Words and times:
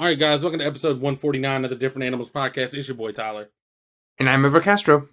All 0.00 0.06
right, 0.06 0.16
guys, 0.16 0.42
welcome 0.42 0.60
to 0.60 0.64
episode 0.64 1.00
149 1.00 1.64
of 1.64 1.70
the 1.70 1.76
Different 1.76 2.04
Animals 2.04 2.30
Podcast. 2.30 2.72
It's 2.72 2.86
your 2.86 2.96
boy 2.96 3.10
Tyler. 3.10 3.48
And 4.16 4.30
I'm 4.30 4.44
Ever 4.44 4.60
Castro. 4.60 5.08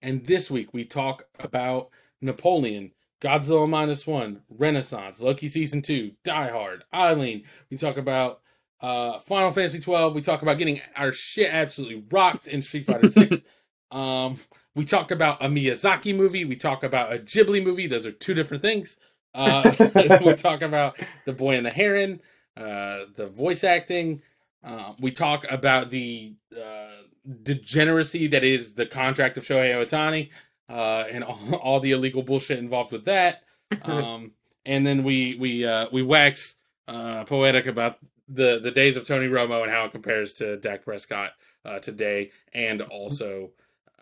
And 0.00 0.24
this 0.26 0.48
week 0.48 0.72
we 0.72 0.84
talk 0.84 1.24
about 1.40 1.88
Napoleon, 2.20 2.92
Godzilla 3.20 3.68
Minus 3.68 4.06
One, 4.06 4.42
Renaissance, 4.48 5.18
Loki 5.18 5.48
Season 5.48 5.82
2, 5.82 6.12
Die 6.22 6.48
Hard, 6.48 6.84
Eileen. 6.94 7.42
We 7.70 7.76
talk 7.76 7.96
about 7.96 8.40
uh, 8.80 9.18
Final 9.18 9.50
Fantasy 9.50 9.80
12. 9.80 10.14
We 10.14 10.22
talk 10.22 10.42
about 10.42 10.58
getting 10.58 10.80
our 10.94 11.10
shit 11.10 11.52
absolutely 11.52 12.04
rocked 12.12 12.46
in 12.46 12.62
Street 12.62 12.86
Fighter 12.86 13.10
6. 13.10 13.42
um, 13.90 14.36
we 14.76 14.84
talk 14.84 15.10
about 15.10 15.42
a 15.42 15.48
Miyazaki 15.48 16.14
movie. 16.14 16.44
We 16.44 16.54
talk 16.54 16.84
about 16.84 17.12
a 17.12 17.18
Ghibli 17.18 17.64
movie. 17.64 17.88
Those 17.88 18.06
are 18.06 18.12
two 18.12 18.34
different 18.34 18.62
things. 18.62 18.96
Uh, 19.34 19.74
we 20.24 20.34
talk 20.34 20.62
about 20.62 21.00
The 21.26 21.32
Boy 21.32 21.56
and 21.56 21.66
the 21.66 21.70
Heron 21.70 22.20
uh, 22.56 23.04
the 23.16 23.26
voice 23.26 23.64
acting. 23.64 24.22
Uh, 24.62 24.94
we 24.98 25.10
talk 25.10 25.44
about 25.50 25.90
the 25.90 26.34
uh, 26.56 27.02
degeneracy 27.42 28.26
that 28.28 28.44
is 28.44 28.74
the 28.74 28.86
contract 28.86 29.36
of 29.36 29.44
Shohei 29.44 29.74
Ohtani 29.74 30.30
uh, 30.68 31.04
and 31.10 31.24
all, 31.24 31.54
all, 31.54 31.80
the 31.80 31.92
illegal 31.92 32.22
bullshit 32.22 32.58
involved 32.58 32.92
with 32.92 33.04
that. 33.06 33.42
Um, 33.82 34.30
and 34.66 34.86
then 34.86 35.02
we 35.02 35.36
we 35.40 35.64
uh, 35.64 35.88
we 35.90 36.02
wax 36.02 36.54
uh, 36.86 37.24
poetic 37.24 37.66
about 37.66 37.98
the 38.28 38.60
the 38.62 38.70
days 38.70 38.96
of 38.96 39.04
Tony 39.04 39.26
Romo 39.26 39.62
and 39.62 39.70
how 39.70 39.84
it 39.84 39.90
compares 39.90 40.34
to 40.34 40.58
Dak 40.58 40.84
Prescott 40.84 41.32
uh, 41.64 41.80
today, 41.80 42.30
and 42.52 42.82
also 42.82 43.50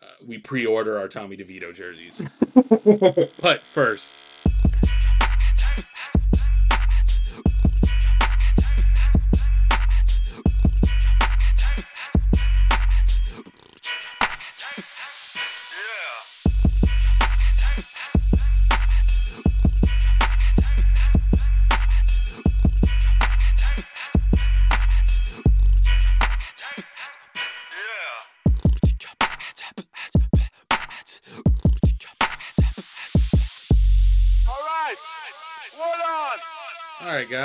uh, 0.02 0.06
we 0.26 0.36
pre-order 0.36 0.98
our 0.98 1.08
Tommy 1.08 1.36
DeVito 1.36 1.74
jerseys. 1.74 2.20
but 3.40 3.60
first. 3.60 4.21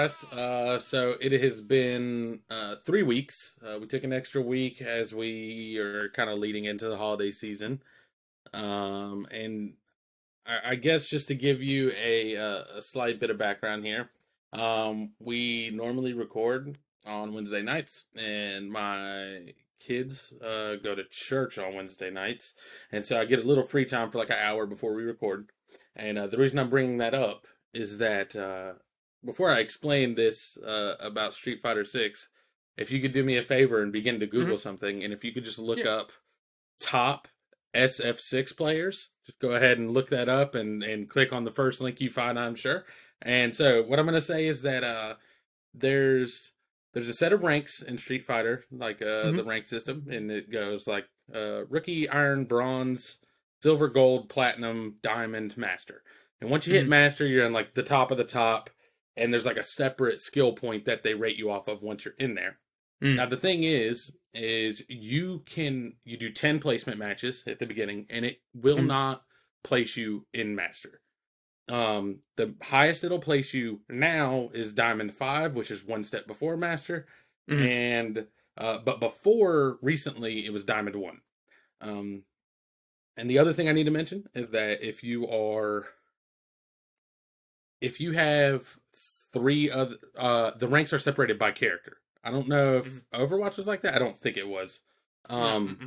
Uh, 0.07 0.79
so 0.79 1.15
it 1.19 1.31
has 1.41 1.61
been 1.61 2.39
uh, 2.49 2.75
three 2.85 3.03
weeks. 3.03 3.55
Uh, 3.65 3.79
we 3.79 3.87
took 3.87 4.03
an 4.03 4.13
extra 4.13 4.41
week 4.41 4.81
as 4.81 5.13
we 5.13 5.77
are 5.77 6.09
kind 6.09 6.29
of 6.29 6.39
leading 6.39 6.65
into 6.65 6.87
the 6.87 6.97
holiday 6.97 7.31
season. 7.31 7.81
Um, 8.53 9.27
and 9.31 9.73
I, 10.45 10.71
I, 10.71 10.75
guess 10.75 11.07
just 11.07 11.27
to 11.27 11.35
give 11.35 11.61
you 11.61 11.91
a, 12.01 12.37
uh, 12.37 12.63
a 12.77 12.81
slight 12.81 13.19
bit 13.19 13.29
of 13.29 13.37
background 13.37 13.85
here, 13.85 14.09
um, 14.53 15.11
we 15.19 15.71
normally 15.73 16.13
record 16.13 16.77
on 17.05 17.33
Wednesday 17.33 17.61
nights, 17.61 18.05
and 18.15 18.71
my 18.71 19.53
kids 19.79 20.33
uh, 20.41 20.75
go 20.75 20.95
to 20.95 21.03
church 21.09 21.57
on 21.57 21.75
Wednesday 21.75 22.09
nights, 22.09 22.53
and 22.91 23.05
so 23.05 23.19
I 23.19 23.25
get 23.25 23.39
a 23.39 23.47
little 23.47 23.63
free 23.63 23.85
time 23.85 24.09
for 24.09 24.17
like 24.17 24.29
an 24.29 24.37
hour 24.39 24.65
before 24.65 24.93
we 24.93 25.03
record. 25.03 25.51
And 25.95 26.17
uh, 26.17 26.27
the 26.27 26.37
reason 26.37 26.59
I'm 26.59 26.69
bringing 26.69 26.97
that 26.99 27.13
up 27.13 27.47
is 27.73 27.97
that 27.97 28.35
uh, 28.35 28.73
before 29.23 29.53
I 29.53 29.59
explain 29.59 30.15
this 30.15 30.57
uh, 30.57 30.93
about 30.99 31.33
Street 31.33 31.61
Fighter 31.61 31.85
Six, 31.85 32.29
if 32.77 32.91
you 32.91 33.01
could 33.01 33.11
do 33.11 33.23
me 33.23 33.37
a 33.37 33.43
favor 33.43 33.81
and 33.81 33.91
begin 33.91 34.19
to 34.19 34.27
Google 34.27 34.55
mm-hmm. 34.55 34.61
something, 34.61 35.03
and 35.03 35.13
if 35.13 35.23
you 35.23 35.33
could 35.33 35.43
just 35.43 35.59
look 35.59 35.79
yeah. 35.79 35.89
up 35.89 36.11
top 36.79 37.27
SF6 37.75 38.55
players, 38.55 39.09
just 39.25 39.39
go 39.39 39.51
ahead 39.51 39.77
and 39.77 39.91
look 39.91 40.09
that 40.09 40.29
up 40.29 40.55
and 40.55 40.83
and 40.83 41.09
click 41.09 41.33
on 41.33 41.43
the 41.43 41.51
first 41.51 41.81
link 41.81 41.99
you 41.99 42.09
find. 42.09 42.39
I'm 42.39 42.55
sure. 42.55 42.85
And 43.21 43.55
so 43.55 43.83
what 43.83 43.99
I'm 43.99 44.05
going 44.05 44.13
to 44.13 44.21
say 44.21 44.45
is 44.45 44.61
that 44.61 44.83
uh, 44.83 45.15
there's 45.73 46.51
there's 46.93 47.09
a 47.09 47.13
set 47.13 47.33
of 47.33 47.43
ranks 47.43 47.81
in 47.81 47.97
Street 47.97 48.25
Fighter, 48.25 48.63
like 48.71 49.01
uh, 49.01 49.25
mm-hmm. 49.25 49.37
the 49.37 49.43
rank 49.43 49.67
system, 49.67 50.05
and 50.09 50.31
it 50.31 50.51
goes 50.51 50.87
like 50.87 51.05
uh, 51.33 51.65
rookie, 51.65 52.09
iron, 52.09 52.45
bronze, 52.45 53.17
silver, 53.61 53.87
gold, 53.87 54.29
platinum, 54.29 54.95
diamond, 55.03 55.57
master. 55.57 56.03
And 56.41 56.49
once 56.49 56.67
you 56.67 56.73
hit 56.73 56.83
mm-hmm. 56.83 56.91
master, 56.91 57.25
you're 57.25 57.45
in 57.45 57.53
like 57.53 57.73
the 57.73 57.83
top 57.83 58.11
of 58.11 58.17
the 58.17 58.23
top 58.23 58.69
and 59.17 59.33
there's 59.33 59.45
like 59.45 59.57
a 59.57 59.63
separate 59.63 60.21
skill 60.21 60.53
point 60.53 60.85
that 60.85 61.03
they 61.03 61.13
rate 61.13 61.37
you 61.37 61.51
off 61.51 61.67
of 61.67 61.81
once 61.81 62.05
you're 62.05 62.13
in 62.19 62.35
there. 62.35 62.59
Mm. 63.03 63.15
Now 63.15 63.25
the 63.25 63.37
thing 63.37 63.63
is, 63.63 64.11
is 64.33 64.83
you 64.87 65.43
can 65.45 65.93
you 66.05 66.17
do 66.17 66.29
ten 66.29 66.59
placement 66.59 66.99
matches 66.99 67.43
at 67.47 67.59
the 67.59 67.65
beginning, 67.65 68.05
and 68.09 68.25
it 68.25 68.39
will 68.53 68.77
mm. 68.77 68.87
not 68.87 69.23
place 69.63 69.97
you 69.97 70.25
in 70.33 70.55
master. 70.55 71.01
Um, 71.69 72.19
the 72.37 72.55
highest 72.61 73.03
it'll 73.03 73.19
place 73.19 73.53
you 73.53 73.81
now 73.89 74.49
is 74.53 74.71
diamond 74.71 75.13
five, 75.13 75.53
which 75.53 75.71
is 75.71 75.83
one 75.83 76.03
step 76.03 76.25
before 76.27 76.55
master, 76.55 77.07
mm. 77.49 77.67
and 77.67 78.27
uh, 78.57 78.79
but 78.85 78.99
before 78.99 79.77
recently 79.81 80.45
it 80.45 80.53
was 80.53 80.63
diamond 80.63 80.95
one. 80.95 81.21
Um, 81.81 82.23
and 83.17 83.29
the 83.29 83.39
other 83.39 83.53
thing 83.53 83.67
I 83.67 83.73
need 83.73 83.85
to 83.85 83.91
mention 83.91 84.25
is 84.33 84.51
that 84.51 84.87
if 84.87 85.03
you 85.03 85.27
are 85.27 85.87
if 87.81 87.99
you 87.99 88.13
have 88.13 88.77
three 89.33 89.69
of 89.69 89.93
uh 90.17 90.51
the 90.57 90.67
ranks 90.67 90.93
are 90.93 90.99
separated 90.99 91.37
by 91.37 91.51
character. 91.51 91.97
I 92.23 92.31
don't 92.31 92.47
know 92.47 92.77
if 92.77 92.85
mm-hmm. 92.85 93.21
Overwatch 93.21 93.57
was 93.57 93.67
like 93.67 93.81
that. 93.81 93.95
I 93.95 93.99
don't 93.99 94.17
think 94.19 94.37
it 94.37 94.47
was. 94.47 94.81
Um 95.29 95.67
mm-hmm. 95.67 95.85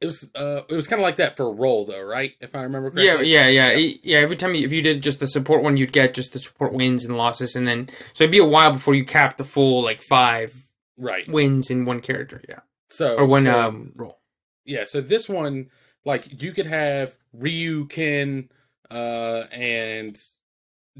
it 0.00 0.06
was 0.06 0.30
uh 0.34 0.62
it 0.68 0.74
was 0.74 0.86
kind 0.86 1.00
of 1.00 1.04
like 1.04 1.16
that 1.16 1.36
for 1.36 1.52
role 1.52 1.86
though, 1.86 2.02
right? 2.02 2.32
If 2.40 2.54
I 2.54 2.62
remember 2.62 2.90
correctly. 2.90 3.30
Yeah, 3.30 3.48
yeah, 3.48 3.72
yeah. 3.72 3.92
Yeah, 4.02 4.18
every 4.18 4.36
time 4.36 4.54
you, 4.54 4.64
if 4.64 4.72
you 4.72 4.82
did 4.82 5.02
just 5.02 5.20
the 5.20 5.26
support 5.26 5.62
one, 5.62 5.76
you'd 5.76 5.92
get 5.92 6.14
just 6.14 6.32
the 6.32 6.38
support 6.38 6.72
wins 6.72 7.04
and 7.04 7.16
losses 7.16 7.56
and 7.56 7.66
then 7.66 7.88
so 8.12 8.24
it'd 8.24 8.32
be 8.32 8.38
a 8.38 8.44
while 8.44 8.72
before 8.72 8.94
you 8.94 9.04
capped 9.04 9.38
the 9.38 9.44
full 9.44 9.82
like 9.82 10.02
5 10.02 10.70
right 10.98 11.28
wins 11.28 11.70
in 11.70 11.84
one 11.84 12.00
character, 12.00 12.42
yeah. 12.48 12.60
So 12.88 13.16
or 13.16 13.26
one 13.26 13.44
so, 13.44 13.60
um 13.60 13.92
role. 13.94 14.18
Yeah, 14.64 14.84
so 14.84 15.00
this 15.00 15.28
one 15.28 15.70
like 16.04 16.42
you 16.42 16.52
could 16.52 16.66
have 16.66 17.16
Ryu, 17.32 17.86
Ken, 17.86 18.50
uh 18.90 19.44
and 19.52 20.20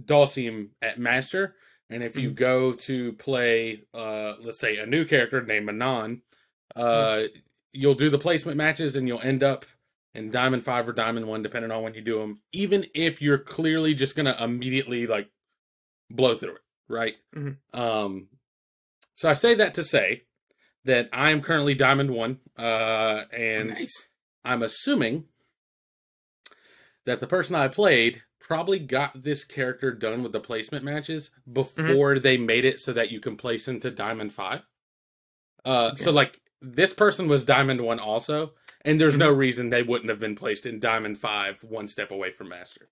Dhalsim 0.04 0.70
at 0.82 0.98
Master, 0.98 1.56
and 1.88 2.02
if 2.02 2.16
you 2.16 2.28
mm-hmm. 2.28 2.36
go 2.36 2.72
to 2.72 3.12
play, 3.14 3.82
uh, 3.94 4.34
let's 4.40 4.60
say 4.60 4.76
a 4.76 4.86
new 4.86 5.04
character 5.04 5.42
named 5.42 5.66
Manon, 5.66 6.22
uh, 6.76 6.82
mm-hmm. 6.82 7.38
you'll 7.72 7.94
do 7.94 8.10
the 8.10 8.18
placement 8.18 8.56
matches, 8.56 8.96
and 8.96 9.08
you'll 9.08 9.20
end 9.20 9.42
up 9.42 9.64
in 10.14 10.30
Diamond 10.30 10.64
Five 10.64 10.88
or 10.88 10.92
Diamond 10.92 11.26
One, 11.26 11.42
depending 11.42 11.70
on 11.70 11.82
when 11.82 11.94
you 11.94 12.02
do 12.02 12.18
them. 12.18 12.40
Even 12.52 12.86
if 12.94 13.20
you're 13.20 13.38
clearly 13.38 13.94
just 13.94 14.16
gonna 14.16 14.36
immediately 14.40 15.06
like 15.06 15.28
blow 16.10 16.36
through 16.36 16.56
it, 16.56 16.62
right? 16.88 17.16
Mm-hmm. 17.34 17.80
Um, 17.80 18.28
so 19.14 19.28
I 19.28 19.34
say 19.34 19.54
that 19.54 19.74
to 19.74 19.84
say 19.84 20.22
that 20.84 21.08
I 21.12 21.30
am 21.30 21.42
currently 21.42 21.74
Diamond 21.74 22.10
One, 22.10 22.40
uh, 22.58 23.22
and 23.32 23.70
nice. 23.70 24.08
I'm 24.44 24.62
assuming 24.62 25.24
that 27.06 27.20
the 27.20 27.26
person 27.26 27.56
I 27.56 27.68
played 27.68 28.22
probably 28.50 28.80
got 28.80 29.22
this 29.22 29.44
character 29.44 29.92
done 29.92 30.24
with 30.24 30.32
the 30.32 30.40
placement 30.40 30.84
matches 30.84 31.30
mm-hmm. 31.48 31.52
before 31.52 32.14
mm-hmm. 32.14 32.22
they 32.22 32.36
made 32.36 32.64
it 32.64 32.80
so 32.80 32.92
that 32.92 33.12
you 33.12 33.20
can 33.20 33.36
place 33.36 33.68
into 33.68 33.92
Diamond 33.92 34.32
5. 34.32 34.62
Uh, 35.64 35.90
okay. 35.92 36.02
So, 36.02 36.10
like, 36.10 36.40
this 36.60 36.92
person 36.92 37.28
was 37.28 37.44
Diamond 37.44 37.80
1 37.80 38.00
also, 38.00 38.54
and 38.84 38.98
there's 38.98 39.12
mm-hmm. 39.12 39.20
no 39.20 39.30
reason 39.30 39.70
they 39.70 39.84
wouldn't 39.84 40.10
have 40.10 40.18
been 40.18 40.34
placed 40.34 40.66
in 40.66 40.80
Diamond 40.80 41.20
5 41.20 41.62
one 41.62 41.86
step 41.86 42.10
away 42.10 42.32
from 42.32 42.48
Master. 42.48 42.88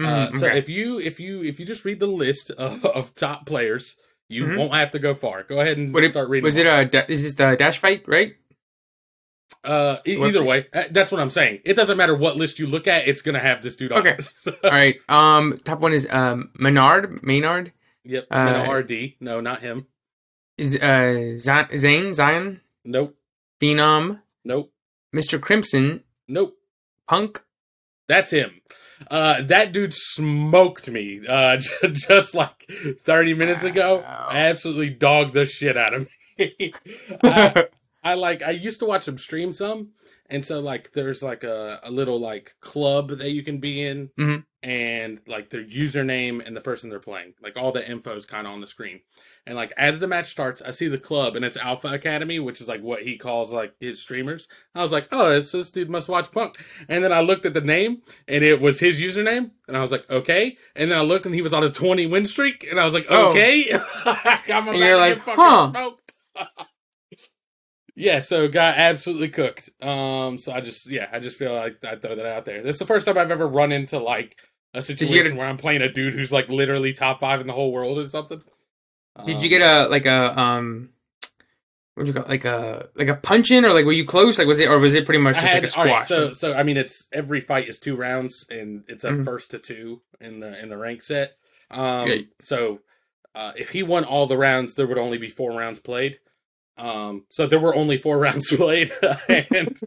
Mm-hmm. 0.00 0.36
Uh, 0.36 0.38
so 0.38 0.46
okay. 0.46 0.58
if 0.58 0.70
you 0.70 0.98
if 0.98 1.20
you 1.20 1.44
if 1.44 1.60
you 1.60 1.66
just 1.66 1.84
read 1.84 2.00
the 2.00 2.06
list 2.06 2.50
of, 2.58 2.82
of 2.86 3.14
top 3.14 3.44
players, 3.44 3.96
you 4.30 4.44
mm-hmm. 4.44 4.58
won't 4.58 4.74
have 4.74 4.90
to 4.92 4.98
go 4.98 5.14
far. 5.14 5.42
Go 5.42 5.60
ahead 5.60 5.76
and 5.76 5.92
what 5.92 6.08
start 6.08 6.30
reading. 6.30 6.46
Was 6.46 6.56
it 6.56 6.66
a 6.66 7.12
is 7.12 7.24
this 7.24 7.34
the 7.34 7.56
dash 7.56 7.78
fight 7.78 8.04
right? 8.08 8.36
Uh, 9.62 9.96
either 10.04 10.42
way, 10.42 10.66
uh, 10.72 10.84
that's 10.90 11.12
what 11.12 11.20
I'm 11.20 11.30
saying. 11.30 11.60
It 11.64 11.74
doesn't 11.74 11.96
matter 11.96 12.14
what 12.14 12.36
list 12.36 12.58
you 12.58 12.66
look 12.66 12.86
at; 12.86 13.06
it's 13.06 13.22
gonna 13.22 13.38
have 13.38 13.62
this 13.62 13.76
dude. 13.76 13.92
On. 13.92 13.98
Okay. 13.98 14.18
All 14.46 14.70
right. 14.70 14.96
Um, 15.08 15.60
top 15.64 15.80
one 15.80 15.92
is 15.92 16.06
um 16.10 16.50
Menard. 16.58 17.22
Maynard. 17.22 17.72
Yep. 18.04 18.26
Uh, 18.30 18.66
RD. 18.68 19.14
No, 19.20 19.40
not 19.40 19.62
him. 19.62 19.86
Is 20.58 20.76
uh 20.76 21.36
Zane 21.38 22.14
Zion? 22.14 22.60
Nope. 22.84 23.16
Phenom. 23.60 24.20
Nope. 24.44 24.72
Mr. 25.14 25.40
Crimson. 25.40 26.02
Nope. 26.28 26.56
Punk. 27.08 27.42
That's 28.08 28.30
him. 28.30 28.60
Uh, 29.10 29.42
that 29.42 29.72
dude 29.72 29.94
smoked 29.94 30.88
me 30.88 31.20
uh, 31.28 31.56
just 31.84 32.34
like 32.34 32.70
30 33.00 33.34
minutes 33.34 33.62
ago. 33.62 33.98
Wow. 33.98 34.28
Absolutely 34.30 34.90
dogged 34.90 35.34
the 35.34 35.46
shit 35.46 35.76
out 35.76 35.94
of 35.94 36.08
me. 36.38 36.72
I 37.22 37.68
like 38.12 38.42
I 38.42 38.50
used 38.50 38.80
to 38.80 38.86
watch 38.86 39.06
them 39.06 39.16
stream 39.16 39.54
some, 39.54 39.92
and 40.28 40.44
so 40.44 40.60
like 40.60 40.92
there's 40.92 41.22
like 41.22 41.42
a, 41.44 41.80
a 41.82 41.90
little 41.90 42.20
like 42.20 42.54
club 42.60 43.08
that 43.16 43.30
you 43.30 43.42
can 43.42 43.56
be 43.60 43.82
in, 43.82 44.10
Mhm. 44.20 44.44
and 44.62 45.20
like 45.26 45.48
their 45.48 45.64
username 45.64 46.46
and 46.46 46.54
the 46.54 46.60
person 46.60 46.90
they're 46.90 46.98
playing, 47.00 47.32
like 47.42 47.56
all 47.56 47.72
the 47.72 47.88
info 47.88 48.14
is 48.14 48.26
kind 48.26 48.46
of 48.46 48.52
on 48.52 48.60
the 48.60 48.66
screen. 48.66 49.00
And 49.46 49.56
like 49.56 49.72
as 49.78 50.00
the 50.00 50.06
match 50.06 50.30
starts, 50.30 50.60
I 50.62 50.70
see 50.70 50.88
the 50.88 50.96
club 50.98 51.36
and 51.36 51.44
it's 51.44 51.56
Alpha 51.58 51.88
Academy, 51.88 52.38
which 52.40 52.60
is 52.62 52.68
like 52.68 52.80
what 52.82 53.02
he 53.02 53.16
calls 53.18 53.52
like 53.52 53.74
his 53.80 54.00
streamers. 54.00 54.48
I 54.74 54.82
was 54.82 54.92
like, 54.92 55.08
oh, 55.12 55.30
it's 55.36 55.52
this 55.52 55.70
dude 55.70 55.90
must 55.90 56.08
watch 56.08 56.30
Punk. 56.32 56.56
And 56.88 57.02
then 57.04 57.12
I 57.12 57.20
looked 57.20 57.44
at 57.46 57.52
the 57.54 57.60
name 57.60 58.02
and 58.28 58.42
it 58.44 58.60
was 58.60 58.80
his 58.80 59.00
username, 59.00 59.50
and 59.68 59.76
I 59.76 59.80
was 59.82 59.92
like, 59.92 60.08
okay. 60.10 60.56
And 60.76 60.90
then 60.90 60.98
I 60.98 61.02
looked 61.02 61.26
and 61.26 61.34
he 61.34 61.42
was 61.42 61.52
on 61.54 61.62
a 61.64 61.70
20 61.70 62.06
win 62.06 62.26
streak, 62.26 62.66
and 62.70 62.78
I 62.80 62.84
was 62.84 62.94
like, 62.94 63.06
Oh. 63.10 63.30
okay. 63.30 63.70
I'm 64.04 64.68
about 64.68 64.76
you're 64.76 64.96
like, 64.96 65.18
huh. 65.18 65.90
yeah, 67.96 68.20
so 68.20 68.48
got 68.48 68.76
absolutely 68.76 69.28
cooked. 69.28 69.70
Um, 69.80 70.38
so 70.38 70.52
I 70.52 70.60
just 70.60 70.86
yeah, 70.86 71.08
I 71.12 71.18
just 71.20 71.38
feel 71.38 71.54
like 71.54 71.84
I 71.84 71.96
throw 71.96 72.14
that 72.16 72.26
out 72.26 72.44
there. 72.44 72.62
This 72.62 72.74
is 72.74 72.78
the 72.80 72.86
first 72.86 73.06
time 73.06 73.18
I've 73.18 73.30
ever 73.30 73.46
run 73.48 73.72
into 73.72 73.98
like 73.98 74.38
a 74.74 74.82
situation 74.82 75.32
a- 75.32 75.36
where 75.36 75.46
I'm 75.46 75.56
playing 75.56 75.82
a 75.82 75.88
dude 75.92 76.14
who's 76.14 76.32
like 76.32 76.48
literally 76.48 76.92
top 76.92 77.20
five 77.20 77.40
in 77.40 77.46
the 77.46 77.52
whole 77.52 77.72
world 77.72 77.98
or 77.98 78.08
something. 78.08 78.42
Did 79.24 79.36
Um, 79.36 79.42
you 79.42 79.48
get 79.48 79.62
a 79.62 79.88
like 79.88 80.06
a 80.06 80.38
um? 80.38 80.90
What 81.94 82.08
you 82.08 82.12
call 82.12 82.24
Like 82.26 82.44
a 82.44 82.88
like 82.96 83.06
a 83.06 83.14
punch 83.14 83.52
in 83.52 83.64
or 83.64 83.72
like 83.72 83.84
were 83.84 83.92
you 83.92 84.04
close? 84.04 84.38
Like 84.38 84.48
was 84.48 84.58
it 84.58 84.68
or 84.68 84.80
was 84.80 84.94
it 84.94 85.04
pretty 85.04 85.20
much 85.20 85.36
just 85.36 85.46
had, 85.46 85.62
like 85.62 85.72
a 85.72 85.78
all 85.78 85.84
right, 85.84 86.02
squash? 86.02 86.08
so 86.08 86.32
so 86.32 86.52
I 86.54 86.64
mean, 86.64 86.76
it's 86.76 87.08
every 87.12 87.40
fight 87.40 87.68
is 87.68 87.78
two 87.78 87.94
rounds, 87.94 88.44
and 88.50 88.82
it's 88.88 89.04
a 89.04 89.12
Mhm. 89.12 89.24
first 89.24 89.52
to 89.52 89.60
two 89.60 90.02
in 90.20 90.40
the 90.40 90.60
in 90.60 90.68
the 90.70 90.76
rank 90.76 91.02
set. 91.02 91.36
Um, 91.70 92.08
Yeah. 92.08 92.16
so 92.40 92.80
uh, 93.36 93.52
if 93.56 93.70
he 93.70 93.84
won 93.84 94.02
all 94.04 94.26
the 94.26 94.36
rounds, 94.36 94.74
there 94.74 94.88
would 94.88 94.98
only 94.98 95.18
be 95.18 95.28
four 95.30 95.52
rounds 95.56 95.78
played. 95.78 96.18
Um, 96.76 97.24
so 97.30 97.46
there 97.46 97.60
were 97.60 97.74
only 97.74 97.98
four 97.98 98.18
rounds 98.26 98.48
played, 98.48 98.90
and 99.28 99.80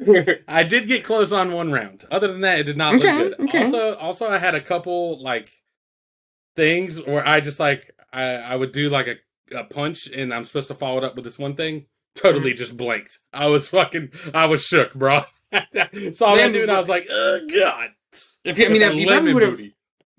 I 0.48 0.64
did 0.64 0.88
get 0.88 1.04
close 1.04 1.32
on 1.32 1.52
one 1.52 1.72
round. 1.72 2.06
Other 2.12 2.28
than 2.30 2.42
that, 2.42 2.60
it 2.60 2.64
did 2.64 2.78
not 2.78 2.96
Okay, 2.96 3.12
look 3.14 3.38
good. 3.38 3.48
okay. 3.50 3.64
Also, 3.66 3.96
also 3.96 4.28
I 4.30 4.38
had 4.38 4.56
a 4.56 4.62
couple 4.62 5.22
like 5.22 5.50
things 6.56 7.02
where 7.06 7.28
I 7.28 7.40
just 7.40 7.60
like 7.60 7.94
I, 8.14 8.24
I 8.36 8.56
would 8.56 8.72
do 8.72 8.90
like 8.90 9.08
a, 9.08 9.16
a 9.58 9.64
punch, 9.66 10.08
and 10.08 10.34
I'm 10.34 10.46
supposed 10.46 10.68
to 10.70 10.76
follow 10.76 10.98
it 11.00 11.04
up 11.04 11.16
with 11.16 11.24
this 11.26 11.38
one 11.38 11.56
thing. 11.56 11.86
Totally 12.16 12.52
Mm-hmm. 12.52 12.58
just 12.58 12.78
blanked. 12.78 13.20
I 13.34 13.48
was 13.48 13.68
fucking. 13.68 14.10
I 14.34 14.46
was 14.48 14.64
shook, 14.64 14.94
bro. 14.96 15.24
Saw 15.52 15.62
that 15.62 16.38
Man, 16.38 16.52
dude, 16.52 16.64
and 16.64 16.72
I 16.72 16.80
was 16.80 16.90
like, 16.90 17.08
oh 17.12 17.42
god. 17.54 17.90
if 18.44 18.58
you, 18.58 18.66
I 18.66 18.70
mean, 18.70 18.98
you 18.98 19.08
probably 19.08 19.34
would 19.34 19.44
have. 19.44 19.60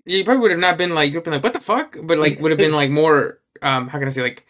You 0.05 0.23
probably 0.23 0.41
would 0.41 0.51
have 0.51 0.59
not 0.59 0.77
been 0.77 0.95
like 0.95 1.11
you've 1.11 1.23
been 1.23 1.33
like 1.33 1.43
what 1.43 1.53
the 1.53 1.59
fuck, 1.59 1.97
but 2.03 2.17
like 2.17 2.39
would 2.39 2.51
have 2.51 2.57
been 2.57 2.71
like 2.81 2.89
more 2.89 3.39
um 3.61 3.87
how 3.89 3.99
can 3.99 4.07
I 4.07 4.11
say 4.11 4.21
like 4.21 4.45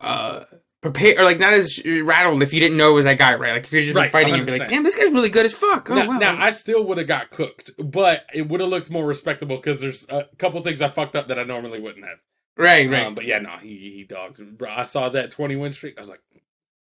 uh 0.00 0.44
prepared 0.82 1.18
or 1.18 1.24
like 1.24 1.38
not 1.38 1.52
as 1.52 1.84
rattled 2.04 2.42
if 2.42 2.52
you 2.52 2.60
didn't 2.60 2.76
know 2.76 2.90
it 2.90 2.94
was 2.94 3.04
that 3.04 3.18
guy 3.18 3.34
right 3.34 3.54
like 3.54 3.64
if 3.64 3.72
you're 3.72 3.82
just 3.82 3.94
been 3.94 4.04
Right, 4.04 4.10
fighting 4.10 4.34
and 4.36 4.46
be 4.46 4.52
100%. 4.52 4.58
like 4.58 4.68
damn 4.68 4.82
this 4.84 4.94
guy's 4.94 5.12
really 5.12 5.30
good 5.30 5.44
as 5.46 5.54
fuck 5.54 5.90
oh 5.90 5.94
now, 5.94 6.06
wow 6.06 6.18
now, 6.18 6.36
I 6.38 6.50
still 6.50 6.84
would 6.86 6.98
have 6.98 7.06
got 7.06 7.30
cooked, 7.30 7.70
but 7.78 8.24
it 8.34 8.48
would 8.48 8.60
have 8.60 8.68
looked 8.68 8.90
more 8.90 9.04
respectable 9.06 9.56
because 9.56 9.80
there's 9.80 10.06
a 10.08 10.26
couple 10.38 10.62
things 10.62 10.82
I 10.82 10.88
fucked 10.88 11.16
up 11.16 11.28
that 11.28 11.38
I 11.38 11.44
normally 11.44 11.80
wouldn't 11.80 12.04
have. 12.04 12.18
right 12.56 12.88
right 12.90 13.06
Um, 13.06 13.14
but 13.14 13.24
yeah, 13.24 13.38
no, 13.38 13.56
he 13.58 13.76
he 13.76 14.04
dogged. 14.08 14.40
Bro, 14.58 14.70
I 14.70 14.84
saw 14.84 15.08
that 15.08 15.30
20 15.32 15.56
win 15.56 15.72
streak. 15.72 15.96
I 15.98 16.00
was 16.02 16.10
like, 16.10 16.20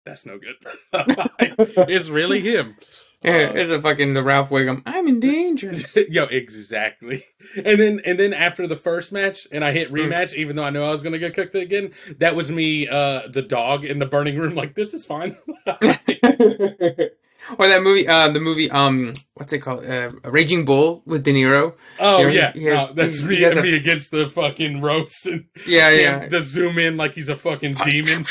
that's 0.04 0.26
no 0.26 0.38
good. 0.38 0.56
it's 1.88 2.08
really 2.08 2.40
him. 2.40 2.76
Yeah, 3.22 3.50
it's 3.54 3.70
a 3.70 3.80
fucking 3.82 4.14
the 4.14 4.22
Ralph 4.22 4.50
Wiggum 4.50 4.82
I'm 4.86 5.08
in 5.08 5.18
danger 5.20 5.74
Yo, 6.08 6.24
exactly. 6.26 7.24
And 7.56 7.80
then 7.80 8.00
and 8.04 8.18
then 8.18 8.32
after 8.32 8.66
the 8.68 8.76
first 8.76 9.10
match, 9.12 9.46
and 9.50 9.64
I 9.64 9.72
hit 9.72 9.90
Hmm. 9.96 10.12
rematch, 10.12 10.34
even 10.34 10.56
though 10.56 10.64
I 10.64 10.70
knew 10.70 10.82
I 10.82 10.92
was 10.92 11.02
gonna 11.02 11.18
get 11.18 11.34
cooked 11.34 11.54
again. 11.56 11.92
That 12.18 12.36
was 12.36 12.50
me, 12.50 12.86
uh, 12.88 13.28
the 13.28 13.42
dog 13.42 13.84
in 13.84 13.98
the 13.98 14.06
burning 14.06 14.38
room. 14.38 14.54
Like 14.54 14.74
this 14.76 14.94
is 14.94 15.04
fine. 15.04 15.36
or 17.58 17.68
that 17.68 17.82
movie 17.82 18.06
uh 18.08 18.28
the 18.30 18.40
movie 18.40 18.70
um 18.70 19.14
what's 19.34 19.52
it 19.52 19.60
called 19.60 19.84
uh, 19.86 20.10
Raging 20.24 20.64
Bull 20.64 21.02
with 21.06 21.24
De 21.24 21.32
Niro 21.32 21.74
oh 22.00 22.20
Yeah, 22.26 22.28
he- 22.30 22.36
yeah, 22.36 22.52
he 22.52 22.64
has- 22.64 22.88
no, 22.88 22.92
that's 22.94 23.22
me, 23.22 23.36
he 23.36 23.44
a- 23.44 23.62
me 23.62 23.76
against 23.76 24.10
the 24.10 24.28
fucking 24.28 24.80
ropes 24.80 25.24
and 25.26 25.44
yeah 25.66 25.90
yeah 26.04 26.26
the 26.28 26.42
zoom 26.42 26.78
in 26.78 26.96
like 26.96 27.14
he's 27.14 27.28
a 27.28 27.36
fucking 27.36 27.74
demon. 27.84 28.24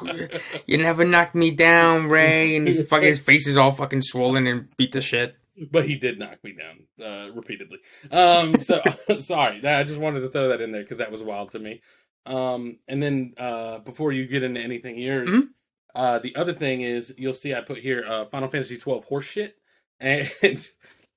you 0.66 0.78
never 0.78 1.04
knocked 1.04 1.34
me 1.34 1.50
down 1.50 2.06
Ray 2.08 2.56
and 2.56 2.66
his 2.66 2.82
fucking 2.84 3.06
his 3.08 3.18
face 3.18 3.46
is 3.46 3.56
all 3.56 3.70
fucking 3.72 4.02
swollen 4.02 4.46
and 4.46 4.68
beat 4.76 4.92
to 4.92 5.00
shit 5.00 5.36
but 5.72 5.86
he 5.88 5.94
did 5.96 6.18
knock 6.18 6.36
me 6.44 6.52
down 6.54 7.06
uh, 7.06 7.32
repeatedly. 7.32 7.78
Um, 8.10 8.60
so 8.60 8.82
sorry, 9.20 9.60
that, 9.62 9.80
I 9.80 9.84
just 9.84 9.98
wanted 9.98 10.20
to 10.20 10.28
throw 10.28 10.50
that 10.50 10.60
in 10.60 10.70
there 10.70 10.82
because 10.82 10.98
that 10.98 11.10
was 11.10 11.22
wild 11.22 11.52
to 11.52 11.58
me. 11.58 11.80
Um, 12.26 12.76
and 12.86 13.02
then 13.02 13.32
uh, 13.38 13.78
before 13.78 14.12
you 14.12 14.26
get 14.26 14.42
into 14.42 14.60
anything 14.60 14.98
yours, 14.98 15.30
Mhm. 15.30 15.48
Uh, 15.96 16.18
the 16.20 16.36
other 16.36 16.52
thing 16.52 16.82
is 16.82 17.12
you'll 17.18 17.32
see 17.32 17.54
I 17.54 17.60
put 17.62 17.78
here 17.78 18.04
uh, 18.06 18.26
Final 18.26 18.48
Fantasy 18.48 18.76
twelve 18.78 19.08
horseshit, 19.08 19.52
and 19.98 20.30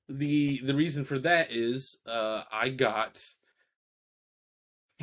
the 0.10 0.62
the 0.64 0.74
reason 0.76 1.06
for 1.06 1.20
that 1.20 1.52
is 1.52 1.98
uh, 2.08 2.44
I 2.52 2.70
got 2.70 3.22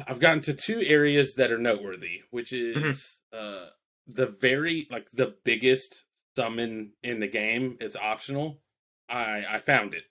I've 0.06 0.20
gotten 0.20 0.40
to 0.42 0.54
two 0.54 0.80
areas 0.82 1.34
that 1.34 1.50
are 1.50 1.58
noteworthy, 1.58 2.22
which 2.30 2.52
is 2.52 3.18
uh, 3.32 3.66
the 4.06 4.26
very 4.26 4.86
like 4.90 5.06
the 5.12 5.34
biggest 5.44 6.04
summon 6.36 6.92
in 7.02 7.20
the 7.20 7.28
game. 7.28 7.76
It's 7.80 7.96
optional. 7.96 8.60
I 9.08 9.44
I 9.48 9.58
found 9.58 9.94
it. 9.94 10.04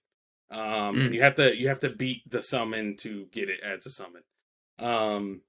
Um, 0.52 0.96
Mm. 0.96 1.06
and 1.08 1.16
you 1.16 1.22
have 1.24 1.36
to 1.36 1.56
you 1.56 1.68
have 1.70 1.80
to 1.82 1.90
beat 1.90 2.22
the 2.30 2.42
summon 2.42 2.96
to 2.98 3.26
get 3.32 3.50
it 3.50 3.60
as 3.64 3.86
a 3.86 3.90
summon. 3.90 4.22
Um, 4.80 5.42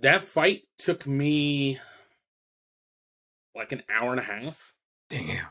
that 0.00 0.22
fight 0.22 0.62
took 0.78 1.06
me 1.06 1.78
like 3.54 3.72
an 3.72 3.82
hour 3.92 4.10
and 4.10 4.20
a 4.20 4.24
half. 4.24 4.74
damn 5.08 5.46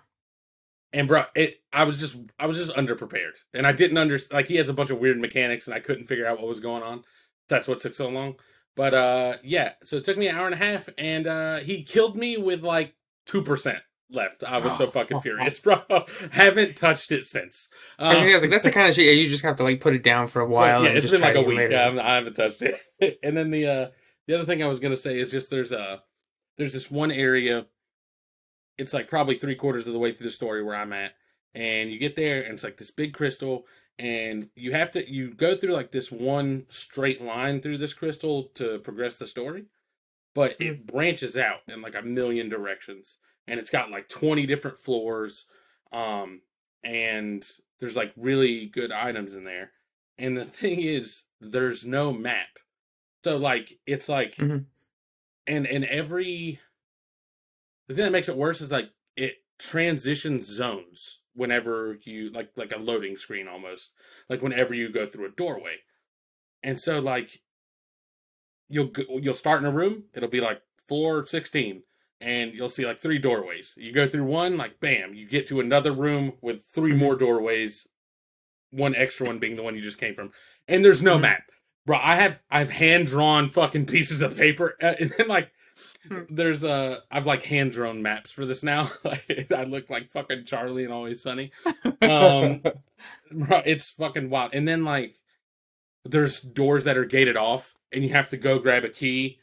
And 0.91 1.07
bro, 1.07 1.25
it 1.35 1.61
I 1.71 1.83
was 1.83 2.00
just 2.00 2.15
I 2.39 2.45
was 2.45 2.57
just 2.57 2.73
underprepared, 2.75 3.33
and 3.53 3.65
I 3.65 3.71
didn't 3.71 3.97
understand. 3.97 4.38
Like 4.38 4.47
he 4.47 4.55
has 4.57 4.69
a 4.69 4.73
bunch 4.73 4.89
of 4.91 5.00
weird 5.00 5.19
mechanics, 5.19 5.67
and 5.67 5.73
I 5.75 5.79
couldn't 5.79 6.07
figure 6.07 6.25
out 6.27 6.39
what 6.39 6.47
was 6.47 6.59
going 6.59 6.83
on. 6.83 7.03
That's 7.50 7.67
what 7.67 7.81
took 7.81 7.94
so 7.95 8.09
long. 8.09 8.35
But 8.75 8.94
uh, 8.95 9.38
yeah, 9.44 9.73
so 9.83 9.97
it 9.97 10.03
took 10.05 10.17
me 10.17 10.27
an 10.27 10.35
hour 10.35 10.45
and 10.45 10.55
a 10.55 10.57
half, 10.57 10.89
and 10.97 11.27
uh, 11.27 11.57
he 11.57 11.83
killed 11.83 12.15
me 12.15 12.38
with 12.38 12.63
like 12.63 12.95
two 13.25 13.41
percent 13.41 13.79
left. 14.09 14.44
I 14.44 14.57
was 14.59 14.75
so 14.77 14.89
fucking 14.89 15.21
furious, 15.21 15.59
bro. 15.63 15.81
Haven't 16.31 16.75
touched 16.75 17.11
it 17.11 17.25
since. 17.25 17.69
I 17.99 18.15
Uh, 18.15 18.25
was 18.33 18.41
like, 18.41 18.51
that's 18.51 18.63
the 18.63 18.71
kind 18.79 18.89
of 18.89 18.95
shit 18.95 19.17
you 19.17 19.27
just 19.27 19.44
have 19.44 19.56
to 19.57 19.63
like 19.63 19.79
put 19.81 19.94
it 19.95 20.03
down 20.03 20.27
for 20.27 20.41
a 20.41 20.47
while. 20.47 20.83
yeah, 20.83 20.89
it's 20.91 21.07
just 21.07 21.13
been 21.13 21.21
like 21.21 21.35
a 21.35 21.41
week. 21.41 21.71
Um, 21.73 21.99
I 21.99 22.15
haven't 22.15 22.35
touched 22.35 22.61
it. 22.61 22.79
and 23.23 23.35
then 23.38 23.51
the 23.51 23.67
uh, 23.67 23.88
the 24.27 24.35
other 24.35 24.45
thing 24.45 24.63
I 24.63 24.67
was 24.67 24.79
gonna 24.79 24.95
say 24.97 25.19
is 25.19 25.31
just 25.31 25.49
there's 25.49 25.71
a 25.71 26.01
there's 26.57 26.73
this 26.73 26.89
one 26.91 27.11
area. 27.11 27.65
It's 28.77 28.93
like 28.93 29.07
probably 29.07 29.37
three 29.37 29.55
quarters 29.55 29.85
of 29.87 29.93
the 29.93 29.99
way 29.99 30.13
through 30.13 30.27
the 30.27 30.33
story 30.33 30.63
where 30.63 30.75
I'm 30.75 30.93
at, 30.93 31.13
and 31.53 31.91
you 31.91 31.99
get 31.99 32.15
there 32.15 32.41
and 32.43 32.53
it's 32.53 32.63
like 32.63 32.77
this 32.77 32.91
big 32.91 33.13
crystal, 33.13 33.65
and 33.99 34.49
you 34.55 34.71
have 34.71 34.91
to 34.93 35.09
you 35.11 35.33
go 35.33 35.55
through 35.55 35.73
like 35.73 35.91
this 35.91 36.11
one 36.11 36.65
straight 36.69 37.21
line 37.21 37.61
through 37.61 37.77
this 37.77 37.93
crystal 37.93 38.43
to 38.55 38.79
progress 38.79 39.15
the 39.15 39.27
story, 39.27 39.65
but 40.35 40.55
it 40.59 40.87
branches 40.87 41.37
out 41.37 41.59
in 41.67 41.81
like 41.81 41.95
a 41.95 42.01
million 42.01 42.49
directions, 42.49 43.18
and 43.47 43.59
it's 43.59 43.69
got 43.69 43.92
like 43.92 44.09
20 44.09 44.45
different 44.45 44.80
floors, 44.80 45.45
um, 45.92 46.42
and 46.83 47.47
there's 47.80 47.95
like 47.97 48.13
really 48.18 48.65
good 48.68 48.92
items 48.92 49.35
in 49.35 49.44
there. 49.44 49.71
And 50.18 50.35
the 50.37 50.45
thing 50.59 50.81
is, 50.81 51.23
there's 51.42 51.85
no 51.85 52.11
map. 52.13 52.47
So 53.23 53.37
like 53.37 53.80
it's 53.85 54.09
like 54.09 54.35
Mhm. 54.35 54.65
and 55.47 55.68
and 55.68 55.85
every 55.85 56.59
the 57.87 57.94
thing 57.95 58.04
that 58.06 58.11
makes 58.11 58.30
it 58.30 58.37
worse 58.37 58.61
is 58.61 58.71
like 58.71 58.90
it 59.16 59.35
transitions 59.59 60.47
zones 60.47 61.19
whenever 61.35 61.97
you 62.04 62.30
like 62.31 62.52
like 62.56 62.73
a 62.73 62.80
loading 62.80 63.18
screen 63.18 63.47
almost. 63.47 63.92
Like 64.30 64.42
whenever 64.42 64.73
you 64.73 64.90
go 64.90 65.06
through 65.07 65.28
a 65.28 65.31
doorway. 65.31 65.78
And 66.61 66.80
so 66.80 66.99
like 66.99 67.42
you'll 68.69 68.87
go, 68.87 69.04
you'll 69.21 69.33
start 69.33 69.61
in 69.61 69.68
a 69.68 69.71
room, 69.71 70.06
it'll 70.13 70.30
be 70.30 70.42
like 70.42 70.61
floor 70.87 71.25
16 71.25 71.83
and 72.21 72.54
you'll 72.54 72.69
see 72.69 72.85
like 72.85 72.99
three 72.99 73.19
doorways. 73.19 73.73
You 73.78 73.92
go 73.92 74.07
through 74.07 74.23
one, 74.25 74.57
like 74.57 74.80
bam, 74.80 75.13
you 75.13 75.28
get 75.28 75.47
to 75.47 75.59
another 75.59 75.92
room 75.92 76.33
with 76.42 76.61
three 76.73 76.94
more 76.94 77.16
doorways, 77.16 77.87
one 78.71 78.95
extra 78.95 79.28
one 79.28 79.40
being 79.40 79.56
the 79.56 79.63
one 79.63 79.75
you 79.75 79.81
just 79.81 79.99
came 79.99 80.16
from. 80.16 80.31
And 80.68 80.83
there's 80.85 81.02
no 81.04 81.18
Mhm. 81.18 81.21
map. 81.21 81.44
Bro, 81.85 81.99
I 82.02 82.16
have 82.16 82.40
I've 82.49 82.69
hand 82.69 83.07
drawn 83.07 83.49
fucking 83.49 83.87
pieces 83.87 84.21
of 84.21 84.37
paper 84.37 84.75
uh, 84.81 84.95
and 84.99 85.13
then 85.18 85.28
like. 85.28 85.52
There's 86.30 86.64
uh 86.64 87.00
I've 87.12 87.26
like 87.26 87.44
hand 87.44 87.72
drawn 87.72 88.02
maps 88.02 88.31
for 88.31 88.45
this 88.45 88.64
now. 88.64 88.90
I 89.06 89.64
look 89.64 89.90
like 89.90 90.12
fucking 90.12 90.45
Charlie 90.45 90.83
and 90.83 90.94
Always 90.94 91.22
Sunny. 91.22 91.52
Um 92.02 92.62
bro, 93.31 93.62
it's 93.66 93.90
fucking 93.92 94.30
wild. 94.30 94.54
And 94.54 94.68
then 94.68 94.83
like 94.83 95.19
there's 96.06 96.42
doors 96.42 96.83
that 96.83 96.98
are 96.98 97.06
gated 97.06 97.38
off 97.38 97.74
and 97.92 98.04
you 98.04 98.10
have 98.12 98.30
to 98.30 98.38
go 98.38 98.60
grab 98.60 98.83
a 98.83 98.90
key 98.90 99.40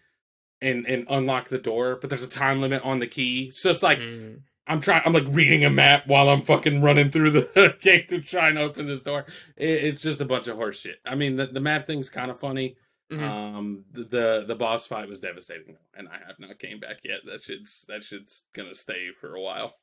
and 0.61 0.87
and 0.87 1.07
unlock 1.09 1.49
the 1.49 1.59
door, 1.59 1.97
but 2.00 2.11
there's 2.11 2.23
a 2.23 2.29
time 2.29 2.61
limit 2.61 2.85
on 2.85 2.99
the 2.99 3.07
key. 3.07 3.50
So 3.50 3.71
it's 3.71 3.83
like 3.83 3.99
Mm. 3.99 4.40
I'm 4.67 4.81
trying 4.81 5.02
I'm 5.05 5.12
like 5.14 5.25
reading 5.29 5.64
a 5.64 5.71
map 5.71 6.07
while 6.07 6.29
I'm 6.29 6.43
fucking 6.43 6.83
running 6.83 7.11
through 7.11 7.31
the 7.31 7.76
gate 7.81 8.09
to 8.11 8.21
try 8.21 8.49
and 8.50 8.59
open 8.59 8.87
this 8.87 9.02
door. 9.02 9.25
It, 9.57 9.69
it's 9.85 10.02
just 10.02 10.21
a 10.21 10.25
bunch 10.26 10.47
of 10.49 10.59
horseshit. 10.59 10.97
I 11.07 11.14
mean 11.14 11.37
the, 11.37 11.47
the 11.47 11.61
map 11.61 11.87
thing's 11.87 12.11
kind 12.11 12.31
of 12.31 12.38
funny. 12.38 12.76
Mhm. 13.11 13.23
Um, 13.23 13.85
the, 13.93 14.45
the 14.47 14.55
boss 14.55 14.87
fight 14.87 15.09
was 15.09 15.19
devastating, 15.21 15.76
and 15.97 16.09
I 16.09 16.19
have 16.26 16.38
not 16.38 16.59
came 16.59 16.79
back 16.79 16.99
yet. 17.02 17.21
That 17.26 17.43
shit's 17.43 17.85
that 17.88 18.05
shit's 18.05 18.45
gonna 18.52 18.75
stay 18.75 19.09
for 19.21 19.35
a 19.35 19.40
while. 19.40 19.75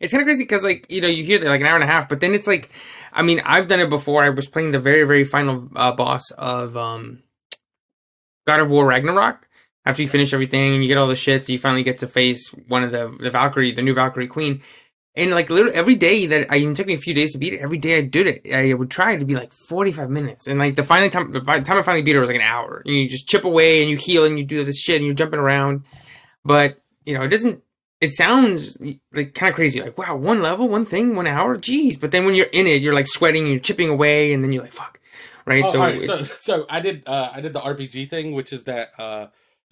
It's 0.00 0.12
kind 0.12 0.22
of 0.22 0.26
crazy 0.26 0.44
because, 0.44 0.62
like, 0.64 0.86
you 0.88 1.00
know, 1.00 1.08
you 1.08 1.24
hear 1.24 1.38
that 1.38 1.48
like 1.48 1.60
an 1.60 1.66
hour 1.66 1.74
and 1.74 1.84
a 1.84 1.88
half, 1.88 2.08
but 2.08 2.20
then 2.20 2.34
it's 2.34 2.46
like, 2.46 2.70
I 3.12 3.22
mean, 3.22 3.40
I've 3.44 3.66
done 3.68 3.80
it 3.80 3.90
before. 3.90 4.22
I 4.22 4.28
was 4.30 4.46
playing 4.46 4.70
the 4.70 4.78
very, 4.78 5.04
very 5.04 5.24
final 5.24 5.68
uh, 5.74 5.92
boss 5.92 6.30
of 6.32 6.76
um, 6.76 7.22
God 8.46 8.60
of 8.60 8.70
War 8.70 8.86
Ragnarok. 8.86 9.46
After 9.84 10.02
you 10.02 10.08
finish 10.08 10.32
everything 10.34 10.74
and 10.74 10.82
you 10.82 10.88
get 10.88 10.98
all 10.98 11.06
the 11.06 11.14
shits, 11.14 11.48
you 11.48 11.58
finally 11.58 11.82
get 11.82 11.98
to 12.00 12.06
face 12.06 12.48
one 12.68 12.84
of 12.84 12.92
the 12.92 13.16
the 13.20 13.30
Valkyrie, 13.30 13.72
the 13.72 13.82
new 13.82 13.94
Valkyrie 13.94 14.26
Queen. 14.26 14.60
And 15.16 15.32
like 15.32 15.50
literally 15.50 15.74
every 15.74 15.96
day 15.96 16.26
that 16.26 16.52
I 16.52 16.58
even 16.58 16.74
took 16.74 16.86
me 16.86 16.94
a 16.94 16.98
few 16.98 17.12
days 17.12 17.32
to 17.32 17.38
beat 17.38 17.52
it, 17.52 17.60
every 17.60 17.78
day 17.78 17.98
I 17.98 18.02
did 18.02 18.26
it, 18.26 18.54
I 18.54 18.72
would 18.72 18.90
try 18.90 19.16
to 19.16 19.24
be 19.24 19.34
like 19.34 19.52
forty 19.52 19.90
five 19.90 20.10
minutes. 20.10 20.46
And 20.46 20.58
like 20.58 20.76
the 20.76 20.84
final 20.84 21.10
time, 21.10 21.32
the 21.32 21.40
time 21.40 21.78
I 21.78 21.82
finally 21.82 22.02
beat 22.02 22.14
it 22.14 22.20
was 22.20 22.28
like 22.30 22.38
an 22.38 22.42
hour. 22.42 22.82
And 22.84 22.94
you 22.94 23.08
just 23.08 23.28
chip 23.28 23.44
away 23.44 23.80
and 23.80 23.90
you 23.90 23.96
heal 23.96 24.24
and 24.24 24.38
you 24.38 24.44
do 24.44 24.62
this 24.64 24.78
shit 24.78 24.96
and 24.96 25.04
you're 25.04 25.14
jumping 25.14 25.40
around. 25.40 25.82
But 26.44 26.80
you 27.04 27.14
know, 27.14 27.22
it 27.22 27.28
doesn't 27.28 27.62
it 28.00 28.14
sounds 28.14 28.78
like 29.12 29.34
kind 29.34 29.50
of 29.50 29.56
crazy. 29.56 29.80
Like, 29.80 29.98
wow, 29.98 30.16
one 30.16 30.40
level, 30.40 30.68
one 30.68 30.84
thing, 30.84 31.16
one 31.16 31.26
hour, 31.26 31.56
jeez. 31.58 32.00
But 32.00 32.10
then 32.10 32.24
when 32.24 32.34
you're 32.34 32.46
in 32.46 32.66
it, 32.66 32.80
you're 32.80 32.94
like 32.94 33.08
sweating, 33.08 33.42
and 33.44 33.52
you're 33.52 33.60
chipping 33.60 33.88
away, 33.88 34.32
and 34.32 34.42
then 34.42 34.52
you're 34.52 34.62
like, 34.62 34.72
fuck, 34.72 35.00
right? 35.44 35.64
Oh, 35.66 35.72
so, 35.72 35.80
right, 35.80 36.00
so 36.00 36.24
so 36.24 36.66
I 36.68 36.80
did 36.80 37.02
uh, 37.06 37.30
I 37.32 37.40
did 37.40 37.52
the 37.52 37.60
RPG 37.60 38.08
thing, 38.08 38.32
which 38.32 38.52
is 38.52 38.64
that 38.64 38.92
uh, 38.98 39.26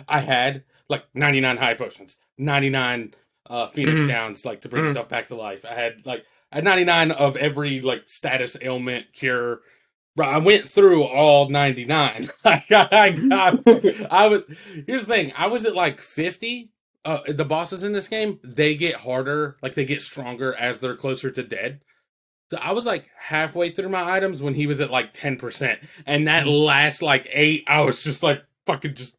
I 0.09 0.21
had 0.21 0.65
like 0.89 1.05
99 1.15 1.57
high 1.57 1.75
potions, 1.75 2.17
99 2.39 3.15
uh, 3.49 3.67
Phoenix 3.69 4.03
Mhm. 4.03 4.09
downs, 4.09 4.45
like 4.45 4.61
to 4.63 4.69
bring 4.69 4.83
Mhm. 4.85 4.89
yourself 4.89 5.09
back 5.09 5.29
to 5.29 5.35
life. 5.37 5.65
I 5.65 5.75
had 5.75 6.05
like 6.07 6.25
I 6.53 6.57
had 6.57 6.65
99 6.65 7.11
of 7.11 7.37
every 7.37 7.81
like 7.81 8.09
status 8.09 8.57
ailment 8.61 9.13
cure. 9.13 9.61
I 10.19 10.39
went 10.39 10.69
through 10.69 11.03
all 11.05 11.49
99. 11.51 12.29
I 12.45 12.63
got, 12.71 12.93
I 12.93 13.11
got, 13.11 13.69
I 14.11 14.27
was. 14.29 14.43
Here's 14.87 15.05
the 15.07 15.13
thing. 15.15 15.33
I 15.37 15.47
was 15.49 15.67
at 15.67 15.75
like 15.75 16.01
50. 16.01 16.71
Uh, 17.05 17.21
the 17.29 17.45
bosses 17.45 17.83
in 17.85 17.93
this 17.93 18.09
game, 18.09 18.41
they 18.43 18.75
get 18.75 18.97
harder, 18.97 19.57
like 19.63 19.75
they 19.75 19.85
get 19.85 20.03
stronger 20.03 20.55
as 20.55 20.81
they're 20.81 20.97
closer 20.97 21.31
to 21.31 21.43
dead. 21.43 21.81
So 22.51 22.59
I 22.59 22.73
was 22.73 22.85
like 22.85 23.07
halfway 23.17 23.71
through 23.71 23.91
my 23.91 24.11
items 24.11 24.43
when 24.43 24.55
he 24.55 24.67
was 24.67 24.81
at 24.81 24.91
like 24.91 25.13
10%. 25.15 25.79
And 26.05 26.27
that 26.27 26.49
last 26.49 27.03
like 27.03 27.29
eight, 27.33 27.63
I 27.69 27.83
was 27.83 28.03
just 28.03 28.23
like 28.25 28.43
fucking 28.67 28.95
just 28.95 29.17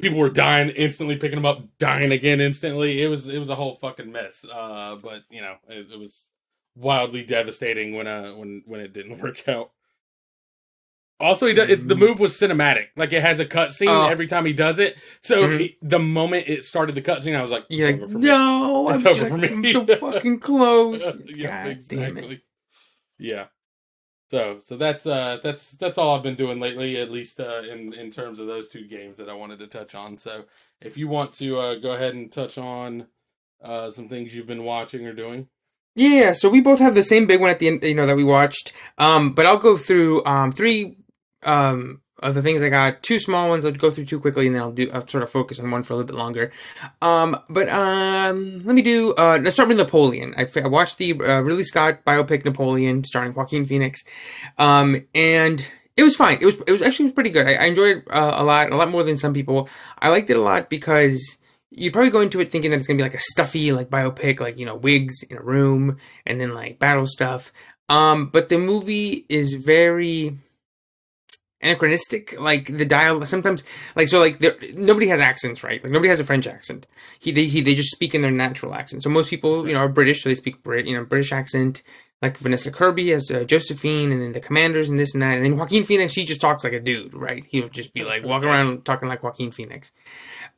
people 0.00 0.18
were 0.18 0.30
dying 0.30 0.70
instantly, 0.70 1.16
picking 1.16 1.36
them 1.36 1.46
up, 1.46 1.62
dying 1.78 2.12
again 2.12 2.40
instantly. 2.40 3.02
It 3.02 3.08
was 3.08 3.28
it 3.28 3.38
was 3.38 3.48
a 3.50 3.54
whole 3.56 3.76
fucking 3.76 4.10
mess. 4.10 4.44
Uh 4.44 4.96
but 5.02 5.22
you 5.30 5.40
know, 5.40 5.56
it, 5.68 5.86
it 5.92 5.98
was 5.98 6.26
wildly 6.76 7.22
devastating 7.24 7.94
when 7.94 8.06
uh 8.06 8.32
when 8.32 8.62
when 8.66 8.80
it 8.80 8.92
didn't 8.92 9.18
work 9.22 9.48
out. 9.48 9.70
Also, 11.18 11.46
he 11.46 11.52
does, 11.52 11.68
it, 11.68 11.86
the 11.86 11.94
move 11.94 12.18
was 12.18 12.32
cinematic. 12.32 12.86
Like 12.96 13.12
it 13.12 13.20
has 13.20 13.40
a 13.40 13.44
cutscene 13.44 13.88
Oh. 13.88 14.08
every 14.08 14.26
time 14.26 14.46
he 14.46 14.54
does 14.54 14.78
it. 14.78 14.96
So 15.22 15.42
Mhm. 15.42 15.60
it- 15.60 15.76
the 15.82 15.98
moment 15.98 16.48
it 16.48 16.64
started 16.64 16.94
the 16.94 17.02
cutscene, 17.02 17.36
I 17.36 17.42
was 17.42 17.50
like, 17.50 17.66
you're 17.68 17.90
"Over 17.92 18.08
for 18.08 18.18
me." 18.18 18.26
no, 18.26 18.88
I'm, 18.88 18.94
over 18.94 19.04
just- 19.14 19.28
for 19.30 19.36
me. 19.36 19.48
I'm 19.48 19.66
so 19.66 19.84
fucking 19.96 20.40
close. 20.40 21.02
yeah, 21.26 21.74
God 21.74 21.78
damn 21.88 22.16
it. 22.16 22.40
Yeah. 23.18 23.46
So 24.30 24.60
so 24.64 24.76
that's 24.76 25.06
uh 25.06 25.38
that's 25.42 25.72
that's 25.72 25.98
all 25.98 26.16
I've 26.16 26.22
been 26.22 26.36
doing 26.36 26.60
lately, 26.60 26.98
at 26.98 27.10
least 27.10 27.40
uh 27.40 27.62
in 27.62 27.92
in 27.92 28.10
terms 28.10 28.38
of 28.38 28.46
those 28.46 28.68
two 28.68 28.86
games 28.86 29.16
that 29.16 29.28
I 29.28 29.34
wanted 29.34 29.58
to 29.58 29.66
touch 29.66 29.94
on. 29.94 30.16
So 30.16 30.44
if 30.80 30.96
you 30.96 31.08
want 31.08 31.32
to 31.34 31.58
uh 31.58 31.74
go 31.76 31.92
ahead 31.92 32.14
and 32.14 32.30
touch 32.30 32.56
on 32.56 33.06
uh 33.62 33.90
some 33.90 34.08
things 34.08 34.34
you've 34.34 34.46
been 34.46 34.64
watching 34.64 35.04
or 35.06 35.12
doing. 35.12 35.48
Yeah, 35.96 36.34
so 36.34 36.48
we 36.48 36.60
both 36.60 36.78
have 36.78 36.94
the 36.94 37.02
same 37.02 37.26
big 37.26 37.40
one 37.40 37.50
at 37.50 37.58
the 37.58 37.66
end, 37.66 37.82
you 37.82 37.94
know, 37.94 38.06
that 38.06 38.16
we 38.16 38.22
watched. 38.22 38.72
Um, 38.96 39.32
but 39.32 39.46
I'll 39.46 39.58
go 39.58 39.76
through 39.76 40.24
um 40.24 40.52
three 40.52 40.96
um 41.42 42.00
of 42.20 42.34
the 42.34 42.42
things 42.42 42.62
I 42.62 42.68
got. 42.68 43.02
Two 43.02 43.18
small 43.18 43.48
ones 43.48 43.64
I'll 43.64 43.72
go 43.72 43.90
through 43.90 44.06
too 44.06 44.20
quickly, 44.20 44.46
and 44.46 44.54
then 44.54 44.62
I'll 44.62 44.72
do 44.72 44.90
I'll 44.92 45.06
sort 45.06 45.22
of 45.22 45.30
focus 45.30 45.58
on 45.58 45.70
one 45.70 45.82
for 45.82 45.94
a 45.94 45.96
little 45.96 46.06
bit 46.06 46.16
longer. 46.16 46.52
Um, 47.02 47.38
but 47.48 47.68
um, 47.68 48.64
let 48.64 48.74
me 48.74 48.82
do. 48.82 49.14
Uh, 49.14 49.38
let's 49.42 49.54
start 49.54 49.68
with 49.68 49.78
Napoleon. 49.78 50.34
I, 50.36 50.46
I 50.62 50.68
watched 50.68 50.98
the 50.98 51.12
uh, 51.12 51.40
Ridley 51.40 51.64
Scott 51.64 52.04
biopic 52.04 52.44
Napoleon, 52.44 53.04
starring 53.04 53.34
Joaquin 53.34 53.64
Phoenix, 53.64 54.02
um, 54.58 55.04
and 55.14 55.66
it 55.96 56.02
was 56.02 56.16
fine. 56.16 56.38
It 56.40 56.46
was 56.46 56.56
it 56.66 56.72
was 56.72 56.82
actually 56.82 57.12
pretty 57.12 57.30
good. 57.30 57.46
I, 57.46 57.54
I 57.54 57.64
enjoyed 57.64 57.98
it 57.98 58.04
uh, 58.10 58.34
a 58.36 58.44
lot, 58.44 58.72
a 58.72 58.76
lot 58.76 58.90
more 58.90 59.02
than 59.02 59.16
some 59.16 59.34
people. 59.34 59.68
I 59.98 60.08
liked 60.08 60.30
it 60.30 60.36
a 60.36 60.42
lot 60.42 60.70
because 60.70 61.38
you 61.70 61.92
probably 61.92 62.10
go 62.10 62.20
into 62.20 62.40
it 62.40 62.50
thinking 62.50 62.70
that 62.70 62.78
it's 62.78 62.86
gonna 62.86 62.96
be 62.96 63.02
like 63.02 63.14
a 63.14 63.20
stuffy 63.20 63.72
like 63.72 63.90
biopic, 63.90 64.40
like 64.40 64.56
you 64.58 64.66
know 64.66 64.74
wigs 64.74 65.22
in 65.22 65.36
a 65.36 65.42
room 65.42 65.98
and 66.26 66.40
then 66.40 66.54
like 66.54 66.78
battle 66.78 67.06
stuff. 67.06 67.52
Um, 67.88 68.26
but 68.26 68.48
the 68.48 68.58
movie 68.58 69.26
is 69.28 69.54
very 69.54 70.38
anachronistic. 71.62 72.38
Like 72.40 72.76
the 72.76 72.84
dialogue 72.84 73.26
sometimes, 73.26 73.64
like 73.96 74.08
so, 74.08 74.20
like 74.20 74.40
nobody 74.74 75.08
has 75.08 75.20
accents, 75.20 75.62
right? 75.62 75.82
Like 75.82 75.92
nobody 75.92 76.08
has 76.08 76.20
a 76.20 76.24
French 76.24 76.46
accent. 76.46 76.86
He 77.18 77.32
they, 77.32 77.46
he 77.46 77.60
they 77.60 77.74
just 77.74 77.90
speak 77.90 78.14
in 78.14 78.22
their 78.22 78.30
natural 78.30 78.74
accent. 78.74 79.02
So 79.02 79.10
most 79.10 79.30
people, 79.30 79.66
you 79.66 79.74
know, 79.74 79.80
are 79.80 79.88
British, 79.88 80.22
so 80.22 80.28
they 80.28 80.34
speak 80.34 80.62
Brit, 80.62 80.86
you 80.86 80.96
know, 80.96 81.04
British 81.04 81.32
accent. 81.32 81.82
Like 82.22 82.36
Vanessa 82.36 82.70
Kirby 82.70 83.14
as 83.14 83.30
uh, 83.30 83.44
Josephine, 83.44 84.12
and 84.12 84.20
then 84.20 84.32
the 84.32 84.40
commanders 84.40 84.90
and 84.90 84.98
this 84.98 85.14
and 85.14 85.22
that, 85.22 85.36
and 85.36 85.42
then 85.42 85.56
Joaquin 85.56 85.84
Phoenix, 85.84 86.12
he 86.12 86.26
just 86.26 86.42
talks 86.42 86.64
like 86.64 86.74
a 86.74 86.80
dude, 86.80 87.14
right? 87.14 87.46
He'll 87.46 87.70
just 87.70 87.94
be 87.94 88.04
like 88.04 88.26
walking 88.26 88.50
around 88.50 88.84
talking 88.84 89.08
like 89.08 89.22
Joaquin 89.22 89.52
Phoenix. 89.52 89.90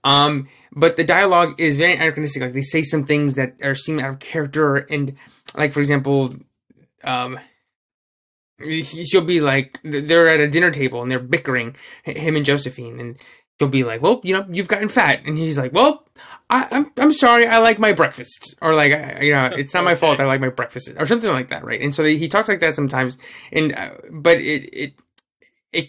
Um, 0.02 0.48
but 0.72 0.96
the 0.96 1.04
dialogue 1.04 1.60
is 1.60 1.76
very 1.76 1.94
anachronistic. 1.94 2.42
Like 2.42 2.52
they 2.52 2.62
say 2.62 2.82
some 2.82 3.04
things 3.04 3.36
that 3.36 3.54
are 3.62 3.76
seem 3.76 4.00
out 4.00 4.10
of 4.10 4.18
character, 4.18 4.74
and 4.76 5.14
like 5.56 5.70
for 5.70 5.78
example, 5.78 6.34
um, 7.04 7.38
she'll 8.82 9.24
be 9.24 9.40
like 9.40 9.78
they're 9.82 10.28
at 10.28 10.40
a 10.40 10.48
dinner 10.48 10.70
table 10.70 11.02
and 11.02 11.10
they're 11.10 11.18
bickering, 11.18 11.76
him 12.04 12.36
and 12.36 12.44
Josephine, 12.44 13.00
and 13.00 13.18
she'll 13.58 13.68
be 13.68 13.84
like, 13.84 14.02
"Well, 14.02 14.20
you 14.24 14.34
know, 14.34 14.46
you've 14.50 14.68
gotten 14.68 14.88
fat," 14.88 15.20
and 15.26 15.36
he's 15.38 15.58
like, 15.58 15.72
"Well, 15.72 16.06
I, 16.50 16.66
I'm 16.70 16.90
I'm 16.98 17.12
sorry, 17.12 17.46
I 17.46 17.58
like 17.58 17.78
my 17.78 17.92
breakfast," 17.92 18.54
or 18.62 18.74
like, 18.74 18.92
I- 18.92 19.20
you 19.22 19.32
know, 19.32 19.46
it's 19.46 19.74
not 19.74 19.84
my 19.84 19.94
fault, 19.94 20.20
I 20.20 20.26
like 20.26 20.40
my 20.40 20.48
breakfast, 20.50 20.90
or 20.98 21.06
something 21.06 21.30
like 21.30 21.48
that, 21.48 21.64
right? 21.64 21.80
And 21.80 21.94
so 21.94 22.04
he 22.04 22.28
talks 22.28 22.48
like 22.48 22.60
that 22.60 22.74
sometimes, 22.74 23.18
and 23.52 23.74
uh, 23.74 23.90
but 24.10 24.38
it 24.38 24.68
it 24.72 24.94
it 25.72 25.88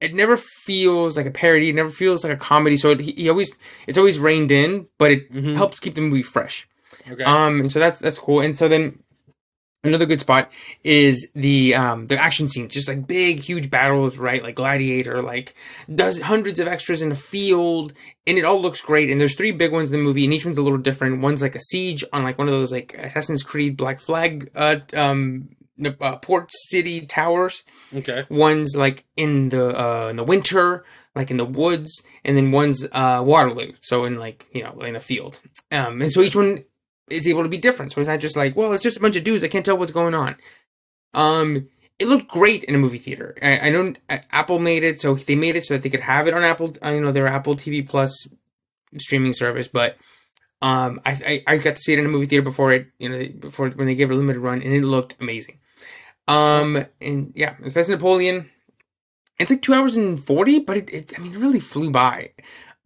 it 0.00 0.14
never 0.14 0.36
feels 0.36 1.16
like 1.16 1.26
a 1.26 1.30
parody. 1.30 1.70
It 1.70 1.74
never 1.74 1.90
feels 1.90 2.22
like 2.24 2.32
a 2.32 2.36
comedy. 2.36 2.76
So 2.76 2.90
it, 2.90 3.00
he, 3.00 3.12
he 3.12 3.28
always 3.28 3.52
it's 3.86 3.98
always 3.98 4.18
reined 4.18 4.50
in, 4.52 4.86
but 4.98 5.10
it 5.12 5.32
Mhm. 5.32 5.56
helps 5.56 5.80
keep 5.80 5.94
the 5.94 6.00
movie 6.00 6.22
fresh. 6.22 6.68
Okay. 7.10 7.24
Um, 7.24 7.60
and 7.60 7.70
so 7.70 7.78
that's 7.78 7.98
that's 7.98 8.18
cool. 8.18 8.40
And 8.40 8.56
so 8.56 8.68
then 8.68 8.98
another 9.84 10.06
good 10.06 10.20
spot 10.20 10.50
is 10.84 11.30
the 11.34 11.74
um 11.74 12.06
the 12.06 12.18
action 12.18 12.48
scenes, 12.48 12.72
just 12.72 12.88
like 12.88 13.06
big, 13.06 13.40
huge 13.40 13.70
battles, 13.70 14.18
right? 14.18 14.42
Like 14.42 14.56
Gladiator, 14.56 15.22
like 15.22 15.54
does 15.92 16.20
hundreds 16.20 16.60
of 16.60 16.68
extras 16.68 17.02
in 17.02 17.12
a 17.12 17.16
field, 17.16 17.92
and 18.26 18.38
it 18.38 18.44
all 18.44 18.60
looks 18.60 18.80
great. 18.80 19.10
And 19.10 19.20
there's 19.20 19.34
three 19.34 19.52
big 19.52 19.72
ones 19.72 19.90
in 19.90 19.98
the 19.98 20.02
movie, 20.02 20.24
and 20.24 20.32
each 20.32 20.44
one's 20.44 20.58
a 20.58 20.62
little 20.62 20.78
different. 20.78 21.20
One's 21.20 21.42
like 21.42 21.56
a 21.56 21.60
siege 21.60 22.04
on 22.12 22.22
like 22.22 22.38
one 22.38 22.48
of 22.48 22.54
those 22.54 22.72
like 22.72 22.94
Assassin's 22.94 23.42
Creed 23.42 23.76
Black 23.76 24.00
Flag 24.00 24.50
uh 24.54 24.80
um 24.94 25.48
uh, 26.00 26.16
port 26.16 26.50
city 26.52 27.06
towers 27.06 27.62
okay. 27.94 28.26
one's 28.28 28.74
like 28.76 29.04
in 29.16 29.48
the 29.50 29.80
uh 29.80 30.08
in 30.08 30.16
the 30.16 30.24
winter 30.24 30.84
like 31.14 31.30
in 31.30 31.36
the 31.36 31.44
woods 31.44 32.02
and 32.24 32.36
then 32.36 32.50
one's 32.50 32.86
uh 32.92 33.22
waterloo 33.24 33.72
so 33.80 34.04
in 34.04 34.16
like 34.16 34.46
you 34.52 34.62
know 34.62 34.80
in 34.80 34.96
a 34.96 35.00
field 35.00 35.40
um 35.70 36.02
and 36.02 36.10
so 36.10 36.20
each 36.20 36.34
one 36.34 36.64
is 37.10 37.26
able 37.26 37.42
to 37.42 37.48
be 37.48 37.58
different. 37.58 37.92
So 37.92 38.00
it's 38.00 38.08
not 38.08 38.20
just 38.20 38.36
like 38.36 38.56
well 38.56 38.72
it's 38.72 38.82
just 38.82 38.98
a 38.98 39.00
bunch 39.00 39.16
of 39.16 39.24
dudes. 39.24 39.44
I 39.44 39.48
can't 39.48 39.64
tell 39.64 39.76
what's 39.78 39.92
going 39.92 40.14
on. 40.14 40.36
Um 41.14 41.68
it 41.98 42.06
looked 42.06 42.28
great 42.28 42.64
in 42.64 42.74
a 42.74 42.78
movie 42.78 42.98
theater. 42.98 43.36
I, 43.42 43.58
I 43.58 43.70
know 43.70 43.94
uh, 44.08 44.18
apple 44.30 44.58
made 44.58 44.84
it 44.84 45.00
so 45.00 45.14
they 45.14 45.34
made 45.34 45.56
it 45.56 45.64
so 45.64 45.74
that 45.74 45.82
they 45.82 45.90
could 45.90 46.00
have 46.00 46.26
it 46.28 46.34
on 46.34 46.44
apple 46.44 46.74
uh, 46.84 46.90
you 46.90 47.00
know 47.00 47.12
their 47.12 47.26
apple 47.26 47.56
tv 47.56 47.86
plus 47.86 48.28
streaming 48.96 49.34
service 49.34 49.68
but 49.68 49.96
um 50.62 51.00
I, 51.04 51.12
I 51.12 51.44
i 51.46 51.56
got 51.58 51.76
to 51.76 51.82
see 51.82 51.92
it 51.92 51.98
in 51.98 52.06
a 52.06 52.08
movie 52.08 52.26
theater 52.26 52.42
before 52.42 52.72
it 52.72 52.86
you 52.98 53.08
know 53.08 53.28
before 53.38 53.68
when 53.70 53.86
they 53.86 53.94
gave 53.94 54.10
it 54.10 54.14
a 54.14 54.16
limited 54.16 54.40
run 54.40 54.62
and 54.62 54.72
it 54.72 54.84
looked 54.84 55.16
amazing. 55.20 55.58
Um 56.26 56.84
and 57.00 57.32
yeah 57.34 57.54
that's 57.60 57.88
napoleon. 57.88 58.50
It's 59.38 59.50
like 59.50 59.62
two 59.62 59.74
hours 59.74 59.96
and 59.96 60.22
40 60.22 60.60
but 60.60 60.76
it, 60.76 60.90
it 60.90 61.18
i 61.18 61.22
mean 61.22 61.34
it 61.34 61.38
really 61.38 61.60
flew 61.60 61.90
by 61.90 62.30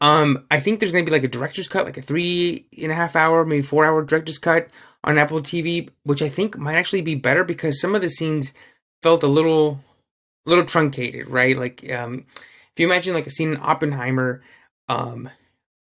um 0.03 0.45
i 0.51 0.61
think 0.61 0.79
there's 0.79 0.93
gonna 0.93 1.05
be 1.05 1.11
like 1.11 1.25
a 1.25 1.29
director's 1.29 1.69
cut 1.69 1.87
like 1.87 1.97
a 1.97 2.03
three 2.03 2.67
and 2.83 2.93
a 2.93 2.95
half 2.95 3.17
hour 3.17 3.45
maybe 3.47 3.63
four 3.63 3.87
hour 3.87 4.03
director's 4.03 4.39
cut 4.39 4.69
on 5.05 5.17
apple 5.17 5.41
tv 5.41 5.89
which 6.03 6.21
i 6.21 6.29
think 6.29 6.59
might 6.59 6.77
actually 6.77 7.01
be 7.01 7.15
better 7.15 7.45
because 7.45 7.81
some 7.81 7.95
of 7.95 8.03
the 8.03 8.11
scenes 8.11 8.53
felt 9.03 9.23
a 9.23 9.29
little 9.29 9.81
little 10.47 10.65
truncated 10.65 11.29
right? 11.29 11.57
Like 11.57 11.91
um 11.91 12.25
if 12.37 12.81
you 12.81 12.87
imagine 12.87 13.15
like 13.15 13.27
a 13.27 13.31
scene 13.31 13.53
in 13.53 13.61
oppenheimer 13.61 14.43
um 14.89 15.29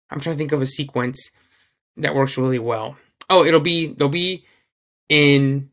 i'm 0.09 0.19
trying 0.19 0.35
to 0.35 0.37
think 0.37 0.51
of 0.51 0.61
a 0.61 0.67
sequence 0.67 1.31
that 1.97 2.15
works 2.15 2.37
really 2.37 2.59
well. 2.59 2.97
Oh 3.29 3.43
it'll 3.43 3.59
be 3.59 3.87
they'll 3.87 4.09
be 4.09 4.45
in 5.09 5.69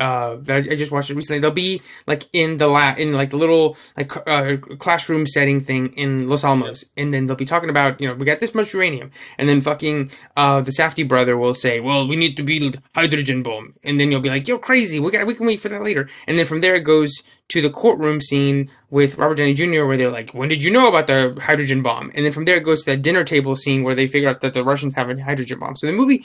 uh 0.00 0.36
that 0.40 0.56
I, 0.56 0.72
I 0.72 0.74
just 0.74 0.90
watched 0.90 1.10
it 1.10 1.14
recently. 1.14 1.40
They'll 1.40 1.50
be 1.50 1.82
like 2.06 2.28
in 2.32 2.56
the 2.56 2.66
la 2.66 2.94
in 2.96 3.12
like 3.12 3.30
the 3.30 3.36
little 3.36 3.76
like 3.96 4.16
uh, 4.26 4.56
classroom 4.78 5.26
setting 5.26 5.60
thing 5.60 5.92
in 5.94 6.28
Los 6.28 6.42
Alamos, 6.42 6.84
and 6.96 7.12
then 7.12 7.26
they'll 7.26 7.36
be 7.36 7.44
talking 7.44 7.70
about 7.70 8.00
you 8.00 8.08
know 8.08 8.14
we 8.14 8.24
got 8.24 8.40
this 8.40 8.54
much 8.54 8.72
uranium, 8.74 9.10
and 9.38 9.48
then 9.48 9.60
fucking 9.60 10.10
uh 10.36 10.60
the 10.60 10.72
Safdie 10.72 11.06
brother 11.06 11.36
will 11.36 11.54
say, 11.54 11.80
well 11.80 12.08
we 12.08 12.16
need 12.16 12.36
to 12.36 12.42
build 12.42 12.80
hydrogen 12.94 13.42
bomb, 13.42 13.74
and 13.84 14.00
then 14.00 14.10
you'll 14.10 14.20
be 14.20 14.30
like 14.30 14.48
you're 14.48 14.58
crazy, 14.58 14.98
we 14.98 15.10
got 15.10 15.26
we 15.26 15.34
can 15.34 15.46
wait 15.46 15.60
for 15.60 15.68
that 15.68 15.82
later, 15.82 16.08
and 16.26 16.38
then 16.38 16.46
from 16.46 16.60
there 16.60 16.74
it 16.74 16.84
goes 16.84 17.12
to 17.50 17.60
the 17.60 17.70
courtroom 17.70 18.20
scene 18.20 18.70
with 18.90 19.18
Robert 19.18 19.34
Downey 19.34 19.54
Jr. 19.54 19.84
where 19.84 19.96
they're 19.96 20.10
like, 20.10 20.30
when 20.30 20.48
did 20.48 20.62
you 20.62 20.70
know 20.70 20.88
about 20.88 21.08
the 21.08 21.36
hydrogen 21.42 21.82
bomb? 21.82 22.10
And 22.14 22.24
then 22.24 22.32
from 22.32 22.44
there 22.44 22.56
it 22.56 22.64
goes 22.64 22.84
to 22.84 22.92
that 22.92 23.02
dinner 23.02 23.24
table 23.24 23.56
scene 23.56 23.82
where 23.82 23.94
they 23.94 24.06
figure 24.06 24.28
out 24.28 24.40
that 24.40 24.54
the 24.54 24.64
Russians 24.64 24.94
have 24.94 25.10
a 25.10 25.20
hydrogen 25.20 25.58
bomb. 25.58 25.76
So 25.76 25.88
the 25.88 25.92
movie 25.92 26.24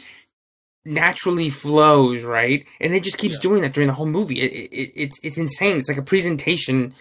naturally 0.85 1.49
flows, 1.49 2.23
right? 2.23 2.65
And 2.79 2.93
it 2.93 3.03
just 3.03 3.17
keeps 3.17 3.35
Yeah. 3.35 3.41
doing 3.41 3.61
that 3.63 3.73
during 3.73 3.87
the 3.87 3.93
whole 3.95 4.05
movie. 4.05 4.39
It, 4.41 4.69
it, 4.71 4.91
it's 4.95 5.19
it's 5.23 5.37
insane. 5.37 5.77
It's 5.77 5.89
like 5.89 5.97
a 5.97 6.01
presentation, 6.03 6.93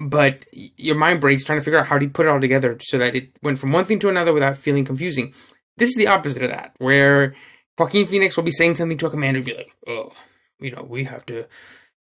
but 0.00 0.44
your 0.52 0.96
mind 0.96 1.20
breaks 1.20 1.44
trying 1.44 1.58
to 1.60 1.64
figure 1.64 1.78
out 1.78 1.86
how 1.86 1.98
to 1.98 2.08
put 2.08 2.26
it 2.26 2.28
all 2.28 2.40
together 2.40 2.76
so 2.82 2.98
that 2.98 3.14
it 3.14 3.30
went 3.42 3.58
from 3.58 3.72
one 3.72 3.84
thing 3.84 3.98
to 4.00 4.08
another 4.08 4.32
without 4.32 4.58
feeling 4.58 4.84
confusing. 4.84 5.32
This 5.76 5.90
is 5.90 5.96
the 5.96 6.08
opposite 6.08 6.42
of 6.42 6.50
that, 6.50 6.74
where 6.78 7.34
Joaquin 7.78 8.06
Phoenix 8.08 8.36
will 8.36 8.44
be 8.44 8.50
saying 8.50 8.74
something 8.74 8.98
to 8.98 9.06
a 9.06 9.10
commander 9.10 9.38
and 9.38 9.46
be 9.46 9.54
like, 9.54 9.70
"Oh, 9.86 10.12
you 10.58 10.72
know, 10.72 10.82
we 10.88 11.04
have 11.04 11.24
to, 11.26 11.46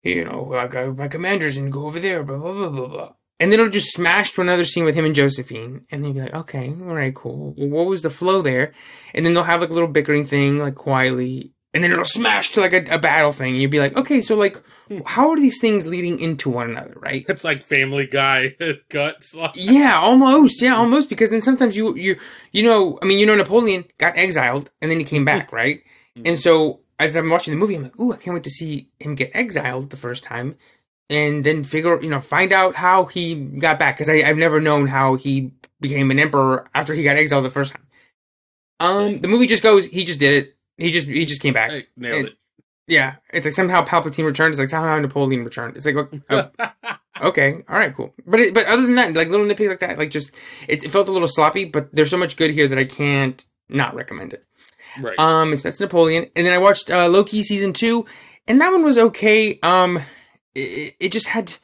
you 0.02 0.24
know, 0.24 0.54
I 0.54 0.66
got 0.66 0.96
my 0.96 1.08
commanders 1.08 1.58
and 1.58 1.70
go 1.70 1.86
over 1.86 2.00
there, 2.00 2.22
blah 2.22 2.38
blah 2.38 2.52
blah 2.54 2.68
blah 2.70 2.86
blah." 2.88 3.12
And 3.40 3.52
then 3.52 3.60
it'll 3.60 3.70
just 3.70 3.94
smash 3.94 4.32
to 4.32 4.40
another 4.40 4.64
scene 4.64 4.84
with 4.84 4.96
him 4.96 5.04
and 5.04 5.14
Josephine, 5.14 5.86
and 5.90 6.02
then 6.02 6.14
you'll 6.14 6.14
be 6.14 6.20
like, 6.22 6.34
"Okay, 6.34 6.68
all 6.68 6.94
right, 6.94 7.14
cool. 7.14 7.54
Well, 7.56 7.68
what 7.68 7.86
was 7.86 8.02
the 8.02 8.10
flow 8.10 8.42
there?" 8.42 8.72
And 9.14 9.24
then 9.24 9.34
they'll 9.34 9.44
have 9.44 9.60
like 9.60 9.70
a 9.70 9.74
little 9.74 9.88
bickering 9.88 10.24
thing, 10.24 10.58
like 10.58 10.74
quietly, 10.74 11.52
and 11.72 11.84
then 11.84 11.92
it'll 11.92 12.04
smash 12.04 12.50
to 12.50 12.60
like 12.60 12.72
a, 12.72 12.84
a 12.94 12.98
battle 12.98 13.32
thing. 13.32 13.52
And 13.52 13.62
you'd 13.62 13.70
be 13.70 13.78
like, 13.78 13.96
"Okay, 13.96 14.20
so 14.20 14.34
like, 14.34 14.60
hmm. 14.88 15.00
how 15.06 15.30
are 15.30 15.36
these 15.36 15.60
things 15.60 15.86
leading 15.86 16.18
into 16.18 16.50
one 16.50 16.70
another, 16.70 16.94
right?" 16.96 17.24
It's 17.28 17.44
like 17.44 17.64
Family 17.64 18.06
Guy 18.06 18.56
guts. 18.88 19.36
yeah, 19.54 19.98
almost. 19.98 20.60
Yeah, 20.60 20.76
almost. 20.76 21.08
Because 21.08 21.30
then 21.30 21.42
sometimes 21.42 21.76
you 21.76 21.94
you 21.94 22.16
you 22.50 22.64
know, 22.64 22.98
I 23.02 23.06
mean, 23.06 23.20
you 23.20 23.26
know, 23.26 23.36
Napoleon 23.36 23.84
got 23.98 24.16
exiled 24.16 24.70
and 24.82 24.90
then 24.90 24.98
he 24.98 25.04
came 25.04 25.24
back, 25.24 25.52
right? 25.52 25.80
Hmm. 26.16 26.22
And 26.26 26.38
so 26.38 26.80
as 26.98 27.14
I'm 27.14 27.30
watching 27.30 27.54
the 27.54 27.60
movie, 27.60 27.76
I'm 27.76 27.84
like, 27.84 28.00
ooh, 28.00 28.12
I 28.12 28.16
can't 28.16 28.34
wait 28.34 28.44
to 28.44 28.50
see 28.50 28.90
him 28.98 29.14
get 29.14 29.30
exiled 29.32 29.90
the 29.90 29.96
first 29.96 30.24
time, 30.24 30.56
and 31.10 31.44
then 31.44 31.64
figure, 31.64 32.00
you 32.02 32.10
know, 32.10 32.20
find 32.20 32.52
out 32.52 32.76
how 32.76 33.06
he 33.06 33.34
got 33.34 33.78
back 33.78 33.96
because 33.96 34.08
I've 34.08 34.36
never 34.36 34.60
known 34.60 34.86
how 34.86 35.14
he 35.14 35.52
became 35.80 36.10
an 36.10 36.18
emperor 36.18 36.68
after 36.74 36.94
he 36.94 37.02
got 37.02 37.16
exiled 37.16 37.44
the 37.44 37.50
first 37.50 37.72
time. 37.72 37.86
Um, 38.80 39.20
the 39.20 39.28
movie 39.28 39.46
just 39.46 39.62
goes, 39.62 39.86
he 39.86 40.04
just 40.04 40.20
did 40.20 40.34
it. 40.34 40.54
He 40.76 40.90
just 40.90 41.08
he 41.08 41.24
just 41.24 41.42
came 41.42 41.54
back. 41.54 41.72
Hey, 41.72 41.86
nailed 41.96 42.26
it. 42.26 42.38
Yeah, 42.86 43.16
it's 43.32 43.44
like 43.44 43.52
somehow 43.52 43.84
Palpatine 43.84 44.24
returned. 44.24 44.52
It's 44.52 44.60
like 44.60 44.68
somehow 44.68 44.98
Napoleon 44.98 45.44
returned. 45.44 45.76
It's 45.76 45.84
like, 45.84 45.96
oh, 46.30 46.50
okay, 47.28 47.62
all 47.68 47.78
right, 47.78 47.94
cool. 47.94 48.14
But 48.26 48.40
it, 48.40 48.54
but 48.54 48.66
other 48.66 48.82
than 48.82 48.94
that, 48.94 49.12
like 49.12 49.28
little 49.28 49.44
nitpicks 49.44 49.68
like 49.68 49.80
that, 49.80 49.98
like 49.98 50.10
just 50.10 50.30
it, 50.68 50.84
it 50.84 50.90
felt 50.90 51.08
a 51.08 51.12
little 51.12 51.28
sloppy. 51.28 51.66
But 51.66 51.94
there's 51.94 52.10
so 52.10 52.16
much 52.16 52.36
good 52.36 52.50
here 52.50 52.66
that 52.68 52.78
I 52.78 52.84
can't 52.84 53.44
not 53.68 53.94
recommend 53.94 54.32
it. 54.32 54.46
right. 55.00 55.18
Um, 55.18 55.54
so 55.56 55.64
that's 55.64 55.80
Napoleon, 55.80 56.30
and 56.34 56.46
then 56.46 56.54
I 56.54 56.58
watched 56.58 56.90
uh, 56.90 57.08
Loki 57.08 57.42
season 57.42 57.72
two, 57.74 58.06
and 58.46 58.60
that 58.60 58.70
one 58.72 58.84
was 58.84 58.96
okay. 58.96 59.58
Um, 59.62 60.00
it, 60.58 60.96
it 61.00 61.12
just 61.12 61.28
had 61.28 61.56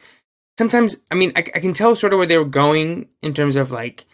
sometimes. 0.59 0.97
I 1.11 1.15
mean, 1.15 1.33
I, 1.37 1.41
I 1.41 1.61
can 1.61 1.75
tell 1.75 1.97
sort 1.97 2.13
of 2.13 2.19
where 2.19 2.27
they 2.27 2.39
were 2.39 2.45
going 2.45 3.09
in 3.23 3.35
terms 3.35 3.57
of 3.57 3.71
like 3.71 4.07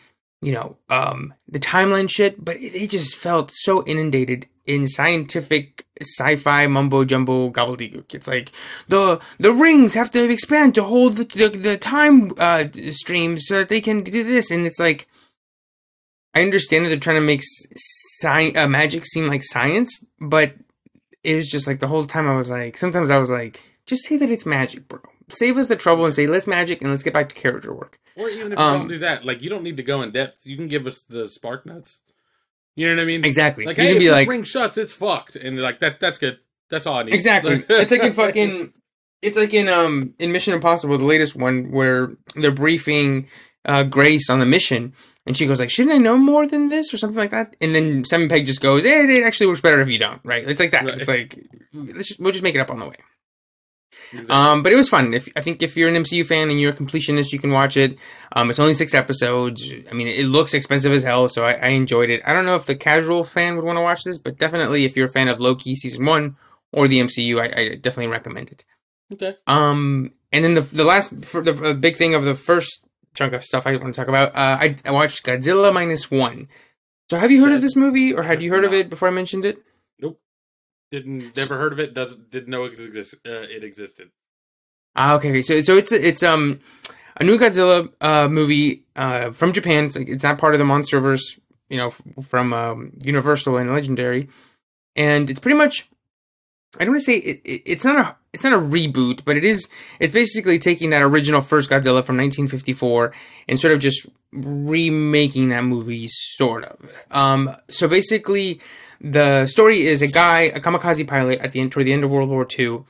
you 0.43 0.53
know 0.53 0.77
um 0.89 1.35
the 1.49 1.61
timeline 1.61 2.09
shit, 2.09 2.45
but 2.45 2.57
it, 2.57 2.89
just 2.89 3.15
felt 3.15 3.51
so 3.53 3.85
inundated 3.85 4.47
in 4.67 4.87
scientific 4.87 5.87
sci-fi 6.01 6.67
mumbo 6.67 7.05
jumbo 7.05 7.51
gobbledygook. 7.51 8.15
It's 8.15 8.29
like 8.29 8.53
the 8.89 9.21
the 9.39 9.53
rings 9.53 9.95
have 9.95 10.11
to 10.13 10.31
expand 10.31 10.75
to 10.77 10.83
hold 10.83 11.17
the 11.17 11.25
the, 11.25 11.49
the 11.49 11.77
time 11.77 12.33
uh, 12.39 12.65
streams 12.91 13.47
so 13.47 13.59
that 13.59 13.69
they 13.69 13.81
can 13.81 14.03
do 14.03 14.25
this, 14.25 14.51
and 14.51 14.67
it's 14.67 14.81
like. 14.81 15.09
I 16.33 16.43
understand 16.43 16.85
that 16.85 16.91
they're 16.91 16.99
trying 17.01 17.17
to 17.17 17.23
make 17.23 17.43
sci- 17.43 18.53
uh, 18.55 18.69
magic 18.69 19.05
seem 19.05 19.27
like 19.27 19.43
science, 19.43 20.05
but 20.21 20.55
it 21.25 21.35
was 21.35 21.49
just 21.49 21.67
like 21.67 21.81
the 21.81 21.89
whole 21.89 22.05
time 22.05 22.29
I 22.29 22.37
was 22.37 22.51
like, 22.51 22.77
sometimes 22.77 23.11
I 23.11 23.19
was 23.19 23.31
like, 23.31 23.61
just 23.91 24.05
say 24.05 24.17
that 24.17 24.31
it's 24.31 24.47
magic, 24.47 24.89
bro. 24.89 25.01
Save 25.29 25.59
us 25.59 25.67
the 25.67 25.77
trouble 25.77 26.05
and 26.05 26.15
say 26.15 26.27
let's 26.27 26.47
magic 26.47 26.81
and 26.81 26.91
let's 26.91 27.03
get 27.03 27.13
back 27.13 27.29
to 27.29 27.35
character 27.35 27.75
work. 27.75 27.99
or 28.17 28.29
even 28.31 28.53
if 28.53 28.59
you 28.59 28.65
um, 28.65 28.79
don't 28.79 28.89
do 28.89 28.99
that, 29.01 29.25
like 29.25 29.43
you 29.43 29.51
don't 29.51 29.63
need 29.63 29.77
to 29.77 29.83
go 29.83 30.01
in 30.03 30.13
depth. 30.13 30.47
You 30.47 30.57
can 30.57 30.69
give 30.69 30.87
us 30.87 31.03
the 31.03 31.25
SparkNotes. 31.25 32.01
You 32.77 32.87
know 32.87 32.95
what 32.95 33.03
I 33.03 33.05
mean? 33.05 33.25
Exactly. 33.25 33.67
Like, 33.67 33.77
you 33.77 33.83
hey, 33.83 33.89
can 33.91 33.97
if 33.97 34.01
be 34.01 34.11
like, 34.11 34.29
ring 34.29 34.45
shuts, 34.45 34.79
it's 34.79 34.93
fucked, 34.93 35.37
and 35.37 35.61
like 35.61 35.81
that. 35.81 36.01
That's 36.01 36.19
good. 36.19 36.39
That's 36.71 36.87
all 36.87 36.99
I 36.99 37.03
need. 37.03 37.15
exactly. 37.15 37.65
it's 37.69 37.91
like 37.91 38.03
in 38.03 38.13
fucking, 38.13 38.73
it's 39.23 39.37
like 39.37 39.53
in 39.53 39.69
um 39.69 40.15
in 40.19 40.33
Mission 40.33 40.55
Impossible, 40.55 40.97
the 40.97 41.05
latest 41.05 41.35
one, 41.35 41.73
where 41.73 42.13
they're 42.37 42.53
briefing 42.53 43.29
uh 43.65 43.83
Grace 43.83 44.31
on 44.31 44.39
the 44.39 44.47
mission, 44.47 44.95
and 45.27 45.37
she 45.37 45.47
goes 45.47 45.59
like, 45.59 45.71
shouldn't 45.71 45.95
I 45.95 45.99
know 45.99 46.17
more 46.17 46.47
than 46.47 46.69
this 46.69 46.95
or 46.95 46.97
something 46.97 47.19
like 47.19 47.31
that? 47.31 47.57
And 47.61 47.75
then 47.75 48.05
Simon 48.05 48.29
Pegg 48.29 48.47
just 48.47 48.61
goes, 48.61 48.85
eh, 48.85 49.03
it 49.11 49.25
actually 49.25 49.49
works 49.49 49.61
better 49.61 49.81
if 49.81 49.89
you 49.89 49.99
don't, 49.99 50.21
right? 50.25 50.49
It's 50.49 50.61
like 50.61 50.71
that. 50.71 50.85
Right. 50.85 50.99
It's 50.99 51.09
like 51.09 51.45
let's 51.75 52.09
just, 52.09 52.21
we'll 52.21 52.33
just 52.33 52.45
make 52.45 52.55
it 52.55 52.61
up 52.61 52.71
on 52.71 52.79
the 52.79 52.89
way. 52.89 52.97
Exactly. 54.13 54.35
Um, 54.35 54.63
but 54.63 54.73
it 54.73 54.77
was 54.77 54.89
fun. 54.89 55.15
If 55.15 55.29
I 55.37 55.41
think 55.41 55.63
if 55.63 55.77
you're 55.77 55.89
an 55.89 55.95
MCU 56.03 56.27
fan 56.27 56.51
and 56.51 56.61
you're 56.61 56.73
a 56.73 56.77
completionist, 56.77 57.33
you 57.33 57.39
can 57.39 57.53
watch 57.53 57.77
it. 57.77 57.97
Um, 58.33 58.51
it's 58.51 58.59
only 58.59 58.75
six 58.75 58.93
episodes. 58.95 59.63
I 59.91 59.95
mean, 59.95 60.09
it 60.09 60.25
looks 60.27 60.53
expensive 60.55 60.93
as 60.93 61.05
hell, 61.05 61.29
so 61.29 61.45
I, 61.45 61.53
I 61.53 61.69
enjoyed 61.69 62.11
it. 62.11 62.21
I 62.25 62.33
don't 62.33 62.45
know 62.47 62.57
if 62.57 62.67
the 62.67 62.75
casual 62.75 63.23
fan 63.25 63.57
would 63.57 63.65
want 63.65 63.77
to 63.77 63.83
watch 63.83 64.03
this, 64.05 64.19
but 64.19 64.39
definitely 64.39 64.85
if 64.85 64.97
you're 64.97 65.07
a 65.07 65.13
fan 65.13 65.29
of 65.29 65.41
Loki 65.41 65.77
season 65.77 66.05
one 66.07 66.37
or 66.73 66.89
the 66.89 67.01
MCU, 67.01 67.41
I, 67.41 67.61
I 67.61 67.69
definitely 67.77 68.09
recommend 68.13 68.51
it. 68.51 68.65
okay. 69.13 69.37
Um, 69.47 70.13
and 70.33 70.45
then 70.45 70.55
the 70.55 70.61
the 70.61 70.85
last 70.85 71.11
the 71.11 71.77
big 71.79 71.97
thing 71.97 72.15
of 72.15 72.25
the 72.25 72.35
first 72.35 72.85
chunk 73.15 73.33
of 73.33 73.45
stuff 73.45 73.67
I 73.67 73.77
want 73.77 73.95
to 73.95 74.01
talk 74.01 74.09
about, 74.09 74.29
uh, 74.35 74.59
I, 74.61 74.77
I 74.85 74.91
watched 74.93 75.25
Godzilla 75.25 75.73
minus 75.73 76.11
one. 76.11 76.49
So 77.11 77.19
have 77.19 77.31
you 77.33 77.43
heard 77.45 77.53
of 77.53 77.61
this 77.63 77.75
movie, 77.75 78.13
or 78.13 78.23
had 78.23 78.41
you 78.43 78.51
heard 78.53 78.65
of 78.65 78.73
it 78.73 78.89
before 78.89 79.09
I 79.09 79.11
mentioned 79.11 79.45
it? 79.45 79.59
Didn't 80.91 81.37
never 81.37 81.57
heard 81.57 81.73
of 81.73 81.81
it. 81.81 81.95
Doesn't 81.95 82.31
didn't 82.31 82.49
know 82.49 82.65
it, 82.65 82.79
exist, 82.79 83.15
uh, 83.26 83.31
it 83.43 83.63
existed. 83.63 84.11
Ah, 84.97 85.15
okay. 85.15 85.41
So 85.43 85.61
so 85.63 85.76
it's 85.76 85.93
it's 85.93 86.23
um 86.23 86.61
a 87.17 87.25
new 87.25 87.39
Godzilla 87.39 87.91
uh 88.00 88.29
movie 88.29 88.85
uh 88.97 89.31
from 89.31 89.53
Japan. 89.53 89.85
It's 89.85 89.97
like 89.97 90.09
it's 90.09 90.25
not 90.25 90.39
part 90.39 90.55
of 90.55 90.59
the 90.59 90.65
MonsterVerse, 90.65 91.39
you 91.69 91.76
know, 91.76 91.91
from 92.23 92.53
um, 92.53 92.93
Universal 93.03 93.57
and 93.59 93.73
Legendary, 93.73 94.29
and 94.97 95.31
it's 95.31 95.41
pretty 95.41 95.57
much. 95.57 95.89
I 96.79 96.85
don't 96.85 96.93
want 96.93 97.00
to 97.00 97.05
say 97.05 97.17
it, 97.17 97.41
it, 97.45 97.63
it's 97.67 97.85
not 97.85 97.97
a 97.97 98.17
it's 98.33 98.45
not 98.45 98.53
a 98.53 98.59
reboot, 98.59 99.25
but 99.25 99.37
it 99.37 99.45
is. 99.45 99.69
It's 99.99 100.13
basically 100.13 100.59
taking 100.59 100.91
that 100.91 101.03
original 101.03 101.41
first 101.41 101.69
Godzilla 101.69 102.05
from 102.05 102.17
1954 102.17 103.13
and 103.49 103.59
sort 103.59 103.73
of 103.73 103.81
just 103.81 104.07
remaking 104.33 105.49
that 105.49 105.65
movie, 105.65 106.07
sort 106.09 106.65
of. 106.65 106.79
Um, 107.11 107.57
so 107.69 107.89
basically, 107.89 108.61
the 109.00 109.47
story 109.47 109.86
is 109.86 110.02
a 110.02 110.06
guy, 110.08 110.43
a 110.43 110.60
kamikaze 110.60 111.06
pilot, 111.06 111.41
at 111.41 111.52
the 111.52 111.60
end 111.60 111.73
toward 111.73 111.86
the 111.86 111.93
end 111.93 112.04
of 112.04 112.10
World 112.10 112.28
War 112.28 112.47
II. 112.58 112.80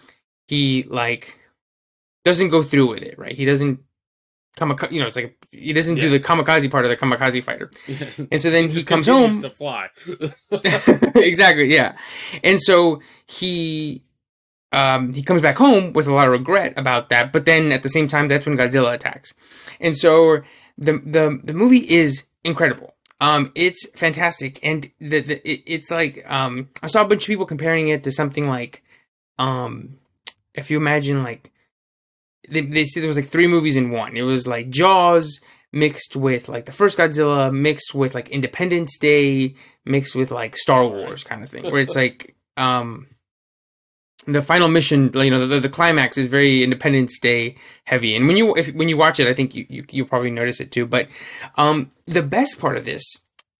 He 0.48 0.84
like 0.88 1.38
doesn't 2.24 2.48
go 2.50 2.62
through 2.62 2.88
with 2.88 3.02
it, 3.02 3.18
right? 3.18 3.36
He 3.36 3.44
doesn't 3.44 3.80
kamikaze, 4.58 4.90
you 4.90 5.00
know, 5.00 5.06
it's 5.06 5.16
like 5.16 5.36
he 5.52 5.72
doesn't 5.72 5.94
do 5.96 6.10
the 6.10 6.18
kamikaze 6.20 6.68
part 6.70 6.84
of 6.84 6.90
the 6.90 6.96
kamikaze 6.96 7.42
fighter, 7.42 7.70
and 8.30 8.40
so 8.40 8.50
then 8.50 8.68
he 8.68 8.74
Just 8.74 8.86
comes 8.86 9.06
home. 9.06 9.40
to 9.40 9.50
fly. 9.50 9.88
exactly, 11.14 11.72
yeah, 11.72 11.96
and 12.42 12.60
so 12.60 13.00
he 13.26 14.02
um 14.72 15.12
he 15.12 15.22
comes 15.22 15.42
back 15.42 15.56
home 15.56 15.92
with 15.92 16.06
a 16.06 16.12
lot 16.12 16.26
of 16.26 16.32
regret 16.32 16.72
about 16.76 17.08
that, 17.10 17.32
but 17.32 17.44
then 17.44 17.72
at 17.72 17.82
the 17.82 17.88
same 17.88 18.08
time, 18.08 18.28
that's 18.28 18.46
when 18.46 18.56
Godzilla 18.56 18.92
attacks, 18.92 19.32
and 19.80 19.96
so 19.96 20.40
the 20.76 20.94
the 21.04 21.40
the 21.44 21.52
movie 21.54 21.88
is 21.88 22.24
incredible. 22.44 22.94
Um, 23.20 23.52
it's 23.54 23.88
fantastic, 23.90 24.58
and 24.62 24.90
the, 24.98 25.20
the 25.20 25.50
it, 25.50 25.62
it's 25.66 25.90
like 25.90 26.24
um 26.26 26.68
I 26.82 26.86
saw 26.86 27.02
a 27.02 27.08
bunch 27.08 27.24
of 27.24 27.26
people 27.26 27.46
comparing 27.46 27.88
it 27.88 28.02
to 28.04 28.12
something 28.12 28.48
like 28.48 28.82
um 29.38 29.98
if 30.54 30.70
you 30.70 30.76
imagine 30.76 31.22
like 31.22 31.50
they, 32.48 32.62
they 32.62 32.84
said 32.84 33.02
there 33.02 33.08
was 33.08 33.18
like 33.18 33.28
three 33.28 33.46
movies 33.46 33.76
in 33.76 33.90
one. 33.90 34.16
It 34.16 34.22
was 34.22 34.46
like 34.46 34.70
Jaws 34.70 35.40
mixed 35.72 36.16
with 36.16 36.48
like 36.48 36.64
the 36.64 36.72
first 36.72 36.98
Godzilla 36.98 37.52
mixed 37.52 37.94
with 37.94 38.14
like 38.14 38.30
Independence 38.30 38.98
Day 38.98 39.54
mixed 39.84 40.16
with 40.16 40.30
like 40.30 40.56
Star 40.56 40.86
Wars 40.86 41.22
kind 41.22 41.42
of 41.44 41.50
thing, 41.50 41.64
where 41.64 41.80
it's 41.80 41.96
like 41.96 42.34
um 42.56 43.06
the 44.26 44.42
final 44.42 44.68
mission, 44.68 45.10
you 45.14 45.30
know, 45.30 45.46
the, 45.46 45.60
the 45.60 45.68
climax 45.68 46.18
is 46.18 46.26
very 46.26 46.62
Independence 46.62 47.18
Day 47.18 47.56
heavy, 47.84 48.14
and 48.14 48.26
when 48.26 48.36
you 48.36 48.54
if 48.56 48.72
when 48.74 48.88
you 48.88 48.96
watch 48.96 49.18
it, 49.18 49.26
I 49.26 49.34
think 49.34 49.54
you, 49.54 49.66
you 49.68 49.84
you'll 49.90 50.06
probably 50.06 50.30
notice 50.30 50.60
it 50.60 50.70
too. 50.70 50.86
But 50.86 51.08
um 51.56 51.90
the 52.06 52.22
best 52.22 52.60
part 52.60 52.76
of 52.76 52.84
this 52.84 53.02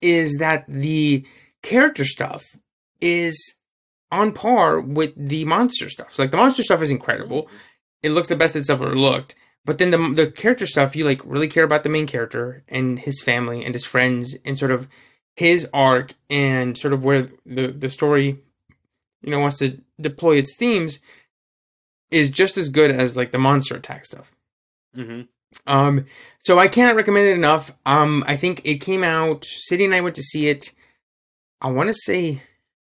is 0.00 0.36
that 0.38 0.64
the 0.68 1.24
character 1.62 2.04
stuff 2.04 2.42
is 3.00 3.56
on 4.10 4.32
par 4.32 4.80
with 4.80 5.12
the 5.16 5.44
monster 5.44 5.88
stuff. 5.88 6.14
So, 6.14 6.22
like 6.22 6.30
the 6.30 6.36
monster 6.36 6.62
stuff 6.62 6.82
is 6.82 6.90
incredible. 6.90 7.48
It 8.02 8.10
looks 8.10 8.28
the 8.28 8.36
best 8.36 8.56
it's 8.56 8.70
ever 8.70 8.94
looked. 8.94 9.34
But 9.64 9.78
then 9.78 9.90
the 9.90 9.98
the 10.14 10.30
character 10.30 10.66
stuff, 10.66 10.96
you 10.96 11.04
like 11.04 11.20
really 11.24 11.48
care 11.48 11.64
about 11.64 11.82
the 11.82 11.88
main 11.90 12.06
character 12.06 12.64
and 12.68 12.98
his 12.98 13.22
family 13.22 13.64
and 13.64 13.74
his 13.74 13.84
friends 13.84 14.36
and 14.44 14.58
sort 14.58 14.70
of 14.70 14.88
his 15.36 15.68
arc 15.72 16.14
and 16.28 16.76
sort 16.76 16.92
of 16.92 17.04
where 17.04 17.28
the 17.46 17.68
the 17.68 17.90
story, 17.90 18.38
you 19.22 19.30
know, 19.30 19.40
wants 19.40 19.58
to 19.58 19.80
deploy 20.00 20.36
its 20.36 20.54
themes. 20.56 20.98
is 22.10 22.30
just 22.30 22.56
as 22.56 22.68
good 22.68 22.90
as 22.90 23.16
like 23.16 23.30
the 23.30 23.38
monster 23.38 23.76
attack 23.76 24.04
stuff. 24.04 24.32
Mm-hmm. 24.96 25.22
Um, 25.66 26.06
so 26.40 26.58
I 26.58 26.68
can't 26.68 26.96
recommend 26.96 27.28
it 27.28 27.36
enough. 27.36 27.72
Um, 27.86 28.24
I 28.26 28.36
think 28.36 28.62
it 28.64 28.78
came 28.78 29.04
out. 29.04 29.44
Sydney 29.44 29.86
and 29.86 29.94
I 29.94 30.00
went 30.00 30.16
to 30.16 30.22
see 30.22 30.48
it. 30.48 30.72
I 31.60 31.70
want 31.70 31.88
to 31.88 31.94
say 31.94 32.42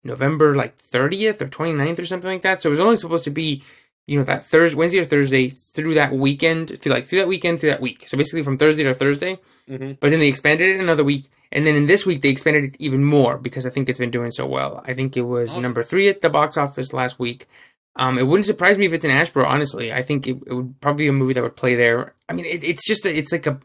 November 0.05 0.55
like 0.55 0.81
30th 0.83 1.41
or 1.41 1.49
29th 1.49 1.99
or 1.99 2.07
something 2.07 2.31
like 2.31 2.43
that. 2.43 2.63
So 2.63 2.69
it 2.69 2.71
was 2.71 2.81
only 2.81 2.97
supposed 2.97 3.25
to 3.25 3.31
be, 3.31 3.63
you 4.07 4.19
know, 4.19 4.25
that 4.25 4.45
Thursday, 4.45 4.77
Wednesday 4.77 4.99
or 4.99 5.05
Thursday 5.05 5.49
through 5.51 5.95
that 5.95 6.13
weekend, 6.13 6.81
through 6.81 6.93
like 6.93 7.05
through 7.05 7.19
that 7.19 7.29
weekend, 7.29 7.61
through 7.61 7.71
that 7.71 7.81
week. 7.81 8.09
So 8.09 8.17
basically 8.17 8.43
from 8.43 8.59
Thursday 8.59 8.83
to 8.83 8.95
Thursday. 8.95 9.39
Mm-hmm. 9.69 9.93
But 10.01 10.11
then 10.11 10.21
they 10.21 10.29
expanded 10.29 10.69
it 10.69 10.81
another 10.81 11.05
week, 11.05 11.31
and 11.53 11.65
then 11.65 11.77
in 11.77 11.87
this 11.87 12.05
week 12.05 12.21
they 12.23 12.29
expanded 12.31 12.65
it 12.65 12.77
even 12.79 13.05
more 13.05 13.39
because 13.39 13.65
I 13.65 13.71
think 13.71 13.89
it's 13.89 13.99
been 13.99 14.11
doing 14.11 14.33
so 14.33 14.45
well. 14.47 14.83
I 14.85 14.95
think 14.95 15.17
it 15.17 15.23
was 15.23 15.51
Awesome. 15.51 15.63
number 15.63 15.85
three 15.85 16.09
at 16.09 16.21
the 16.21 16.29
box 16.31 16.57
office 16.57 16.93
last 16.93 17.19
week. 17.19 17.47
Um, 17.95 18.19
it 18.19 18.23
wouldn't 18.27 18.47
surprise 18.47 18.79
me 18.79 18.87
if 18.87 18.93
it's 18.93 19.05
in 19.05 19.11
Asheboro. 19.11 19.47
Honestly, 19.47 19.93
I 19.93 20.03
think 20.03 20.27
it, 20.27 20.39
it 20.47 20.53
would 20.55 20.81
probably 20.81 21.05
be 21.05 21.09
a 21.09 21.13
movie 21.13 21.35
that 21.35 21.43
would 21.43 21.57
play 21.57 21.75
there. 21.75 22.15
I 22.29 22.33
mean, 22.33 22.47
it, 22.47 22.65
it's 22.65 22.87
just 22.87 23.07
a, 23.07 23.17
it's 23.17 23.33
like 23.33 23.47
a 23.47 23.61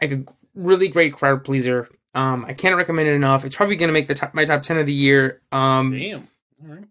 like 0.00 0.12
a 0.12 0.22
really 0.54 0.88
great 0.88 1.14
crowd 1.14 1.44
pleaser. 1.44 1.88
Um, 2.14 2.44
I 2.44 2.52
can't 2.52 2.76
recommend 2.76 3.08
it 3.08 3.14
enough. 3.14 3.44
It's 3.44 3.56
probably 3.56 3.76
gonna 3.76 3.92
make 3.92 4.06
the 4.06 4.14
top, 4.14 4.34
my 4.34 4.44
top 4.44 4.62
ten 4.62 4.78
of 4.78 4.86
the 4.86 4.92
year. 4.92 5.40
Um, 5.50 5.92
Damn. 5.92 6.28
All 6.62 6.74
right. 6.74 6.84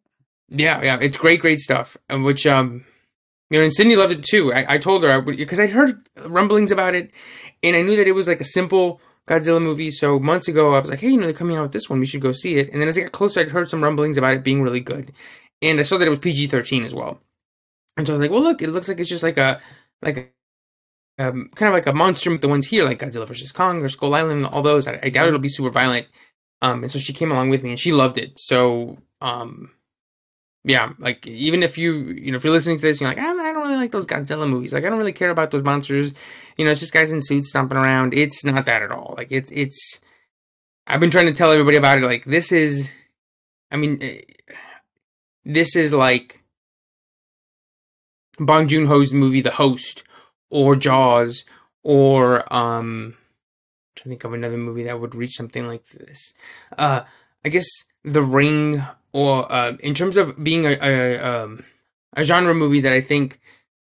Yeah, 0.50 0.82
yeah, 0.84 0.98
it's 1.02 1.18
great, 1.18 1.42
great 1.42 1.60
stuff. 1.60 1.98
Which 2.10 2.46
um, 2.46 2.86
you 3.50 3.58
know, 3.58 3.64
and 3.64 3.74
Sydney 3.74 3.96
loved 3.96 4.14
it 4.14 4.24
too. 4.24 4.54
I, 4.54 4.76
I 4.76 4.78
told 4.78 5.04
her 5.04 5.12
I 5.12 5.18
would 5.18 5.38
because 5.38 5.60
I'd 5.60 5.72
heard 5.72 6.08
rumblings 6.18 6.72
about 6.72 6.96
it, 6.96 7.12
and 7.64 7.76
I 7.76 7.82
knew 7.82 7.96
that 7.96 8.08
it 8.08 8.14
was 8.14 8.28
like 8.28 8.42
a 8.42 8.46
simple 8.46 9.02
Godzilla 9.28 9.62
movie. 9.62 9.92
So 9.92 10.20
months 10.20 10.48
ago, 10.48 10.74
I 10.74 10.80
was 10.80 10.90
like, 10.90 11.00
hey, 11.00 11.10
you 11.10 11.18
know, 11.18 11.24
they're 11.24 11.34
coming 11.34 11.58
out 11.58 11.64
with 11.64 11.72
this 11.72 11.90
one. 11.90 12.00
We 12.00 12.06
should 12.06 12.22
go 12.22 12.32
see 12.32 12.58
it. 12.58 12.72
And 12.72 12.82
then 12.82 12.88
as 12.88 12.98
I 12.98 13.02
got 13.02 13.12
closer, 13.12 13.40
I'd 13.40 13.50
heard 13.50 13.70
some 13.70 13.84
rumblings 13.84 14.18
about 14.18 14.34
it 14.34 14.44
being 14.44 14.62
really 14.62 14.80
good, 14.80 15.12
and 15.62 15.80
I 15.80 15.84
saw 15.84 15.98
that 15.98 16.08
it 16.08 16.12
was 16.12 16.20
PG 16.20 16.48
thirteen 16.48 16.84
as 16.84 16.94
well. 16.94 17.22
And 17.98 18.08
so 18.08 18.14
I 18.14 18.18
was 18.18 18.22
like, 18.22 18.32
well, 18.32 18.44
look, 18.44 18.62
it 18.62 18.70
looks 18.70 18.88
like 18.88 19.00
it's 19.00 19.10
just 19.10 19.24
like 19.24 19.38
a 19.38 19.60
like 20.02 20.18
a 21.18 21.28
um, 21.28 21.50
kind 21.56 21.68
of 21.68 21.74
like 21.74 21.88
a 21.88 21.94
monster. 21.94 22.38
The 22.38 22.48
ones 22.48 22.68
here, 22.68 22.86
like 22.86 23.00
Godzilla 23.00 23.28
versus 23.28 23.52
Kong 23.52 23.82
or 23.82 23.90
Skull 23.90 24.16
Island, 24.16 24.46
all 24.46 24.62
those. 24.62 24.88
I, 24.88 25.00
I 25.04 25.10
doubt 25.10 25.28
it'll 25.28 25.40
be 25.40 25.50
super 25.50 25.70
violent. 25.70 26.08
Um, 26.62 26.84
and 26.84 26.92
so 26.92 27.00
she 27.00 27.14
came 27.14 27.32
along 27.32 27.50
with 27.50 27.64
me, 27.64 27.72
and 27.72 27.80
she 27.80 27.92
loved 27.92 28.18
it. 28.18 28.40
So 28.40 29.00
um, 29.22 29.72
yeah, 30.66 30.92
like 31.00 31.26
even 31.26 31.64
if 31.64 31.78
you 31.78 31.94
you 31.94 32.32
know 32.32 32.36
if 32.36 32.44
you're 32.44 32.52
listening 32.52 32.78
to 32.78 32.82
this, 32.82 33.00
you're 33.00 33.10
like, 33.10 33.18
"Ah, 33.18 33.30
I 33.30 33.54
don't 33.54 33.64
really 33.64 33.78
like 33.78 33.92
those 33.92 34.06
Godzilla 34.06 34.48
movies. 34.48 34.74
Like 34.74 34.84
I 34.84 34.90
don't 34.90 34.98
really 34.98 35.14
care 35.14 35.30
about 35.30 35.52
those 35.52 35.64
monsters. 35.64 36.14
You 36.58 36.66
know, 36.66 36.72
it's 36.72 36.82
just 36.82 36.92
guys 36.94 37.14
in 37.14 37.22
suits 37.22 37.50
stomping 37.50 37.78
around. 37.78 38.14
It's 38.14 38.44
not 38.44 38.66
that 38.66 38.82
at 38.82 38.92
all. 38.92 39.16
Like 39.18 39.32
it's 39.32 39.50
it's. 39.52 40.00
I've 40.86 41.00
been 41.00 41.12
trying 41.12 41.28
to 41.28 41.34
tell 41.34 41.52
everybody 41.52 41.78
about 41.78 42.00
it. 42.00 42.04
Like 42.04 42.26
this 42.26 42.52
is, 42.52 42.92
I 43.72 43.78
mean, 43.78 44.00
eh, 44.02 44.22
this 45.46 45.76
is 45.78 45.94
like 45.94 46.44
Bong 48.38 48.68
Joon 48.68 48.88
Ho's 48.88 49.14
movie 49.14 49.42
The 49.42 49.52
Host 49.52 50.04
or 50.50 50.76
Jaws 50.76 51.46
or 51.84 52.54
um. 52.54 53.16
I'm 53.16 53.96
trying 53.96 54.04
to 54.04 54.10
think 54.10 54.24
of 54.26 54.34
another 54.34 54.58
movie 54.58 54.84
that 54.84 55.00
would 55.00 55.16
reach 55.16 55.36
something 55.36 55.68
like 55.68 55.88
this. 55.90 56.34
Uh, 56.78 57.02
I 57.44 57.50
guess 57.50 57.68
The 58.04 58.22
Ring 58.22 58.84
or 59.14 59.52
uh, 59.52 59.74
in 59.80 59.94
terms 59.94 60.18
of 60.18 60.42
being 60.44 60.66
a 60.66 60.78
a, 60.82 61.18
um, 61.18 61.64
a 62.16 62.24
genre 62.24 62.54
movie 62.54 62.82
that 62.82 62.94
I 62.94 63.02
think 63.02 63.40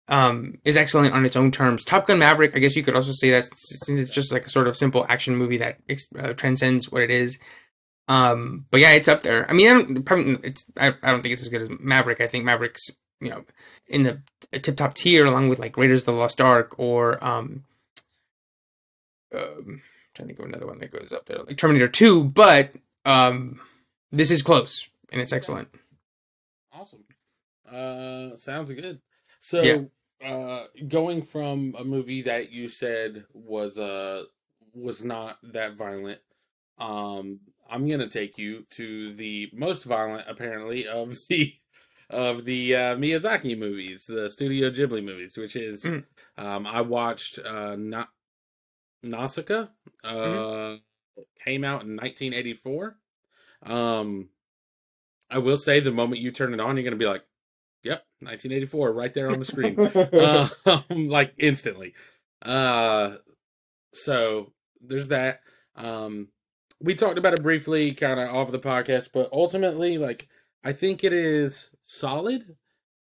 um, 0.08 0.58
is 0.64 0.76
excellent 0.76 1.14
on 1.14 1.24
its 1.24 1.36
own 1.36 1.50
terms. 1.50 1.84
Top 1.84 2.06
Gun 2.06 2.18
Maverick, 2.18 2.52
I 2.54 2.58
guess 2.58 2.76
you 2.76 2.82
could 2.82 2.94
also 2.96 3.12
say 3.12 3.30
that 3.30 3.44
since 3.54 3.98
it's 3.98 4.10
just 4.10 4.32
like 4.32 4.46
a 4.46 4.50
sort 4.50 4.66
of 4.66 4.76
simple 4.76 5.04
action 5.08 5.36
movie 5.36 5.58
that 5.58 5.78
uh, 6.18 6.32
transcends 6.32 6.90
what 6.90 7.02
it 7.02 7.10
is. 7.10 7.38
Um, 8.08 8.64
but 8.70 8.80
yeah, 8.80 8.92
it's 8.92 9.08
up 9.08 9.22
there. 9.22 9.48
I 9.50 9.52
mean, 9.52 9.68
I 9.68 9.72
don't 9.74 10.02
probably 10.04 10.38
it's 10.42 10.64
I, 10.78 10.94
I 11.02 11.10
don't 11.10 11.22
think 11.22 11.34
it's 11.34 11.42
as 11.42 11.48
good 11.48 11.62
as 11.62 11.70
Maverick. 11.78 12.20
I 12.20 12.26
think 12.26 12.44
Maverick's 12.44 12.90
you 13.20 13.30
know 13.30 13.44
in 13.86 14.02
the 14.04 14.58
tip 14.58 14.76
top 14.76 14.94
tier 14.94 15.26
along 15.26 15.48
with 15.50 15.58
like 15.58 15.76
Raiders 15.76 16.00
of 16.00 16.06
the 16.06 16.12
Lost 16.12 16.40
Ark 16.40 16.74
or 16.78 17.22
um, 17.22 17.64
um 19.34 19.82
trying 20.14 20.28
to 20.28 20.34
think 20.34 20.38
of 20.38 20.46
another 20.46 20.66
one 20.66 20.78
that 20.78 20.90
goes 20.90 21.12
up 21.12 21.26
there 21.26 21.38
like 21.38 21.58
Terminator 21.58 21.88
Two, 21.88 22.24
but 22.24 22.72
um, 23.04 23.60
this 24.10 24.30
is 24.30 24.42
close 24.42 24.88
and 25.12 25.20
it's 25.20 25.32
excellent. 25.32 25.68
Awesome. 26.72 27.04
Uh, 27.70 28.36
sounds 28.36 28.70
good. 28.72 29.00
So, 29.40 29.62
Yeah. 29.62 30.26
uh, 30.28 30.64
going 30.88 31.22
from 31.22 31.74
a 31.78 31.84
movie 31.84 32.22
that 32.22 32.50
you 32.50 32.68
said 32.68 33.24
was 33.32 33.78
uh 33.78 34.22
was 34.74 35.02
not 35.02 35.38
that 35.52 35.76
violent, 35.76 36.20
um, 36.78 37.40
I'm 37.68 37.88
gonna 37.88 38.08
take 38.08 38.38
you 38.38 38.64
to 38.70 39.14
the 39.16 39.50
most 39.52 39.84
violent, 39.84 40.26
apparently, 40.28 40.86
of 40.86 41.14
the 41.28 41.54
of 42.10 42.44
the 42.44 42.74
uh, 42.74 42.96
Miyazaki 42.96 43.58
movies, 43.58 44.06
the 44.06 44.28
Studio 44.30 44.70
Ghibli 44.70 45.04
movies, 45.04 45.36
which 45.36 45.56
is 45.56 45.82
Mhm. 45.84 46.04
um, 46.38 46.66
I 46.66 46.80
watched 46.80 47.38
uh, 47.38 47.76
Na- 47.76 48.06
Nausicaa. 49.02 49.68
Uh, 50.04 50.10
Mm-hmm. 50.14 51.22
came 51.44 51.64
out 51.64 51.82
in 51.82 51.96
1984. 51.96 52.96
Um, 53.62 54.28
I 55.30 55.38
will 55.38 55.56
say 55.56 55.80
the 55.80 55.92
moment 55.92 56.20
you 56.20 56.30
turn 56.30 56.54
it 56.54 56.60
on, 56.60 56.76
you're 56.76 56.84
gonna 56.84 56.96
be 56.96 57.06
like, 57.06 57.24
"Yep, 57.82 58.04
1984, 58.20 58.92
right 58.92 59.12
there 59.12 59.30
on 59.30 59.38
the 59.38 59.44
screen." 59.44 59.78
um, 60.66 61.08
like 61.08 61.34
instantly. 61.38 61.94
Uh, 62.42 63.16
so 63.92 64.52
there's 64.80 65.08
that. 65.08 65.40
Um, 65.76 66.28
we 66.80 66.94
talked 66.94 67.18
about 67.18 67.34
it 67.34 67.42
briefly, 67.42 67.92
kind 67.92 68.20
of 68.20 68.34
off 68.34 68.52
the 68.52 68.58
podcast, 68.58 69.08
but 69.12 69.28
ultimately, 69.32 69.98
like, 69.98 70.28
I 70.64 70.72
think 70.72 71.02
it 71.04 71.12
is 71.12 71.70
solid. 71.84 72.56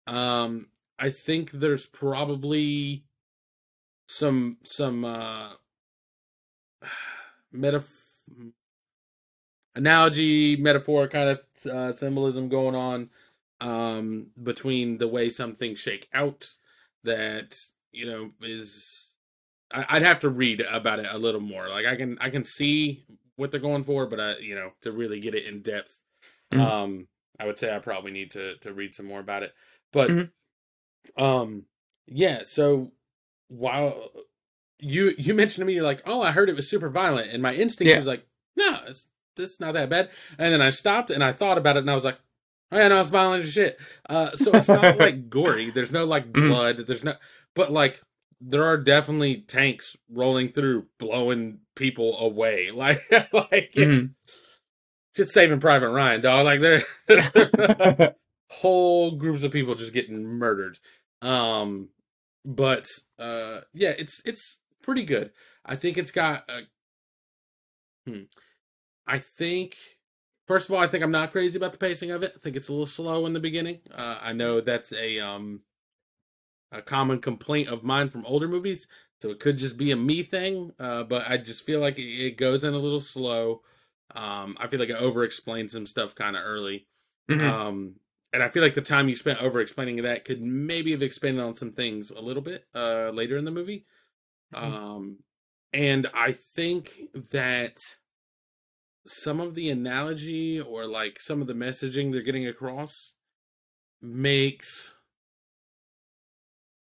Um, 0.07 0.67
I 0.99 1.09
think 1.09 1.51
there's 1.51 1.85
probably 1.85 3.05
some 4.07 4.57
some 4.63 5.05
uh 5.05 5.49
metaf 7.55 7.85
analogy 9.75 10.55
metaphor 10.55 11.07
kind 11.07 11.29
of 11.29 11.71
uh, 11.71 11.91
symbolism 11.91 12.49
going 12.49 12.75
on 12.75 13.09
um 13.61 14.27
between 14.41 14.97
the 14.97 15.07
way 15.07 15.29
some 15.29 15.55
things 15.55 15.79
shake 15.79 16.07
out 16.13 16.47
that 17.03 17.57
you 17.91 18.05
know 18.05 18.31
is 18.41 19.09
I, 19.71 19.85
i'd 19.89 20.01
have 20.03 20.19
to 20.21 20.29
read 20.29 20.61
about 20.61 20.99
it 20.99 21.07
a 21.09 21.17
little 21.17 21.41
more 21.41 21.69
like 21.69 21.85
i 21.85 21.95
can 21.95 22.17
i 22.21 22.29
can 22.29 22.45
see 22.45 23.05
what 23.35 23.51
they're 23.51 23.59
going 23.59 23.83
for 23.83 24.05
but 24.05 24.19
i 24.19 24.37
you 24.37 24.55
know 24.55 24.71
to 24.81 24.91
really 24.91 25.19
get 25.19 25.35
it 25.35 25.45
in 25.45 25.61
depth 25.61 25.97
Mhm. 26.53 26.59
um 26.59 27.07
i 27.39 27.45
would 27.45 27.57
say 27.57 27.73
i 27.73 27.79
probably 27.79 28.11
need 28.11 28.31
to 28.31 28.57
to 28.57 28.73
read 28.73 28.93
some 28.93 29.05
more 29.07 29.19
about 29.19 29.43
it 29.43 29.53
but 29.91 30.09
Mhm. 30.11 30.29
um 31.17 31.65
yeah 32.05 32.41
so 32.43 32.91
while 33.47 34.09
you 34.79 35.13
you 35.17 35.33
mentioned 35.33 35.61
to 35.61 35.65
me 35.65 35.73
you're 35.73 35.83
like 35.83 36.01
oh 36.05 36.21
i 36.21 36.31
heard 36.31 36.49
it 36.49 36.55
was 36.55 36.69
super 36.69 36.89
violent 36.89 37.31
and 37.31 37.41
my 37.41 37.53
instinct 37.53 37.89
Yeah. 37.89 37.97
was 37.97 38.05
like 38.07 38.27
no 38.55 38.79
it's 38.87 39.05
it's 39.37 39.59
not 39.59 39.73
that 39.73 39.89
bad 39.89 40.09
and 40.37 40.53
then 40.53 40.61
i 40.61 40.69
stopped 40.69 41.09
and 41.09 41.23
i 41.23 41.31
thought 41.33 41.57
about 41.57 41.75
it 41.77 41.79
and 41.79 41.89
i 41.91 41.95
was 41.95 42.03
like 42.03 42.17
oh 42.71 42.77
yeah 42.77 42.87
no 42.87 42.99
it's 42.99 43.09
violent 43.09 43.43
as 43.43 43.51
shit 43.51 43.79
uh 44.09 44.31
so 44.35 44.51
it's 44.53 44.67
not 44.67 44.97
like 44.99 45.29
gory 45.29 45.69
there's 45.71 45.91
no 45.91 46.05
like 46.05 46.31
Mhm. 46.31 46.47
blood 46.49 46.77
there's 46.87 47.03
no 47.03 47.13
but 47.55 47.71
like 47.71 48.01
there 48.41 48.63
are 48.63 48.77
definitely 48.77 49.37
tanks 49.41 49.95
rolling 50.09 50.49
through 50.49 50.87
blowing 50.99 51.59
people 51.75 52.17
away 52.19 52.71
like 52.73 53.01
like 53.33 53.71
it's 53.75 54.09
just 55.15 55.31
saving 55.33 55.59
private 55.59 55.89
ryan 55.89 56.21
dog 56.21 56.45
like 56.45 56.59
they're 56.61 58.15
whole 58.49 59.11
groups 59.11 59.43
of 59.43 59.51
people 59.51 59.73
just 59.75 59.93
getting 59.93 60.23
murdered. 60.23 60.77
Um, 61.23 61.89
but 62.45 62.85
uh, 63.17 63.61
yeah, 63.73 63.93
it's 63.97 64.21
it's 64.25 64.59
pretty 64.83 65.03
good. 65.03 65.31
I 65.65 65.75
think 65.75 65.97
it's 65.97 66.11
got. 66.11 66.47
A, 66.49 66.61
hmm, 68.05 68.23
I 69.07 69.19
think 69.19 69.77
first 70.47 70.69
of 70.69 70.75
all, 70.75 70.81
I 70.81 70.87
think 70.87 71.03
I'm 71.03 71.11
not 71.11 71.31
crazy 71.31 71.57
about 71.57 71.71
the 71.71 71.77
pacing 71.77 72.11
of 72.11 72.23
it. 72.23 72.33
I 72.35 72.39
think 72.39 72.55
it's 72.55 72.67
a 72.69 72.71
little 72.71 72.85
slow 72.85 73.25
in 73.25 73.33
the 73.33 73.39
beginning. 73.39 73.81
Uh, 73.91 74.19
I 74.21 74.33
know 74.33 74.61
that's 74.61 74.93
a 74.93 75.19
um 75.19 75.61
a 76.71 76.81
common 76.81 77.19
complaint 77.21 77.69
of 77.69 77.83
mine 77.83 78.09
from 78.09 78.25
older 78.25 78.47
movies, 78.47 78.87
so 79.21 79.29
it 79.29 79.39
could 79.39 79.57
just 79.57 79.77
be 79.77 79.91
a 79.91 79.95
me 79.95 80.23
thing. 80.23 80.71
Uh, 80.79 81.03
but 81.03 81.29
I 81.29 81.37
just 81.37 81.63
feel 81.65 81.79
like 81.79 81.99
it, 81.99 82.03
it 82.09 82.37
goes 82.37 82.63
in 82.63 82.73
a 82.73 82.77
little 82.79 82.99
slow. 82.99 83.61
Um, 84.15 84.57
I 84.59 84.67
feel 84.67 84.79
like 84.79 84.89
it 84.89 84.95
over 84.97 85.23
explains 85.23 85.71
some 85.73 85.85
stuff 85.87 86.15
kind 86.15 86.35
of 86.35 86.43
early. 86.43 86.87
Mhm. 87.29 87.41
Um, 87.43 87.95
and 88.33 88.41
I 88.41 88.49
feel 88.49 88.63
like 88.63 88.73
the 88.73 88.81
time 88.81 89.07
you 89.07 89.15
spent 89.15 89.41
over 89.41 89.61
explaining 89.61 89.97
that 90.03 90.25
could 90.25 90.41
maybe 90.41 90.91
have 90.91 91.03
expanded 91.03 91.43
on 91.43 91.55
some 91.55 91.71
things 91.71 92.09
a 92.09 92.19
little 92.21 92.41
bit 92.41 92.65
uh, 92.73 93.09
later 93.11 93.37
in 93.37 93.45
the 93.45 93.51
movie. 93.51 93.85
Mhm. 94.51 94.59
Um, 94.59 95.19
and 95.73 96.07
I 96.13 96.33
think 96.33 97.01
that 97.31 97.81
some 99.05 99.39
of 99.39 99.53
the 99.55 99.69
analogy 99.69 100.59
or 100.59 100.85
like 100.85 101.19
some 101.19 101.41
of 101.41 101.47
the 101.47 101.53
messaging 101.53 102.11
they're 102.11 102.21
getting 102.21 102.47
across 102.47 103.13
makes 104.01 104.93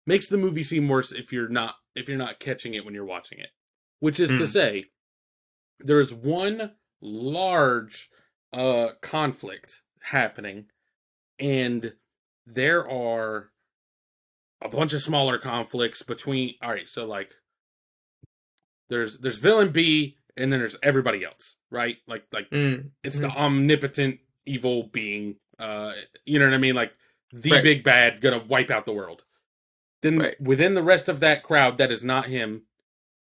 makes 0.07 0.27
the 0.27 0.39
movie 0.39 0.63
seem 0.63 0.89
worse 0.89 1.13
if 1.13 1.33
you're 1.33 1.49
not 1.49 1.75
if 1.95 2.09
you're 2.09 2.17
not 2.17 2.41
catching 2.41 2.75
it 2.75 2.85
when 2.85 2.95
you're 2.95 3.05
watching 3.05 3.39
it. 3.39 3.51
Which 4.01 4.21
is 4.21 4.31
to 4.31 4.45
Mm. 4.45 4.49
say, 4.49 4.85
there 5.81 6.01
is 6.01 6.13
one 6.15 6.75
large 7.01 8.11
uh 8.53 8.91
conflict 9.03 9.83
happening 10.01 10.67
and 11.39 11.95
there 12.47 12.89
are 12.89 13.51
a 14.63 14.69
bunch 14.69 14.93
of 14.93 15.03
smaller 15.03 15.39
conflicts 15.39 16.03
between. 16.03 16.55
All 16.63 16.71
right, 16.71 16.89
so 16.89 17.07
like 17.07 17.33
there's 18.89 19.19
there's 19.19 19.39
villain 19.39 19.71
B, 19.71 20.18
and 20.39 20.53
then 20.53 20.61
there's 20.61 20.77
everybody 20.83 21.25
else, 21.25 21.57
right? 21.71 21.97
Like 22.07 22.25
like 22.33 22.49
Mm. 22.51 22.91
it's 23.05 23.19
the 23.19 23.29
omnipotent 23.29 24.21
evil 24.47 24.85
being. 24.85 25.37
Uh, 25.59 25.93
you 26.25 26.39
know 26.39 26.47
what 26.47 26.55
I 26.55 26.59
mean? 26.59 26.75
Like 26.75 26.93
the 27.33 27.51
Right. 27.53 27.63
big 27.63 27.85
bad 27.85 28.21
gonna 28.21 28.39
wipe 28.45 28.71
out 28.71 28.87
the 28.87 28.93
world. 28.93 29.25
Then 30.03 30.19
Right. 30.19 30.41
within 30.41 30.75
the 30.75 30.83
rest 30.83 31.09
of 31.09 31.21
that 31.21 31.43
crowd 31.43 31.77
that 31.79 31.91
is 31.91 32.05
not 32.05 32.27
him, 32.27 32.63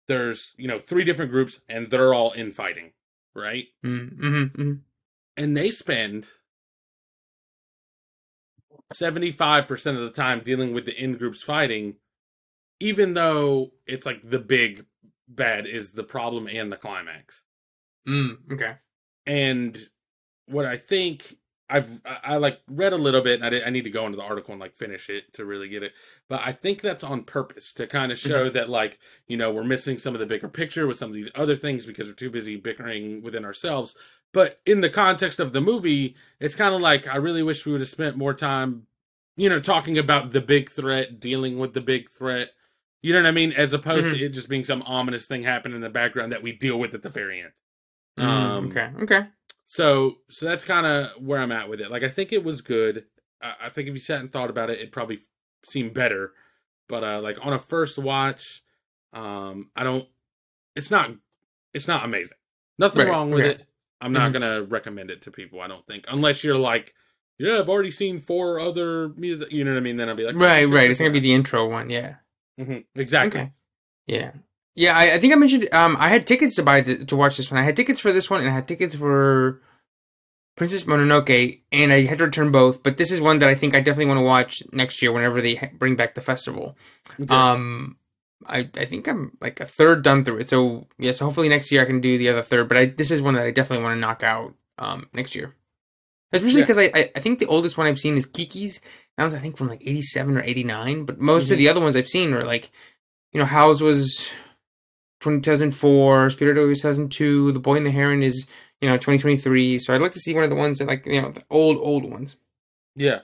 there's 0.06 0.52
you 0.56 0.68
know 0.68 0.78
three 0.78 1.04
different 1.04 1.30
groups, 1.30 1.60
and 1.68 1.90
they're 1.90 2.14
all 2.14 2.32
infighting, 2.32 2.92
right? 3.34 3.66
Mm. 3.84 4.18
Mm. 4.18 4.50
Mm. 4.52 4.80
and 5.36 5.56
they 5.56 5.70
spend 5.70 6.28
75% 8.92 9.96
of 9.96 10.02
the 10.02 10.10
time 10.10 10.40
dealing 10.40 10.72
with 10.72 10.84
the 10.86 10.94
in 11.00 11.16
groups 11.16 11.42
fighting 11.42 11.96
even 12.80 13.14
though 13.14 13.72
it's 13.86 14.06
like 14.06 14.20
the 14.28 14.38
big 14.38 14.86
bad 15.28 15.66
is 15.66 15.90
the 15.90 16.04
problem 16.04 16.48
and 16.48 16.72
the 16.72 16.76
climax 16.76 17.42
Mm. 18.06 18.38
Okay. 18.52 18.74
and 19.26 19.76
what 20.46 20.64
i 20.64 20.78
think 20.78 21.36
i've 21.68 22.00
i, 22.06 22.18
I 22.24 22.36
like 22.38 22.60
read 22.70 22.94
a 22.94 22.96
little 22.96 23.20
bit 23.20 23.34
and 23.34 23.44
I, 23.44 23.50
did, 23.50 23.64
I 23.64 23.70
need 23.70 23.84
to 23.84 23.90
go 23.90 24.06
into 24.06 24.16
the 24.16 24.22
article 24.22 24.52
and 24.52 24.60
like 24.60 24.74
finish 24.76 25.10
it 25.10 25.34
to 25.34 25.44
really 25.44 25.68
get 25.68 25.82
it 25.82 25.92
but 26.28 26.40
i 26.42 26.52
think 26.52 26.80
that's 26.80 27.04
on 27.04 27.24
purpose 27.24 27.74
to 27.74 27.86
kind 27.86 28.10
of 28.10 28.18
show 28.18 28.48
that 28.48 28.70
like 28.70 28.98
you 29.26 29.36
know 29.36 29.50
we're 29.52 29.64
missing 29.64 29.98
some 29.98 30.14
of 30.14 30.20
the 30.20 30.26
bigger 30.26 30.48
picture 30.48 30.86
with 30.86 30.96
some 30.96 31.10
of 31.10 31.14
these 31.14 31.28
other 31.34 31.56
things 31.56 31.84
because 31.84 32.08
we're 32.08 32.14
too 32.14 32.30
busy 32.30 32.56
bickering 32.56 33.22
within 33.22 33.44
ourselves 33.44 33.94
but 34.32 34.58
in 34.64 34.80
the 34.80 34.88
context 34.90 35.38
of 35.40 35.52
the 35.52 35.60
movie 35.60 36.16
it's 36.40 36.54
kind 36.54 36.74
of 36.74 36.80
like 36.80 37.06
i 37.06 37.16
really 37.16 37.42
wish 37.42 37.66
we 37.66 37.72
would 37.72 37.82
have 37.82 37.90
spent 37.90 38.16
more 38.16 38.32
time 38.32 38.86
you 39.36 39.50
know 39.50 39.60
talking 39.60 39.98
about 39.98 40.30
the 40.30 40.40
big 40.40 40.70
threat 40.70 41.20
dealing 41.20 41.58
with 41.58 41.74
the 41.74 41.80
big 41.82 42.08
threat 42.10 42.52
you 43.02 43.12
know 43.12 43.18
what 43.20 43.26
i 43.26 43.30
mean 43.32 43.52
as 43.52 43.72
opposed 43.72 44.08
Mhm. 44.08 44.18
to 44.18 44.24
it 44.24 44.28
just 44.30 44.48
being 44.48 44.64
some 44.64 44.82
ominous 44.82 45.26
thing 45.26 45.42
happening 45.42 45.76
in 45.76 45.82
the 45.82 45.88
background 45.90 46.32
that 46.32 46.42
we 46.42 46.52
deal 46.52 46.78
with 46.78 46.94
at 46.94 47.02
the 47.02 47.08
very 47.10 47.40
end 47.40 47.52
Mm. 48.18 48.24
Um, 48.24 48.66
okay. 48.66 48.90
Okay. 49.02 49.26
so 49.64 50.16
so 50.28 50.44
that's 50.46 50.64
kind 50.64 50.84
of 50.86 51.10
where 51.22 51.40
i'm 51.40 51.52
at 51.52 51.68
with 51.68 51.80
it 51.80 51.90
like 51.90 52.02
i 52.02 52.08
think 52.08 52.32
it 52.32 52.42
was 52.42 52.60
good 52.62 53.04
I, 53.40 53.54
I 53.64 53.68
think 53.68 53.86
if 53.88 53.94
you 53.94 54.00
sat 54.00 54.18
and 54.20 54.32
thought 54.32 54.50
about 54.50 54.70
it 54.70 54.80
it 54.80 54.90
probably 54.90 55.20
seemed 55.64 55.94
better 55.94 56.32
but 56.88 57.04
uh 57.04 57.20
like 57.20 57.36
on 57.46 57.52
a 57.52 57.58
first 57.60 57.96
watch 57.98 58.62
um 59.12 59.70
i 59.76 59.84
don't 59.84 60.08
it's 60.74 60.90
not 60.90 61.10
it's 61.72 61.86
not 61.86 62.04
amazing 62.04 62.36
nothing 62.78 63.04
Right, 63.06 63.10
wrong 63.10 63.30
with 63.30 63.42
okay. 63.46 63.50
it 63.50 63.66
i'm 64.00 64.12
not 64.12 64.30
Mhm. 64.30 64.32
gonna 64.32 64.62
recommend 64.62 65.10
it 65.12 65.22
to 65.22 65.30
people 65.30 65.60
i 65.60 65.68
don't 65.68 65.86
think 65.86 66.06
unless 66.08 66.42
you're 66.42 66.58
like 66.58 66.92
yeah 67.38 67.58
i've 67.58 67.68
already 67.68 67.90
seen 67.92 68.18
four 68.20 68.58
other 68.58 69.10
music 69.10 69.52
you 69.52 69.62
know 69.62 69.70
what 69.72 69.76
i 69.78 69.80
mean 69.80 69.96
then 69.96 70.08
i'll 70.08 70.16
be 70.16 70.24
like 70.24 70.34
Right. 70.34 70.68
Right. 70.68 70.90
It's 70.90 70.98
gonna 70.98 71.12
be 71.12 71.20
the 71.20 71.34
intro 71.34 71.68
one. 71.70 71.88
Yeah. 71.90 72.16
Mhm, 72.58 72.84
exactly 72.94 73.40
Okay. 73.40 73.52
Yeah. 74.06 74.32
Yeah, 74.74 74.96
I, 74.96 75.14
I 75.14 75.18
think 75.18 75.32
I 75.32 75.36
mentioned 75.36 75.68
um 75.72 75.96
I 75.98 76.08
had 76.08 76.26
tickets 76.26 76.54
to 76.56 76.62
buy 76.62 76.80
the, 76.80 77.04
to 77.06 77.16
watch 77.16 77.36
this 77.36 77.50
one. 77.50 77.60
I 77.60 77.64
had 77.64 77.76
tickets 77.76 78.00
for 78.00 78.12
this 78.12 78.30
one 78.30 78.40
and 78.40 78.50
I 78.50 78.54
had 78.54 78.68
tickets 78.68 78.94
for 78.94 79.60
Princess 80.56 80.84
Mononoke 80.84 81.62
and 81.70 81.92
I 81.92 82.04
had 82.04 82.18
to 82.18 82.24
return 82.24 82.50
both, 82.50 82.82
but 82.82 82.96
this 82.96 83.12
is 83.12 83.20
one 83.20 83.38
that 83.40 83.48
I 83.48 83.54
think 83.54 83.74
I 83.74 83.80
definitely 83.80 84.06
want 84.06 84.18
to 84.18 84.24
watch 84.24 84.62
next 84.72 85.00
year 85.02 85.12
whenever 85.12 85.40
they 85.40 85.54
ha- 85.54 85.70
bring 85.72 85.94
back 85.96 86.14
the 86.14 86.20
festival. 86.20 86.76
Okay. 87.20 87.32
Um 87.34 87.96
I 88.46 88.68
I 88.76 88.84
think 88.86 89.06
I'm 89.08 89.36
like 89.40 89.60
a 89.60 89.66
third 89.66 90.02
done 90.02 90.24
through 90.24 90.38
it. 90.38 90.48
So, 90.48 90.86
yeah, 90.98 91.12
so 91.12 91.24
hopefully 91.26 91.48
next 91.48 91.70
year 91.72 91.82
I 91.82 91.86
can 91.86 92.00
do 92.00 92.16
the 92.18 92.28
other 92.28 92.42
third, 92.42 92.68
but 92.68 92.76
I 92.76 92.86
this 92.86 93.10
is 93.10 93.20
one 93.22 93.34
that 93.34 93.44
I 93.46 93.50
definitely 93.50 93.84
want 93.84 93.96
to 93.96 94.00
knock 94.00 94.22
out 94.22 94.54
um 94.78 95.08
next 95.12 95.34
year. 95.34 95.54
Especially 96.32 96.60
Yeah. 96.60 96.64
because 96.66 96.78
I, 96.78 96.90
I 96.94 97.10
I 97.16 97.20
think 97.20 97.38
the 97.40 97.46
oldest 97.46 97.76
one 97.78 97.86
I've 97.88 97.98
seen 98.00 98.16
is 98.16 98.26
Kiki's. 98.26 98.80
That 99.18 99.24
was 99.24 99.34
I 99.34 99.40
think 99.40 99.56
from 99.56 99.66
like 99.68 99.82
87 99.84 100.36
or 100.36 100.42
89, 100.42 101.04
but 101.04 101.18
most 101.20 101.48
Mhm. 101.48 101.50
of 101.52 101.58
the 101.58 101.68
other 101.68 101.80
ones 101.80 101.96
I've 101.96 102.08
seen 102.08 102.32
are 102.32 102.44
like 102.44 102.70
you 103.32 103.38
know, 103.40 103.44
Howl's 103.44 103.82
was 103.82 104.30
2004, 105.20 106.30
Spirited 106.30 106.56
2002, 106.62 107.52
The 107.52 107.60
Boy 107.60 107.76
and 107.76 107.84
the 107.84 107.90
Heron 107.90 108.22
is, 108.22 108.46
you 108.80 108.88
know, 108.88 108.96
2023. 108.96 109.78
So 109.80 109.94
I'd 109.94 110.00
like 110.00 110.12
to 110.12 110.20
see 110.20 110.32
one 110.34 110.44
of 110.44 110.50
the 110.50 110.56
ones 110.56 110.78
that 110.78 110.88
like, 110.88 111.04
you 111.04 111.20
know, 111.20 111.30
the 111.30 111.42
old 111.50 111.76
old 111.78 112.10
ones. 112.10 112.36
Yeah. 112.94 113.20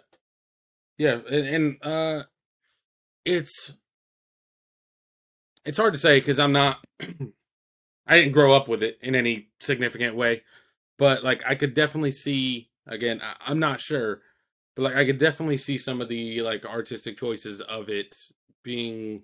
Yeah, 0.98 1.20
and, 1.30 1.46
and 1.48 1.76
uh 1.82 2.22
it's 3.24 3.72
it's 5.64 5.78
hard 5.78 5.94
to 5.94 5.98
say 5.98 6.20
cuz 6.20 6.38
I'm 6.38 6.52
not 6.52 6.84
I 8.06 8.18
didn't 8.18 8.32
grow 8.32 8.52
up 8.52 8.68
with 8.68 8.82
it 8.82 8.98
in 9.00 9.14
any 9.14 9.48
significant 9.60 10.16
way, 10.16 10.42
but 10.98 11.24
like 11.24 11.42
I 11.46 11.54
could 11.54 11.72
definitely 11.72 12.10
see 12.10 12.68
again, 12.86 13.20
I, 13.22 13.36
I'm 13.46 13.58
not 13.60 13.80
sure, 13.80 14.20
but 14.76 14.82
like 14.82 14.96
I 14.96 15.04
could 15.04 15.18
definitely 15.18 15.58
see 15.58 15.78
some 15.78 16.00
of 16.00 16.08
the 16.08 16.42
like 16.42 16.64
artistic 16.66 17.16
choices 17.18 17.60
of 17.62 17.88
it 17.88 18.16
being 18.62 19.22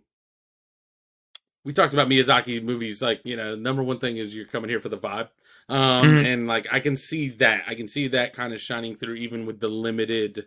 we 1.65 1.73
talked 1.73 1.93
about 1.93 2.09
Miyazaki 2.09 2.63
movies 2.63 3.03
like, 3.03 3.21
you 3.25 3.37
know, 3.37 3.55
number 3.55 3.83
one 3.83 3.99
thing 3.99 4.17
is 4.17 4.35
you're 4.35 4.47
coming 4.47 4.71
here 4.71 4.81
for 4.81 4.89
the 4.89 4.99
vibe. 4.99 5.29
Um 5.69 6.17
Mhm. 6.17 6.21
and 6.21 6.47
like 6.47 6.67
I 6.73 6.81
can 6.81 6.97
see 6.97 7.29
that. 7.31 7.65
I 7.67 7.75
can 7.75 7.87
see 7.89 8.09
that 8.09 8.33
kind 8.33 8.53
of 8.53 8.61
shining 8.61 8.97
through 8.97 9.15
even 9.15 9.47
with 9.47 9.61
the 9.61 9.69
limited 9.69 10.47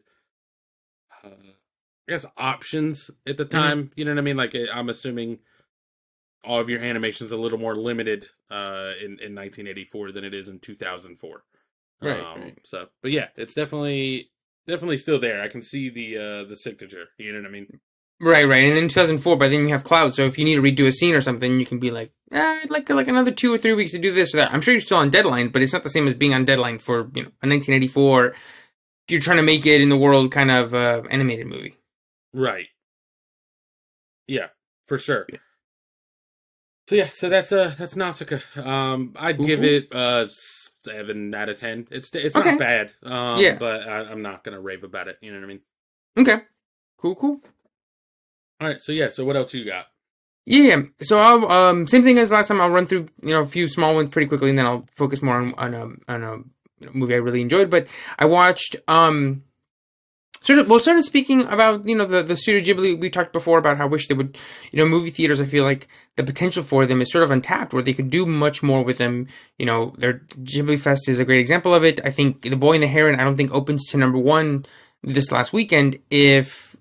uh, 1.24 1.30
I 1.30 2.12
guess 2.12 2.26
options 2.38 3.10
at 3.28 3.38
the 3.38 3.46
time. 3.46 3.92
You 3.96 4.06
know 4.06 4.12
what 4.12 4.18
I 4.20 4.22
mean? 4.22 4.38
Like 4.38 4.56
eh, 4.56 4.68
I'm 4.74 4.90
assuming 4.90 5.40
all 6.44 6.60
of 6.60 6.70
your 6.70 6.82
animation's 6.82 7.32
a 7.32 7.38
little 7.38 7.58
more 7.58 7.76
limited 7.76 8.28
uh, 8.52 8.92
in 9.04 9.20
in 9.20 9.34
1984 9.36 10.12
than 10.12 10.24
it 10.24 10.34
is 10.34 10.50
in 10.50 10.60
2004. 10.60 11.44
Right, 12.02 12.30
Um, 12.36 12.36
right. 12.36 12.60
So, 12.64 12.90
but 13.02 13.12
yeah, 13.12 13.30
it's 13.38 13.54
definitely 13.54 14.32
definitely 14.68 14.98
still 14.98 15.20
there. 15.20 15.42
I 15.42 15.48
can 15.48 15.62
see 15.62 15.90
the 15.90 16.18
uh, 16.18 16.44
the 16.50 16.56
signature. 16.56 17.06
You 17.18 17.34
know 17.34 17.40
what 17.40 17.48
I 17.48 17.52
mean? 17.52 17.80
Right, 18.22 18.48
right. 18.48 18.64
And 18.64 18.78
then 18.78 18.88
2004, 18.88 19.36
but 19.38 19.50
then 19.50 19.64
you 19.64 19.70
have 19.70 19.84
Cloud. 19.84 20.14
So 20.14 20.24
if 20.24 20.38
you 20.38 20.46
need 20.46 20.56
to 20.56 20.62
redo 20.62 20.88
a 20.88 20.92
scene 20.94 21.14
or 21.16 21.20
something, 21.20 21.60
you 21.60 21.66
can 21.66 21.80
be 21.80 21.92
like, 21.92 22.14
eh, 22.32 22.62
I'd 22.64 22.70
like 22.70 22.86
to, 22.86 22.94
like 22.94 23.10
another 23.10 23.32
two 23.32 23.54
or 23.54 23.58
three 23.58 23.74
weeks 23.74 23.92
to 23.92 24.00
do 24.00 24.14
this 24.14 24.34
or 24.34 24.38
that. 24.38 24.54
I'm 24.54 24.62
sure 24.62 24.74
you're 24.74 24.80
still 24.80 24.98
on 24.98 25.10
deadline, 25.10 25.50
but 25.50 25.62
it's 25.62 25.74
not 25.74 25.84
the 25.84 25.90
same 25.90 26.08
as 26.08 26.14
being 26.14 26.34
on 26.34 26.46
deadline 26.46 26.80
for, 26.80 27.10
you 27.16 27.24
know, 27.24 27.32
a 27.42 27.48
1984. 27.50 28.34
You're 29.10 29.20
trying 29.20 29.38
to 29.38 29.44
make 29.44 29.66
it 29.66 29.82
in 29.82 29.90
the 29.90 29.98
world 29.98 30.32
kind 30.32 30.52
of 30.52 30.74
uh, 30.74 31.02
animated 31.10 31.48
movie. 31.48 31.76
Right. 32.34 32.68
Yeah, 34.28 34.48
for 34.88 34.98
sure. 34.98 35.26
Yeah. 35.30 35.40
So 36.88 36.96
yeah, 36.96 37.10
so 37.10 37.30
that's 37.30 37.52
uh 37.52 37.76
that's 37.78 37.96
Nausicaa. 37.96 38.40
Um, 38.56 39.14
I'd 39.18 39.38
Cool, 39.38 39.48
give 39.48 39.64
it 39.64 39.88
uh 39.94 40.28
seven 40.84 41.34
out 41.34 41.50
of 41.50 41.58
ten. 41.58 41.88
It's 41.92 42.14
it's 42.16 42.36
Okay. 42.36 42.52
not 42.52 42.60
bad. 42.60 42.92
Um, 43.04 43.40
Yeah. 43.40 43.56
but 43.58 43.88
I, 43.88 44.00
I'm 44.12 44.22
not 44.22 44.44
gonna 44.44 44.60
rave 44.62 44.84
about 44.84 45.08
it. 45.08 45.18
You 45.22 45.32
know 45.32 45.40
what 45.40 45.46
I 45.46 45.48
mean? 45.48 45.62
Okay. 46.18 46.42
Cool, 46.98 47.16
cool. 47.16 47.42
All 48.62 48.68
right. 48.68 48.82
So 48.82 48.92
yeah. 48.92 49.10
So 49.10 49.26
what 49.26 49.36
else 49.36 49.54
you 49.54 49.66
got? 49.66 49.88
Yeah, 50.46 50.82
so 51.02 51.18
I'll 51.20 51.50
um 51.50 51.88
same 51.88 52.04
thing 52.04 52.18
as 52.18 52.32
last 52.32 52.50
time. 52.50 52.60
I'll 52.60 52.70
run 52.70 52.86
through 52.86 53.08
you 53.22 53.34
know 53.34 53.42
a 53.42 53.46
few 53.46 53.68
small 53.70 53.96
ones 53.96 54.10
pretty 54.10 54.28
quickly, 54.28 54.50
and 54.50 54.60
then 54.60 54.66
I'll 54.66 54.86
focus 54.96 55.22
more 55.22 55.36
on 55.36 55.54
on 55.56 55.74
a 55.74 56.12
on 56.12 56.24
a 56.24 56.88
movie 56.94 57.14
I 57.14 57.18
really 57.18 57.42
enjoyed. 57.42 57.70
But 57.70 57.88
I 58.20 58.26
watched 58.26 58.76
um 58.90 59.44
of 60.50 60.68
well, 60.68 60.80
sort 60.80 60.98
of 60.98 61.06
speaking 61.06 61.42
about 61.48 61.88
you 61.88 61.96
know 61.96 62.06
the 62.06 62.24
the 62.24 62.36
Studio 62.36 62.62
Ghibli. 62.62 63.00
We 63.00 63.10
talked 63.10 63.34
before 63.34 63.58
about 63.58 63.78
how 63.78 63.84
I 63.84 63.88
wish 63.88 64.08
they 64.08 64.14
would 64.14 64.38
you 64.72 64.80
know 64.80 64.86
movie 64.86 65.10
theaters. 65.10 65.42
I 65.42 65.46
feel 65.46 65.64
like 65.64 65.88
the 66.16 66.24
potential 66.24 66.64
for 66.64 66.86
them 66.86 67.02
is 67.02 67.12
sort 67.12 67.24
of 67.24 67.32
untapped, 67.32 67.74
where 67.74 67.84
they 67.84 67.94
could 67.94 68.10
do 68.10 68.26
much 68.26 68.62
more 68.62 68.84
with 68.84 68.98
them. 68.98 69.28
You 69.58 69.66
know, 69.66 69.94
their 69.98 70.22
Ghibli 70.44 70.80
Fest 70.80 71.08
is 71.08 71.20
a 71.20 71.26
great 71.26 71.40
example 71.40 71.74
of 71.74 71.84
it. 71.84 72.00
I 72.04 72.12
think 72.12 72.42
The 72.42 72.56
Boy 72.56 72.74
and 72.74 72.84
the 72.84 72.88
Heron. 72.88 73.20
I 73.20 73.24
don't 73.24 73.38
think 73.38 73.52
opens 73.52 73.86
to 73.88 73.98
number 73.98 74.18
one 74.18 74.66
this 75.02 75.32
last 75.32 75.54
weekend 75.54 76.00
if 76.10 76.76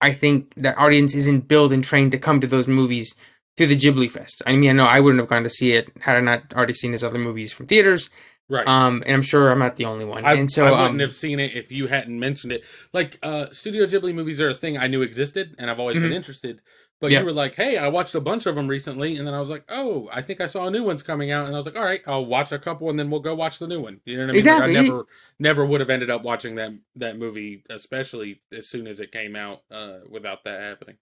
I 0.00 0.12
think 0.12 0.52
that 0.56 0.78
audience 0.78 1.14
isn't 1.14 1.48
built 1.48 1.72
and 1.72 1.82
trained 1.82 2.12
to 2.12 2.18
come 2.18 2.40
to 2.40 2.46
those 2.46 2.68
movies 2.68 3.14
through 3.56 3.68
the 3.68 3.76
Ghibli 3.76 4.10
Fest. 4.10 4.42
I 4.46 4.54
mean, 4.54 4.70
I 4.70 4.72
know 4.72 4.84
I 4.84 5.00
wouldn't 5.00 5.20
have 5.20 5.30
gone 5.30 5.42
to 5.42 5.50
see 5.50 5.72
it 5.72 5.90
had 6.00 6.16
I 6.16 6.20
not 6.20 6.52
already 6.54 6.74
seen 6.74 6.92
his 6.92 7.02
other 7.02 7.18
movies 7.18 7.52
from 7.52 7.66
theaters. 7.66 8.10
Right. 8.48 8.66
Um, 8.66 9.02
and 9.06 9.14
I'm 9.16 9.22
sure 9.22 9.50
I'm 9.50 9.58
not 9.58 9.76
the 9.76 9.86
only 9.86 10.04
one. 10.04 10.24
I, 10.24 10.34
and 10.34 10.50
so, 10.50 10.66
I 10.66 10.70
wouldn't 10.70 10.90
um, 10.90 10.98
have 11.00 11.12
seen 11.12 11.40
it 11.40 11.54
if 11.56 11.72
you 11.72 11.88
hadn't 11.88 12.18
mentioned 12.18 12.52
it. 12.52 12.64
Like 12.92 13.18
uh 13.22 13.46
Studio 13.50 13.86
Ghibli 13.86 14.14
movies 14.14 14.40
are 14.40 14.50
a 14.50 14.54
thing 14.54 14.78
I 14.78 14.86
knew 14.86 15.02
existed, 15.02 15.54
and 15.58 15.68
I've 15.70 15.80
always 15.80 15.96
been 15.98 16.10
Mhm. 16.10 16.14
interested. 16.14 16.62
But 17.00 17.10
Yeah. 17.10 17.18
you 17.20 17.24
were 17.26 17.32
like, 17.32 17.54
"Hey, 17.56 17.76
I 17.76 17.88
watched 17.88 18.14
a 18.14 18.20
bunch 18.20 18.46
of 18.46 18.54
them 18.54 18.68
recently," 18.68 19.16
and 19.16 19.26
then 19.26 19.34
I 19.34 19.40
was 19.40 19.48
like, 19.50 19.64
"Oh, 19.68 20.08
I 20.12 20.22
think 20.22 20.40
I 20.40 20.46
saw 20.46 20.66
a 20.66 20.70
new 20.70 20.82
one's 20.84 21.02
coming 21.02 21.30
out," 21.30 21.46
and 21.46 21.54
I 21.54 21.58
was 21.58 21.66
like, 21.66 21.76
"All 21.76 21.84
right, 21.84 22.00
I'll 22.06 22.24
watch 22.24 22.52
a 22.52 22.58
couple, 22.58 22.88
and 22.88 22.98
then 22.98 23.10
we'll 23.10 23.20
go 23.20 23.34
watch 23.34 23.58
the 23.58 23.66
new 23.66 23.80
one." 23.80 24.00
You 24.06 24.14
know 24.16 24.22
what 24.22 24.30
I 24.30 24.32
mean? 24.32 24.36
Exactly. 24.38 24.74
Like, 24.74 24.78
I 24.78 24.82
never, 24.88 25.06
never 25.40 25.66
would 25.66 25.80
have 25.80 25.90
ended 25.90 26.10
up 26.10 26.22
watching 26.22 26.54
that 26.54 26.72
that 26.96 27.18
movie, 27.18 27.64
especially 27.68 28.40
as 28.52 28.68
soon 28.68 28.86
as 28.86 29.00
it 29.00 29.12
came 29.12 29.36
out, 29.36 29.62
uh, 29.70 29.98
without 30.08 30.44
that 30.44 30.60
happening. 30.60 30.96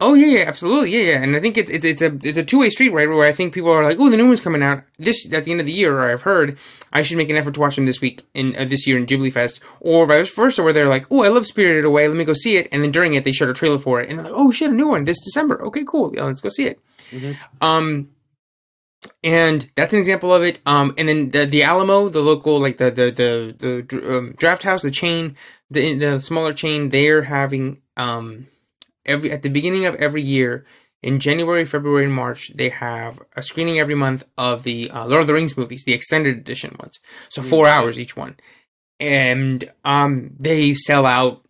Oh 0.00 0.14
yeah, 0.14 0.38
yeah, 0.38 0.44
absolutely, 0.46 0.90
yeah, 0.90 1.12
yeah. 1.12 1.22
And 1.22 1.36
I 1.36 1.40
think 1.40 1.56
it's 1.56 1.70
it's 1.70 1.84
it's 1.84 2.02
a 2.02 2.18
it's 2.22 2.38
a 2.38 2.44
two 2.44 2.60
way 2.60 2.70
street, 2.70 2.90
right? 2.92 3.08
Where 3.08 3.24
I 3.24 3.32
think 3.32 3.54
people 3.54 3.70
are 3.70 3.82
like, 3.84 3.98
oh, 3.98 4.10
the 4.10 4.16
new 4.16 4.26
one's 4.26 4.40
coming 4.40 4.62
out 4.62 4.84
this 4.98 5.32
at 5.32 5.44
the 5.44 5.50
end 5.50 5.60
of 5.60 5.66
the 5.66 5.72
year, 5.72 5.98
or 5.98 6.10
I've 6.10 6.22
heard 6.22 6.58
I 6.92 7.02
should 7.02 7.16
make 7.16 7.30
an 7.30 7.36
effort 7.36 7.54
to 7.54 7.60
watch 7.60 7.76
them 7.76 7.86
this 7.86 8.00
week 8.00 8.22
in 8.34 8.56
uh, 8.56 8.64
this 8.64 8.86
year 8.86 8.98
in 8.98 9.06
Ghibli 9.06 9.32
Fest, 9.32 9.60
or 9.80 10.06
vice 10.06 10.34
versa, 10.34 10.62
where 10.62 10.72
they're 10.72 10.88
like, 10.88 11.06
oh, 11.10 11.22
I 11.22 11.28
love 11.28 11.46
Spirited 11.46 11.84
Away, 11.84 12.06
let 12.08 12.16
me 12.16 12.24
go 12.24 12.34
see 12.34 12.56
it, 12.56 12.68
and 12.72 12.82
then 12.82 12.90
during 12.90 13.14
it 13.14 13.24
they 13.24 13.32
showed 13.32 13.48
a 13.48 13.54
trailer 13.54 13.78
for 13.78 14.00
it, 14.00 14.10
and 14.10 14.18
they're 14.18 14.26
like, 14.26 14.34
oh 14.36 14.50
shit, 14.50 14.70
a 14.70 14.74
new 14.74 14.88
one 14.88 15.04
this 15.04 15.22
December. 15.22 15.64
Okay, 15.66 15.84
cool, 15.86 16.12
yeah, 16.14 16.24
let's 16.24 16.40
go 16.40 16.48
see 16.48 16.66
it. 16.66 16.80
Mhm. 17.10 17.36
Um, 17.60 18.08
and 19.22 19.70
that's 19.74 19.92
an 19.92 19.98
example 19.98 20.32
of 20.32 20.42
it. 20.42 20.60
Um, 20.66 20.94
and 20.96 21.08
then 21.08 21.30
the, 21.30 21.44
the 21.46 21.62
Alamo, 21.62 22.08
the 22.08 22.22
local, 22.22 22.58
like 22.58 22.78
the 22.78 22.90
the 22.90 23.10
the 23.10 23.84
the 23.88 24.16
um, 24.16 24.34
draft 24.36 24.62
house, 24.62 24.82
the 24.82 24.90
chain, 24.90 25.36
the 25.70 25.94
the 25.94 26.20
smaller 26.20 26.52
chain, 26.52 26.88
they're 26.88 27.22
having 27.22 27.82
um 27.96 28.48
every 29.06 29.30
at 29.30 29.42
the 29.42 29.48
beginning 29.48 29.86
of 29.86 29.94
every 29.96 30.22
year 30.22 30.64
in 31.02 31.20
January, 31.20 31.64
February, 31.64 32.04
and 32.04 32.14
March, 32.14 32.50
they 32.54 32.70
have 32.70 33.20
a 33.36 33.42
screening 33.42 33.78
every 33.78 33.94
month 33.94 34.24
of 34.38 34.62
the 34.62 34.90
uh, 34.90 35.06
Lord 35.06 35.20
of 35.20 35.26
the 35.26 35.34
Rings 35.34 35.56
movies, 35.56 35.84
the 35.84 35.92
extended 35.92 36.36
edition 36.38 36.76
ones. 36.80 36.98
So 37.28 37.42
four 37.42 37.68
hours 37.68 37.98
each 37.98 38.16
one, 38.16 38.36
and 38.98 39.70
um, 39.84 40.30
they 40.38 40.74
sell 40.74 41.04
out 41.06 41.44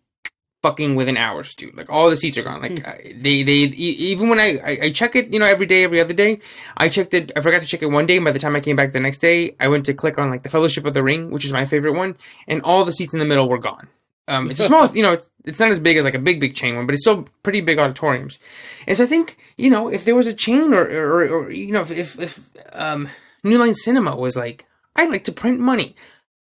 fucking 0.65 0.95
within 0.95 1.15
hours, 1.15 1.53
dude. 1.53 1.77
Like 1.77 1.91
all 1.91 2.09
the 2.09 2.17
seats 2.17 2.39
are 2.39 2.43
gone. 2.43 2.59
Like 2.59 2.71
mm. 2.71 3.21
they, 3.21 3.43
they, 3.43 3.53
even 3.53 4.29
when 4.29 4.39
I, 4.39 4.57
I, 4.57 4.77
I, 4.85 4.91
check 4.91 5.15
it, 5.15 5.31
you 5.31 5.37
know, 5.37 5.45
every 5.45 5.67
day, 5.67 5.83
every 5.83 6.01
other 6.01 6.15
day, 6.15 6.39
I 6.75 6.89
checked 6.89 7.13
it. 7.13 7.31
I 7.35 7.41
forgot 7.41 7.61
to 7.61 7.67
check 7.67 7.83
it 7.83 7.85
one 7.85 8.07
day. 8.07 8.15
And 8.15 8.25
by 8.25 8.31
the 8.31 8.39
time 8.39 8.55
I 8.55 8.61
came 8.61 8.75
back 8.75 8.91
the 8.91 8.99
next 8.99 9.19
day, 9.19 9.55
I 9.59 9.67
went 9.67 9.85
to 9.85 9.93
click 9.93 10.17
on 10.17 10.31
like 10.31 10.41
the 10.41 10.49
Fellowship 10.49 10.83
of 10.85 10.95
the 10.95 11.03
Ring, 11.03 11.29
which 11.29 11.45
is 11.45 11.53
my 11.53 11.65
favorite 11.65 11.93
one, 11.93 12.17
and 12.47 12.63
all 12.63 12.83
the 12.83 12.93
seats 12.93 13.13
in 13.13 13.19
the 13.19 13.25
middle 13.25 13.47
were 13.47 13.59
gone. 13.59 13.89
Um, 14.27 14.49
it's 14.51 14.63
small, 14.63 14.87
you 14.95 15.03
know, 15.03 15.13
it's, 15.13 15.29
it's 15.43 15.59
not 15.59 15.69
as 15.69 15.79
big 15.79 15.97
as 15.97 16.05
like 16.05 16.13
a 16.13 16.19
big, 16.19 16.39
big 16.39 16.55
chain 16.55 16.75
one, 16.75 16.85
but 16.85 16.93
it's 16.93 17.03
still 17.03 17.27
pretty 17.43 17.61
big 17.61 17.79
auditoriums. 17.79 18.39
And 18.87 18.97
so 18.97 19.03
I 19.03 19.07
think, 19.07 19.37
you 19.57 19.69
know, 19.69 19.87
if 19.89 20.05
there 20.05 20.15
was 20.15 20.27
a 20.27 20.33
chain 20.33 20.73
or, 20.73 20.83
or, 20.83 21.27
or 21.27 21.51
you 21.51 21.71
know, 21.71 21.81
if, 21.81 21.91
if, 21.91 22.19
if 22.19 22.49
um, 22.73 23.09
New 23.43 23.57
Line 23.57 23.75
Cinema 23.75 24.15
was 24.15 24.35
like, 24.35 24.65
I'd 24.95 25.09
like 25.09 25.23
to 25.25 25.31
print 25.31 25.59
money, 25.59 25.95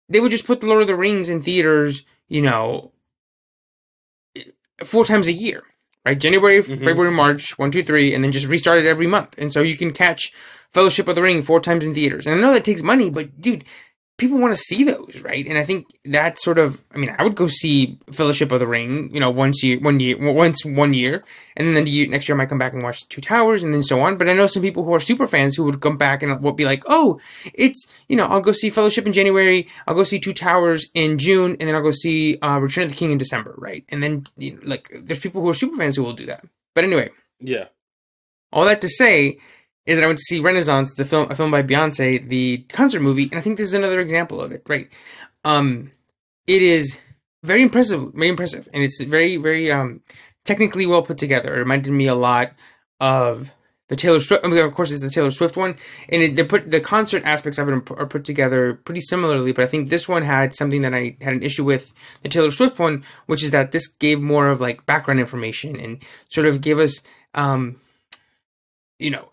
they 0.08 0.20
would 0.20 0.30
just 0.30 0.46
put 0.46 0.60
the 0.60 0.66
Lord 0.66 0.82
of 0.82 0.88
the 0.88 0.96
Rings 0.96 1.28
in 1.28 1.42
theaters, 1.42 2.02
you 2.28 2.42
know, 2.42 2.92
four 4.84 5.04
times 5.04 5.26
a 5.26 5.32
year, 5.32 5.62
right? 6.04 6.18
January, 6.18 6.58
mm-hmm. 6.58 6.84
February, 6.84 7.10
March, 7.10 7.58
one, 7.58 7.70
two, 7.70 7.82
three, 7.82 8.14
and 8.14 8.24
then 8.24 8.32
just 8.32 8.46
restart 8.46 8.78
it 8.78 8.86
every 8.86 9.06
month. 9.06 9.34
And 9.38 9.52
so 9.52 9.60
you 9.60 9.76
can 9.76 9.92
catch 9.92 10.32
Fellowship 10.72 11.08
of 11.08 11.14
the 11.14 11.22
Ring 11.22 11.42
four 11.42 11.60
times 11.60 11.84
in 11.84 11.94
theaters. 11.94 12.26
And 12.26 12.36
I 12.36 12.40
know 12.40 12.52
that 12.52 12.64
takes 12.64 12.82
money, 12.82 13.10
but 13.10 13.40
dude, 13.40 13.64
people 14.18 14.38
want 14.38 14.54
to 14.54 14.62
see 14.62 14.83
those, 14.83 15.22
right? 15.22 15.46
And 15.46 15.57
I 15.57 15.64
think 15.64 15.87
that 16.04 16.40
sort 16.40 16.59
of, 16.59 16.83
I 16.92 16.98
mean, 16.98 17.14
I 17.16 17.22
would 17.22 17.37
go 17.37 17.46
see 17.46 17.98
Fellowship 18.11 18.50
of 18.50 18.59
the 18.59 18.66
Ring, 18.66 19.14
you 19.14 19.20
know, 19.20 19.31
once 19.31 19.62
year, 19.62 19.78
one 19.78 20.00
year, 20.00 20.16
once 20.18 20.64
one 20.64 20.92
year, 20.92 21.24
and 21.57 21.74
then 21.74 21.85
the 21.85 21.90
year, 21.90 22.09
next 22.09 22.28
year 22.28 22.35
I 22.35 22.38
might 22.38 22.48
come 22.48 22.59
back 22.59 22.72
and 22.72 22.83
watch 22.83 23.09
Two 23.09 23.20
Towers, 23.20 23.62
and 23.62 23.72
then 23.72 23.83
so 23.83 24.00
on. 24.00 24.18
But 24.18 24.28
I 24.28 24.33
know 24.33 24.48
some 24.48 24.62
people 24.62 24.85
who 24.85 24.92
are 24.92 25.00
super 25.00 25.28
fans 25.28 25.54
who 25.54 25.64
would 25.64 25.81
come 25.81 25.96
back 25.96 26.22
and 26.22 26.42
would 26.42 26.57
be 26.57 26.64
like, 26.64 26.83
oh, 26.87 27.20
it's, 27.54 27.87
you 28.09 28.16
know, 28.16 28.26
I'll 28.26 28.40
go 28.40 28.52
see 28.52 28.70
Fellowship 28.70 29.07
in 29.07 29.12
January, 29.12 29.68
I'll 29.87 29.94
go 29.94 30.04
see 30.04 30.18
Two 30.18 30.35
Towers 30.35 30.88
in 30.94 31.18
June, 31.18 31.52
and 31.61 31.68
then 31.68 31.76
I'll 31.76 31.83
go 31.83 31.92
see 31.92 32.38
uh, 32.42 32.59
Return 32.59 32.85
of 32.85 32.90
the 32.90 32.96
King 32.96 33.12
in 33.12 33.18
December, 33.18 33.54
right? 33.57 33.85
And 33.88 34.02
then, 34.02 34.26
you 34.37 34.54
know, 34.54 34.61
like, 34.64 34.90
there's 34.92 35.20
people 35.20 35.42
who 35.42 35.48
are 35.48 35.54
super 35.54 35.76
fans 35.76 35.94
who 35.94 36.02
will 36.02 36.12
do 36.12 36.26
that. 36.26 36.44
But 36.74 36.83
anyway, 36.83 37.11
yeah. 37.38 37.66
All 38.52 38.64
that 38.64 38.81
to 38.81 38.88
say 38.88 39.38
is 39.88 39.96
that 39.96 40.05
I 40.05 40.07
went 40.07 40.18
to 40.18 40.24
see 40.24 40.38
Renaissance, 40.38 40.92
the 40.92 41.05
film, 41.07 41.31
a 41.31 41.35
film 41.35 41.51
by 41.51 41.62
Beyonce, 41.62 42.29
the 42.29 42.59
concert 42.68 43.01
movie, 43.01 43.24
and 43.31 43.37
I 43.37 43.40
think 43.40 43.57
this 43.57 43.68
is 43.68 43.74
another 43.74 44.01
example 44.01 44.38
of 44.38 44.53
it. 44.53 44.62
Right, 44.68 44.90
um, 45.44 45.92
it 46.46 46.61
is 46.61 47.01
very 47.42 47.62
impressive, 47.62 48.12
very 48.12 48.29
impressive, 48.29 48.68
and 48.74 48.83
it's 48.83 49.03
very, 49.03 49.38
very 49.38 49.72
um, 49.72 50.03
technically 50.44 50.87
well 50.87 51.03
put 51.03 51.16
together. 51.16 51.55
It 51.57 51.61
reminded 51.61 51.92
me 51.92 52.07
a 52.07 52.14
lot 52.14 52.53
of 53.01 53.51
the 53.88 53.96
Taylor 53.96 54.20
Swift. 54.20 54.44
I 54.44 54.48
mean, 54.48 54.62
of 54.62 54.74
course, 54.74 54.92
it's 54.92 55.01
the 55.01 55.09
Taylor 55.09 55.31
Swift 55.31 55.57
one, 55.57 55.77
and 56.11 56.22
it, 56.22 56.37
they 56.37 56.44
put 56.44 56.70
the 56.70 56.81
concert 56.81 57.22
aspects 57.24 57.59
of 57.59 57.66
it 57.70 57.90
are 57.92 58.07
put 58.07 58.27
together 58.27 58.74
pretty 58.74 59.01
similarly. 59.01 59.53
But 59.53 59.64
I 59.64 59.68
think 59.68 59.88
this 59.88 60.07
one 60.07 60.22
had 60.22 60.55
something 60.55 60.83
that 60.83 60.94
I 60.94 61.16
had 61.22 61.33
an 61.33 61.42
issue 61.42 61.64
with 61.64 61.94
the 62.22 62.29
Taylor 62.29 62.51
Swift 62.51 62.79
one, 62.79 63.05
which 63.24 63.42
is 63.42 63.53
that 63.53 63.72
this 63.72 63.87
gave 63.87 64.20
more 64.20 64.51
of 64.51 64.61
like 64.61 64.85
background 64.85 65.18
information 65.18 65.81
and 65.81 66.03
sort 66.29 66.46
of 66.46 66.61
gave 66.61 66.79
us, 66.79 67.01
um, 67.33 67.81
you 68.98 69.11
know, 69.11 69.31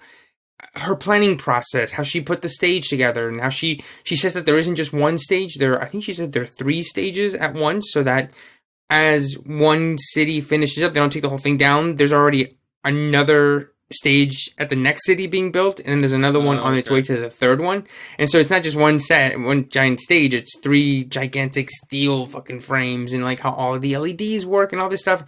her 0.76 0.96
planning 0.96 1.38
process, 1.38 1.92
how 1.92 2.04
she 2.04 2.22
put 2.22 2.42
the 2.42 2.50
stage 2.50 2.90
together, 2.90 3.30
and 3.30 3.42
how 3.42 3.50
she 3.50 3.84
she 4.04 4.16
says 4.16 4.34
that 4.34 4.46
there 4.46 4.58
isn't 4.58 4.76
just 4.76 4.94
one 4.94 5.18
stage. 5.18 5.56
There, 5.56 5.82
I 5.82 5.86
think 5.86 6.04
she 6.04 6.14
said 6.14 6.32
there 6.32 6.44
are 6.44 6.48
three 6.48 6.84
stages 6.84 7.34
at 7.36 7.54
once, 7.54 7.92
so 7.92 8.04
that 8.04 8.32
as 8.90 9.34
one 9.46 9.98
city 9.98 10.42
finishes 10.42 10.84
up, 10.84 10.94
they 10.94 11.00
don't 11.00 11.12
take 11.12 11.24
the 11.24 11.30
whole 11.30 11.38
thing 11.38 11.58
down. 11.58 11.96
There's 11.96 12.14
already 12.14 12.58
another 12.84 13.72
stage 13.94 14.50
at 14.58 14.70
the 14.70 14.76
next 14.76 15.06
city 15.06 15.28
being 15.28 15.52
built, 15.52 15.80
and 15.80 15.90
then 15.90 16.00
there's 16.00 16.12
another 16.12 16.40
one 16.40 16.58
oh, 16.58 16.64
on 16.64 16.72
okay. 16.72 16.80
its 16.80 16.90
way 16.90 17.02
to 17.04 17.18
the 17.18 17.30
third 17.30 17.62
one. 17.62 17.86
And 18.18 18.30
so 18.30 18.38
it's 18.38 18.50
not 18.50 18.64
just 18.64 18.78
one 18.78 19.00
set, 19.00 19.40
one 19.40 19.70
giant 19.70 20.00
stage. 20.02 20.34
It's 20.34 20.60
three 20.60 21.06
gigantic 21.06 21.70
steel 21.70 22.26
fucking 22.26 22.62
frames, 22.62 23.14
and 23.14 23.24
like 23.24 23.40
how 23.40 23.52
all 23.52 23.76
of 23.76 23.82
the 23.82 23.98
LEDs 23.98 24.46
work 24.46 24.72
and 24.72 24.82
all 24.82 24.90
this 24.90 25.02
stuff. 25.02 25.26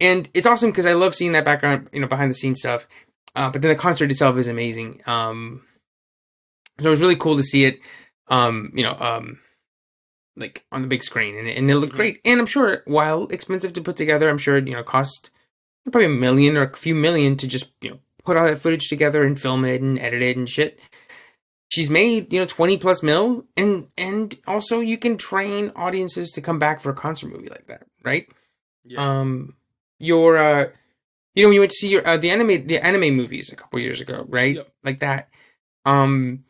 And 0.00 0.28
it's 0.34 0.46
awesome 0.46 0.70
because 0.70 0.86
I 0.86 0.92
love 0.92 1.14
seeing 1.14 1.32
that 1.32 1.44
background, 1.44 1.88
you 1.92 2.00
know, 2.00 2.08
behind 2.08 2.30
the 2.30 2.34
scenes 2.34 2.60
stuff. 2.60 2.86
Uh, 3.34 3.50
but 3.50 3.62
then 3.62 3.70
the 3.70 3.76
concert 3.76 4.10
itself 4.10 4.36
is 4.36 4.48
amazing. 4.48 5.02
Um, 5.06 5.62
so 6.80 6.86
it 6.86 6.90
was 6.90 7.00
really 7.00 7.16
cool 7.16 7.36
to 7.36 7.42
see 7.42 7.64
it, 7.64 7.80
um, 8.28 8.72
you 8.74 8.82
know, 8.82 8.96
um, 8.98 9.38
like 10.36 10.64
on 10.72 10.82
the 10.82 10.88
big 10.88 11.04
screen, 11.04 11.36
and, 11.36 11.48
and 11.48 11.70
it 11.70 11.76
looked 11.76 11.92
mm-hmm. 11.92 11.96
great. 11.96 12.20
And 12.24 12.40
I'm 12.40 12.46
sure, 12.46 12.82
while 12.86 13.26
expensive 13.26 13.72
to 13.74 13.82
put 13.82 13.96
together, 13.96 14.28
I'm 14.28 14.38
sure 14.38 14.58
you 14.58 14.72
know 14.72 14.82
cost 14.82 15.30
probably 15.84 16.06
a 16.06 16.08
million 16.08 16.56
or 16.56 16.62
a 16.62 16.76
few 16.76 16.94
million 16.94 17.36
to 17.36 17.46
just 17.46 17.72
you 17.80 17.90
know 17.90 17.98
put 18.24 18.36
all 18.36 18.46
that 18.46 18.58
footage 18.58 18.88
together 18.88 19.22
and 19.22 19.40
film 19.40 19.64
it 19.64 19.80
and 19.80 19.98
edit 19.98 20.22
it 20.22 20.36
and 20.36 20.48
shit. 20.48 20.80
She's 21.68 21.90
made 21.90 22.32
you 22.32 22.40
know 22.40 22.46
20 22.46 22.78
plus 22.78 23.02
mil, 23.02 23.44
and 23.56 23.88
and 23.96 24.36
also 24.46 24.80
you 24.80 24.98
can 24.98 25.16
train 25.16 25.72
audiences 25.76 26.30
to 26.32 26.40
come 26.40 26.58
back 26.58 26.80
for 26.80 26.90
a 26.90 26.94
concert 26.94 27.30
movie 27.30 27.48
like 27.48 27.66
that, 27.66 27.86
right? 28.02 28.26
Yeah. 28.84 29.20
Um, 29.20 29.54
your 29.98 30.38
uh 30.38 30.68
you 31.34 31.42
know, 31.42 31.48
when 31.48 31.54
you 31.54 31.60
went 31.60 31.72
to 31.72 31.76
see 31.76 31.88
your 31.88 32.06
uh, 32.06 32.16
the 32.16 32.30
anime 32.30 32.66
the 32.66 32.84
anime 32.84 33.14
movies 33.14 33.50
a 33.52 33.56
couple 33.56 33.78
years 33.78 34.00
ago, 34.00 34.24
right? 34.28 34.56
Yep. 34.56 34.72
Like 34.84 35.00
that. 35.00 35.28
Um, 35.84 36.44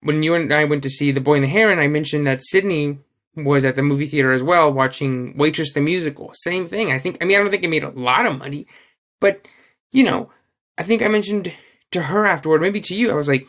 when 0.00 0.22
you 0.22 0.34
and 0.34 0.52
I 0.52 0.64
went 0.64 0.82
to 0.82 0.90
see 0.90 1.12
The 1.12 1.20
Boy 1.20 1.34
and 1.34 1.44
the 1.44 1.48
Heron, 1.48 1.78
I 1.78 1.88
mentioned 1.88 2.26
that 2.26 2.44
Sydney 2.44 2.98
was 3.36 3.64
at 3.64 3.74
the 3.74 3.82
movie 3.82 4.06
theater 4.06 4.32
as 4.32 4.42
well, 4.42 4.72
watching 4.72 5.36
Waitress 5.36 5.72
the 5.72 5.80
musical. 5.80 6.30
Same 6.34 6.66
thing. 6.66 6.92
I 6.92 6.98
think. 6.98 7.18
I 7.20 7.24
mean, 7.24 7.36
I 7.36 7.40
don't 7.40 7.50
think 7.50 7.64
it 7.64 7.70
made 7.70 7.84
a 7.84 7.90
lot 7.90 8.26
of 8.26 8.38
money, 8.38 8.66
but 9.20 9.48
you 9.92 10.02
know, 10.02 10.30
I 10.76 10.82
think 10.82 11.02
I 11.02 11.08
mentioned 11.08 11.52
to 11.92 12.02
her 12.02 12.26
afterward, 12.26 12.60
maybe 12.60 12.80
to 12.80 12.94
you, 12.94 13.10
I 13.10 13.14
was 13.14 13.28
like, 13.28 13.46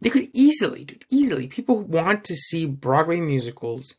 they 0.00 0.10
could 0.10 0.28
easily, 0.32 0.84
dude, 0.84 1.04
easily. 1.10 1.46
People 1.48 1.80
want 1.80 2.24
to 2.24 2.34
see 2.34 2.66
Broadway 2.66 3.20
musicals, 3.20 3.96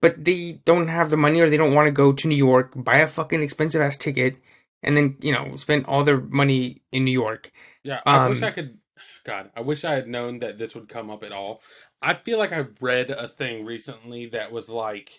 but 0.00 0.24
they 0.24 0.60
don't 0.64 0.88
have 0.88 1.10
the 1.10 1.16
money 1.16 1.40
or 1.40 1.50
they 1.50 1.56
don't 1.56 1.74
want 1.74 1.86
to 1.86 1.92
go 1.92 2.12
to 2.12 2.28
New 2.28 2.36
York, 2.36 2.72
buy 2.74 2.98
a 2.98 3.06
fucking 3.06 3.42
expensive 3.42 3.82
ass 3.82 3.96
ticket, 3.96 4.36
and 4.84 4.96
then 4.96 5.16
you 5.20 5.32
know 5.32 5.56
spend 5.56 5.86
all 5.86 6.04
their 6.04 6.20
money 6.20 6.82
in 6.92 7.04
New 7.04 7.12
York. 7.12 7.52
Yeah, 7.82 8.00
I 8.06 8.24
um, 8.24 8.30
wish 8.30 8.42
I 8.42 8.50
could. 8.50 8.78
God, 9.24 9.50
I 9.56 9.60
wish 9.62 9.84
I 9.84 9.94
had 9.94 10.08
known 10.08 10.40
that 10.40 10.58
this 10.58 10.74
would 10.74 10.88
come 10.88 11.10
up 11.10 11.24
at 11.24 11.32
all. 11.32 11.62
I 12.02 12.14
feel 12.14 12.38
like 12.38 12.52
I 12.52 12.66
read 12.80 13.10
a 13.10 13.28
thing 13.28 13.64
recently 13.64 14.26
that 14.26 14.52
was 14.52 14.68
like 14.68 15.10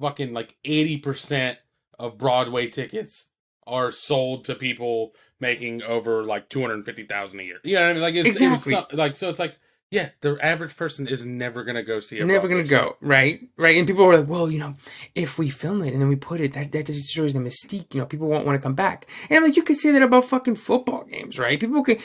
fucking 0.00 0.32
like 0.32 0.56
eighty 0.64 0.96
percent 0.96 1.58
of 1.98 2.18
Broadway 2.18 2.68
tickets 2.68 3.26
are 3.66 3.92
sold 3.92 4.46
to 4.46 4.54
people 4.54 5.12
making 5.38 5.82
over 5.82 6.24
like 6.24 6.48
two 6.48 6.62
hundred 6.62 6.84
fifty 6.84 7.04
thousand 7.04 7.40
a 7.40 7.44
year. 7.44 7.58
You 7.62 7.76
know 7.76 7.82
what 7.82 7.90
I 7.90 7.92
mean? 7.92 8.02
Like 8.02 8.14
it's, 8.14 8.28
exactly. 8.28 8.74
It 8.74 8.94
like 8.94 9.16
so. 9.16 9.28
It's 9.28 9.38
like 9.38 9.58
yeah, 9.90 10.10
the 10.20 10.38
average 10.40 10.76
person 10.76 11.08
is 11.08 11.24
never 11.24 11.64
gonna 11.64 11.82
go 11.82 11.98
see 11.98 12.18
it. 12.18 12.26
Never 12.26 12.46
gonna 12.46 12.62
go, 12.62 12.96
right? 13.00 13.40
Right. 13.56 13.76
And 13.76 13.86
people 13.88 14.04
are 14.04 14.16
like, 14.16 14.28
well, 14.28 14.48
you 14.48 14.58
know, 14.58 14.76
if 15.16 15.36
we 15.36 15.50
film 15.50 15.82
it 15.82 15.92
and 15.92 16.00
then 16.00 16.08
we 16.08 16.16
put 16.16 16.40
it, 16.40 16.52
that 16.52 16.70
that 16.72 16.86
destroys 16.86 17.32
the 17.32 17.40
mystique. 17.40 17.92
You 17.92 18.00
know, 18.00 18.06
people 18.06 18.28
won't 18.28 18.46
want 18.46 18.56
to 18.56 18.62
come 18.62 18.74
back. 18.74 19.06
And 19.28 19.36
I'm 19.36 19.44
like, 19.44 19.56
you 19.56 19.64
can 19.64 19.74
say 19.74 19.90
that 19.90 20.02
about 20.02 20.26
fucking 20.26 20.56
football 20.56 21.04
games, 21.04 21.38
right? 21.40 21.58
People 21.58 21.82
can 21.82 21.98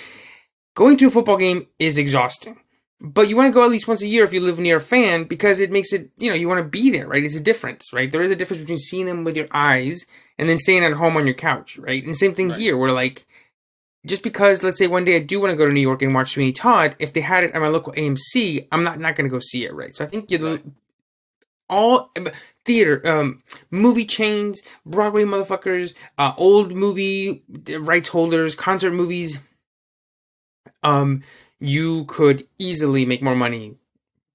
going 0.74 0.98
to 0.98 1.08
a 1.08 1.10
football 1.12 1.38
game 1.38 1.67
is 1.78 1.98
exhausting. 2.00 2.60
But 3.02 3.28
you 3.28 3.36
want 3.36 3.50
to 3.50 3.54
go 3.54 3.63
at 3.63 3.69
least 3.69 3.88
once 3.88 4.02
a 4.02 4.08
year 4.08 4.24
if 4.24 4.34
you 4.34 4.39
live 4.39 4.58
near 4.58 4.78
a 4.78 4.82
fan 4.82 5.26
because 5.26 5.60
it 5.60 5.69
makes 5.69 5.93
it, 5.93 6.10
you 6.17 6.30
know, 6.30 6.36
you 6.36 6.48
want 6.48 6.60
to 6.60 6.69
be 6.69 6.89
there, 6.89 7.08
right? 7.08 7.24
It's 7.24 7.36
a 7.36 7.43
difference, 7.43 7.91
right? 7.93 8.10
There 8.10 8.21
is 8.21 8.32
a 8.32 8.36
difference 8.36 8.62
between 8.62 8.80
seeing 8.80 9.06
them 9.06 9.24
with 9.24 9.36
your 9.36 9.48
eyes 9.52 10.06
and 10.39 10.48
then 10.48 10.58
staying 10.58 10.84
at 10.84 10.93
home 10.93 11.17
on 11.17 11.26
your 11.26 11.36
couch, 11.36 11.78
right? 11.78 12.04
And 12.04 12.15
same 12.15 12.34
thing 12.34 12.50
right. 12.50 12.58
here, 12.58 12.78
where 12.78 12.91
like 12.91 13.28
just 14.06 14.24
because 14.24 14.63
let's 14.63 14.78
say 14.78 14.88
one 14.88 15.06
day 15.06 15.15
I 15.15 15.20
do 15.20 15.39
want 15.39 15.52
to 15.52 15.58
go 15.58 15.65
to 15.65 15.72
New 15.72 15.82
York 15.82 16.02
and 16.02 16.13
watch 16.13 16.34
Sweeney 16.34 16.52
Todd, 16.52 16.96
if 17.00 17.13
they 17.13 17.22
had 17.22 17.44
it 17.44 17.52
at 17.54 17.62
my 17.62 17.68
local 17.68 17.94
AMC, 17.94 18.68
I'm 18.72 18.84
not 18.84 19.00
not 19.00 19.15
going 19.15 19.30
to 19.30 19.34
go 19.34 19.39
see 19.39 19.65
it, 19.65 19.74
right? 19.74 19.94
So 19.96 20.04
I 20.04 20.08
think 20.08 20.30
you 20.32 20.48
right. 20.48 20.63
all 21.70 22.12
theater, 22.65 23.02
um, 23.08 23.44
movie 23.72 24.06
chains, 24.06 24.62
Broadway 24.86 25.24
motherfuckers, 25.24 25.94
uh, 26.18 26.34
old 26.38 26.74
movie 26.74 27.44
rights 27.80 28.10
holders, 28.10 28.56
concert 28.56 28.91
movies, 28.91 29.39
um, 30.84 31.24
you 31.60 32.06
could 32.06 32.48
easily 32.58 33.06
make 33.06 33.22
more 33.22 33.36
money, 33.36 33.76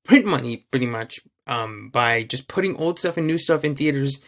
print 0.05 0.27
money, 0.27 0.67
pretty 0.71 0.87
much, 0.87 1.21
um, 1.47 1.91
by 1.91 2.23
just 2.23 2.49
putting 2.49 2.77
old 2.77 2.99
stuff 2.99 3.17
and 3.17 3.27
new 3.27 3.39
stuff 3.39 3.65
in 3.65 3.77
theaters, 3.77 4.21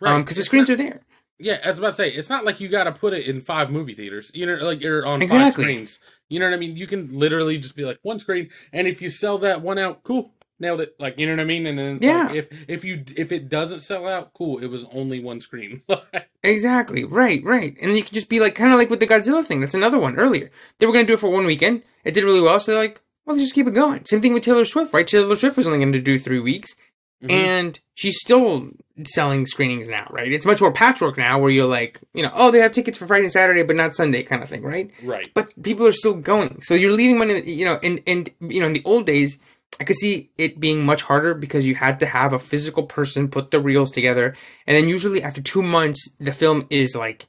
right? 0.00 0.12
Um, 0.12 0.22
because 0.22 0.36
the 0.36 0.44
screens 0.44 0.70
are 0.70 0.76
there. 0.76 1.02
Yeah, 1.38 1.58
as 1.62 1.78
about 1.78 1.88
to 1.88 1.92
say, 1.92 2.08
it's 2.08 2.30
not 2.30 2.44
like 2.44 2.60
you 2.60 2.68
got 2.68 2.84
to 2.84 2.92
put 2.92 3.12
it 3.12 3.26
in 3.26 3.40
five 3.42 3.70
movie 3.70 3.94
theaters. 3.94 4.30
You 4.34 4.46
know, 4.46 4.54
like 4.54 4.80
you're 4.80 5.04
on 5.04 5.20
exactly. 5.20 5.44
five 5.44 5.52
screens. 5.52 5.98
You 6.28 6.40
know 6.40 6.46
what 6.46 6.54
I 6.54 6.58
mean? 6.58 6.76
You 6.76 6.86
can 6.86 7.18
literally 7.18 7.58
just 7.58 7.76
be 7.76 7.84
like 7.84 7.98
one 8.02 8.18
screen, 8.18 8.50
and 8.72 8.86
if 8.86 9.02
you 9.02 9.10
sell 9.10 9.38
that 9.38 9.60
one 9.60 9.78
out, 9.78 10.02
cool, 10.02 10.32
nailed 10.58 10.80
it. 10.80 10.94
Like 10.98 11.20
you 11.20 11.26
know 11.26 11.34
what 11.34 11.40
I 11.40 11.44
mean? 11.44 11.66
And 11.66 11.78
then 11.78 11.98
yeah, 12.00 12.26
like 12.26 12.34
if 12.34 12.48
if 12.68 12.84
you 12.84 13.04
if 13.16 13.32
it 13.32 13.48
doesn't 13.48 13.80
sell 13.80 14.08
out, 14.08 14.32
cool, 14.32 14.58
it 14.58 14.66
was 14.66 14.86
only 14.92 15.20
one 15.20 15.40
screen. 15.40 15.82
exactly. 16.42 17.04
Right. 17.04 17.44
Right. 17.44 17.76
And 17.80 17.90
then 17.90 17.96
you 17.96 18.02
can 18.02 18.14
just 18.14 18.28
be 18.28 18.40
like, 18.40 18.54
kind 18.54 18.72
of 18.72 18.78
like 18.78 18.90
with 18.90 19.00
the 19.00 19.06
Godzilla 19.06 19.44
thing. 19.44 19.60
That's 19.60 19.74
another 19.74 19.98
one 19.98 20.16
earlier. 20.16 20.50
They 20.78 20.86
were 20.86 20.92
gonna 20.92 21.04
do 21.04 21.14
it 21.14 21.20
for 21.20 21.30
one 21.30 21.46
weekend. 21.46 21.82
It 22.04 22.14
did 22.14 22.24
really 22.24 22.40
well, 22.40 22.58
so 22.58 22.72
they're 22.72 22.80
like, 22.80 23.02
well, 23.26 23.34
let's 23.34 23.44
just 23.44 23.54
keep 23.54 23.66
it 23.66 23.74
going. 23.74 24.04
Same 24.04 24.20
thing 24.20 24.34
with 24.34 24.44
Taylor 24.44 24.64
Swift, 24.64 24.94
right? 24.94 25.06
Taylor 25.06 25.34
Swift 25.34 25.56
was 25.56 25.66
only 25.66 25.80
going 25.80 25.92
to 25.92 26.00
do 26.00 26.16
three 26.16 26.38
weeks. 26.38 26.76
Mhm. 27.22 27.30
and 27.30 27.80
she's 27.94 28.18
still 28.20 28.68
selling 29.06 29.46
screenings 29.46 29.88
now, 29.88 30.06
right? 30.10 30.32
It's 30.32 30.46
much 30.46 30.60
more 30.60 30.72
patchwork 30.72 31.16
now, 31.16 31.38
where 31.38 31.50
you're 31.50 31.66
like, 31.66 32.00
you 32.14 32.22
know, 32.22 32.30
oh, 32.34 32.50
they 32.50 32.60
have 32.60 32.72
tickets 32.72 32.98
for 32.98 33.06
Friday 33.06 33.24
and 33.24 33.32
Saturday, 33.32 33.62
but 33.62 33.76
not 33.76 33.94
Sunday, 33.94 34.22
kind 34.22 34.42
of 34.42 34.48
thing, 34.48 34.62
right? 34.62 34.90
right. 35.02 35.28
But 35.34 35.62
people 35.62 35.86
are 35.86 35.92
still 35.92 36.14
going, 36.14 36.60
so 36.62 36.74
you're 36.74 36.92
leaving 36.92 37.18
money, 37.18 37.40
you 37.50 37.64
know, 37.64 37.78
and 37.82 38.02
and 38.06 38.30
you 38.40 38.60
know, 38.60 38.66
in 38.66 38.72
the 38.74 38.82
old 38.84 39.06
days. 39.06 39.38
I 39.78 39.84
could 39.84 39.96
see 39.96 40.30
it 40.38 40.58
being 40.58 40.86
much 40.86 41.02
harder 41.02 41.34
because 41.34 41.66
you 41.66 41.74
had 41.74 42.00
to 42.00 42.06
have 42.06 42.32
a 42.32 42.38
physical 42.38 42.84
person 42.84 43.28
put 43.28 43.50
the 43.50 43.60
reels 43.60 43.90
together, 43.90 44.34
and 44.66 44.76
then 44.76 44.88
usually 44.88 45.22
after 45.22 45.42
two 45.42 45.60
months, 45.60 46.08
the 46.18 46.32
film 46.32 46.66
is 46.70 46.96
like 46.96 47.26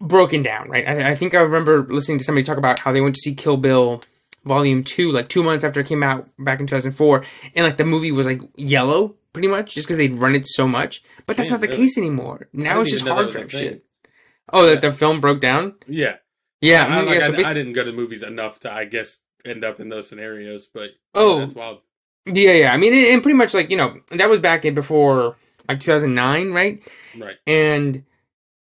broken 0.00 0.42
down, 0.42 0.68
right? 0.68 0.86
I, 0.86 1.10
I 1.10 1.14
think 1.14 1.34
I 1.34 1.40
remember 1.40 1.86
listening 1.88 2.18
to 2.18 2.24
somebody 2.24 2.44
talk 2.44 2.58
about 2.58 2.80
how 2.80 2.92
they 2.92 3.00
went 3.00 3.14
to 3.14 3.20
see 3.20 3.34
Kill 3.34 3.56
Bill 3.56 4.02
Volume 4.44 4.84
Two, 4.84 5.12
like 5.12 5.28
two 5.28 5.42
months 5.42 5.64
after 5.64 5.80
it 5.80 5.86
came 5.86 6.02
out 6.02 6.28
back 6.38 6.60
in 6.60 6.66
2004, 6.66 7.24
and 7.54 7.66
like 7.66 7.76
the 7.76 7.84
movie 7.84 8.12
was 8.12 8.26
like 8.26 8.40
yellow, 8.56 9.14
pretty 9.32 9.48
much, 9.48 9.74
just 9.74 9.86
because 9.86 9.96
they'd 9.98 10.14
run 10.14 10.34
it 10.34 10.46
so 10.48 10.66
much. 10.66 11.02
But 11.26 11.36
that's 11.36 11.50
not 11.50 11.60
the 11.60 11.66
really? 11.68 11.78
case 11.78 11.98
anymore. 11.98 12.48
Now 12.52 12.80
it's 12.80 12.90
just 12.90 13.02
even 13.02 13.16
know 13.16 13.22
that 13.24 13.32
hard 13.34 13.48
drive 13.48 13.60
shit. 13.60 13.84
Oh, 14.52 14.66
that 14.66 14.80
the 14.80 14.92
film 14.92 15.20
broke 15.20 15.40
down. 15.40 15.74
Yeah. 15.86 16.16
Yeah, 16.60 16.84
I, 16.84 17.00
like, 17.00 17.20
yeah. 17.20 17.26
So 17.28 17.34
I, 17.34 17.50
I 17.50 17.54
didn't 17.54 17.72
go 17.72 17.84
to 17.84 17.92
movies 17.92 18.22
enough 18.22 18.60
to, 18.60 18.72
I 18.72 18.84
guess, 18.84 19.16
end 19.46 19.64
up 19.64 19.80
in 19.80 19.88
those 19.88 20.08
scenarios. 20.08 20.68
But 20.72 20.90
Oh. 21.14 21.38
that's 21.40 21.54
wild. 21.54 21.80
Yeah, 22.26 22.52
yeah. 22.52 22.72
I 22.72 22.76
mean, 22.76 22.92
and, 22.92 23.06
and 23.06 23.22
pretty 23.22 23.36
much 23.36 23.54
like 23.54 23.70
you 23.70 23.76
know 23.76 24.00
that 24.10 24.28
was 24.28 24.40
back 24.40 24.64
in 24.64 24.74
before 24.74 25.36
like 25.68 25.80
2009, 25.80 26.52
right? 26.52 26.82
Right. 27.18 27.36
And 27.46 28.04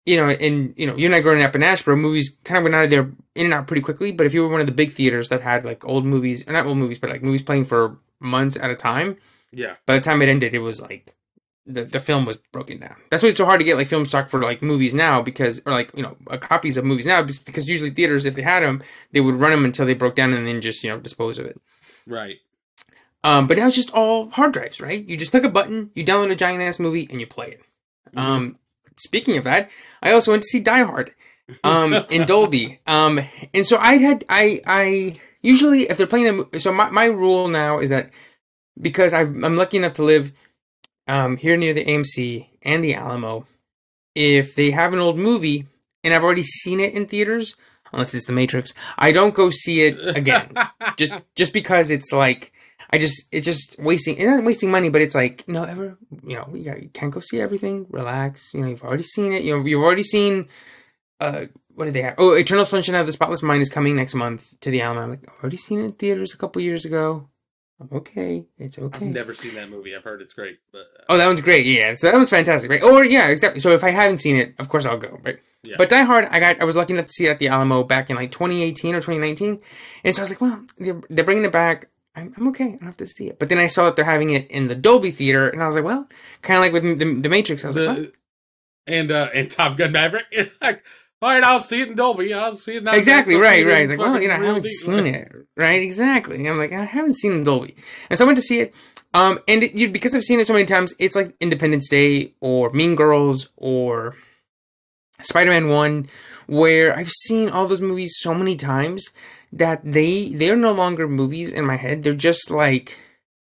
you 0.05 0.17
know, 0.17 0.29
and 0.29 0.73
you 0.77 0.85
know, 0.87 0.95
you 0.95 1.05
and 1.07 1.15
I 1.15 1.21
growing 1.21 1.41
up 1.43 1.55
in 1.55 1.61
Asheboro, 1.61 1.97
movies 1.99 2.37
kind 2.43 2.57
of 2.59 2.63
went 2.63 2.75
out 2.75 2.83
of 2.85 2.89
there 2.89 3.11
in 3.35 3.45
and 3.45 3.53
out 3.53 3.67
pretty 3.67 3.81
quickly. 3.81 4.11
But 4.11 4.25
if 4.25 4.33
you 4.33 4.41
were 4.41 4.49
one 4.49 4.61
of 4.61 4.67
the 4.67 4.73
big 4.73 4.91
theaters 4.91 5.29
that 5.29 5.41
had 5.41 5.65
like 5.65 5.85
old 5.85 6.05
movies, 6.05 6.47
or 6.47 6.53
not 6.53 6.65
old 6.65 6.77
movies, 6.77 6.99
but 6.99 7.09
like 7.09 7.23
movies 7.23 7.41
playing 7.43 7.65
for 7.65 7.97
months 8.19 8.55
at 8.57 8.69
a 8.69 8.75
time, 8.75 9.17
Yeah. 9.51 9.75
by 9.85 9.95
the 9.95 10.01
time 10.01 10.21
it 10.21 10.29
ended, 10.29 10.53
it 10.53 10.59
was 10.59 10.81
like 10.81 11.15
the 11.65 11.83
the 11.83 11.99
film 11.99 12.25
was 12.25 12.37
broken 12.37 12.79
down. 12.79 12.95
That's 13.09 13.23
why 13.23 13.29
it's 13.29 13.37
so 13.39 13.45
hard 13.45 13.59
to 13.59 13.65
get 13.65 13.77
like 13.77 13.87
film 13.87 14.05
stock 14.05 14.29
for 14.29 14.39
like 14.41 14.61
movies 14.61 14.93
now 14.93 15.21
because, 15.23 15.61
or 15.65 15.71
like 15.73 15.91
you 15.95 16.03
know, 16.03 16.15
uh, 16.29 16.37
copies 16.37 16.77
of 16.77 16.85
movies 16.85 17.07
now 17.07 17.23
because 17.23 17.67
usually 17.67 17.89
theaters, 17.89 18.25
if 18.25 18.35
they 18.35 18.43
had 18.43 18.61
them, 18.63 18.83
they 19.11 19.21
would 19.21 19.35
run 19.35 19.51
them 19.51 19.65
until 19.65 19.85
they 19.87 19.95
broke 19.95 20.15
down 20.15 20.33
and 20.33 20.47
then 20.47 20.61
just 20.61 20.83
you 20.83 20.89
know 20.91 20.99
dispose 20.99 21.37
of 21.39 21.45
it. 21.47 21.59
Right. 22.05 22.37
Um, 23.23 23.47
but 23.47 23.57
now 23.57 23.65
it's 23.65 23.75
just 23.75 23.89
all 23.91 24.29
hard 24.29 24.53
drives, 24.53 24.79
right? 24.79 25.03
You 25.03 25.17
just 25.17 25.31
click 25.31 25.43
a 25.43 25.49
button, 25.49 25.89
you 25.95 26.05
download 26.05 26.31
a 26.31 26.35
giant 26.35 26.61
ass 26.61 26.77
movie, 26.79 27.07
and 27.09 27.19
you 27.19 27.25
play 27.25 27.47
it. 27.47 27.61
Mm-hmm. 28.09 28.19
Um, 28.19 28.59
speaking 28.97 29.37
of 29.37 29.43
that, 29.43 29.69
I 30.01 30.11
also 30.11 30.31
went 30.31 30.43
to 30.43 30.49
see 30.49 30.59
Die 30.59 30.83
Hard, 30.83 31.13
um, 31.63 31.93
in 32.09 32.25
Dolby. 32.25 32.79
Um, 32.87 33.19
and 33.53 33.65
so 33.65 33.77
I 33.77 33.97
had 33.97 34.25
I 34.29 34.61
I 34.65 35.19
usually 35.41 35.83
if 35.83 35.97
they're 35.97 36.07
playing 36.07 36.45
a 36.53 36.59
so 36.59 36.71
my 36.71 36.89
my 36.89 37.05
rule 37.05 37.47
now 37.47 37.79
is 37.79 37.89
that 37.89 38.09
because 38.79 39.13
I've, 39.13 39.29
I'm 39.43 39.55
lucky 39.55 39.77
enough 39.77 39.93
to 39.93 40.03
live 40.03 40.31
um 41.07 41.37
here 41.37 41.57
near 41.57 41.73
the 41.73 41.85
AMC 41.85 42.47
and 42.61 42.83
the 42.83 42.95
Alamo, 42.95 43.45
if 44.15 44.55
they 44.55 44.71
have 44.71 44.93
an 44.93 44.99
old 44.99 45.17
movie 45.17 45.67
and 46.03 46.13
I've 46.13 46.23
already 46.23 46.43
seen 46.43 46.79
it 46.79 46.93
in 46.93 47.05
theaters, 47.05 47.55
unless 47.91 48.13
it's 48.13 48.25
The 48.25 48.33
Matrix, 48.33 48.73
I 48.97 49.11
don't 49.11 49.33
go 49.33 49.49
see 49.49 49.81
it 49.81 50.17
again 50.17 50.53
just 50.97 51.13
just 51.35 51.53
because 51.53 51.89
it's 51.89 52.11
like 52.11 52.51
I 52.91 52.97
just 52.97 53.23
it's 53.31 53.45
just 53.45 53.77
wasting 53.79 54.15
it's 54.17 54.25
not 54.25 54.43
wasting 54.43 54.71
money, 54.71 54.89
but 54.89 55.01
it's 55.01 55.15
like 55.15 55.47
no 55.47 55.63
ever 55.63 55.97
you 56.23 56.35
know 56.35 56.49
you, 56.53 56.63
got, 56.63 56.81
you 56.81 56.89
can't 56.89 57.13
go 57.13 57.19
see 57.19 57.41
everything. 57.41 57.87
Relax, 57.89 58.53
you 58.53 58.61
know 58.61 58.67
you've 58.67 58.83
already 58.83 59.03
seen 59.03 59.33
it. 59.33 59.43
You 59.43 59.57
know 59.57 59.65
you've 59.65 59.83
already 59.83 60.03
seen. 60.03 60.47
Uh, 61.19 61.45
what 61.73 61.85
did 61.85 61.93
they 61.93 62.01
have? 62.01 62.15
Oh, 62.17 62.33
Eternal 62.33 62.65
Sunshine 62.65 62.95
of 62.95 63.05
the 63.05 63.11
Spotless 63.11 63.43
Mind 63.43 63.61
is 63.61 63.69
coming 63.69 63.95
next 63.95 64.13
month 64.13 64.59
to 64.61 64.71
the 64.71 64.81
Alamo. 64.81 65.01
I'm 65.01 65.09
like 65.11 65.27
I've 65.27 65.41
already 65.41 65.57
seen 65.57 65.81
it 65.81 65.85
in 65.85 65.91
theaters 65.93 66.33
a 66.33 66.37
couple 66.37 66.61
years 66.61 66.85
ago. 66.85 67.29
I'm 67.79 67.89
okay. 67.91 68.45
It's 68.57 68.77
I've 68.77 68.85
okay. 68.85 69.05
never 69.05 69.33
seen 69.33 69.55
that 69.55 69.69
movie. 69.69 69.93
I've 69.95 70.03
heard 70.03 70.21
it's 70.21 70.33
great, 70.33 70.59
but 70.71 70.79
uh, 70.99 71.03
Oh, 71.09 71.17
that 71.17 71.27
one's 71.27 71.41
great. 71.41 71.65
Yeah, 71.65 71.93
so 71.93 72.07
that 72.07 72.15
one's 72.15 72.29
fantastic, 72.29 72.69
right? 72.69 72.81
Or 72.81 73.03
yeah, 73.03 73.27
exactly. 73.27 73.59
So 73.59 73.73
if 73.73 73.83
I 73.83 73.89
haven't 73.89 74.19
seen 74.19 74.37
it, 74.37 74.55
of 74.59 74.69
course 74.69 74.85
I'll 74.85 74.97
go, 74.97 75.19
right? 75.23 75.39
Yeah. 75.63 75.75
But 75.77 75.89
Die 75.89 76.03
Hard, 76.03 76.27
I 76.31 76.39
got 76.39 76.61
I 76.61 76.63
was 76.63 76.75
lucky 76.75 76.93
enough 76.93 77.07
to 77.07 77.11
see 77.11 77.25
it 77.25 77.31
at 77.31 77.39
the 77.39 77.49
Alamo 77.49 77.83
back 77.83 78.09
in 78.09 78.15
like 78.15 78.31
2018 78.31 78.95
or 78.95 78.99
2019, 78.99 79.59
and 80.03 80.15
so 80.15 80.21
I 80.21 80.23
was 80.23 80.29
like, 80.29 80.41
well, 80.41 80.63
they're, 80.77 81.01
they're 81.09 81.25
bringing 81.25 81.43
it 81.43 81.51
back. 81.51 81.89
I'm, 82.15 82.33
I'm 82.37 82.47
okay. 82.49 82.65
I 82.65 82.69
don't 82.69 82.81
have 82.83 82.97
to 82.97 83.05
see 83.05 83.27
it. 83.27 83.39
But 83.39 83.49
then 83.49 83.57
I 83.57 83.67
saw 83.67 83.85
that 83.85 83.95
they're 83.95 84.05
having 84.05 84.29
it 84.29 84.49
in 84.49 84.67
the 84.67 84.75
Dolby 84.75 85.11
theater, 85.11 85.49
and 85.49 85.61
I 85.61 85.65
was 85.65 85.75
like, 85.75 85.83
well, 85.83 86.07
kind 86.41 86.57
of 86.57 86.61
like 86.61 86.73
with 86.73 86.99
the, 86.99 87.21
the 87.21 87.29
Matrix. 87.29 87.63
I 87.63 87.67
was 87.67 87.75
like, 87.75 87.87
well, 87.87 87.95
the, 87.95 88.13
and 88.87 89.11
uh 89.11 89.29
and 89.33 89.49
Top 89.49 89.77
Gun 89.77 89.91
Maverick. 89.91 90.25
like, 90.61 90.83
all 91.21 91.29
right, 91.29 91.43
I'll 91.43 91.59
see 91.59 91.81
it 91.81 91.89
in 91.89 91.95
Dolby. 91.95 92.33
I'll 92.33 92.55
see 92.55 92.77
it 92.77 92.83
now. 92.83 92.93
exactly 92.93 93.35
right, 93.35 93.65
right. 93.65 93.89
Like, 93.89 93.99
well, 93.99 94.21
you 94.21 94.27
know, 94.27 94.35
I 94.35 94.45
haven't 94.45 94.65
seen 94.65 95.07
it, 95.07 95.31
right? 95.57 95.81
Exactly. 95.81 96.37
And 96.37 96.47
I'm 96.47 96.57
like, 96.57 96.71
I 96.71 96.85
haven't 96.85 97.15
seen 97.15 97.33
it 97.33 97.35
in 97.35 97.43
Dolby, 97.43 97.75
and 98.09 98.17
so 98.17 98.25
I 98.25 98.27
went 98.27 98.37
to 98.37 98.43
see 98.43 98.59
it. 98.59 98.73
Um, 99.13 99.39
and 99.47 99.63
it, 99.63 99.73
you, 99.73 99.89
because 99.89 100.13
I've 100.13 100.25
seen 100.25 100.41
it 100.41 100.47
so 100.47 100.51
many 100.51 100.65
times, 100.65 100.93
it's 100.99 101.15
like 101.15 101.33
Independence 101.39 101.87
Day 101.87 102.33
or 102.41 102.69
Mean 102.71 102.95
Girls 102.95 103.47
or 103.55 104.13
Spider-Man 105.21 105.69
One, 105.69 106.09
where 106.47 106.93
I've 106.95 107.09
seen 107.09 107.49
all 107.49 107.65
those 107.65 107.79
movies 107.79 108.13
so 108.19 108.33
many 108.33 108.57
times 108.57 109.11
that 109.55 109.81
they 109.83 110.33
they're 110.33 110.55
no 110.55 110.73
longer 110.73 111.07
movies 111.07 111.51
in 111.51 111.65
my 111.65 111.77
head. 111.77 112.03
They're 112.03 112.13
just 112.13 112.51
like 112.51 112.97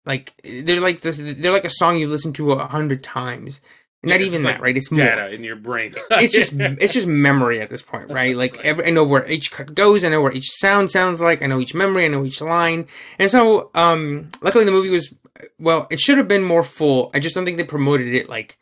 like 0.04 0.34
they're 0.42 0.80
like 0.80 1.02
this, 1.02 1.18
they're 1.18 1.52
like 1.52 1.66
a 1.66 1.70
song 1.70 1.96
you've 1.96 2.10
listened 2.10 2.34
to 2.36 2.52
a 2.52 2.66
hundred 2.66 3.04
times. 3.04 3.60
Not 4.02 4.20
It's 4.20 4.26
even 4.26 4.44
like 4.44 4.56
that, 4.56 4.62
right? 4.62 4.76
It's 4.76 4.90
more 4.90 5.04
Data 5.04 5.34
in 5.34 5.42
your 5.44 5.56
brain. 5.56 5.92
it's 6.12 6.32
just 6.32 6.52
it's 6.56 6.94
just 6.94 7.06
memory 7.06 7.60
at 7.60 7.68
this 7.68 7.82
point, 7.82 8.10
right? 8.10 8.34
Like 8.34 8.56
every, 8.64 8.86
I 8.86 8.90
know 8.90 9.04
where 9.04 9.26
each 9.28 9.50
cut 9.50 9.74
goes, 9.74 10.04
I 10.04 10.08
know 10.08 10.22
where 10.22 10.32
each 10.32 10.50
sound 10.50 10.90
sounds 10.90 11.20
like, 11.20 11.42
I 11.42 11.46
know 11.46 11.60
each 11.60 11.74
memory, 11.74 12.04
I 12.04 12.08
know 12.08 12.24
each 12.24 12.40
line, 12.40 12.86
and 13.18 13.30
so 13.30 13.70
um, 13.74 14.30
luckily 14.40 14.64
the 14.64 14.70
movie 14.70 14.90
was 14.90 15.12
well. 15.58 15.86
It 15.90 16.00
should 16.00 16.16
have 16.16 16.28
been 16.28 16.44
more 16.44 16.62
full. 16.62 17.10
I 17.12 17.18
just 17.18 17.34
don't 17.34 17.44
think 17.44 17.56
they 17.58 17.64
promoted 17.64 18.14
it 18.14 18.28
like 18.28 18.58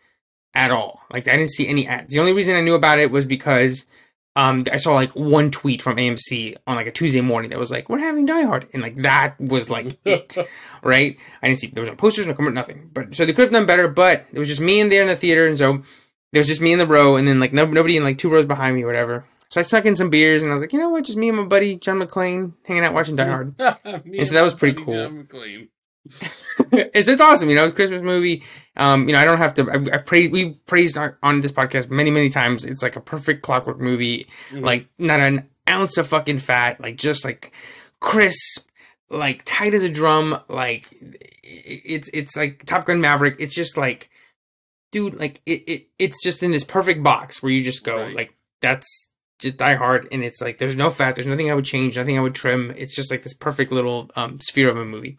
at 0.54 0.70
all. 0.70 1.02
Like 1.12 1.28
I 1.28 1.36
didn't 1.36 1.50
see 1.50 1.68
any 1.68 1.86
ads. 1.86 2.12
The 2.12 2.20
only 2.20 2.32
reason 2.32 2.56
I 2.56 2.62
knew 2.62 2.74
about 2.74 2.98
it 2.98 3.10
was 3.10 3.24
because 3.26 3.84
um, 4.36 4.64
I 4.70 4.76
saw 4.76 4.92
like 4.92 5.12
one 5.12 5.50
tweet 5.50 5.80
from 5.80 5.96
AMC 5.96 6.56
on 6.66 6.76
like 6.76 6.86
a 6.86 6.92
Tuesday 6.92 7.22
morning 7.22 7.50
that 7.50 7.58
was 7.58 7.70
like, 7.70 7.88
"We're 7.88 7.98
having 7.98 8.26
Die 8.26 8.42
Hard," 8.42 8.68
and 8.74 8.82
like 8.82 8.96
that 8.96 9.40
was 9.40 9.70
like 9.70 9.98
it, 10.04 10.36
right? 10.82 11.16
I 11.42 11.46
didn't 11.46 11.58
see 11.58 11.68
there 11.68 11.80
was 11.80 11.88
no 11.90 11.96
posters, 11.96 12.26
no 12.26 12.34
comment, 12.34 12.54
nothing. 12.54 12.90
But 12.92 13.14
so 13.14 13.24
they 13.24 13.32
could 13.32 13.44
have 13.44 13.52
done 13.52 13.66
better. 13.66 13.88
But 13.88 14.26
it 14.32 14.38
was 14.38 14.48
just 14.48 14.60
me 14.60 14.78
in 14.78 14.90
there 14.90 15.00
in 15.00 15.08
the 15.08 15.16
theater, 15.16 15.46
and 15.46 15.56
so 15.56 15.82
there 16.32 16.40
was 16.40 16.46
just 16.46 16.60
me 16.60 16.72
in 16.72 16.78
the 16.78 16.86
row, 16.86 17.16
and 17.16 17.26
then 17.26 17.40
like 17.40 17.54
no, 17.54 17.64
nobody 17.64 17.96
in 17.96 18.04
like 18.04 18.18
two 18.18 18.28
rows 18.28 18.44
behind 18.44 18.76
me 18.76 18.82
or 18.82 18.86
whatever. 18.86 19.24
So 19.48 19.60
I 19.60 19.62
snuck 19.62 19.86
in 19.86 19.96
some 19.96 20.10
beers, 20.10 20.42
and 20.42 20.50
I 20.50 20.54
was 20.54 20.62
like, 20.62 20.72
you 20.72 20.78
know 20.78 20.90
what, 20.90 21.04
just 21.04 21.16
me 21.16 21.28
and 21.30 21.38
my 21.38 21.44
buddy 21.44 21.76
John 21.76 22.00
McClane 22.00 22.52
hanging 22.64 22.84
out 22.84 22.92
watching 22.92 23.16
Die 23.16 23.24
Hard. 23.26 23.54
And 23.84 24.26
so 24.26 24.34
that 24.34 24.42
was 24.42 24.54
pretty 24.54 24.82
cool. 24.82 25.24
It's 26.72 27.08
it's 27.08 27.20
awesome, 27.20 27.48
you 27.48 27.54
know. 27.54 27.64
It's 27.64 27.72
a 27.72 27.76
Christmas 27.76 28.02
movie. 28.02 28.42
Um, 28.76 29.06
you 29.08 29.14
know, 29.14 29.20
I 29.20 29.24
don't 29.24 29.38
have 29.38 29.54
to. 29.54 29.70
I, 29.70 29.96
I 29.96 29.98
praise. 29.98 30.30
We've 30.30 30.56
praised 30.66 30.96
on, 30.98 31.14
on 31.22 31.40
this 31.40 31.52
podcast 31.52 31.90
many, 31.90 32.10
many 32.10 32.28
times. 32.28 32.64
It's 32.64 32.82
like 32.82 32.96
a 32.96 33.00
perfect 33.00 33.42
clockwork 33.42 33.78
movie. 33.78 34.26
Mhm. 34.50 34.62
Like 34.62 34.88
not 34.98 35.20
an 35.20 35.48
ounce 35.68 35.96
of 35.98 36.06
fucking 36.08 36.38
fat. 36.38 36.80
Like 36.80 36.96
just 36.96 37.24
like 37.24 37.52
crisp, 38.00 38.68
like 39.10 39.42
tight 39.44 39.74
as 39.74 39.82
a 39.82 39.88
drum. 39.88 40.40
Like 40.48 40.86
it's 41.42 42.10
it's 42.12 42.36
like 42.36 42.64
Top 42.66 42.84
Gun 42.86 43.00
Maverick. 43.00 43.36
It's 43.38 43.54
just 43.54 43.76
like, 43.76 44.10
dude, 44.92 45.14
like 45.14 45.40
it, 45.46 45.62
it 45.68 45.86
it's 45.98 46.22
just 46.22 46.42
in 46.42 46.50
this 46.50 46.64
perfect 46.64 47.02
box 47.02 47.42
where 47.42 47.52
you 47.52 47.62
just 47.62 47.84
go 47.84 47.96
Right. 48.02 48.14
like 48.14 48.34
that's 48.60 48.86
just 49.38 49.58
Die 49.58 49.74
Hard, 49.74 50.08
and 50.10 50.24
it's 50.24 50.40
like 50.40 50.58
there's 50.58 50.76
no 50.76 50.88
fat. 50.90 51.14
There's 51.14 51.26
nothing 51.26 51.50
I 51.50 51.54
would 51.54 51.64
change. 51.66 51.96
Nothing 51.96 52.16
I 52.18 52.22
would 52.22 52.34
trim. 52.34 52.72
It's 52.76 52.96
just 52.96 53.10
like 53.10 53.22
this 53.22 53.34
perfect 53.34 53.70
little 53.70 54.10
um, 54.16 54.40
sphere 54.40 54.70
of 54.70 54.76
a 54.78 54.84
movie. 54.84 55.18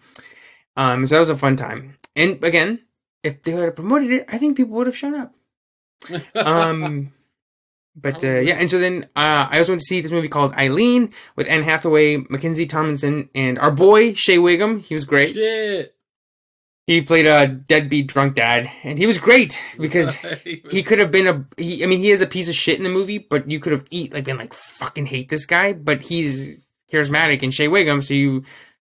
Um, 0.78 1.06
so 1.08 1.16
that 1.16 1.20
was 1.20 1.30
a 1.30 1.36
fun 1.36 1.56
time. 1.56 1.98
And 2.16 2.42
again, 2.44 2.80
if 3.24 3.42
they 3.44 3.52
had 3.52 3.76
promoted 3.76 4.12
it, 4.12 4.26
I 4.30 4.38
think 4.38 4.56
people 4.56 4.76
would 4.76 4.88
have 4.88 4.96
shown 4.96 5.16
up. 5.16 5.34
Um, 6.36 7.12
but 7.96 8.24
uh, 8.24 8.40
yeah, 8.40 8.56
and 8.60 8.70
so 8.70 8.80
then 8.80 9.10
uh, 9.16 9.48
I 9.50 9.58
also 9.58 9.74
went 9.74 9.82
to 9.82 9.86
see 9.86 10.02
this 10.02 10.12
movie 10.12 10.30
called 10.30 10.54
Eileen 10.54 11.12
with 11.36 11.50
Anne 11.50 11.64
Hathaway, 11.64 12.18
Mackenzie 12.30 12.68
Tomlinson, 12.68 13.30
and 13.34 13.58
our 13.58 13.72
boy 13.72 14.14
Shea 14.14 14.38
Whigham. 14.38 14.80
He 14.80 14.94
was 14.94 15.04
great. 15.04 15.34
Shit. 15.34 15.96
He 16.86 17.02
played 17.02 17.28
a 17.28 17.48
deadbeat 17.48 18.08
drunk 18.08 18.36
dad, 18.36 18.72
and 18.84 18.98
he 18.98 19.06
was 19.06 19.18
great 19.18 19.60
because 19.78 20.16
he 20.46 20.84
could 20.84 21.00
have 21.00 21.12
been 21.12 21.28
a. 21.28 21.46
He, 21.62 21.84
I 21.84 21.88
mean, 21.88 22.00
he 22.00 22.12
is 22.12 22.22
a 22.22 22.28
piece 22.28 22.48
of 22.48 22.56
shit 22.56 22.78
in 22.78 22.84
the 22.84 22.90
movie, 22.90 23.18
but 23.18 23.50
you 23.50 23.60
could 23.60 23.74
have 23.74 23.84
eat 23.90 24.14
like 24.14 24.24
been 24.24 24.38
like 24.38 24.54
fucking 24.54 25.08
hate 25.08 25.28
this 25.28 25.46
guy, 25.46 25.74
but 25.74 26.04
he's 26.04 26.68
charismatic 26.94 27.44
and 27.44 27.54
Shea 27.54 27.68
Whigham, 27.68 28.02
so 28.02 28.14
you 28.14 28.44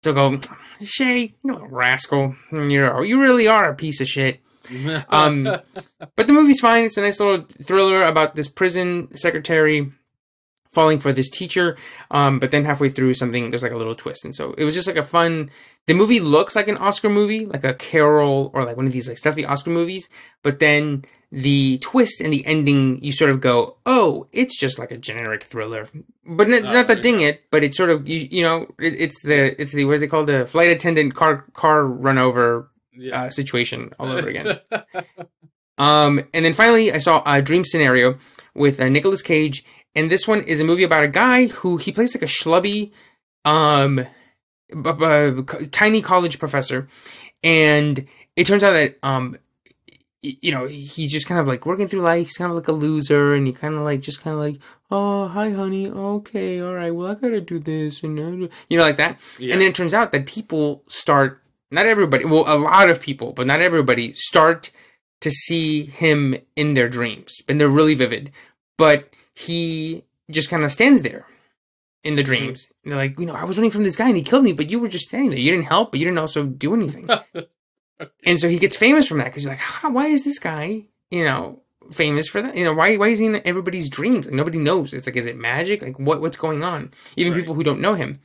still 0.02 0.14
go 0.14 0.40
Shea, 0.82 1.20
you 1.20 1.34
know, 1.42 1.66
rascal, 1.70 2.34
you 2.52 2.80
know, 2.80 3.02
you 3.02 3.20
really 3.20 3.48
are 3.48 3.70
a 3.70 3.74
piece 3.74 4.00
of 4.00 4.08
shit. 4.08 4.40
Um, 5.10 5.44
but 5.44 6.26
the 6.26 6.32
movie's 6.32 6.58
fine. 6.58 6.84
It's 6.84 6.96
a 6.96 7.00
nice 7.00 7.20
little 7.20 7.46
thriller 7.62 8.02
about 8.02 8.34
this 8.34 8.48
prison 8.48 9.14
secretary 9.16 9.92
falling 10.76 10.98
for 10.98 11.12
this 11.12 11.30
teacher. 11.30 11.76
Um, 12.10 12.38
but 12.38 12.50
then 12.50 12.64
halfway 12.64 12.90
through 12.90 13.14
something, 13.14 13.50
there's 13.50 13.62
like 13.62 13.72
a 13.72 13.76
little 13.76 13.94
twist. 13.94 14.24
And 14.24 14.34
so 14.34 14.54
it 14.58 14.64
was 14.64 14.74
just 14.74 14.86
like 14.86 14.96
a 14.96 15.02
fun, 15.02 15.50
the 15.86 15.94
movie 15.94 16.20
looks 16.20 16.56
like 16.56 16.68
an 16.68 16.76
Oscar 16.76 17.08
movie, 17.08 17.46
like 17.46 17.64
a 17.64 17.74
Carol 17.74 18.50
or 18.52 18.64
like 18.64 18.76
one 18.76 18.86
of 18.86 18.92
these 18.92 19.08
like 19.08 19.18
stuffy 19.18 19.44
Oscar 19.46 19.70
movies. 19.70 20.08
But 20.42 20.58
then 20.58 21.04
the 21.36 21.76
twist 21.82 22.22
and 22.22 22.32
the 22.32 22.46
ending, 22.46 22.98
you 23.04 23.12
sort 23.12 23.30
of 23.30 23.42
go, 23.42 23.76
oh, 23.84 24.26
it's 24.32 24.58
just 24.58 24.78
like 24.78 24.90
a 24.90 24.96
generic 24.96 25.44
thriller. 25.44 25.86
But 26.24 26.48
not, 26.48 26.62
Oh, 26.64 26.72
not 26.72 26.86
that 26.86 26.96
yeah. 26.98 27.02
ding 27.02 27.20
it, 27.20 27.42
but 27.50 27.62
it's 27.62 27.76
sort 27.76 27.90
of, 27.90 28.08
you, 28.08 28.26
you 28.30 28.42
know, 28.42 28.62
it, 28.80 28.94
it's 28.98 29.20
the, 29.22 29.60
it's 29.60 29.72
the, 29.72 29.84
what 29.84 29.96
is 29.96 30.02
it 30.02 30.08
called? 30.08 30.28
The 30.28 30.46
flight 30.46 30.70
attendant 30.70 31.14
car, 31.14 31.44
car 31.52 31.84
run 31.84 32.16
over 32.16 32.70
Yeah. 32.92 33.24
uh, 33.24 33.30
situation 33.30 33.92
all 33.98 34.08
over 34.10 34.28
again. 34.28 34.58
Um, 35.78 36.24
and 36.32 36.42
then 36.42 36.54
finally, 36.54 36.90
I 36.90 36.96
saw 36.96 37.22
a 37.26 37.42
Dream 37.42 37.62
Scenario 37.62 38.16
with 38.54 38.80
uh, 38.80 38.88
Nicolas 38.88 39.20
Cage, 39.20 39.62
and 39.94 40.10
this 40.10 40.26
one 40.26 40.40
is 40.44 40.58
a 40.58 40.64
movie 40.64 40.84
about 40.84 41.04
a 41.04 41.08
guy 41.08 41.48
who 41.48 41.76
he 41.76 41.92
plays 41.92 42.14
like 42.14 42.22
a 42.22 42.26
schlubby, 42.26 42.92
um, 43.44 43.96
b- 44.70 44.92
b- 44.92 45.66
tiny 45.66 46.00
college 46.00 46.38
professor, 46.38 46.88
and 47.44 48.06
it 48.36 48.46
turns 48.46 48.64
out 48.64 48.72
that 48.72 48.96
um, 49.02 49.36
you 50.42 50.52
know, 50.52 50.66
he's 50.66 51.12
just 51.12 51.26
kind 51.26 51.40
of 51.40 51.46
like 51.46 51.66
working 51.66 51.88
through 51.88 52.02
life. 52.02 52.26
He's 52.26 52.36
kind 52.36 52.50
of 52.50 52.56
like 52.56 52.68
a 52.68 52.72
loser, 52.72 53.34
and 53.34 53.46
he 53.46 53.52
kind 53.52 53.74
of 53.74 53.82
like 53.82 54.00
just 54.00 54.22
kind 54.22 54.34
of 54.34 54.40
like, 54.40 54.58
oh, 54.90 55.28
hi, 55.28 55.50
honey, 55.50 55.88
okay, 55.88 56.60
all 56.60 56.74
right, 56.74 56.94
well, 56.94 57.10
I 57.10 57.14
gotta 57.14 57.40
do 57.40 57.58
this, 57.58 58.02
and 58.02 58.18
you 58.18 58.50
know, 58.76 58.82
like 58.84 58.96
that. 58.96 59.18
yeah. 59.38 59.52
And 59.52 59.60
then 59.60 59.68
it 59.68 59.74
turns 59.74 59.94
out 59.94 60.12
that 60.12 60.26
people 60.26 60.82
start, 60.88 61.42
not 61.70 61.86
everybody, 61.86 62.24
well, 62.24 62.44
a 62.46 62.58
lot 62.58 62.90
of 62.90 63.00
people, 63.00 63.32
but 63.32 63.46
not 63.46 63.60
everybody, 63.60 64.12
start 64.12 64.70
to 65.20 65.30
see 65.30 65.84
him 65.84 66.36
in 66.54 66.74
their 66.74 66.88
dreams. 66.88 67.40
And 67.48 67.60
they're 67.60 67.68
really 67.68 67.94
vivid. 67.94 68.32
But 68.76 69.12
he 69.34 70.04
just 70.30 70.50
kind 70.50 70.64
of 70.64 70.72
stands 70.72 71.02
there 71.02 71.26
in 72.04 72.16
the 72.16 72.22
mm-hmm. 72.22 72.26
dreams. 72.26 72.68
And 72.84 72.92
they're 72.92 72.98
like, 72.98 73.18
you 73.18 73.26
know, 73.26 73.34
I 73.34 73.44
was 73.44 73.56
running 73.58 73.70
from 73.70 73.84
this 73.84 73.96
guy 73.96 74.08
and 74.08 74.16
he 74.16 74.22
killed 74.22 74.44
me, 74.44 74.52
but 74.52 74.70
you 74.70 74.78
were 74.78 74.88
just 74.88 75.08
standing 75.08 75.30
there. 75.30 75.38
You 75.38 75.50
didn't 75.50 75.66
help, 75.66 75.90
but 75.90 76.00
you 76.00 76.06
didn't 76.06 76.18
also 76.18 76.44
do 76.44 76.74
anything. 76.74 77.08
and 78.24 78.38
so 78.40 78.48
he 78.48 78.58
gets 78.58 78.76
famous 78.76 79.06
from 79.06 79.18
that 79.18 79.24
because 79.26 79.44
you're 79.44 79.52
like, 79.52 79.92
why 79.94 80.06
is 80.06 80.24
this 80.24 80.38
guy, 80.38 80.84
you 81.10 81.24
know, 81.24 81.60
famous 81.92 82.28
for 82.28 82.42
that? 82.42 82.56
You 82.56 82.64
know, 82.64 82.74
why 82.74 82.96
why 82.96 83.08
is 83.08 83.18
he 83.18 83.26
in 83.26 83.40
everybody's 83.46 83.88
dreams? 83.88 84.26
Like 84.26 84.34
nobody 84.34 84.58
knows. 84.58 84.92
It's 84.92 85.06
like, 85.06 85.16
is 85.16 85.26
it 85.26 85.36
magic? 85.36 85.82
Like 85.82 85.98
what 85.98 86.20
what's 86.20 86.36
going 86.36 86.62
on? 86.64 86.90
Even 87.16 87.32
Right. 87.32 87.40
people 87.40 87.54
who 87.54 87.62
don't 87.64 87.80
know 87.80 87.94
him. 87.94 88.18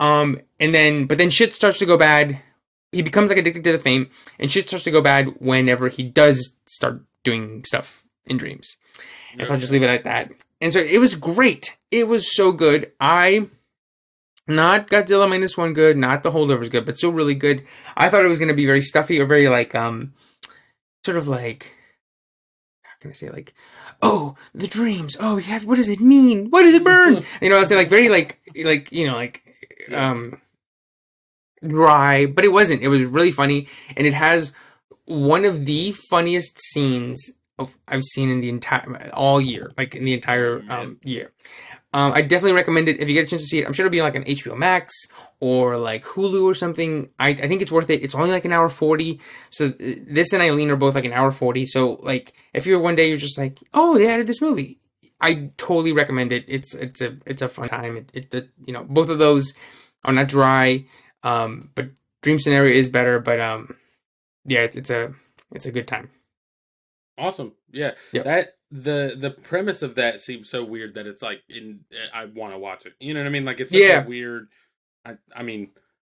Um, 0.00 0.40
and 0.58 0.74
then 0.74 1.06
but 1.06 1.18
then 1.18 1.30
shit 1.30 1.54
starts 1.54 1.78
to 1.78 1.86
go 1.86 1.96
bad. 1.96 2.40
He 2.92 3.02
becomes 3.02 3.28
like 3.30 3.38
addicted 3.38 3.64
to 3.64 3.72
the 3.72 3.78
fame, 3.78 4.10
and 4.38 4.50
shit 4.50 4.68
starts 4.68 4.84
to 4.84 4.90
go 4.90 5.00
bad 5.00 5.34
whenever 5.40 5.88
he 5.88 6.02
does 6.02 6.56
start 6.66 7.02
doing 7.24 7.64
stuff 7.64 8.04
in 8.26 8.36
dreams. 8.36 8.76
And 9.36 9.46
so 9.46 9.54
I'll 9.54 9.60
just 9.60 9.72
leave 9.72 9.82
it 9.82 9.90
at 9.90 10.04
that. 10.04 10.30
And 10.60 10.72
so 10.72 10.78
it 10.78 10.98
was 10.98 11.14
great. 11.16 11.76
It 11.90 12.06
was 12.06 12.34
so 12.34 12.52
good. 12.52 12.92
I 13.00 13.48
not 14.46 14.88
Godzilla 14.88 15.28
minus 15.28 15.56
one 15.56 15.72
good, 15.72 15.96
not 15.96 16.22
the 16.22 16.30
holdovers 16.30 16.70
good, 16.70 16.84
but 16.84 16.98
still 16.98 17.12
really 17.12 17.34
good. 17.34 17.64
I 17.96 18.08
thought 18.08 18.24
it 18.24 18.28
was 18.28 18.38
gonna 18.38 18.54
be 18.54 18.66
very 18.66 18.82
stuffy 18.82 19.20
or 19.20 19.26
very 19.26 19.48
like 19.48 19.74
um 19.74 20.14
sort 21.04 21.16
of 21.16 21.28
like 21.28 21.72
how 22.82 22.92
can 23.00 23.10
I 23.10 23.14
say 23.14 23.30
like 23.30 23.54
oh 24.02 24.36
the 24.54 24.66
dreams. 24.66 25.16
Oh 25.18 25.38
yeah. 25.38 25.60
what 25.60 25.76
does 25.76 25.88
it 25.88 26.00
mean? 26.00 26.50
What 26.50 26.62
does 26.62 26.74
it 26.74 26.84
burn? 26.84 27.24
You 27.40 27.50
know 27.50 27.60
I'd 27.60 27.68
say 27.68 27.76
like 27.76 27.88
very 27.88 28.08
like 28.08 28.40
like 28.64 28.92
you 28.92 29.06
know 29.06 29.14
like 29.14 29.42
um 29.92 30.40
dry 31.66 32.26
but 32.26 32.44
it 32.44 32.52
wasn't. 32.52 32.82
It 32.82 32.88
was 32.88 33.04
really 33.04 33.32
funny 33.32 33.68
and 33.96 34.06
it 34.06 34.14
has 34.14 34.52
one 35.06 35.44
of 35.44 35.66
the 35.66 35.92
funniest 35.92 36.60
scenes 36.60 37.30
I've 37.86 38.02
seen 38.02 38.30
in 38.30 38.40
the 38.40 38.48
entire 38.48 39.10
all 39.14 39.40
year 39.40 39.70
like 39.78 39.94
in 39.94 40.04
the 40.04 40.14
entire 40.14 40.64
um 40.68 40.98
year 41.02 41.32
um, 41.94 42.12
I 42.12 42.22
definitely 42.22 42.54
recommend 42.54 42.88
it 42.88 42.98
if 42.98 43.08
you 43.08 43.14
get 43.14 43.26
a 43.26 43.28
chance 43.28 43.42
to 43.42 43.48
see 43.48 43.60
it. 43.60 43.66
I'm 43.66 43.72
sure 43.72 43.86
it'll 43.86 43.92
be 43.92 44.02
like 44.02 44.16
an 44.16 44.24
HBO 44.24 44.58
Max 44.58 44.92
or 45.38 45.78
like 45.78 46.02
Hulu 46.02 46.42
or 46.42 46.52
something. 46.52 47.08
I, 47.20 47.28
I 47.28 47.46
think 47.46 47.62
it's 47.62 47.70
worth 47.70 47.88
it. 47.88 48.02
It's 48.02 48.16
only 48.16 48.32
like 48.32 48.44
an 48.44 48.52
hour 48.52 48.68
40. 48.68 49.20
So 49.50 49.66
uh, 49.66 49.70
this 49.78 50.32
and 50.32 50.42
Eileen 50.42 50.70
are 50.70 50.76
both 50.76 50.96
like 50.96 51.04
an 51.04 51.12
hour 51.12 51.30
40. 51.30 51.66
So 51.66 52.00
like 52.02 52.32
if 52.52 52.66
you're 52.66 52.80
one 52.80 52.96
day 52.96 53.06
you're 53.08 53.16
just 53.16 53.38
like, 53.38 53.60
oh, 53.72 53.96
they 53.96 54.08
added 54.08 54.26
this 54.26 54.42
movie. 54.42 54.80
I 55.20 55.52
totally 55.56 55.92
recommend 55.92 56.32
it. 56.32 56.44
It's 56.48 56.74
it's 56.74 57.00
a 57.00 57.16
it's 57.26 57.42
a 57.42 57.48
fun 57.48 57.68
time. 57.68 57.96
It, 57.96 58.10
it 58.12 58.30
the, 58.32 58.48
you 58.66 58.72
know 58.72 58.82
both 58.82 59.08
of 59.08 59.20
those 59.20 59.54
are 60.04 60.12
not 60.12 60.26
dry, 60.26 60.86
um, 61.22 61.70
but 61.76 61.90
Dream 62.22 62.40
Scenario 62.40 62.76
is 62.76 62.88
better. 62.88 63.20
But 63.20 63.40
um, 63.40 63.76
yeah, 64.44 64.62
it's, 64.62 64.76
it's 64.76 64.90
a 64.90 65.14
it's 65.52 65.64
a 65.64 65.72
good 65.72 65.86
time. 65.86 66.10
Awesome. 67.18 67.52
Yeah. 67.72 67.92
Yep. 68.12 68.24
That 68.24 68.56
the 68.70 69.14
the 69.18 69.30
premise 69.30 69.82
of 69.82 69.94
that 69.94 70.20
seems 70.20 70.48
so 70.50 70.64
weird 70.64 70.94
that 70.94 71.06
it's 71.06 71.22
like 71.22 71.42
in 71.48 71.80
I 72.12 72.24
want 72.24 72.52
to 72.54 72.58
watch 72.58 72.86
it. 72.86 72.94
You 73.00 73.14
know 73.14 73.20
what 73.20 73.26
I 73.26 73.30
mean? 73.30 73.44
Like 73.44 73.60
it's 73.60 73.70
such 73.70 73.80
Yeah. 73.80 74.02
a 74.04 74.06
weird 74.08 74.48
I 75.04 75.14
I 75.34 75.42
mean 75.42 75.70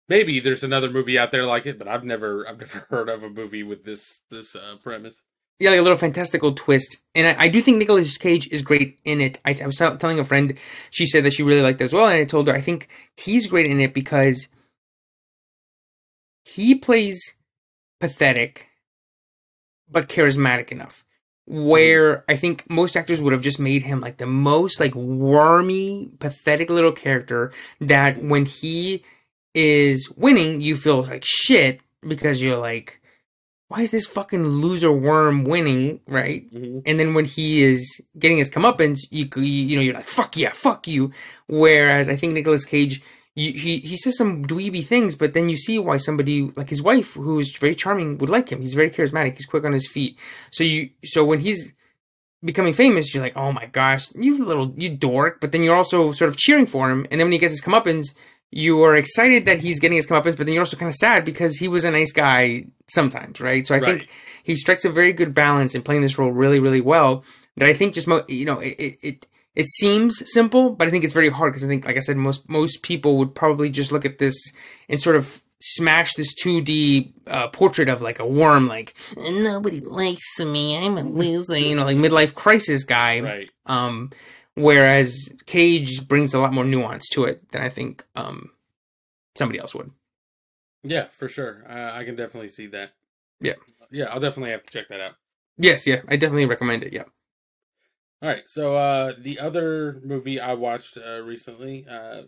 maybe 0.09 0.39
there's 0.39 0.63
another 0.63 0.89
movie 0.89 1.17
out 1.17 1.31
there 1.31 1.45
like 1.45 1.65
it, 1.65 1.79
but 1.79 1.87
I've 1.87 2.03
never 2.03 2.47
I've 2.47 2.59
never 2.65 2.85
heard 2.89 3.09
of 3.09 3.23
a 3.23 3.29
movie 3.29 3.63
with 3.63 3.83
this 3.83 4.19
this 4.29 4.55
uh 4.55 4.75
premise. 4.83 5.23
yeah, 5.59 5.71
like 5.71 5.79
a 5.79 5.83
little 5.83 5.97
fantastical 5.97 6.53
twist. 6.53 6.97
And 7.15 7.27
I, 7.27 7.45
I 7.45 7.47
do 7.49 7.61
think 7.61 7.77
Nicolas 7.77 8.17
Cage 8.17 8.47
is 8.51 8.61
great 8.61 8.99
in 9.05 9.21
it. 9.21 9.39
I, 9.45 9.57
I 9.61 9.65
was 9.65 9.77
tell- 9.77 9.97
telling 9.97 10.19
a 10.19 10.23
friend, 10.23 10.57
she 10.91 11.05
said 11.07 11.23
that 11.25 11.33
she 11.33 11.43
really 11.43 11.61
liked 11.63 11.81
it 11.81 11.85
as 11.85 11.93
well, 11.93 12.07
and 12.07 12.17
I 12.19 12.25
told 12.25 12.47
her 12.47 12.53
I 12.53 12.61
think 12.61 12.89
he's 13.17 13.47
great 13.47 13.65
in 13.67 13.79
it 13.81 13.93
because 13.93 14.49
he 16.45 16.75
plays 16.75 17.35
pathetic, 17.99 18.67
but 19.91 20.09
charismatic 20.09 20.71
enough. 20.71 21.03
Where 21.47 22.23
I 22.29 22.35
think 22.35 22.69
most 22.69 22.95
actors 22.95 23.21
would 23.21 23.33
have 23.33 23.41
just 23.41 23.59
made 23.59 23.83
him 23.83 23.99
like 23.99 24.17
the 24.17 24.25
most 24.25 24.79
like 24.79 24.95
wormy, 24.95 26.09
pathetic 26.19 26.69
little 26.69 26.91
character 26.91 27.51
that 27.81 28.23
when 28.23 28.45
he 28.45 29.03
is 29.53 30.09
winning, 30.15 30.61
you 30.61 30.75
feel 30.75 31.03
like 31.03 31.23
shit 31.25 31.81
because 32.07 32.41
you're 32.41 32.57
like, 32.57 33.01
why 33.71 33.81
is 33.81 33.91
this 33.91 34.05
fucking 34.05 34.45
loser 34.45 34.91
worm 34.91 35.45
winning, 35.45 36.01
right? 36.05 36.49
Mm-hmm. 36.53 36.79
And 36.85 36.99
then 36.99 37.13
when 37.13 37.25
he 37.25 37.63
is 37.63 38.01
getting 38.19 38.37
his 38.37 38.49
comeuppance, 38.49 38.99
you 39.11 39.29
you, 39.35 39.41
you 39.43 39.75
know 39.77 39.81
you're 39.81 39.93
like 39.93 40.07
fuck 40.07 40.35
yeah, 40.35 40.51
fuck 40.51 40.87
you. 40.87 41.11
Whereas 41.47 42.09
I 42.09 42.15
think 42.15 42.33
Nicolas 42.33 42.65
Cage, 42.65 43.01
you, 43.35 43.53
he 43.53 43.77
he 43.79 43.97
says 43.97 44.17
some 44.17 44.45
dweeby 44.45 44.85
things, 44.85 45.15
but 45.15 45.33
then 45.33 45.47
you 45.47 45.57
see 45.57 45.79
why 45.79 45.97
somebody 45.97 46.51
like 46.55 46.69
his 46.69 46.81
wife, 46.81 47.13
who 47.13 47.39
is 47.39 47.55
very 47.55 47.75
charming, 47.75 48.17
would 48.17 48.29
like 48.29 48.51
him. 48.51 48.61
He's 48.61 48.73
very 48.73 48.89
charismatic. 48.89 49.37
He's 49.37 49.45
quick 49.45 49.63
on 49.63 49.71
his 49.71 49.87
feet. 49.87 50.17
So 50.51 50.63
you 50.63 50.89
so 51.05 51.23
when 51.23 51.39
he's 51.39 51.73
becoming 52.43 52.73
famous, 52.73 53.13
you're 53.13 53.23
like, 53.23 53.37
oh 53.37 53.51
my 53.51 53.67
gosh, 53.67 54.13
you 54.15 54.43
little 54.43 54.73
you 54.75 54.89
dork. 54.95 55.39
But 55.39 55.53
then 55.53 55.63
you're 55.63 55.75
also 55.75 56.11
sort 56.11 56.29
of 56.29 56.37
cheering 56.37 56.65
for 56.65 56.89
him. 56.89 57.05
And 57.09 57.19
then 57.19 57.27
when 57.27 57.31
he 57.31 57.37
gets 57.37 57.53
his 57.53 57.61
comeuppance, 57.61 58.13
you 58.51 58.83
are 58.83 58.97
excited 58.97 59.45
that 59.45 59.59
he's 59.59 59.79
getting 59.79 59.95
his 59.95 60.07
comeuppance, 60.07 60.35
but 60.35 60.45
then 60.45 60.49
you're 60.49 60.61
also 60.61 60.75
kind 60.75 60.89
of 60.89 60.95
sad 60.95 61.23
because 61.23 61.57
he 61.57 61.69
was 61.69 61.85
a 61.85 61.91
nice 61.91 62.11
guy 62.11 62.65
sometimes, 62.89 63.39
right? 63.39 63.65
So 63.65 63.75
I 63.75 63.79
think 63.79 64.09
he 64.43 64.55
strikes 64.55 64.83
a 64.83 64.89
very 64.89 65.13
good 65.13 65.33
balance 65.33 65.73
in 65.73 65.83
playing 65.83 66.01
this 66.01 66.17
role 66.17 66.31
really, 66.31 66.59
really 66.59 66.81
well. 66.81 67.23
That 67.55 67.69
I 67.69 67.73
think 67.73 67.93
just 67.93 68.07
mo- 68.07 68.25
you 68.27 68.45
know 68.45 68.59
it 68.59 68.75
it. 69.01 69.27
It 69.55 69.67
seems 69.67 70.21
simple, 70.31 70.71
but 70.71 70.87
I 70.87 70.91
think 70.91 71.03
it's 71.03 71.13
very 71.13 71.29
hard 71.29 71.53
because 71.53 71.63
I 71.63 71.67
think, 71.67 71.85
like 71.85 71.97
I 71.97 71.99
said, 71.99 72.17
most 72.17 72.49
most 72.49 72.83
people 72.83 73.17
would 73.17 73.35
probably 73.35 73.69
just 73.69 73.91
look 73.91 74.05
at 74.05 74.17
this 74.17 74.35
and 74.87 75.01
sort 75.01 75.15
of 75.15 75.43
smash 75.61 76.15
this 76.15 76.33
2D 76.43 77.13
uh, 77.27 77.47
portrait 77.49 77.87
of 77.87 78.01
like 78.01 78.19
a 78.19 78.25
worm, 78.25 78.67
like 78.67 78.95
nobody 79.17 79.79
likes 79.79 80.39
me, 80.39 80.77
I'm 80.77 80.97
a 80.97 81.03
loser, 81.03 81.57
you 81.57 81.75
know, 81.75 81.85
like 81.85 81.97
midlife 81.97 82.33
crisis 82.33 82.83
guy. 82.83 83.19
Right. 83.19 83.51
Um, 83.67 84.11
whereas 84.55 85.31
Cage 85.45 86.07
brings 86.07 86.33
a 86.33 86.39
lot 86.39 86.53
more 86.53 86.65
nuance 86.65 87.07
to 87.09 87.25
it 87.25 87.51
than 87.51 87.61
I 87.61 87.69
think 87.69 88.05
um 88.15 88.51
somebody 89.35 89.59
else 89.59 89.75
would. 89.75 89.91
Yeah, 90.83 91.07
for 91.09 91.27
sure. 91.27 91.63
Uh, 91.69 91.91
I 91.93 92.03
can 92.03 92.15
definitely 92.15 92.49
see 92.49 92.67
that. 92.67 92.93
Yeah. 93.39 93.53
Yeah, 93.91 94.05
I'll 94.05 94.19
definitely 94.19 94.51
have 94.51 94.63
to 94.63 94.71
check 94.71 94.87
that 94.89 94.99
out. 95.01 95.13
Yes, 95.57 95.85
yeah, 95.85 96.01
I 96.07 96.15
definitely 96.15 96.45
recommend 96.45 96.83
it. 96.83 96.93
Yeah. 96.93 97.03
All 98.21 98.29
right. 98.29 98.47
So 98.47 98.75
uh 98.75 99.13
the 99.19 99.39
other 99.39 100.01
movie 100.03 100.39
I 100.39 100.53
watched 100.53 100.97
uh, 100.97 101.21
recently 101.21 101.85
uh 101.89 102.23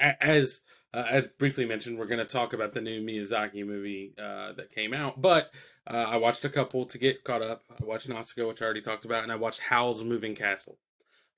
as 0.00 0.60
uh, 0.94 1.06
as 1.08 1.26
briefly 1.38 1.64
mentioned, 1.64 1.98
we're 1.98 2.04
going 2.06 2.18
to 2.18 2.24
talk 2.26 2.52
about 2.52 2.74
the 2.74 2.80
new 2.80 3.00
Miyazaki 3.00 3.64
movie 3.64 4.12
uh, 4.18 4.52
that 4.52 4.70
came 4.74 4.92
out. 4.92 5.22
But 5.22 5.50
uh, 5.86 5.94
I 5.96 6.18
watched 6.18 6.44
a 6.44 6.50
couple 6.50 6.84
to 6.84 6.98
get 6.98 7.24
caught 7.24 7.40
up. 7.40 7.62
I 7.80 7.84
watched 7.86 8.10
Nausicaa, 8.10 8.46
which 8.46 8.60
I 8.60 8.66
already 8.66 8.82
talked 8.82 9.06
about, 9.06 9.22
and 9.22 9.32
I 9.32 9.36
watched 9.36 9.60
Howl's 9.60 10.04
Moving 10.04 10.34
Castle. 10.34 10.76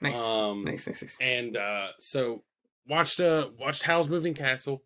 Nice, 0.00 0.20
Um, 0.20 0.62
nice, 0.62 0.88
nice, 0.88 1.02
nice. 1.02 1.16
and 1.20 1.56
uh 1.56 1.86
so 2.00 2.42
watched 2.88 3.20
uh 3.20 3.50
watched 3.58 3.82
Howl's 3.84 4.08
Moving 4.08 4.34
Castle. 4.34 4.82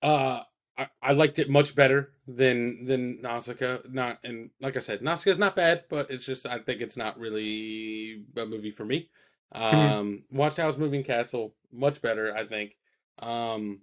Uh 0.00 0.42
I, 0.78 0.88
I 1.02 1.12
liked 1.12 1.38
it 1.38 1.48
much 1.48 1.74
better 1.74 2.12
than 2.26 2.84
than 2.84 3.20
Nausicaa. 3.22 3.78
Not 3.90 4.18
and 4.24 4.50
like 4.60 4.76
I 4.76 4.80
said, 4.80 5.02
Nausicaa 5.02 5.30
is 5.30 5.38
not 5.38 5.56
bad, 5.56 5.84
but 5.88 6.10
it's 6.10 6.24
just 6.24 6.46
I 6.46 6.58
think 6.58 6.80
it's 6.80 6.96
not 6.96 7.18
really 7.18 8.22
a 8.36 8.44
movie 8.46 8.70
for 8.72 8.84
me. 8.84 9.08
Um 9.52 10.24
watched 10.30 10.56
Howl's 10.58 10.76
Moving 10.78 11.04
Castle, 11.04 11.54
much 11.72 12.02
better, 12.02 12.34
I 12.36 12.46
think. 12.46 12.76
Um 13.20 13.80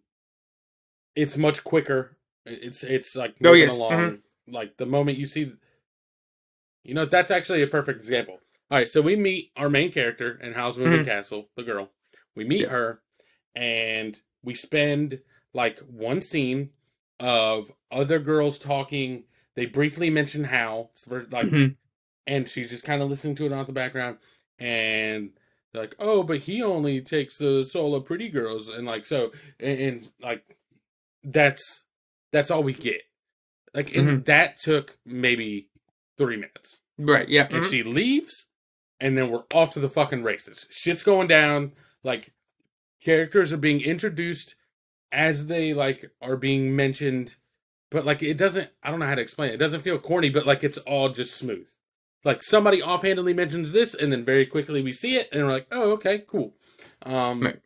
it's 1.15 1.37
much 1.37 1.63
quicker. 1.63 2.17
It's 2.45 2.83
it's 2.83 3.15
like 3.15 3.35
Oh, 3.43 3.53
yes, 3.53 3.77
along. 3.77 3.91
mhm. 3.91 4.21
Like 4.47 4.77
the 4.77 4.85
moment 4.85 5.17
you 5.17 5.25
see 5.25 5.53
you 6.83 6.93
know, 6.93 7.05
that's 7.05 7.31
actually 7.31 7.63
a 7.63 7.67
perfect 7.67 7.97
example. 7.99 8.39
All 8.69 8.77
right, 8.77 8.89
so 8.89 9.01
we 9.01 9.15
meet 9.15 9.51
our 9.55 9.69
main 9.69 9.91
character 9.91 10.37
in 10.41 10.53
Howl's 10.53 10.77
Moving 10.77 11.05
Castle, 11.05 11.47
the 11.55 11.63
girl. 11.63 11.91
We 12.35 12.43
meet 12.43 12.61
Yeah. 12.61 12.69
her, 12.69 13.01
and 13.55 14.19
we 14.43 14.53
spend 14.55 15.19
like 15.53 15.79
one 15.79 16.21
scene 16.21 16.71
of 17.23 17.71
other 17.89 18.19
girls 18.19 18.59
talking. 18.59 19.23
They 19.55 19.65
briefly 19.65 20.09
mention 20.09 20.43
we're, 21.07 21.25
like, 21.31 21.47
Mhm. 21.47 21.77
and 22.27 22.49
she's 22.49 22.69
just 22.69 22.83
kind 22.83 23.01
of 23.01 23.09
listening 23.09 23.35
to 23.35 23.45
it 23.45 23.51
on 23.53 23.65
the 23.65 23.71
background, 23.71 24.17
and 24.59 25.31
they're 25.71 25.83
like, 25.83 25.95
"Oh, 25.99 26.23
but 26.23 26.39
he 26.39 26.61
only 26.61 26.99
takes 27.01 27.37
the 27.37 27.63
solo 27.63 28.01
pretty 28.01 28.29
girls," 28.29 28.67
and 28.67 28.85
like 28.85 29.05
so, 29.05 29.31
and, 29.59 29.79
and 29.79 30.11
like 30.21 30.57
that's 31.23 31.83
that's 32.31 32.51
all 32.51 32.61
we 32.63 32.73
get. 32.73 33.01
Like, 33.73 33.95
and 33.95 34.25
that 34.25 34.59
took 34.59 34.97
maybe 35.05 35.69
three 36.17 36.35
minutes. 36.35 36.81
Right. 36.97 37.27
Yeah. 37.29 37.47
And 37.49 37.63
mhm. 37.63 37.69
she 37.69 37.83
leaves, 37.83 38.47
and 38.99 39.17
then 39.17 39.29
we're 39.31 39.43
off 39.53 39.71
to 39.71 39.79
the 39.79 39.89
fucking 39.89 40.23
races. 40.23 40.67
Shit's 40.69 41.03
going 41.03 41.27
down. 41.27 41.73
Like, 42.03 42.33
characters 43.01 43.53
are 43.53 43.57
being 43.57 43.81
introduced 43.81 44.55
as 45.13 45.45
they 45.45 45.73
like 45.73 46.11
are 46.21 46.35
being 46.35 46.75
mentioned, 46.75 47.35
but 47.91 48.05
like 48.05 48.21
it 48.23 48.35
doesn't. 48.35 48.69
I 48.81 48.89
don't 48.89 48.99
know 48.99 49.05
how 49.05 49.15
to 49.15 49.21
explain 49.21 49.51
it. 49.51 49.55
It 49.55 49.57
doesn't 49.57 49.81
feel 49.81 49.99
corny, 49.99 50.29
but 50.29 50.45
like 50.47 50.63
it's 50.63 50.79
all 50.79 51.09
just 51.09 51.37
smooth. 51.37 51.67
Like 52.25 52.41
somebody 52.41 52.81
offhandedly 52.81 53.33
mentions 53.33 53.71
this, 53.71 53.93
and 53.93 54.11
then 54.11 54.25
very 54.25 54.45
quickly 54.45 54.81
we 54.81 54.91
see 54.91 55.15
it, 55.15 55.29
and 55.31 55.45
we're 55.45 55.51
like, 55.53 55.67
"Oh, 55.71 55.91
okay, 55.91 56.23
cool." 56.27 56.55
Um, 57.03 57.41
Right. 57.41 57.59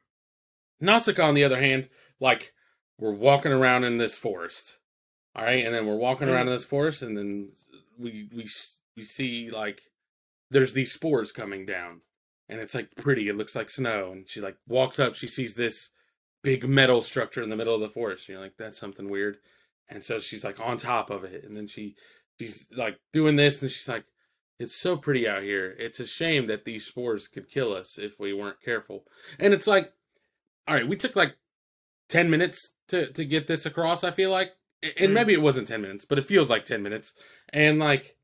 Nausicaa, 0.80 1.28
on 1.28 1.34
the 1.34 1.43
other 1.43 1.60
hand, 1.60 1.89
like 2.20 2.54
we're 3.00 3.12
walking 3.12 3.52
around 3.52 3.84
in 3.84 3.98
this 3.98 4.16
forest, 4.18 4.78
all 5.36 5.45
right, 5.45 5.66
and 5.66 5.74
then 5.74 5.86
we're 5.88 5.95
walking 5.95 6.28
around 6.28 6.48
in 6.48 6.54
this 6.54 6.66
forest, 6.66 7.02
and 7.02 7.18
then 7.18 7.52
we 7.98 8.30
we 8.36 8.48
we 8.95 9.04
see 9.04 9.50
like 9.50 9.82
there's 10.52 10.74
these 10.74 10.91
spores 10.91 11.32
coming 11.32 11.66
down, 11.66 12.02
and 12.50 12.60
it's 12.60 12.76
like 12.76 12.95
pretty. 12.95 13.30
It 13.30 13.38
looks 13.38 13.56
like 13.56 13.70
snow, 13.70 14.12
and 14.12 14.30
she 14.30 14.41
like 14.41 14.58
walks 14.68 15.00
up. 15.00 15.16
She 15.16 15.28
sees 15.28 15.56
this 15.56 15.89
big 16.48 16.66
metal 16.70 17.02
structure 17.02 17.43
in 17.43 17.50
the 17.50 17.58
middle 17.58 17.76
of 17.76 17.82
the 17.82 17.89
forest. 17.89 18.30
And 18.30 18.34
you're 18.36 18.41
like, 18.41 18.56
that's 18.58 18.80
something 18.80 19.10
weird, 19.10 19.38
and 19.89 20.02
so 20.02 20.18
she's 20.18 20.45
like 20.45 20.62
on 20.62 20.78
top 20.78 21.10
of 21.10 21.26
it, 21.26 21.43
and 21.43 21.58
then 21.58 21.68
she 21.68 21.95
she's 22.39 22.68
like 22.72 23.00
doing 23.12 23.36
this, 23.36 23.62
and 23.62 23.70
she's 23.70 23.89
like, 23.89 24.06
it's 24.58 24.76
so 24.76 24.95
pretty 24.95 25.28
out 25.28 25.43
here. 25.43 25.76
It's 25.78 26.00
a 26.00 26.08
shame 26.08 26.48
that 26.48 26.64
these 26.64 26.86
spores 26.86 27.28
could 27.28 27.50
kill 27.50 27.74
us 27.74 27.98
if 27.98 28.18
we 28.18 28.32
weren't 28.34 28.62
careful. 28.62 29.04
And 29.39 29.54
it's 29.54 29.68
like, 29.68 29.91
all 30.68 30.76
right, 30.76 30.88
we 30.88 30.95
took 30.95 31.18
like 31.18 31.36
ten 32.08 32.30
minutes 32.30 32.72
to 32.88 33.12
to 33.12 33.26
get 33.26 33.48
this 33.48 33.66
across. 33.66 34.06
I 34.06 34.12
feel 34.12 34.32
like, 34.32 34.54
and 34.82 35.10
Mm. 35.10 35.14
maybe 35.14 35.34
it 35.34 35.41
wasn't 35.41 35.68
ten 35.68 35.82
minutes, 35.82 36.06
but 36.06 36.18
it 36.18 36.26
feels 36.26 36.50
like 36.50 36.64
ten 36.64 36.82
minutes. 36.82 37.14
And 37.52 37.78
like, 37.78 38.16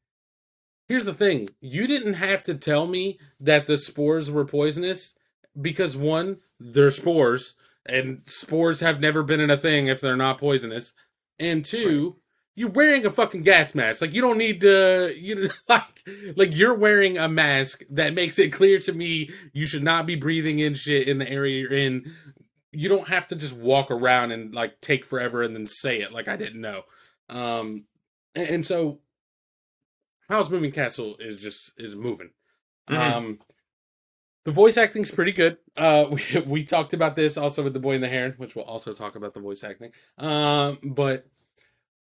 here's 0.87 1.05
the 1.05 1.13
thing: 1.13 1.49
you 1.59 1.87
didn't 1.87 2.13
have 2.13 2.41
to 2.45 2.55
tell 2.55 2.87
me 2.87 3.19
that 3.41 3.67
the 3.67 3.77
spores 3.77 4.31
were 4.31 4.45
poisonous 4.45 5.13
because 5.61 5.97
one, 5.97 6.37
they're 6.57 6.89
spores, 6.91 7.55
and 7.85 8.21
spores 8.25 8.79
have 8.79 8.99
never 8.99 9.23
been 9.23 9.39
in 9.39 9.49
a 9.49 9.57
thing 9.57 9.87
if 9.87 10.01
they're 10.01 10.15
not 10.15 10.37
poisonous. 10.39 10.93
And 11.39 11.65
two, 11.65 12.17
you're 12.55 12.69
wearing 12.69 13.05
a 13.05 13.11
fucking 13.11 13.41
gas 13.43 13.73
mask. 13.73 14.01
Like 14.01 14.13
you 14.13 14.21
don't 14.21 14.37
need 14.37 14.61
to 14.61 15.13
you 15.17 15.49
like 15.67 15.83
like 16.35 16.55
you're 16.55 16.75
wearing 16.75 17.17
a 17.17 17.27
mask 17.27 17.83
that 17.89 18.13
makes 18.13 18.37
it 18.39 18.53
clear 18.53 18.79
to 18.79 18.93
me 18.93 19.29
you 19.53 19.65
should 19.65 19.83
not 19.83 20.05
be 20.05 20.15
breathing 20.15 20.59
in 20.59 20.75
shit 20.75 21.07
in 21.07 21.17
the 21.17 21.29
area 21.29 21.61
you're 21.61 21.73
in. 21.73 22.13
You 22.71 22.89
don't 22.89 23.07
have 23.07 23.27
to 23.27 23.35
just 23.35 23.53
walk 23.53 23.91
around 23.91 24.31
and 24.31 24.53
like 24.53 24.81
take 24.81 25.05
forever 25.05 25.43
and 25.43 25.55
then 25.55 25.67
say 25.67 26.01
it 26.01 26.11
like 26.11 26.27
I 26.27 26.35
didn't 26.35 26.61
know. 26.61 26.83
Um 27.29 27.85
and, 28.35 28.47
and 28.49 28.65
so 28.65 28.99
Howl's 30.29 30.49
Moving 30.49 30.71
Castle 30.71 31.17
is 31.19 31.41
just 31.41 31.73
is 31.77 31.95
moving. 31.95 32.29
Mhm. 32.89 32.97
Um 32.97 33.39
the 34.45 34.51
voice 34.51 34.77
acting's 34.77 35.11
pretty 35.11 35.31
good. 35.31 35.57
Uh, 35.77 36.05
we 36.11 36.43
we 36.45 36.63
talked 36.63 36.93
about 36.93 37.15
this 37.15 37.37
also 37.37 37.63
with 37.63 37.73
the 37.73 37.79
Boy 37.79 37.95
and 37.95 38.03
the 38.03 38.09
Heron, 38.09 38.33
which 38.37 38.55
we'll 38.55 38.65
also 38.65 38.93
talk 38.93 39.15
about 39.15 39.33
the 39.33 39.39
voice 39.39 39.63
acting. 39.63 39.91
Um, 40.17 40.79
but 40.83 41.27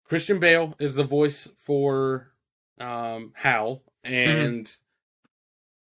Christian 0.05 0.39
Bale 0.39 0.75
is 0.79 0.95
the 0.95 1.05
voice 1.05 1.49
for 1.57 2.33
um 2.81 3.33
Howl, 3.35 3.83
and 4.05 4.71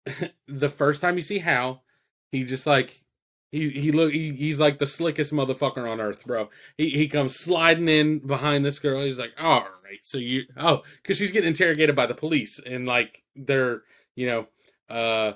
the 0.49 0.71
first 0.71 1.01
time 1.01 1.17
you 1.17 1.23
see 1.23 1.39
Howl, 1.39 1.85
he 2.31 2.45
just 2.45 2.67
like 2.67 3.03
he 3.51 3.71
he 3.71 3.93
look 3.93 4.13
he, 4.13 4.33
he's 4.33 4.61
like 4.61 4.79
the 4.79 4.87
slickest 4.87 5.33
motherfucker 5.33 5.91
on 5.91 6.01
earth, 6.01 6.27
bro. 6.27 6.49
He 6.77 6.91
he 6.91 7.09
comes 7.09 7.37
sliding 7.37 7.89
in 7.89 8.19
behind 8.21 8.65
this 8.65 8.79
girl. 8.79 9.03
He's 9.03 9.19
like, 9.19 9.33
all 9.39 9.67
right, 9.85 9.99
so 10.03 10.19
you 10.19 10.45
oh, 10.57 10.83
because 11.03 11.17
she's 11.17 11.33
getting 11.33 11.49
interrogated 11.49 11.97
by 11.97 12.07
the 12.07 12.15
police, 12.15 12.61
and 12.65 12.87
like 12.87 13.23
they're 13.35 13.83
you 14.15 14.27
know 14.27 14.47
uh 14.89 15.33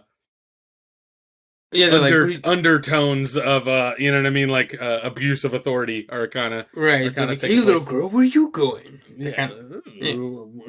yeah. 1.75 1.87
Under, 1.87 2.29
like, 2.29 2.47
undertones 2.47 3.37
of 3.37 3.68
uh 3.68 3.95
you 3.99 4.11
know 4.11 4.18
what 4.18 4.27
I 4.27 4.31
mean 4.31 4.49
like 4.49 4.81
uh, 4.81 5.01
abuse 5.03 5.45
of 5.45 5.55
authority 5.55 6.07
are 6.11 6.27
kind 6.29 6.55
of 6.55 6.66
right. 6.75 7.14
kinda 7.14 7.33
like, 7.33 7.41
hey, 7.41 7.61
little 7.61 7.85
girl, 7.85 8.09
where 8.09 8.22
are 8.22 8.25
you 8.25 8.51
going? 8.51 9.01
Yeah, 9.16 9.49
kinda- 9.49 9.83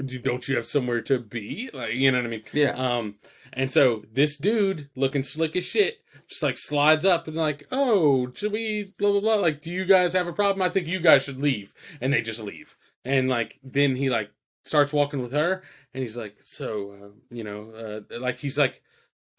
do- 0.03 0.19
don't 0.19 0.47
you 0.47 0.55
have 0.55 0.65
somewhere 0.65 1.01
to 1.01 1.19
be 1.19 1.69
like 1.73 1.95
you 1.95 2.11
know 2.11 2.17
what 2.17 2.25
I 2.25 2.29
mean 2.29 2.43
yeah. 2.53 2.71
um 2.71 3.15
and 3.53 3.71
so 3.71 4.03
this 4.11 4.35
dude 4.35 4.89
looking 4.95 5.23
slick 5.23 5.55
as 5.55 5.63
shit 5.63 5.99
just 6.27 6.43
like 6.43 6.57
slides 6.57 7.05
up 7.05 7.27
and 7.27 7.35
like 7.35 7.67
oh 7.71 8.31
should 8.33 8.51
we 8.51 8.93
blah 8.97 9.11
blah 9.11 9.21
blah 9.21 9.35
like 9.35 9.61
do 9.61 9.71
you 9.71 9.85
guys 9.85 10.13
have 10.13 10.27
a 10.27 10.33
problem 10.33 10.61
I 10.61 10.69
think 10.69 10.87
you 10.87 10.99
guys 10.99 11.23
should 11.23 11.39
leave 11.39 11.73
and 12.01 12.11
they 12.11 12.21
just 12.21 12.39
leave 12.39 12.75
and 13.03 13.29
like 13.29 13.59
then 13.63 13.95
he 13.95 14.09
like 14.09 14.31
starts 14.63 14.91
walking 14.91 15.21
with 15.21 15.31
her 15.31 15.63
and 15.93 16.03
he's 16.03 16.17
like 16.17 16.37
so 16.43 16.91
uh, 16.91 17.07
you 17.29 17.43
know 17.43 17.71
uh, 18.11 18.19
like 18.19 18.37
he's 18.37 18.57
like 18.57 18.81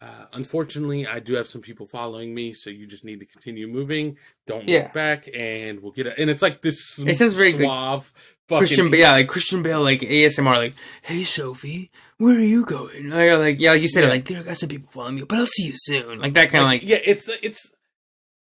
uh, 0.01 0.25
unfortunately, 0.33 1.07
I 1.07 1.19
do 1.19 1.33
have 1.35 1.47
some 1.47 1.61
people 1.61 1.87
following 1.87 2.33
me, 2.35 2.53
so 2.53 2.69
you 2.69 2.85
just 2.85 3.03
need 3.03 3.19
to 3.19 3.25
continue 3.25 3.67
moving. 3.67 4.17
Don't 4.45 4.67
Yeah. 4.69 4.83
look 4.83 4.93
back, 4.93 5.27
and 5.33 5.79
we'll 5.81 5.91
get 5.91 6.07
it. 6.07 6.15
And 6.17 6.29
it's 6.29 6.41
like 6.41 6.61
this 6.61 6.99
It 6.99 7.15
sounds 7.15 7.33
very, 7.33 7.53
like, 7.53 7.61
suave, 7.61 8.13
fucking 8.47 8.59
Christian, 8.67 8.93
yeah, 8.93 9.11
like 9.11 9.27
Christian 9.27 9.63
Bale, 9.63 9.81
like 9.81 10.01
ASMR, 10.01 10.57
like, 10.57 10.73
"Hey 11.01 11.23
Sophie, 11.23 11.89
where 12.17 12.35
are 12.35 12.39
you 12.39 12.63
going?" 12.65 13.09
Like, 13.09 13.31
like 13.31 13.59
yeah, 13.59 13.71
like 13.71 13.81
you 13.81 13.87
said, 13.87 14.03
Yeah. 14.03 14.09
like 14.09 14.25
there 14.25 14.43
got 14.43 14.57
some 14.57 14.69
people 14.69 14.89
following 14.91 15.15
me, 15.15 15.23
but 15.23 15.39
I'll 15.39 15.45
see 15.47 15.63
you 15.65 15.73
soon. 15.75 16.19
Like 16.19 16.33
that 16.33 16.51
kind 16.51 16.63
of 16.63 16.69
like, 16.69 16.81
like, 16.83 16.89
yeah, 16.89 16.99
it's 17.03 17.27
it's 17.41 17.73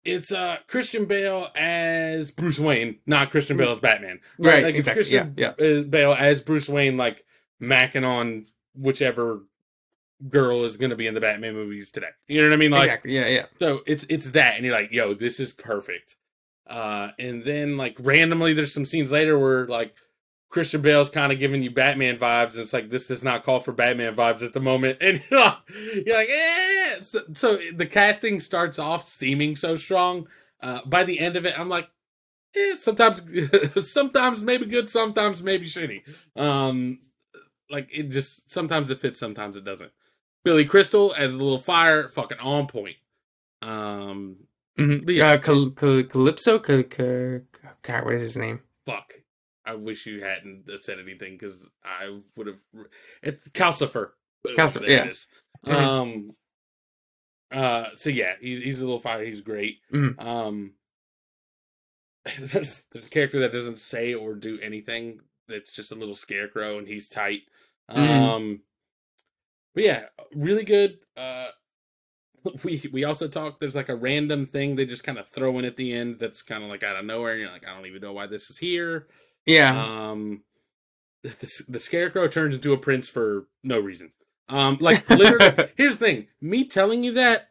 it's 0.02 0.32
uh 0.32 0.56
Christian 0.66 1.04
Bale 1.06 1.48
as 1.54 2.30
Bruce 2.30 2.58
Wayne, 2.58 2.98
not 3.06 3.30
Christian 3.30 3.56
Bale 3.58 3.70
as 3.70 3.80
Batman. 3.80 4.20
Right, 4.38 4.62
Like 4.64 4.74
it's 4.76 4.88
exactly, 4.88 5.02
Christian 5.18 5.34
yeah, 5.36 5.48
uh, 5.50 5.82
Bale 5.82 6.14
as 6.18 6.40
Bruce 6.40 6.68
Wayne, 6.68 6.96
like 6.96 7.24
macking 7.62 8.06
on 8.06 8.46
whichever 8.74 9.42
girl 10.28 10.64
is 10.64 10.76
going 10.76 10.90
to 10.90 10.96
be 10.96 11.06
in 11.06 11.14
the 11.14 11.20
Batman 11.20 11.54
movies 11.54 11.90
today. 11.90 12.08
You 12.26 12.40
know 12.40 12.48
what 12.48 12.54
I 12.54 12.58
mean? 12.58 12.70
Like 12.70 12.84
exactly, 12.84 13.14
yeah, 13.14 13.26
yeah, 13.26 13.46
so 13.58 13.80
it's 13.86 14.04
it's 14.08 14.26
that, 14.26 14.56
and 14.56 14.64
you're 14.64 14.74
like, 14.74 14.90
yo, 14.92 15.14
this 15.14 15.40
is 15.40 15.52
perfect. 15.52 16.16
Uh, 16.66 17.10
and 17.18 17.44
then 17.44 17.76
like 17.76 17.96
randomly, 18.00 18.54
there's 18.54 18.72
some 18.72 18.86
scenes 18.86 19.12
later 19.12 19.38
where 19.38 19.66
like 19.66 19.94
Christian 20.48 20.82
Bale's 20.82 21.10
kind 21.10 21.32
of 21.32 21.38
giving 21.38 21.62
you 21.62 21.70
Batman 21.70 22.16
vibes. 22.16 22.52
And 22.52 22.60
it's 22.60 22.72
like 22.72 22.88
this 22.88 23.08
does 23.08 23.24
not 23.24 23.42
call 23.42 23.60
for 23.60 23.72
Batman 23.72 24.14
vibes 24.14 24.42
at 24.42 24.52
the 24.52 24.60
moment, 24.60 24.98
and 25.02 25.22
you're 25.30 25.40
like, 25.40 25.58
you're 26.06 26.16
like 26.16 26.30
eh. 26.30 27.00
So, 27.02 27.22
so 27.32 27.58
the 27.74 27.86
casting 27.86 28.40
starts 28.40 28.78
off 28.78 29.08
seeming 29.08 29.56
so 29.56 29.76
strong. 29.76 30.28
Uh, 30.62 30.80
by 30.86 31.04
the 31.04 31.18
end 31.18 31.36
of 31.36 31.44
it, 31.44 31.58
I'm 31.58 31.68
like, 31.68 31.88
eh, 32.56 32.76
sometimes, 32.76 33.20
sometimes 33.90 34.42
maybe 34.42 34.64
good, 34.64 34.88
sometimes 34.88 35.42
maybe 35.42 35.66
shitty. 35.66 36.02
Um, 36.36 37.00
like 37.68 37.88
it 37.92 38.04
just 38.10 38.50
sometimes 38.50 38.90
it 38.90 39.00
fits, 39.00 39.18
sometimes 39.18 39.56
it 39.56 39.64
doesn't. 39.64 39.90
Billy 40.44 40.64
Crystal 40.64 41.14
as 41.16 41.32
the 41.32 41.38
little 41.38 41.58
fire, 41.58 42.08
fucking 42.08 42.38
on 42.38 42.66
point. 42.66 42.96
Um, 43.62 44.36
mm-hmm. 44.78 45.08
Yeah. 45.10 45.32
uh, 45.32 45.38
Cal- 45.38 45.70
Cal- 45.70 46.02
Calypso, 46.04 46.58
Cal- 46.58 46.82
Cal- 46.84 47.40
God, 47.82 48.04
what 48.04 48.14
is 48.14 48.22
his 48.22 48.36
name? 48.36 48.60
fuck. 48.86 49.14
I 49.66 49.74
wish 49.76 50.04
you 50.04 50.22
hadn't 50.22 50.64
said 50.82 50.98
anything 50.98 51.38
because 51.38 51.66
I 51.82 52.20
would 52.36 52.48
have. 52.48 52.56
It's 53.22 53.42
Calcifer. 53.48 54.10
Calcifer, 54.46 54.86
yeah. 54.86 55.08
Mhm. 55.66 55.80
Um. 55.82 56.36
Uh. 57.50 57.86
So 57.94 58.10
yeah, 58.10 58.34
he's 58.42 58.62
he's 58.62 58.80
a 58.80 58.84
little 58.84 59.00
fire. 59.00 59.24
He's 59.24 59.40
great. 59.40 59.78
Mhm. 59.90 60.22
Um. 60.22 60.72
There's 62.38 62.82
there's 62.92 63.06
a 63.06 63.10
character 63.10 63.40
that 63.40 63.52
doesn't 63.52 63.78
say 63.78 64.12
or 64.12 64.34
do 64.34 64.58
anything. 64.60 65.20
That's 65.48 65.72
just 65.72 65.92
a 65.92 65.94
little 65.94 66.14
scarecrow, 66.14 66.76
and 66.78 66.86
he's 66.86 67.08
tight. 67.08 67.42
Mhm. 67.90 67.96
Um. 68.26 68.60
But 69.74 69.84
yeah, 69.84 70.04
really 70.34 70.64
good. 70.64 70.98
Uh. 71.16 71.48
We 72.62 72.82
we 72.92 73.04
also 73.04 73.28
talked. 73.28 73.60
There's 73.60 73.74
like 73.76 73.88
a 73.88 73.96
random 73.96 74.46
thing 74.46 74.76
they 74.76 74.84
just 74.86 75.04
kind 75.04 75.18
of 75.18 75.28
throw 75.28 75.58
in 75.58 75.64
at 75.64 75.76
the 75.76 75.92
end. 75.94 76.18
That's 76.20 76.42
kind 76.42 76.62
of 76.62 76.68
like 76.70 76.82
out 76.82 76.96
of 76.96 77.04
nowhere. 77.04 77.32
And 77.32 77.40
you're 77.40 77.50
like, 77.50 77.66
I 77.66 77.74
don't 77.74 77.86
even 77.86 78.02
know 78.02 78.12
why 78.12 78.26
this 78.26 78.50
is 78.50 78.58
here. 78.58 79.08
Yeah, 79.46 79.86
Um, 80.10 80.42
the, 81.22 81.30
the 81.68 81.80
scarecrow 81.80 82.28
turns 82.28 82.54
into 82.54 82.72
a 82.72 82.78
prince 82.78 83.08
for 83.08 83.48
no 83.62 83.80
reason. 83.80 84.12
Um, 84.48 84.78
like 84.80 85.08
literally, 85.10 85.70
here's 85.76 85.96
the 85.98 86.04
thing: 86.06 86.28
me 86.40 86.64
telling 86.66 87.02
you 87.04 87.12
that, 87.14 87.48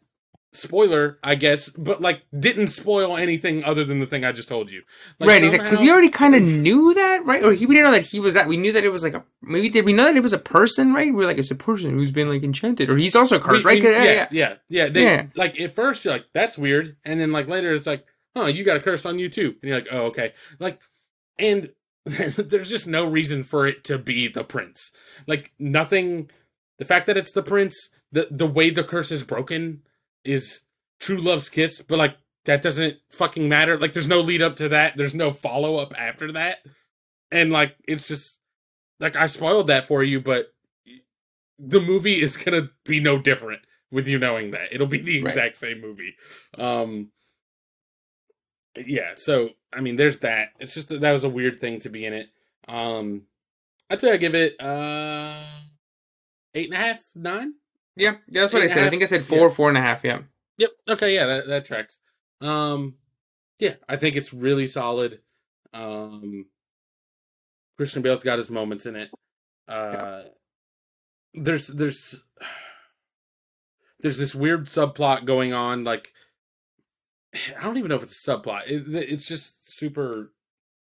spoiler, 0.54 1.18
I 1.24 1.36
guess, 1.36 1.70
but 1.70 2.02
like 2.02 2.24
didn't 2.38 2.70
spoil 2.70 3.18
anything 3.18 3.64
other 3.64 3.84
than 3.84 4.00
the 4.00 4.06
thing 4.06 4.24
I 4.24 4.32
just 4.32 4.48
told 4.50 4.72
you. 4.72 4.84
Like, 5.20 5.30
right. 5.30 5.44
Exactly, 5.44 5.70
because 5.70 5.80
we 5.82 5.92
already 5.92 6.10
kind 6.10 6.36
of 6.36 6.44
knew 6.44 6.94
that, 6.94 7.26
right? 7.26 7.44
Or 7.44 7.54
he, 7.54 7.66
we 7.66 7.76
didn't 7.76 7.92
know 7.92 7.98
that 7.98 8.06
he 8.06 8.20
was 8.20 8.34
that. 8.36 8.48
We 8.48 8.58
knew 8.58 8.72
that 8.72 8.84
it 8.84 8.90
was 8.90 9.04
like 9.04 9.14
a 9.14 9.24
maybe 9.42 9.70
did 9.70 9.86
we 9.86 9.94
know 9.94 10.06
that 10.06 10.16
it 10.16 10.24
was 10.24 10.34
a 10.34 10.38
person, 10.38 10.94
right? 10.94 11.14
We're 11.14 11.26
like 11.26 11.38
it's 11.38 11.52
a 11.52 11.56
person 11.56 11.92
who's 11.92 12.12
been 12.12 12.30
like 12.30 12.44
enchanted, 12.44 12.90
or 12.90 12.98
he's 12.98 13.16
also 13.16 13.38
we- 13.38 13.44
cursed, 13.44 13.66
right? 13.66 13.82
we- 13.82 13.90
yeah, 13.92 14.04
yeah, 14.04 14.28
yeah, 14.32 14.56
yeah. 14.70 14.90
They, 14.90 15.04
Yeah. 15.04 15.28
Like 15.36 15.60
at 15.60 15.76
first, 15.76 16.06
you're 16.06 16.14
like, 16.14 16.26
"That's 16.34 16.58
weird," 16.58 16.96
and 17.04 17.20
then 17.20 17.32
like 17.32 17.48
later, 17.48 17.74
it's 17.74 17.88
like, 17.88 18.06
"Oh, 18.36 18.46
you 18.48 18.64
got 18.64 18.78
a 18.78 18.82
curse 18.82 19.06
on 19.06 19.20
you 19.20 19.30
too," 19.30 19.56
and 19.62 19.70
you're 19.70 19.78
like, 19.78 19.88
"Oh, 19.92 20.06
okay." 20.08 20.34
Like, 20.60 20.80
and 21.40 21.72
there's 22.06 22.70
just 22.70 22.86
no 22.88 23.06
reason 23.06 23.44
for 23.44 23.66
it 23.68 23.84
to 23.86 23.98
be 23.98 24.28
the 24.28 24.44
prince. 24.44 24.92
Like 25.28 25.52
nothing. 25.58 26.30
The 26.80 26.86
fact 26.86 27.08
that 27.08 27.18
it's 27.18 27.32
the 27.32 27.44
prince, 27.44 27.90
the 28.12 28.28
the 28.30 28.48
way 28.48 28.70
the 28.70 28.84
curse 28.84 29.12
is 29.12 29.24
broken, 29.24 29.84
is 30.26 30.62
true 31.00 31.18
love's 31.18 31.50
kiss. 31.50 31.82
But 31.82 32.00
like 32.00 32.18
that 32.46 32.62
doesn't 32.62 32.98
fucking 33.12 33.48
matter. 33.48 33.78
Like 33.78 33.94
there's 33.94 34.08
no 34.08 34.22
lead 34.22 34.42
up 34.42 34.56
to 34.58 34.70
that. 34.70 34.96
There's 34.98 35.16
no 35.16 35.32
follow 35.32 35.78
up 35.78 35.94
after 35.98 36.32
that. 36.34 36.60
and 37.32 37.52
like 37.52 37.76
it's 37.88 38.08
just 38.08 38.40
like 39.00 39.16
I 39.16 39.26
spoiled 39.26 39.68
that 39.68 39.88
for 39.88 40.04
you, 40.04 40.22
but 40.22 40.54
the 41.60 41.82
movie 41.82 42.22
is 42.22 42.38
gonna 42.38 42.70
be 42.86 43.00
no 43.00 43.18
different 43.18 43.62
with 43.92 44.08
you 44.08 44.18
knowing 44.20 44.52
that 44.52 44.74
it'll 44.74 44.88
be 44.88 45.02
the 45.02 45.18
exact 45.20 45.38
right. 45.38 45.56
same 45.56 45.82
movie. 45.82 46.16
Um, 46.58 47.12
yeah, 48.76 49.14
so 49.16 49.50
I 49.74 49.82
mean, 49.82 49.96
there's 49.96 50.20
that. 50.20 50.50
It's 50.60 50.74
just 50.74 50.90
that 50.90 51.02
that 51.02 51.12
was 51.12 51.24
a 51.24 51.30
weird 51.30 51.60
thing 51.60 51.80
to 51.82 51.90
be 51.90 52.06
in 52.06 52.14
it. 52.14 52.30
Um, 52.68 53.24
I'd 53.90 54.00
say 54.00 54.12
I 54.12 54.18
give 54.18 54.36
it 54.36 54.60
uh 54.62 55.44
eight 56.56 56.66
and 56.72 56.76
a 56.76 56.78
half, 56.78 57.00
nine. 57.16 57.54
Yeah, 57.96 58.16
yeah, 58.28 58.42
that's 58.42 58.54
what 58.54 58.64
I 58.64 58.68
said. 58.68 58.86
I 58.86 58.90
think 58.90 59.04
I 59.04 59.06
said 59.06 59.24
four, 59.24 59.48
yeah. 59.48 59.54
four 59.54 59.70
and 59.70 59.78
a 59.78 59.82
half. 59.82 60.04
Yeah. 60.04 60.20
Yep. 60.58 60.72
Okay. 60.90 61.14
Yeah, 61.14 61.26
that 61.28 61.48
that 61.48 61.66
tracks. 61.66 62.00
Um, 62.42 62.96
yeah, 63.60 63.76
I 63.88 63.98
think 63.98 64.16
it's 64.16 64.34
really 64.34 64.68
solid. 64.68 65.22
Um, 65.74 66.48
Christian 67.78 68.02
Bale's 68.02 68.24
got 68.24 68.38
his 68.38 68.50
moments 68.50 68.86
in 68.86 68.96
it. 68.96 69.10
Uh, 69.68 69.74
yeah. 69.94 70.22
there's 71.34 71.68
there's 71.68 72.24
there's 74.00 74.18
this 74.18 74.36
weird 74.36 74.66
subplot 74.66 75.26
going 75.26 75.54
on. 75.54 75.84
Like, 75.84 76.14
I 77.34 77.64
don't 77.64 77.78
even 77.78 77.90
know 77.90 77.96
if 77.96 78.04
it's 78.04 78.28
a 78.28 78.32
subplot. 78.32 78.68
It, 78.68 78.84
it's 78.94 79.28
just 79.28 79.70
super. 79.70 80.32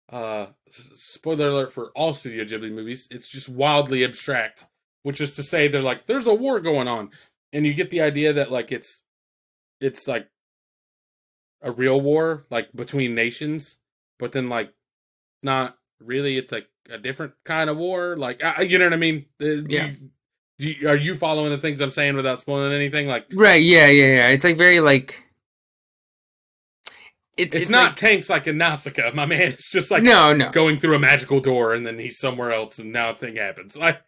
Uh, 0.10 0.48
spoiler 0.94 1.48
alert 1.48 1.74
for 1.74 1.92
all 1.94 2.14
Studio 2.14 2.46
Ghibli 2.46 2.72
movies. 2.72 3.10
It's 3.12 3.28
just 3.28 3.50
wildly 3.50 4.06
abstract, 4.06 4.66
which 5.08 5.22
is 5.22 5.38
to 5.38 5.42
say, 5.42 5.70
they're 5.70 5.82
like, 5.82 6.06
there's 6.06 6.28
a 6.28 6.34
war 6.34 6.60
going 6.60 6.86
on, 6.86 7.12
and 7.54 7.66
you 7.66 7.74
get 7.74 7.90
the 7.92 8.02
idea 8.02 8.34
that 8.34 8.52
like 8.52 8.74
it's, 8.74 9.00
it's 9.80 10.06
like 10.06 10.28
a 11.62 11.72
real 11.72 12.02
war, 12.02 12.46
like 12.50 12.74
between 12.76 13.16
nations, 13.16 13.78
but 14.20 14.34
then 14.34 14.50
like 14.50 14.74
not 15.42 15.78
really. 16.02 16.38
It's 16.38 16.52
like 16.52 16.68
a 16.90 16.98
different 16.98 17.36
kind 17.46 17.70
of 17.70 17.78
war. 17.78 18.18
Like, 18.18 18.44
uh, 18.44 18.62
you 18.64 18.78
know 18.78 18.84
what 18.84 18.94
I 18.94 18.98
mean? 18.98 19.28
Uh, 19.42 19.64
yeah. 19.70 19.92
You, 20.58 20.76
you, 20.78 20.90
are 20.90 20.98
you 20.98 21.16
following 21.16 21.52
the 21.52 21.58
things 21.58 21.80
I'm 21.80 21.92
saying 21.92 22.18
without 22.18 22.42
spoiling 22.42 22.74
anything? 22.74 23.08
Like, 23.08 23.28
right? 23.34 23.64
Yeah, 23.64 23.88
yeah, 23.88 24.08
yeah. 24.08 24.28
It's 24.28 24.44
like 24.44 24.58
very 24.58 24.82
like. 24.82 25.24
It, 27.38 27.54
it's, 27.54 27.56
it's, 27.56 27.70
not 27.70 27.92
like, 27.92 27.96
tanks 27.96 28.30
like 28.30 28.46
in 28.48 28.58
Nausicaa, 28.58 29.12
my 29.14 29.26
man. 29.26 29.54
It's 29.54 29.72
just 29.72 29.90
like 29.90 30.04
no, 30.04 30.34
no, 30.34 30.50
going 30.50 30.78
through 30.78 30.98
a 30.98 31.00
magical 31.00 31.40
door 31.40 31.76
and 31.76 31.88
then 31.88 31.98
he's 31.98 32.20
somewhere 32.20 32.52
else 32.52 32.78
and 32.78 32.92
now 32.92 33.12
a 33.12 33.16
thing 33.16 33.38
happens. 33.38 33.78
Like, 33.88 34.02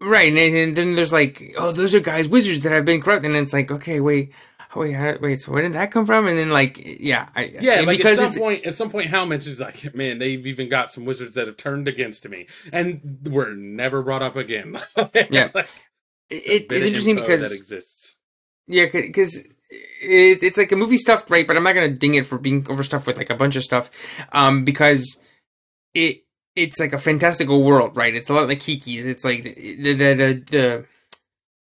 right, 0.00 0.28
and, 0.28 0.38
and 0.38 0.76
then 0.76 0.94
there's 0.94 1.12
like, 1.12 1.54
oh, 1.56 1.72
those 1.72 1.94
are 1.94 2.00
guys 2.00 2.28
wizards 2.28 2.62
that 2.62 2.72
have 2.72 2.84
been 2.84 3.00
corrupt, 3.00 3.24
and 3.24 3.36
it's 3.36 3.52
like, 3.52 3.70
okay, 3.70 4.00
wait, 4.00 4.32
wait, 4.74 5.20
wait, 5.20 5.40
so 5.40 5.52
where 5.52 5.62
did 5.62 5.74
that 5.74 5.90
come 5.90 6.06
from? 6.06 6.26
And 6.26 6.38
then 6.38 6.50
like, 6.50 6.78
yeah, 7.00 7.28
I, 7.34 7.56
yeah, 7.60 7.80
like 7.80 7.98
because 7.98 8.20
at 8.20 8.34
some 8.34 8.42
point, 8.42 8.64
at 8.64 8.74
some 8.74 8.90
point, 8.90 9.08
Howl 9.08 9.26
mentions 9.26 9.60
like, 9.60 9.94
man, 9.94 10.18
they've 10.18 10.46
even 10.46 10.68
got 10.68 10.92
some 10.92 11.04
wizards 11.04 11.34
that 11.34 11.46
have 11.46 11.56
turned 11.56 11.88
against 11.88 12.28
me, 12.28 12.46
and 12.72 13.28
were 13.30 13.54
never 13.54 14.02
brought 14.02 14.22
up 14.22 14.36
again. 14.36 14.80
yeah, 15.30 15.50
like, 15.54 15.70
it, 16.30 16.70
it's 16.70 16.84
interesting 16.84 17.16
because 17.16 17.42
that 17.42 17.52
exists. 17.52 18.16
Yeah, 18.66 18.86
because 18.92 19.36
it, 20.00 20.42
it's 20.42 20.58
like 20.58 20.72
a 20.72 20.76
movie 20.76 20.98
stuffed 20.98 21.30
right, 21.30 21.46
but 21.46 21.56
I'm 21.56 21.64
not 21.64 21.74
gonna 21.74 21.88
ding 21.88 22.14
it 22.14 22.26
for 22.26 22.38
being 22.38 22.66
overstuffed 22.68 23.06
with 23.06 23.16
like 23.16 23.30
a 23.30 23.34
bunch 23.34 23.56
of 23.56 23.64
stuff, 23.64 23.90
um, 24.32 24.64
because 24.64 25.18
it 25.94 26.24
it's 26.56 26.80
like 26.80 26.92
a 26.92 26.98
fantastical 26.98 27.62
world, 27.62 27.96
right? 27.96 28.14
It's 28.14 28.30
a 28.30 28.34
lot 28.34 28.48
like 28.48 28.60
Kiki's. 28.60 29.06
It's 29.06 29.24
like 29.24 29.42
the 29.42 29.94
the 29.94 30.14
the 30.14 30.44
the, 30.50 30.84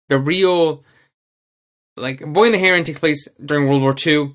the 0.07 0.17
real 0.17 0.83
like 1.97 2.25
Boy 2.25 2.47
in 2.47 2.51
the 2.51 2.59
Heron 2.59 2.83
takes 2.83 2.99
place 2.99 3.27
during 3.43 3.67
World 3.67 3.81
War 3.81 3.95
II. 4.05 4.33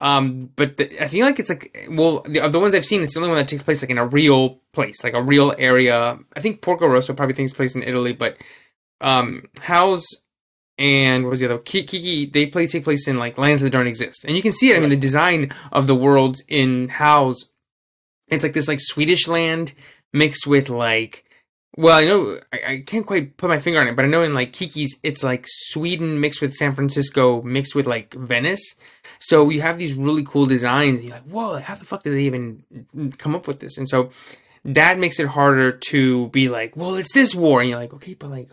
Um, 0.00 0.50
but 0.56 0.76
the, 0.76 1.02
I 1.02 1.08
feel 1.08 1.24
like 1.24 1.38
it's 1.38 1.50
like 1.50 1.86
well, 1.90 2.20
the, 2.22 2.40
of 2.40 2.52
the 2.52 2.60
ones 2.60 2.74
I've 2.74 2.84
seen, 2.84 3.02
it's 3.02 3.14
the 3.14 3.20
only 3.20 3.30
one 3.30 3.38
that 3.38 3.48
takes 3.48 3.62
place 3.62 3.82
like 3.82 3.90
in 3.90 3.98
a 3.98 4.06
real 4.06 4.60
place, 4.72 5.04
like 5.04 5.14
a 5.14 5.22
real 5.22 5.54
area. 5.56 6.18
I 6.36 6.40
think 6.40 6.62
Porco 6.62 6.86
Rosso 6.86 7.14
probably 7.14 7.34
takes 7.34 7.52
place 7.52 7.74
in 7.74 7.82
Italy, 7.82 8.12
but 8.12 8.36
um, 9.00 9.44
Howl's 9.60 10.04
and 10.76 11.24
what 11.24 11.30
was 11.30 11.40
the 11.40 11.46
other 11.46 11.58
Kiki? 11.58 12.26
They 12.26 12.46
play 12.46 12.66
take 12.66 12.84
place 12.84 13.06
in 13.06 13.18
like 13.18 13.38
lands 13.38 13.62
that 13.62 13.70
don't 13.70 13.86
exist, 13.86 14.24
and 14.24 14.36
you 14.36 14.42
can 14.42 14.52
see 14.52 14.72
it. 14.72 14.76
I 14.76 14.80
mean, 14.80 14.90
the 14.90 14.96
design 14.96 15.52
of 15.72 15.86
the 15.86 15.94
worlds 15.94 16.42
in 16.48 16.88
Howl's, 16.88 17.50
it's 18.34 18.44
like 18.44 18.52
this 18.52 18.68
like 18.68 18.80
Swedish 18.80 19.28
land 19.28 19.72
mixed 20.12 20.46
with 20.46 20.68
like 20.68 21.24
well, 21.76 21.98
I 21.98 22.04
know 22.04 22.38
I, 22.52 22.60
I, 22.66 22.82
can't 22.86 23.06
quite 23.06 23.36
put 23.36 23.48
my 23.48 23.58
finger 23.58 23.80
on 23.80 23.88
it, 23.88 23.96
but 23.96 24.04
I 24.04 24.08
know 24.08 24.22
in 24.22 24.32
like 24.32 24.52
Kiki's, 24.52 24.96
it's 25.02 25.24
like 25.24 25.44
Sweden 25.48 26.20
mixed 26.20 26.40
with 26.40 26.54
San 26.54 26.72
Francisco 26.72 27.42
mixed 27.42 27.74
with 27.74 27.86
like 27.86 28.14
Venice. 28.14 28.74
So 29.18 29.50
you 29.50 29.60
have 29.62 29.78
these 29.78 29.94
really 29.94 30.22
cool 30.24 30.46
designs, 30.46 31.00
and 31.00 31.08
you're 31.08 31.16
like, 31.16 31.26
whoa, 31.28 31.58
how 31.58 31.74
the 31.74 31.84
fuck 31.84 32.04
did 32.04 32.14
they 32.14 32.22
even 32.22 32.62
come 33.18 33.34
up 33.34 33.48
with 33.48 33.58
this? 33.58 33.76
And 33.76 33.88
so 33.88 34.10
that 34.64 34.98
makes 34.98 35.18
it 35.18 35.26
harder 35.26 35.72
to 35.72 36.28
be 36.28 36.48
like, 36.48 36.76
well, 36.76 36.94
it's 36.94 37.12
this 37.12 37.34
war, 37.34 37.60
and 37.60 37.68
you're 37.68 37.78
like, 37.78 37.94
okay, 37.94 38.14
but 38.14 38.30
like, 38.30 38.50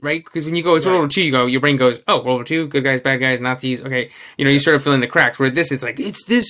right? 0.00 0.24
Because 0.24 0.44
when 0.44 0.54
you 0.54 0.62
go, 0.62 0.74
it's 0.74 0.86
right. 0.86 0.92
World 0.92 1.02
War 1.02 1.08
II, 1.16 1.24
you 1.24 1.30
go, 1.32 1.46
your 1.46 1.60
brain 1.60 1.76
goes, 1.76 2.02
oh, 2.08 2.22
World 2.22 2.26
War 2.26 2.44
II, 2.48 2.66
good 2.68 2.84
guys, 2.84 3.00
bad 3.00 3.18
guys, 3.18 3.40
Nazis, 3.40 3.84
okay, 3.84 4.10
you 4.36 4.44
know, 4.44 4.50
you 4.50 4.58
sort 4.58 4.76
of 4.76 4.82
fill 4.82 4.92
in 4.92 5.00
the 5.00 5.06
cracks. 5.06 5.38
Where 5.38 5.50
this, 5.50 5.70
it's 5.72 5.82
like, 5.82 6.00
it's 6.00 6.24
this, 6.24 6.46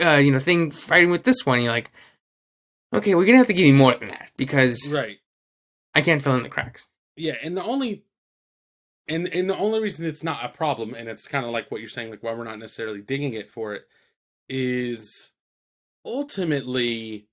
uh, 0.00 0.16
you 0.16 0.30
know, 0.30 0.38
thing 0.38 0.70
fighting 0.70 1.10
with 1.10 1.24
this 1.24 1.44
one, 1.46 1.60
you're 1.60 1.72
like 1.72 1.90
Okay, 2.92 3.14
we're 3.14 3.26
gonna 3.26 3.38
have 3.38 3.46
to 3.48 3.52
give 3.52 3.66
you 3.66 3.74
more 3.74 3.94
than 3.94 4.08
that 4.08 4.30
because 4.36 4.90
right, 4.92 5.18
I 5.94 6.00
can't 6.00 6.22
fill 6.22 6.34
in 6.36 6.42
the 6.42 6.48
cracks. 6.48 6.86
Yeah, 7.16 7.34
and 7.42 7.56
the 7.56 7.62
only 7.62 8.04
and 9.06 9.28
and 9.28 9.50
the 9.50 9.56
only 9.56 9.80
reason 9.80 10.06
it's 10.06 10.24
not 10.24 10.44
a 10.44 10.48
problem, 10.48 10.94
and 10.94 11.08
it's 11.08 11.28
kind 11.28 11.44
of 11.44 11.52
like 11.52 11.70
what 11.70 11.80
you're 11.80 11.90
saying, 11.90 12.10
like 12.10 12.22
why 12.22 12.32
we're 12.32 12.44
not 12.44 12.58
necessarily 12.58 13.02
digging 13.02 13.34
it 13.34 13.50
for 13.50 13.74
it, 13.74 13.86
is 14.48 15.32
ultimately 16.04 17.28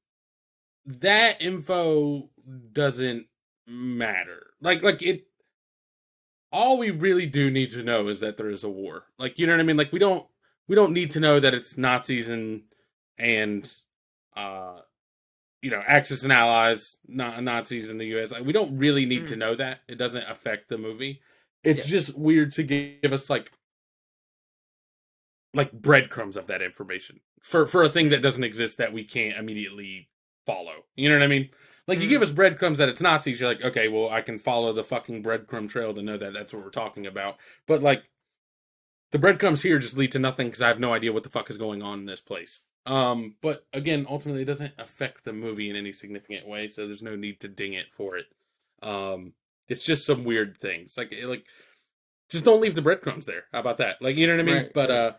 that 0.86 1.42
info 1.42 2.30
doesn't 2.74 3.28
matter. 3.66 4.48
Like 4.60 4.84
like 4.84 5.02
it 5.02 5.26
all 6.56 6.78
we 6.78 6.90
really 6.90 7.26
do 7.26 7.52
need 7.52 7.72
to 7.72 7.84
know 7.84 8.08
is 8.08 8.22
that 8.22 8.38
there 8.38 8.50
is 8.50 8.64
a 8.64 8.70
war. 8.70 9.04
Like 9.20 9.38
you 9.38 9.46
know 9.46 9.54
what 9.54 9.60
I 9.60 9.64
mean? 9.64 9.78
Like 9.78 9.92
we 9.92 10.00
don't 10.00 10.26
we 10.68 10.76
don't 10.76 10.94
need 10.94 11.12
to 11.12 11.20
know 11.20 11.40
that 11.40 11.54
it's 11.54 11.78
Nazis 11.78 12.30
and 12.30 12.64
and 13.18 13.72
uh 14.36 14.80
you 15.62 15.72
know, 15.72 15.82
Axis 15.88 16.24
and 16.24 16.32
allies, 16.32 16.98
not 17.08 17.42
Nazis 17.42 17.90
in 17.90 17.98
the 17.98 18.06
U.S. 18.08 18.32
Like, 18.32 18.46
we 18.46 18.54
don't 18.54 18.78
really 18.78 19.08
need 19.08 19.24
mm. 19.24 19.30
to 19.30 19.36
know 19.36 19.56
that. 19.56 19.80
It 19.88 19.96
doesn't 19.96 20.30
affect 20.30 20.70
the 20.70 20.78
movie. 20.78 21.22
It's 21.64 21.86
yeah. 21.86 21.90
just 21.90 22.16
weird 22.16 22.52
to 22.54 22.64
give 22.64 23.12
us 23.12 23.32
like 23.32 23.52
like 25.56 25.72
breadcrumbs 25.72 26.38
of 26.38 26.46
that 26.48 26.62
information 26.62 27.22
for 27.42 27.66
for 27.66 27.84
a 27.84 27.90
thing 27.90 28.10
that 28.10 28.22
doesn't 28.22 28.44
exist 28.44 28.78
that 28.78 28.94
we 28.94 29.04
can't 29.04 29.38
immediately 29.38 30.10
follow. 30.46 30.86
You 30.96 31.10
know 31.10 31.16
what 31.16 31.24
I 31.24 31.28
mean? 31.28 31.50
Like 31.88 32.00
you 32.00 32.08
give 32.08 32.22
mm. 32.22 32.24
us 32.24 32.32
breadcrumbs 32.32 32.80
that 32.80 32.90
it's 32.90 33.02
Nazis, 33.02 33.40
you're 33.40 33.50
like, 33.50 33.64
okay, 33.64 33.88
well, 33.88 34.10
I 34.10 34.22
can 34.22 34.40
follow 34.40 34.74
the 34.74 34.84
fucking 34.84 35.24
breadcrumb 35.24 35.70
trail 35.70 35.94
to 35.94 36.02
know 36.02 36.18
that 36.18 36.34
that's 36.34 36.54
what 36.54 36.64
we're 36.64 36.70
talking 36.70 37.06
about. 37.06 37.38
But 37.68 37.84
like, 37.84 38.04
the 39.12 39.20
breadcrumbs 39.20 39.62
here 39.62 39.80
just 39.80 39.96
lead 39.96 40.12
to 40.14 40.20
nothing 40.20 40.48
because 40.48 40.62
I 40.62 40.68
have 40.68 40.80
no 40.80 40.94
idea 40.94 41.14
what 41.14 41.24
the 41.24 41.30
fuck 41.30 41.50
is 41.50 41.58
going 41.58 41.82
on 41.82 42.00
in 42.00 42.06
this 42.06 42.22
place. 42.22 42.62
Um, 42.86 43.36
but 43.42 43.66
again, 43.74 44.06
ultimately, 44.10 44.42
it 44.44 44.46
doesn't 44.46 44.74
affect 44.78 45.24
the 45.24 45.34
movie 45.34 45.70
in 45.70 45.78
any 45.78 45.92
significant 45.92 46.48
way, 46.48 46.68
so 46.68 46.86
there's 46.86 47.02
no 47.02 47.16
need 47.16 47.40
to 47.42 47.48
ding 47.48 47.74
it 47.74 47.88
for 47.92 48.18
it. 48.18 48.26
Um, 48.84 49.34
it's 49.68 49.84
just 49.84 50.06
some 50.06 50.24
weird 50.24 50.58
things, 50.58 50.96
like 50.98 51.16
like 51.24 51.46
just 52.30 52.46
don't 52.46 52.62
leave 52.62 52.76
the 52.76 52.82
breadcrumbs 52.82 53.26
there. 53.26 53.46
How 53.52 53.60
about 53.60 53.78
that? 53.78 54.02
Like 54.02 54.16
you 54.16 54.28
know 54.28 54.34
what 54.34 54.42
I 54.42 54.44
mean? 54.44 54.56
Right, 54.56 54.74
but 54.74 54.92
uh, 54.92 55.14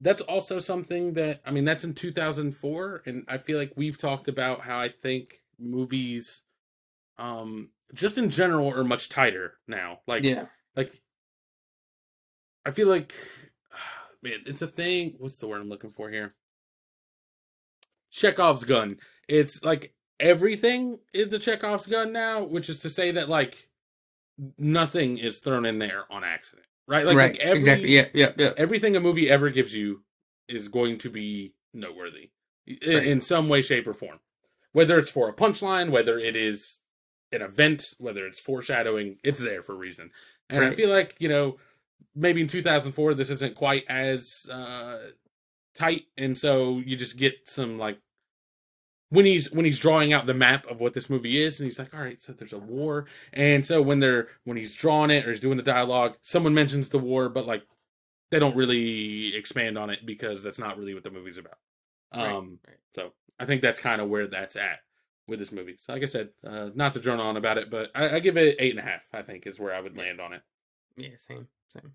that's 0.00 0.22
also 0.22 0.58
something 0.58 1.14
that 1.14 1.40
I 1.46 1.52
mean 1.52 1.64
that's 1.64 1.84
in 1.84 1.94
2004, 1.94 3.02
and 3.06 3.24
I 3.28 3.38
feel 3.38 3.58
like 3.58 3.72
we've 3.76 3.98
talked 3.98 4.26
about 4.26 4.62
how 4.62 4.78
I 4.78 4.88
think 4.88 5.40
movies, 5.58 6.42
um, 7.18 7.70
just 7.92 8.18
in 8.18 8.30
general, 8.30 8.72
are 8.72 8.84
much 8.84 9.08
tighter 9.08 9.54
now. 9.66 10.00
Like 10.06 10.24
yeah, 10.24 10.46
like 10.76 10.92
I 12.64 12.70
feel 12.70 12.88
like 12.88 13.14
man, 14.22 14.40
it's 14.46 14.62
a 14.62 14.66
thing. 14.66 15.14
What's 15.18 15.38
the 15.38 15.46
word 15.46 15.60
I'm 15.60 15.68
looking 15.68 15.90
for 15.90 16.10
here? 16.10 16.34
Chekhov's 18.10 18.64
gun. 18.64 18.98
It's 19.28 19.62
like 19.62 19.94
everything 20.20 20.98
is 21.12 21.32
a 21.32 21.38
Chekhov's 21.38 21.86
gun 21.86 22.12
now, 22.12 22.44
which 22.44 22.68
is 22.68 22.78
to 22.80 22.90
say 22.90 23.10
that 23.12 23.28
like 23.28 23.68
nothing 24.58 25.18
is 25.18 25.38
thrown 25.38 25.64
in 25.64 25.78
there 25.78 26.04
on 26.10 26.24
accident, 26.24 26.66
right? 26.86 27.04
Like, 27.04 27.16
right. 27.16 27.32
Like 27.32 27.40
every, 27.40 27.56
exactly. 27.56 27.94
Yeah, 27.94 28.06
yeah, 28.14 28.32
yeah. 28.36 28.52
Everything 28.56 28.96
a 28.96 29.00
movie 29.00 29.30
ever 29.30 29.50
gives 29.50 29.74
you 29.74 30.02
is 30.48 30.68
going 30.68 30.98
to 30.98 31.10
be 31.10 31.54
noteworthy 31.72 32.30
in, 32.66 32.94
right. 32.94 33.06
in 33.06 33.20
some 33.20 33.48
way, 33.48 33.62
shape, 33.62 33.86
or 33.86 33.94
form. 33.94 34.20
Whether 34.74 34.98
it's 34.98 35.10
for 35.10 35.30
a 35.30 35.32
punchline, 35.32 35.90
whether 35.90 36.18
it 36.18 36.36
is 36.36 36.80
an 37.32 37.40
event, 37.40 37.94
whether 37.98 38.26
it's 38.26 38.38
foreshadowing, 38.38 39.16
it's 39.24 39.40
there 39.40 39.62
for 39.62 39.72
a 39.72 39.78
reason. 39.78 40.10
And 40.50 40.60
right. 40.60 40.72
I 40.72 40.74
feel 40.74 40.90
like 40.90 41.16
you 41.18 41.30
know 41.30 41.56
maybe 42.14 42.42
in 42.42 42.48
2004 42.48 43.14
this 43.14 43.30
isn't 43.30 43.54
quite 43.54 43.84
as 43.88 44.46
uh, 44.52 44.98
tight, 45.74 46.02
and 46.18 46.36
so 46.36 46.82
you 46.84 46.96
just 46.96 47.16
get 47.16 47.48
some 47.48 47.78
like 47.78 47.98
when 49.14 49.26
he's 49.26 49.50
when 49.52 49.64
he's 49.64 49.78
drawing 49.78 50.12
out 50.12 50.26
the 50.26 50.34
map 50.34 50.66
of 50.68 50.80
what 50.80 50.92
this 50.92 51.08
movie 51.08 51.40
is 51.40 51.60
and 51.60 51.66
he's 51.66 51.78
like 51.78 51.94
all 51.94 52.00
right 52.00 52.20
so 52.20 52.32
there's 52.32 52.52
a 52.52 52.58
war 52.58 53.06
and 53.32 53.64
so 53.64 53.80
when 53.80 54.00
they're 54.00 54.28
when 54.42 54.56
he's 54.56 54.72
drawing 54.72 55.10
it 55.10 55.24
or 55.24 55.30
he's 55.30 55.40
doing 55.40 55.56
the 55.56 55.62
dialogue 55.62 56.16
someone 56.20 56.52
mentions 56.52 56.88
the 56.88 56.98
war 56.98 57.28
but 57.28 57.46
like 57.46 57.62
they 58.30 58.40
don't 58.40 58.56
really 58.56 59.36
expand 59.36 59.78
on 59.78 59.88
it 59.88 60.04
because 60.04 60.42
that's 60.42 60.58
not 60.58 60.76
really 60.76 60.94
what 60.94 61.04
the 61.04 61.10
movie's 61.10 61.38
about 61.38 61.58
um 62.12 62.58
right, 62.64 62.72
right. 62.72 62.78
so 62.94 63.12
i 63.38 63.44
think 63.46 63.62
that's 63.62 63.78
kind 63.78 64.00
of 64.00 64.08
where 64.08 64.26
that's 64.26 64.56
at 64.56 64.80
with 65.26 65.38
this 65.38 65.52
movie. 65.52 65.76
So, 65.78 65.92
like 65.92 66.02
I 66.02 66.06
said, 66.06 66.30
uh, 66.46 66.70
not 66.74 66.92
to 66.92 67.00
drone 67.00 67.20
on 67.20 67.36
about 67.36 67.58
it, 67.58 67.70
but 67.70 67.90
I, 67.94 68.16
I 68.16 68.20
give 68.20 68.36
it 68.36 68.56
eight 68.58 68.72
and 68.76 68.80
a 68.80 68.82
half. 68.82 69.02
I 69.12 69.22
think 69.22 69.46
is 69.46 69.58
where 69.58 69.74
I 69.74 69.80
would 69.80 69.96
land 69.96 70.20
on 70.20 70.32
it. 70.34 70.42
Yeah, 70.96 71.16
same, 71.16 71.48
same. 71.72 71.92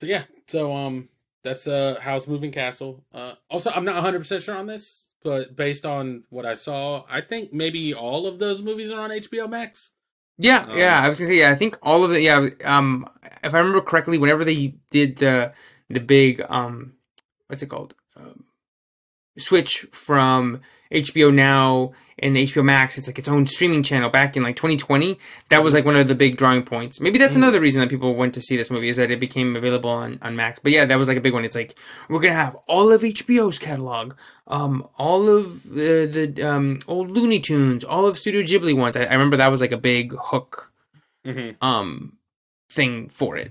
So 0.00 0.06
yeah, 0.06 0.24
so 0.48 0.74
um, 0.74 1.08
that's 1.42 1.66
uh, 1.66 1.98
Howl's 2.00 2.26
Moving 2.26 2.50
Castle. 2.50 3.04
Uh, 3.12 3.34
also, 3.50 3.70
I'm 3.70 3.84
not 3.84 3.94
100 3.96 4.20
percent 4.20 4.42
sure 4.42 4.56
on 4.56 4.66
this, 4.66 5.08
but 5.22 5.54
based 5.54 5.86
on 5.86 6.24
what 6.30 6.46
I 6.46 6.54
saw, 6.54 7.04
I 7.08 7.20
think 7.20 7.52
maybe 7.52 7.94
all 7.94 8.26
of 8.26 8.38
those 8.38 8.62
movies 8.62 8.90
are 8.90 9.00
on 9.00 9.10
HBO 9.10 9.48
Max. 9.48 9.90
Yeah, 10.38 10.66
Um, 10.68 10.78
yeah. 10.78 11.00
I 11.00 11.08
was 11.08 11.18
gonna 11.18 11.28
say, 11.28 11.38
yeah. 11.38 11.50
I 11.50 11.54
think 11.54 11.78
all 11.82 12.04
of 12.04 12.12
it. 12.12 12.22
Yeah. 12.22 12.48
Um, 12.64 13.06
if 13.42 13.54
I 13.54 13.58
remember 13.58 13.80
correctly, 13.82 14.18
whenever 14.18 14.44
they 14.44 14.74
did 14.90 15.16
the 15.16 15.52
the 15.90 16.00
big 16.00 16.42
um, 16.48 16.94
what's 17.48 17.62
it 17.62 17.68
called? 17.68 17.94
Um, 18.16 18.44
switch 19.38 19.86
from 19.92 20.60
HBO 20.92 21.32
Now 21.34 21.92
and 22.20 22.36
HBO 22.36 22.64
Max, 22.64 22.96
it's 22.96 23.08
like 23.08 23.18
its 23.18 23.26
own 23.28 23.46
streaming 23.46 23.82
channel. 23.82 24.08
Back 24.08 24.36
in 24.36 24.44
like 24.44 24.54
2020, 24.54 25.18
that 25.48 25.64
was 25.64 25.74
like 25.74 25.84
one 25.84 25.96
of 25.96 26.06
the 26.06 26.14
big 26.14 26.36
drawing 26.36 26.62
points. 26.62 27.00
Maybe 27.00 27.18
that's 27.18 27.34
Mhm. 27.34 27.38
another 27.38 27.60
reason 27.60 27.80
that 27.80 27.90
people 27.90 28.14
went 28.14 28.32
to 28.34 28.40
see 28.40 28.56
this 28.56 28.70
movie 28.70 28.88
is 28.88 28.96
that 28.96 29.10
it 29.10 29.18
became 29.18 29.56
available 29.56 29.90
on 29.90 30.18
on 30.22 30.36
Max. 30.36 30.60
But 30.60 30.70
yeah, 30.72 30.84
that 30.84 30.96
was 30.98 31.08
like 31.08 31.16
a 31.16 31.20
big 31.20 31.32
one. 31.32 31.44
It's 31.44 31.56
like 31.56 31.74
we're 32.08 32.20
gonna 32.20 32.34
have 32.34 32.54
all 32.68 32.92
of 32.92 33.02
HBO's 33.02 33.58
catalog, 33.58 34.14
um, 34.46 34.86
all 34.96 35.28
of 35.28 35.64
the 35.70 36.06
the 36.36 36.48
um 36.48 36.78
old 36.86 37.10
Looney 37.10 37.40
Tunes, 37.40 37.82
all 37.82 38.06
of 38.06 38.16
Studio 38.18 38.42
Ghibli 38.42 38.76
ones. 38.76 38.96
I, 38.96 39.04
I 39.04 39.12
remember 39.14 39.36
that 39.38 39.50
was 39.50 39.60
like 39.60 39.72
a 39.72 39.76
big 39.78 40.14
hook 40.16 40.70
Mm-hmm. 41.26 41.64
um 41.64 42.18
thing 42.70 43.08
for 43.08 43.36
it. 43.36 43.50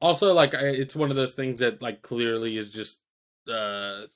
Also, 0.00 0.32
like 0.32 0.54
it's 0.54 0.94
one 0.96 1.10
of 1.10 1.16
those 1.16 1.34
things 1.34 1.58
that 1.58 1.82
like 1.82 2.00
clearly 2.02 2.56
is 2.56 2.70
just 2.70 3.00
uh, 3.48 3.52
uh 3.52 4.06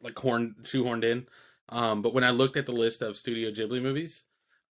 like 0.00 0.18
horn 0.18 0.54
shoehorned 0.62 1.04
in. 1.04 1.26
Um, 1.68 2.02
but 2.02 2.14
when 2.14 2.24
I 2.24 2.30
looked 2.30 2.56
at 2.56 2.66
the 2.66 2.72
list 2.72 3.02
of 3.02 3.16
Studio 3.16 3.50
Ghibli 3.50 3.82
movies, 3.82 4.24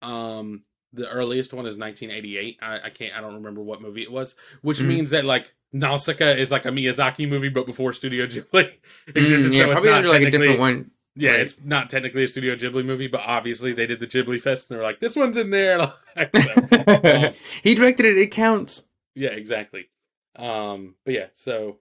um, 0.01 0.63
the 0.93 1.07
earliest 1.09 1.53
one 1.53 1.65
is 1.65 1.77
1988. 1.77 2.59
I, 2.61 2.79
I 2.85 2.89
can't, 2.89 3.15
I 3.17 3.21
don't 3.21 3.35
remember 3.35 3.61
what 3.61 3.81
movie 3.81 4.01
it 4.01 4.11
was, 4.11 4.35
which 4.61 4.79
Mhm. 4.79 4.85
means 4.87 5.09
that 5.11 5.23
like 5.25 5.53
Nausicaa 5.71 6.31
is 6.35 6.51
like 6.51 6.65
a 6.65 6.69
Miyazaki 6.69 7.29
movie, 7.29 7.47
but 7.49 7.65
before 7.65 7.93
Studio 7.93 8.25
Ghibli 8.25 8.71
existed. 9.15 9.51
Mm, 9.51 9.55
yeah, 9.55 9.65
so 9.65 9.71
it's 9.71 9.73
probably 9.73 9.89
not 9.89 9.97
under 9.99 10.09
like 10.09 10.21
a 10.23 10.31
different 10.31 10.59
one. 10.59 10.91
Yeah, 11.15 11.31
Right. 11.31 11.39
it's 11.41 11.55
not 11.63 11.89
technically 11.89 12.23
a 12.23 12.27
Studio 12.27 12.55
Ghibli 12.55 12.83
movie, 12.85 13.07
but 13.07 13.21
obviously 13.25 13.71
they 13.73 13.85
did 13.85 13.99
the 14.01 14.07
Ghibli 14.07 14.41
Fest 14.41 14.69
and 14.69 14.77
they're 14.77 14.83
like, 14.85 14.99
this 14.99 15.15
one's 15.15 15.37
in 15.37 15.49
there. 15.51 15.77
So, 16.15 16.53
um, 17.03 17.33
he 17.63 17.73
directed 17.73 18.05
it. 18.05 18.17
It 18.17 18.31
counts. 18.31 18.83
yeah, 19.15 19.29
exactly. 19.29 19.87
Um, 20.35 20.95
but 21.05 21.13
yeah, 21.13 21.27
so, 21.35 21.77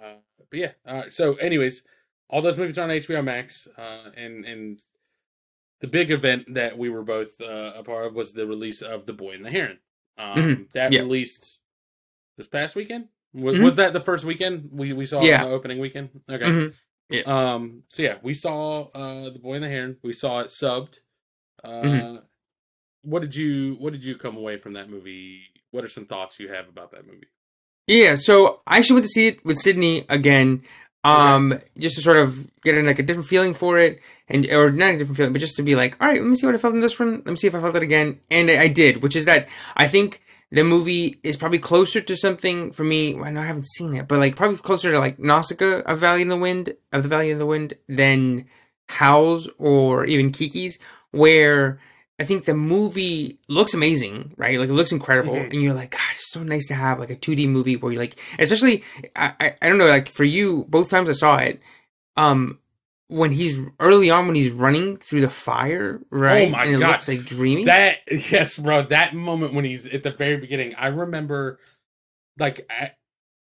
uh, 0.00 0.14
but 0.50 0.58
yeah, 0.58 0.70
uh, 0.86 1.02
so 1.10 1.34
anyways, 1.34 1.82
all 2.30 2.40
those 2.42 2.56
movies 2.56 2.78
are 2.78 2.84
on 2.84 2.90
HBO 2.90 3.22
Max, 3.22 3.68
uh, 3.76 4.10
and 4.16 4.44
and 4.44 4.82
the 5.80 5.86
big 5.88 6.10
event 6.10 6.54
that 6.54 6.76
we 6.78 6.88
were 6.88 7.02
both 7.02 7.40
uh, 7.40 7.72
a 7.76 7.82
part 7.82 8.06
of 8.06 8.14
was 8.14 8.32
the 8.32 8.46
release 8.46 8.82
of 8.82 9.06
The 9.06 9.12
Boy 9.12 9.32
and 9.34 9.44
the 9.44 9.50
Heron. 9.50 9.78
Um, 10.18 10.36
Mhm, 10.38 10.72
that 10.72 10.92
yeah. 10.92 11.00
released 11.00 11.58
this 12.36 12.46
past 12.46 12.74
weekend. 12.76 13.08
Was, 13.32 13.56
Mhm. 13.56 13.62
was 13.64 13.76
that 13.76 13.92
the 13.92 14.00
first 14.00 14.24
weekend 14.24 14.68
we 14.72 14.92
we 14.92 15.06
saw 15.06 15.22
Yeah. 15.22 15.44
the 15.44 15.50
opening 15.50 15.78
weekend? 15.78 16.10
Okay. 16.30 16.44
Mhm. 17.12 17.26
Um. 17.26 17.82
So 17.88 18.02
yeah, 18.02 18.18
we 18.22 18.34
saw 18.34 18.88
uh 18.94 19.30
the 19.30 19.38
Boy 19.38 19.54
and 19.54 19.64
the 19.64 19.68
Heron. 19.68 19.98
We 20.02 20.12
saw 20.12 20.40
it 20.40 20.48
subbed. 20.48 20.98
Uh, 21.64 21.82
Mhm. 21.82 22.24
what 23.02 23.20
did 23.22 23.34
you 23.34 23.74
What 23.80 23.92
did 23.92 24.04
you 24.04 24.16
come 24.16 24.36
away 24.36 24.58
from 24.58 24.74
that 24.74 24.88
movie? 24.90 25.42
What 25.70 25.84
are 25.84 25.88
some 25.88 26.06
thoughts 26.06 26.38
you 26.40 26.48
have 26.52 26.68
about 26.68 26.90
that 26.92 27.06
movie? 27.06 27.28
Yeah, 27.86 28.14
so 28.16 28.62
I 28.66 28.78
actually 28.78 28.94
went 28.94 29.04
to 29.06 29.10
see 29.10 29.26
it 29.28 29.44
with 29.44 29.58
Sydney 29.58 30.04
again, 30.08 30.62
um, 31.04 31.58
just 31.78 31.96
to 31.96 32.02
sort 32.02 32.18
of 32.18 32.50
get 32.62 32.76
in 32.76 32.86
like 32.86 32.98
a 32.98 33.02
different 33.02 33.28
feeling 33.28 33.54
for 33.54 33.78
it, 33.78 34.00
and 34.28 34.46
or 34.46 34.70
not 34.70 34.90
a 34.90 34.98
different 34.98 35.16
feeling, 35.16 35.32
but 35.32 35.40
just 35.40 35.56
to 35.56 35.62
be 35.62 35.74
like, 35.74 35.96
all 36.00 36.08
right, 36.08 36.20
let 36.20 36.28
me 36.28 36.36
see 36.36 36.46
what 36.46 36.54
I 36.54 36.58
felt 36.58 36.74
in 36.74 36.80
this 36.80 36.98
one. 36.98 37.16
Let 37.16 37.26
me 37.26 37.36
see 37.36 37.46
if 37.46 37.54
I 37.54 37.60
felt 37.60 37.76
it 37.76 37.82
again, 37.82 38.20
and 38.30 38.50
I, 38.50 38.68
did, 38.68 39.02
which 39.02 39.16
is 39.16 39.24
that 39.24 39.48
I 39.76 39.88
think 39.88 40.22
the 40.52 40.64
movie 40.64 41.18
is 41.22 41.36
probably 41.36 41.58
closer 41.58 42.00
to 42.00 42.16
something 42.16 42.72
for 42.72 42.84
me. 42.84 43.18
I 43.18 43.30
know 43.30 43.40
I 43.40 43.46
haven't 43.46 43.68
seen 43.68 43.94
it, 43.94 44.08
but 44.08 44.18
like 44.18 44.36
probably 44.36 44.58
closer 44.58 44.90
to 44.92 44.98
like 44.98 45.18
Nausicaa 45.18 45.82
of 45.82 45.98
Valley 45.98 46.22
in 46.22 46.28
the 46.28 46.36
Wind 46.36 46.74
of 46.92 47.02
the 47.02 47.08
Valley 47.08 47.30
in 47.30 47.38
the 47.38 47.46
Wind 47.46 47.74
than 47.88 48.46
Howl's 48.88 49.48
or 49.58 50.04
even 50.04 50.32
Kiki's, 50.32 50.78
where 51.12 51.80
I 52.20 52.24
think 52.24 52.44
the 52.44 52.54
movie 52.54 53.38
looks 53.48 53.72
amazing, 53.74 54.34
right? 54.36 54.58
Like 54.58 54.68
it 54.68 54.72
looks 54.74 54.92
incredible, 54.92 55.32
Mhm. 55.34 55.52
and 55.54 55.62
you're 55.62 55.72
like, 55.74 55.92
God, 55.92 56.00
it's 56.12 56.30
so 56.30 56.42
nice 56.42 56.66
to 56.68 56.74
have 56.74 57.00
like 57.00 57.10
a 57.10 57.16
2D 57.16 57.48
movie 57.48 57.76
where 57.76 57.92
you're 57.92 58.00
like, 58.02 58.16
especially, 58.38 58.84
I, 59.16 59.32
I, 59.40 59.54
I 59.62 59.68
don't 59.68 59.78
know, 59.78 59.86
like 59.86 60.08
for 60.10 60.24
you, 60.24 60.66
both 60.68 60.90
times 60.90 61.08
I 61.08 61.12
saw 61.14 61.36
it, 61.38 61.60
um, 62.16 62.58
when 63.08 63.32
he's 63.32 63.58
early 63.80 64.10
on 64.10 64.26
when 64.26 64.36
he's 64.36 64.52
running 64.52 64.98
through 64.98 65.22
the 65.22 65.30
fire, 65.30 66.00
right? 66.10 66.48
Oh 66.48 66.50
my 66.50 66.64
and 66.66 66.74
it 66.76 66.78
God. 66.80 66.90
looks 66.90 67.08
like 67.08 67.24
dreamy. 67.24 67.64
That 67.64 67.98
yes, 68.30 68.56
bro. 68.56 68.82
That 68.82 69.14
moment 69.14 69.54
when 69.54 69.64
he's 69.64 69.86
at 69.86 70.02
the 70.04 70.12
very 70.12 70.36
beginning, 70.36 70.74
I 70.76 70.88
remember, 70.88 71.58
like, 72.38 72.66
I, 72.70 72.92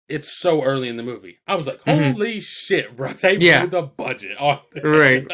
it's 0.08 0.36
so 0.40 0.62
early 0.64 0.88
in 0.88 0.96
the 0.96 1.02
movie. 1.04 1.38
I 1.46 1.54
was 1.56 1.66
like, 1.66 1.80
Mhm. 1.84 2.12
"Holy 2.14 2.40
shit, 2.40 2.96
bro! 2.96 3.12
They 3.12 3.36
Yeah. 3.36 3.66
blew 3.66 3.80
the 3.80 3.86
budget 3.86 4.36
on. 4.40 4.60
Right. 4.82 5.26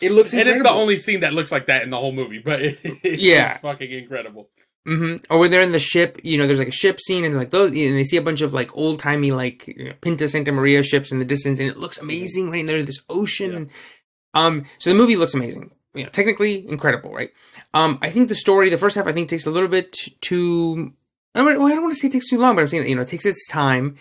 It 0.00 0.12
looks 0.12 0.32
and 0.34 0.48
it's 0.48 0.62
the 0.62 0.70
only 0.70 0.96
scene 0.96 1.20
that 1.20 1.32
looks 1.34 1.52
like 1.52 1.66
that 1.66 1.82
in 1.82 1.90
the 1.90 1.96
whole 1.98 2.12
movie, 2.12 2.38
but 2.44 2.60
it, 2.62 2.78
it's 2.82 3.22
Yeah. 3.22 3.58
fucking 3.58 3.90
incredible. 3.90 4.48
hmm 4.86 5.16
Or 5.28 5.38
when 5.38 5.50
they're 5.50 5.60
in 5.60 5.72
the 5.72 5.78
ship, 5.78 6.18
you 6.22 6.38
know, 6.38 6.46
there's 6.46 6.58
like 6.58 6.68
a 6.68 6.72
ship 6.72 7.00
scene, 7.00 7.24
and 7.24 7.36
like 7.36 7.50
those, 7.50 7.70
and 7.70 7.96
they 7.98 8.04
see 8.04 8.16
a 8.16 8.22
bunch 8.22 8.40
of 8.40 8.52
like 8.54 8.74
old 8.76 8.98
timey 9.00 9.30
like 9.32 9.66
you 9.68 9.84
know, 9.86 9.94
Pinta 10.00 10.28
Santa 10.28 10.52
Maria 10.52 10.82
ships 10.82 11.12
in 11.12 11.18
the 11.18 11.24
distance, 11.24 11.60
and 11.60 11.68
it 11.68 11.76
looks 11.76 11.98
amazing, 11.98 12.50
right? 12.50 12.60
In 12.60 12.66
there 12.66 12.82
this 12.82 13.02
ocean. 13.08 13.70
Um, 14.34 14.64
so 14.78 14.90
the 14.90 14.96
movie 14.96 15.16
looks 15.16 15.34
amazing. 15.34 15.72
You 15.92 16.04
know, 16.04 16.08
technically 16.10 16.66
incredible, 16.68 17.12
right? 17.12 17.30
Um, 17.74 17.98
I 18.00 18.10
think 18.10 18.28
the 18.28 18.34
story, 18.36 18.70
the 18.70 18.78
first 18.78 18.94
half, 18.96 19.06
I 19.08 19.12
think 19.12 19.28
takes 19.28 19.46
a 19.46 19.50
little 19.50 19.68
bit 19.68 19.96
too. 20.20 20.92
I 21.34 21.40
don't, 21.42 21.58
well, 21.58 21.66
I 21.66 21.70
don't 21.74 21.82
want 21.82 21.92
to 21.94 21.98
say 22.00 22.06
it 22.08 22.12
takes 22.12 22.28
too 22.30 22.38
long, 22.38 22.54
but 22.54 22.62
I'm 22.62 22.68
saying 22.68 22.88
you 22.88 22.94
know 22.94 23.02
it 23.02 23.08
takes 23.08 23.26
its 23.26 23.46
time, 23.48 23.96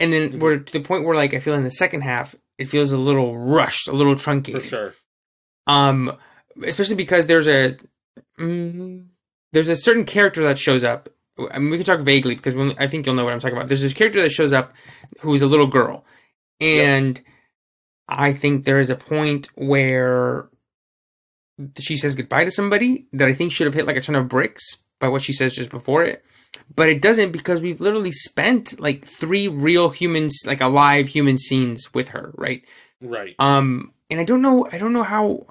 and 0.00 0.12
then 0.12 0.32
Mhm. 0.32 0.40
we're 0.40 0.56
to 0.58 0.72
the 0.72 0.80
point 0.80 1.04
where 1.04 1.14
like 1.14 1.34
I 1.34 1.38
feel 1.38 1.54
in 1.54 1.62
the 1.64 1.70
second 1.70 2.00
half 2.00 2.34
it 2.58 2.64
feels 2.66 2.92
a 2.92 2.96
little 2.98 3.36
rushed, 3.36 3.88
a 3.88 3.92
little 3.92 4.16
truncated. 4.16 4.62
For 4.62 4.68
sure. 4.68 4.94
Um, 5.66 6.16
especially 6.62 6.96
because 6.96 7.26
there's 7.26 7.48
a 7.48 7.76
mm, 8.38 9.06
there's 9.52 9.68
a 9.68 9.76
certain 9.76 10.04
character 10.04 10.42
that 10.44 10.58
shows 10.58 10.84
up. 10.84 11.08
I 11.50 11.58
mean, 11.58 11.70
we 11.70 11.78
can 11.78 11.86
talk 11.86 12.00
vaguely 12.00 12.36
because 12.36 12.54
when, 12.54 12.74
I 12.78 12.86
think 12.86 13.06
you'll 13.06 13.14
know 13.14 13.24
what 13.24 13.32
I'm 13.32 13.40
talking 13.40 13.56
about. 13.56 13.68
There's 13.68 13.80
this 13.80 13.92
character 13.92 14.22
that 14.22 14.30
shows 14.30 14.52
up 14.52 14.72
who 15.20 15.34
is 15.34 15.42
a 15.42 15.46
little 15.46 15.66
girl, 15.66 16.04
and 16.60 17.20
I 18.08 18.32
think 18.32 18.64
there 18.64 18.80
is 18.80 18.90
a 18.90 18.96
point 18.96 19.48
where 19.54 20.48
she 21.78 21.96
says 21.96 22.14
goodbye 22.14 22.44
to 22.44 22.50
somebody 22.50 23.06
that 23.12 23.28
I 23.28 23.34
think 23.34 23.52
should 23.52 23.66
have 23.66 23.74
hit 23.74 23.86
like 23.86 23.96
a 23.96 24.00
ton 24.00 24.14
of 24.14 24.28
bricks 24.28 24.78
by 25.00 25.08
what 25.08 25.22
she 25.22 25.32
says 25.32 25.54
just 25.54 25.70
before 25.70 26.02
it. 26.04 26.24
But 26.74 26.88
it 26.88 27.02
doesn't 27.02 27.32
because 27.32 27.60
we've 27.60 27.80
literally 27.80 28.12
spent 28.12 28.78
like 28.80 29.04
three 29.04 29.48
real 29.48 29.90
humans, 29.90 30.42
like 30.46 30.60
alive 30.60 31.08
human 31.08 31.38
scenes 31.38 31.92
with 31.94 32.10
her, 32.10 32.32
right? 32.34 32.62
Right. 33.00 33.34
Um, 33.38 33.92
and 34.10 34.20
I 34.20 34.24
don't 34.24 34.42
know, 34.42 34.68
I 34.70 34.78
don't 34.78 34.92
know 34.92 35.02
how, 35.02 35.46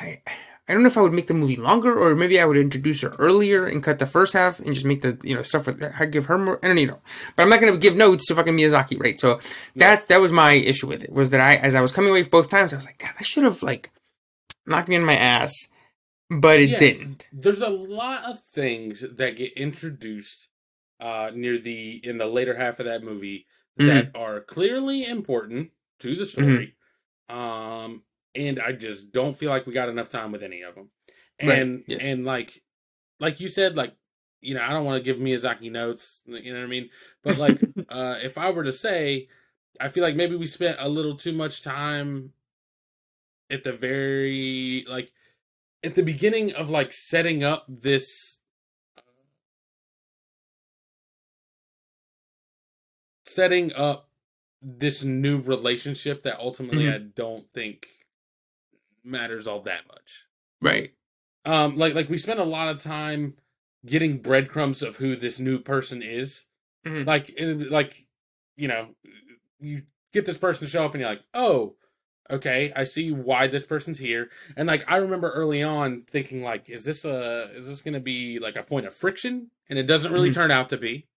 I, 0.00 0.22
I 0.68 0.72
don't 0.72 0.82
know 0.82 0.88
if 0.88 0.96
I 0.96 1.02
would 1.02 1.12
make 1.12 1.26
the 1.26 1.34
movie 1.34 1.56
longer 1.56 1.94
or 1.94 2.14
maybe 2.14 2.40
I 2.40 2.44
would 2.46 2.56
introduce 2.56 3.02
her 3.02 3.14
earlier 3.18 3.66
and 3.66 3.82
cut 3.82 3.98
the 3.98 4.06
first 4.06 4.32
half 4.32 4.60
and 4.60 4.74
just 4.74 4.86
make 4.86 5.02
the 5.02 5.18
you 5.22 5.34
know 5.34 5.42
stuff 5.42 5.66
with 5.66 5.82
I 5.82 6.06
give 6.06 6.26
her 6.26 6.38
more. 6.38 6.58
I 6.62 6.68
don't 6.68 6.86
know, 6.86 7.00
but 7.36 7.42
I'm 7.42 7.50
not 7.50 7.60
gonna 7.60 7.76
give 7.76 7.96
notes 7.96 8.26
to 8.26 8.34
fucking 8.34 8.56
Miyazaki, 8.56 8.98
right? 9.00 9.20
So 9.20 9.40
that 9.76 10.08
that 10.08 10.20
was 10.20 10.32
my 10.32 10.52
issue 10.54 10.86
with 10.86 11.04
it 11.04 11.12
was 11.12 11.30
that 11.30 11.40
I 11.40 11.56
as 11.56 11.74
I 11.74 11.82
was 11.82 11.92
coming 11.92 12.10
away 12.10 12.22
both 12.22 12.48
times 12.48 12.72
I 12.72 12.76
was 12.76 12.86
like, 12.86 12.98
God, 12.98 13.12
I 13.18 13.22
should 13.22 13.44
have 13.44 13.62
like 13.62 13.90
knocked 14.66 14.88
me 14.88 14.96
in 14.96 15.04
my 15.04 15.16
ass, 15.16 15.52
but 16.30 16.60
it 16.60 16.70
Yeah. 16.70 16.78
didn't. 16.78 17.28
There's 17.32 17.60
a 17.60 17.68
lot 17.68 18.24
of 18.24 18.40
things 18.54 19.04
that 19.18 19.36
get 19.36 19.52
introduced 19.52 20.48
uh 21.00 21.30
near 21.34 21.58
the 21.58 22.00
in 22.02 22.16
the 22.18 22.26
later 22.26 22.56
half 22.56 22.78
of 22.80 22.86
that 22.86 23.02
movie 23.02 23.46
Mm-hmm. 23.78 23.88
that 23.88 24.10
are 24.14 24.40
clearly 24.40 25.04
important 25.04 25.72
to 25.98 26.14
the 26.14 26.24
story. 26.24 26.76
Um 27.28 28.04
and 28.34 28.60
I 28.60 28.72
just 28.72 29.12
don't 29.12 29.36
feel 29.36 29.50
like 29.50 29.66
we 29.66 29.72
got 29.72 29.88
enough 29.88 30.08
time 30.08 30.32
with 30.32 30.42
any 30.42 30.62
of 30.62 30.74
them. 30.74 30.90
Right, 31.42 31.68
And 31.68 31.84
yes. 31.86 32.00
and 32.02 32.24
like 32.24 32.62
like 33.20 33.40
you 33.40 33.48
said 33.48 33.76
like 33.76 33.94
you 34.40 34.54
know, 34.54 34.62
I 34.62 34.68
don't 34.70 34.84
want 34.84 35.02
to 35.02 35.04
give 35.04 35.20
Miyazaki 35.22 35.70
notes, 35.70 36.20
you 36.26 36.52
know 36.52 36.58
what 36.60 36.66
I 36.66 36.68
mean? 36.68 36.90
But 37.22 37.38
like 37.38 37.64
uh 37.88 38.16
if 38.22 38.38
I 38.38 38.50
were 38.50 38.64
to 38.64 38.72
say 38.72 39.28
I 39.80 39.88
feel 39.88 40.04
like 40.04 40.16
maybe 40.16 40.36
we 40.36 40.46
spent 40.46 40.76
a 40.80 40.88
little 40.88 41.16
too 41.16 41.32
much 41.32 41.62
time 41.62 42.32
at 43.50 43.64
the 43.64 43.72
very 43.72 44.84
like 44.88 45.12
at 45.82 45.94
the 45.94 46.02
beginning 46.02 46.52
of 46.54 46.70
like 46.70 46.92
setting 46.92 47.44
up 47.44 47.64
this 47.68 48.38
uh, 48.98 49.02
setting 53.24 53.72
up 53.74 54.08
this 54.62 55.02
new 55.04 55.38
relationship 55.40 56.22
that 56.22 56.38
ultimately 56.38 56.86
Mhm. 56.86 56.94
I 56.94 56.98
don't 56.98 57.50
think 57.52 58.03
matters 59.04 59.46
all 59.46 59.60
that 59.62 59.86
much. 59.88 60.24
Right. 60.60 60.92
Um 61.44 61.76
like 61.76 61.94
like 61.94 62.08
we 62.08 62.18
spent 62.18 62.40
a 62.40 62.44
lot 62.44 62.68
of 62.68 62.82
time 62.82 63.34
getting 63.86 64.18
breadcrumbs 64.18 64.82
of 64.82 64.96
who 64.96 65.14
this 65.16 65.38
new 65.38 65.58
person 65.58 66.02
is. 66.02 66.46
Mhm. 66.86 67.06
Like 67.06 67.34
like 67.70 68.06
you 68.56 68.68
know, 68.68 68.94
you 69.60 69.82
get 70.12 70.26
this 70.26 70.38
person 70.38 70.66
to 70.66 70.70
show 70.70 70.84
up 70.84 70.94
and 70.94 71.00
you're 71.00 71.10
like, 71.10 71.24
"Oh, 71.34 71.74
okay, 72.30 72.72
I 72.74 72.84
see 72.84 73.10
why 73.12 73.48
this 73.48 73.64
person's 73.64 73.98
here. 73.98 74.30
And 74.56 74.68
like 74.68 74.84
I 74.90 74.96
remember 74.96 75.30
early 75.32 75.62
on 75.62 76.02
thinking 76.10 76.42
like, 76.42 76.70
is 76.70 76.84
this 76.84 77.04
a 77.04 77.50
is 77.54 77.66
this 77.68 77.82
gonna 77.82 78.00
be 78.00 78.38
like 78.38 78.56
a 78.56 78.62
point 78.62 78.86
of 78.86 78.94
friction? 78.94 79.50
And 79.68 79.78
it 79.78 79.84
doesn't 79.84 80.12
really 80.12 80.30
Mhm. 80.30 80.34
turn 80.34 80.50
out 80.50 80.68
to 80.70 80.76
be. 80.76 81.08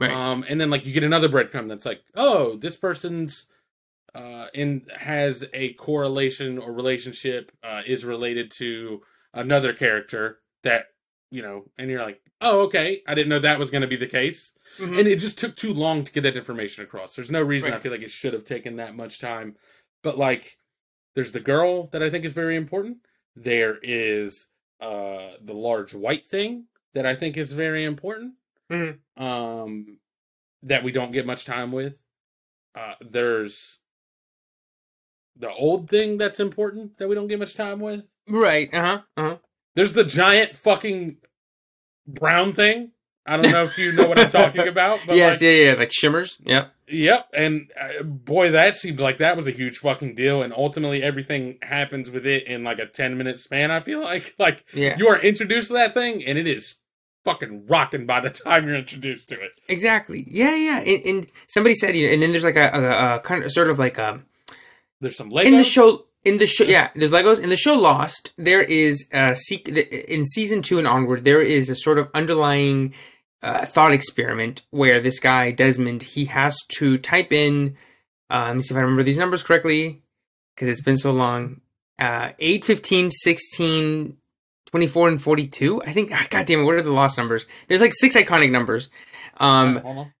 Right. 0.00 0.10
Um, 0.12 0.44
and 0.48 0.60
then 0.60 0.70
like 0.70 0.86
you 0.86 0.92
get 0.92 1.04
another 1.04 1.28
breadcrumb 1.28 1.68
that's 1.68 1.84
like, 1.86 2.02
oh, 2.14 2.56
this 2.56 2.76
person's 2.76 3.46
uh 4.14 4.46
in 4.54 4.86
has 4.96 5.44
a 5.52 5.72
correlation 5.74 6.58
or 6.58 6.72
relationship 6.72 7.52
uh 7.62 7.82
is 7.86 8.04
related 8.04 8.50
to 8.50 9.02
another 9.34 9.72
character 9.72 10.40
that 10.64 10.86
you 11.30 11.42
know, 11.42 11.64
and 11.76 11.90
you're 11.90 12.02
like, 12.02 12.22
oh, 12.40 12.60
okay, 12.60 13.02
I 13.06 13.14
didn't 13.14 13.28
know 13.28 13.38
that 13.40 13.58
was 13.58 13.70
going 13.70 13.82
to 13.82 13.86
be 13.86 13.96
the 13.96 14.06
case, 14.06 14.52
Mhm. 14.78 14.98
and 14.98 15.06
it 15.08 15.16
just 15.20 15.38
took 15.38 15.54
too 15.56 15.74
long 15.74 16.04
to 16.04 16.10
get 16.12 16.22
that 16.22 16.38
information 16.38 16.82
across. 16.84 17.14
There's 17.14 17.30
no 17.30 17.42
reason 17.42 17.74
I 17.74 17.78
feel 17.80 17.92
like 17.92 18.00
it 18.00 18.10
should 18.10 18.32
have 18.32 18.46
taken 18.46 18.76
that 18.76 18.96
much 18.96 19.18
time, 19.18 19.56
but 20.02 20.16
like, 20.16 20.56
there's 21.14 21.32
the 21.32 21.40
girl 21.40 21.88
that 21.88 22.02
I 22.02 22.08
think 22.08 22.24
is 22.24 22.32
very 22.32 22.56
important. 22.56 22.98
There 23.36 23.76
is 23.82 24.46
uh 24.80 25.32
the 25.42 25.52
large 25.54 25.92
white 25.94 26.26
thing 26.30 26.64
that 26.94 27.04
I 27.04 27.14
think 27.14 27.36
is 27.36 27.52
very 27.52 27.84
important. 27.84 28.34
Mhm. 28.70 28.98
Um, 29.18 29.98
that 30.62 30.82
we 30.82 30.92
don't 30.92 31.12
get 31.12 31.26
much 31.26 31.44
time 31.44 31.72
with. 31.72 31.98
Uh, 32.74 32.94
there's 33.00 33.78
the 35.38 35.50
old 35.52 35.88
thing 35.88 36.18
that's 36.18 36.40
important 36.40 36.98
that 36.98 37.08
we 37.08 37.14
don't 37.14 37.28
get 37.28 37.38
much 37.38 37.54
time 37.54 37.80
with. 37.80 38.02
right. 38.28 38.72
Uh 38.74 38.80
huh. 38.82 39.00
Uh 39.16 39.22
huh. 39.22 39.36
There's 39.74 39.92
the 39.92 40.04
giant 40.04 40.56
fucking 40.56 41.18
brown 42.06 42.52
thing. 42.52 42.92
I 43.26 43.36
don't 43.36 43.52
know 43.52 43.64
if 43.64 43.76
you 43.76 43.92
know 43.92 44.06
what 44.08 44.18
I'm 44.18 44.30
talking 44.30 44.66
about. 44.74 45.00
But 45.06 45.16
yes. 45.16 45.34
like, 45.34 45.42
yeah. 45.42 45.50
Yeah. 45.50 45.72
Like 45.74 45.92
shimmers. 45.92 46.38
Yep. 46.40 46.72
Yep. 46.88 47.28
And 47.34 47.70
uh, 47.78 48.02
boy, 48.02 48.50
that 48.52 48.74
seemed 48.76 49.00
like 49.00 49.18
that 49.18 49.36
was 49.36 49.46
a 49.46 49.50
huge 49.50 49.76
fucking 49.78 50.14
deal. 50.14 50.42
And 50.42 50.52
ultimately, 50.54 51.02
everything 51.02 51.58
happens 51.62 52.08
with 52.10 52.24
it 52.26 52.46
in 52.46 52.64
like 52.64 52.78
a 52.78 52.86
10 52.86 53.18
minute 53.18 53.38
span. 53.38 53.70
I 53.70 53.80
feel 53.80 54.00
like 54.02 54.34
like 54.38 54.64
Yeah. 54.72 54.96
you 54.98 55.08
are 55.08 55.20
introduced 55.20 55.68
to 55.68 55.74
that 55.74 55.92
thing, 55.94 56.24
and 56.24 56.38
it 56.38 56.46
is 56.46 56.76
fucking 57.24 57.66
rocking 57.66 58.06
by 58.06 58.20
the 58.20 58.30
time 58.30 58.66
you're 58.66 58.76
introduced 58.76 59.28
to 59.28 59.34
it. 59.38 59.50
Exactly. 59.68 60.24
Yeah. 60.26 60.56
Yeah. 60.56 60.78
And, 60.80 61.04
and 61.04 61.26
somebody 61.48 61.74
said, 61.74 61.94
you 61.94 62.06
know, 62.06 62.14
and 62.14 62.22
then 62.22 62.30
there's 62.32 62.44
like 62.44 62.56
a, 62.56 62.70
a, 62.72 63.16
a 63.16 63.20
kind 63.20 63.44
of 63.44 63.52
sort 63.52 63.68
of 63.68 63.78
like 63.78 63.98
a 63.98 64.22
There's 65.00 65.16
some 65.16 65.30
Legos. 65.30 65.44
in 65.44 65.56
the 65.56 65.64
show 65.64 66.04
in 66.24 66.38
the 66.38 66.46
show 66.46 66.64
yeah 66.64 66.90
there's 66.96 67.12
legos 67.12 67.40
in 67.40 67.48
the 67.48 67.56
show 67.56 67.74
lost 67.74 68.32
there 68.36 68.60
is 68.60 69.06
a 69.12 69.36
seek 69.36 69.68
in 69.68 70.26
season 70.26 70.62
two 70.62 70.78
and 70.78 70.86
onward 70.86 71.24
there 71.24 71.40
is 71.40 71.70
a 71.70 71.76
sort 71.76 71.98
of 71.98 72.08
underlying 72.12 72.92
uh, 73.42 73.64
thought 73.64 73.92
experiment 73.92 74.62
where 74.70 75.00
this 75.00 75.20
guy 75.20 75.52
desmond 75.52 76.02
he 76.02 76.24
has 76.24 76.58
to 76.68 76.98
type 76.98 77.32
in 77.32 77.76
uh, 78.30 78.46
let 78.48 78.56
me 78.56 78.62
see 78.62 78.74
if 78.74 78.78
i 78.78 78.80
remember 78.80 79.04
these 79.04 79.16
numbers 79.18 79.44
correctly 79.44 80.02
because 80.54 80.68
it's 80.68 80.82
been 80.82 80.96
so 80.96 81.12
long 81.12 81.60
uh 82.00 82.30
8 82.40 82.64
15 82.64 83.10
16 83.12 84.16
24 84.66 85.08
and 85.08 85.22
42 85.22 85.82
i 85.82 85.92
think 85.92 86.10
ah, 86.12 86.26
god 86.30 86.46
damn 86.46 86.60
it 86.60 86.64
what 86.64 86.74
are 86.74 86.82
the 86.82 86.90
lost 86.92 87.16
numbers 87.16 87.46
there's 87.68 87.80
like 87.80 87.94
six 87.94 88.16
iconic 88.16 88.50
numbers 88.50 88.88
um 89.38 89.76
Hold 89.76 89.98
on. 89.98 90.12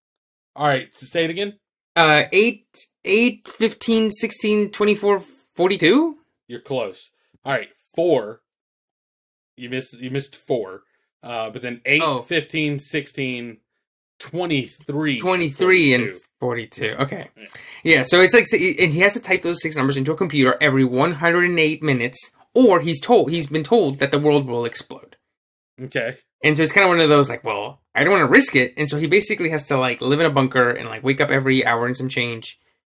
All 0.54 0.66
right, 0.66 0.88
so 0.92 1.06
say 1.06 1.22
it 1.24 1.30
again. 1.30 1.56
Uh 1.98 2.24
8 2.32 2.86
8 3.04 3.48
15 3.48 4.10
16 4.10 4.70
24 4.70 5.20
42 5.54 6.16
You're 6.46 6.60
close. 6.60 7.10
All 7.44 7.52
right, 7.52 7.68
four. 7.94 8.40
You 9.56 9.68
missed. 9.70 9.94
You 9.94 10.10
missed 10.10 10.36
four. 10.36 10.82
Uh, 11.22 11.50
but 11.50 11.62
then 11.62 11.80
8, 11.84 12.00
Oh. 12.04 12.22
15, 12.22 12.78
16, 12.78 13.56
23. 14.20 15.18
23 15.18 15.94
and 15.94 16.04
42. 16.04 16.20
42. 16.40 16.84
Okay. 17.00 17.28
Yeah. 17.36 17.46
Yeah, 17.82 18.02
so 18.04 18.20
it's 18.20 18.34
like, 18.34 18.46
and 18.52 18.92
he 18.92 19.00
has 19.00 19.14
to 19.14 19.20
type 19.20 19.42
those 19.42 19.60
six 19.60 19.74
numbers 19.74 19.96
into 19.96 20.12
a 20.12 20.16
computer 20.16 20.56
every 20.60 20.84
108 20.84 21.82
minutes, 21.82 22.30
or 22.54 22.80
he's 22.80 23.00
told, 23.00 23.30
he's 23.32 23.48
been 23.48 23.64
told 23.64 23.98
that 23.98 24.12
the 24.12 24.18
world 24.20 24.46
will 24.46 24.64
explode. 24.64 25.16
Okay. 25.80 26.16
And 26.42 26.56
so 26.56 26.62
it's 26.62 26.72
kind 26.72 26.84
of 26.84 26.88
one 26.88 27.00
of 27.00 27.08
those 27.08 27.28
like, 27.28 27.44
well, 27.44 27.80
I 27.94 28.04
don't 28.04 28.12
want 28.12 28.22
to 28.22 28.32
risk 28.32 28.54
it. 28.54 28.74
And 28.76 28.88
so 28.88 28.96
he 28.96 29.06
basically 29.06 29.50
has 29.50 29.66
to 29.68 29.78
like 29.78 30.00
live 30.00 30.20
in 30.20 30.26
a 30.26 30.30
bunker 30.30 30.70
and 30.70 30.88
like 30.88 31.02
wake 31.02 31.20
up 31.20 31.30
every 31.30 31.64
hour 31.64 31.86
and 31.86 31.96
some 31.96 32.08
change, 32.08 32.58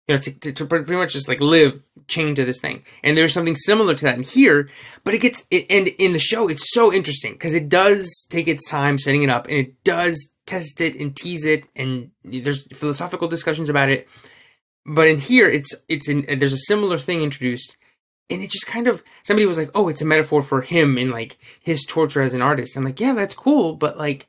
you 0.08 0.14
know, 0.14 0.20
to, 0.20 0.32
to, 0.32 0.52
to 0.52 0.66
pretty 0.66 0.96
much 0.96 1.12
just 1.12 1.28
like 1.28 1.40
live 1.40 1.82
chained 2.08 2.36
to 2.36 2.44
this 2.44 2.60
thing. 2.60 2.84
And 3.04 3.16
there's 3.16 3.32
something 3.32 3.56
similar 3.56 3.94
to 3.94 4.04
that 4.04 4.16
in 4.16 4.24
here, 4.24 4.68
but 5.04 5.14
it 5.14 5.20
gets, 5.20 5.44
it, 5.50 5.66
and 5.70 5.88
in 5.88 6.12
the 6.12 6.18
show, 6.18 6.48
it's 6.48 6.72
so 6.72 6.92
interesting 6.92 7.34
because 7.34 7.54
it 7.54 7.68
does 7.68 8.26
take 8.28 8.48
its 8.48 8.68
time 8.68 8.98
setting 8.98 9.22
it 9.22 9.30
up 9.30 9.46
and 9.46 9.56
it 9.56 9.84
does 9.84 10.32
test 10.46 10.80
it 10.80 10.96
and 10.96 11.14
tease 11.14 11.44
it. 11.44 11.64
And 11.76 12.10
there's 12.24 12.66
philosophical 12.76 13.28
discussions 13.28 13.68
about 13.68 13.90
it. 13.90 14.08
But 14.84 15.06
in 15.06 15.18
here, 15.18 15.48
it's, 15.48 15.74
it's 15.88 16.08
in, 16.08 16.24
there's 16.38 16.52
a 16.52 16.58
similar 16.58 16.98
thing 16.98 17.22
introduced 17.22 17.76
and 18.30 18.42
it 18.42 18.50
just 18.50 18.66
kind 18.66 18.86
of 18.88 19.02
somebody 19.22 19.46
was 19.46 19.58
like, 19.58 19.70
"Oh, 19.74 19.88
it's 19.88 20.02
a 20.02 20.04
metaphor 20.06 20.42
for 20.42 20.60
him 20.62 20.98
and 20.98 21.10
like 21.10 21.38
his 21.60 21.84
torture 21.84 22.22
as 22.22 22.34
an 22.34 22.42
artist." 22.42 22.76
I'm 22.76 22.84
like, 22.84 23.00
"Yeah, 23.00 23.14
that's 23.14 23.34
cool, 23.34 23.74
but 23.74 23.96
like 23.98 24.28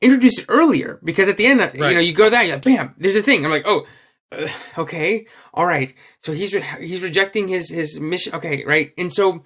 introduce 0.00 0.38
it 0.38 0.46
earlier 0.48 0.98
because 1.02 1.28
at 1.28 1.36
the 1.36 1.46
end, 1.46 1.60
you 1.74 1.80
know, 1.80 2.00
you 2.00 2.12
go 2.12 2.30
there, 2.30 2.42
you're 2.42 2.54
like, 2.56 2.64
bam, 2.64 2.94
there's 2.98 3.16
a 3.16 3.22
thing." 3.22 3.44
I'm 3.44 3.50
like, 3.50 3.66
"Oh, 3.66 3.86
uh, 4.32 4.48
okay, 4.78 5.26
all 5.52 5.66
right." 5.66 5.92
So 6.20 6.32
he's 6.32 6.54
re- 6.54 6.64
he's 6.80 7.02
rejecting 7.02 7.48
his 7.48 7.70
his 7.70 7.98
mission, 8.00 8.34
okay, 8.34 8.64
right? 8.64 8.92
And 8.96 9.12
so 9.12 9.44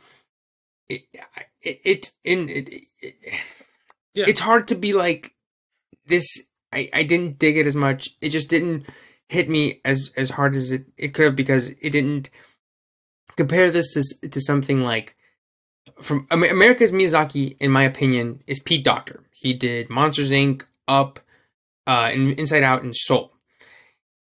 it 0.89 1.03
it, 1.63 1.81
it 1.85 2.11
in 2.25 2.49
it, 2.49 2.69
it, 3.01 3.15
Yeah. 4.15 4.25
it's 4.29 4.41
hard 4.41 4.69
to 4.69 4.75
be 4.75 4.93
like 4.93 5.35
this. 6.07 6.27
I 6.73 6.89
I 6.93 7.03
didn't 7.03 7.39
dig 7.39 7.57
it 7.57 7.67
as 7.67 7.75
much. 7.77 8.11
It 8.21 8.29
just 8.31 8.49
didn't 8.51 8.87
hit 9.29 9.49
me 9.49 9.81
as 9.85 10.11
as 10.17 10.31
hard 10.31 10.55
as 10.55 10.73
it 10.73 10.85
it 10.97 11.15
could 11.15 11.25
have 11.25 11.37
because 11.37 11.71
it 11.81 11.91
didn't 11.91 12.29
compare 13.37 13.71
this 13.71 13.93
to 13.95 14.29
to 14.29 14.41
something 14.41 14.81
like 14.83 15.17
from 16.01 16.27
America's 16.31 16.93
Miyazaki, 16.93 17.57
in 17.61 17.71
my 17.71 17.85
opinion, 17.85 18.43
is 18.47 18.61
Pete 18.61 18.85
Docter. 18.85 19.21
He 19.31 19.53
did 19.53 19.91
Monsters 19.91 20.31
Inc., 20.31 20.63
Up, 20.87 21.21
uh, 21.87 22.11
and 22.13 22.33
Inside 22.39 22.63
Out, 22.63 22.83
and 22.83 22.95
Soul. 22.95 23.33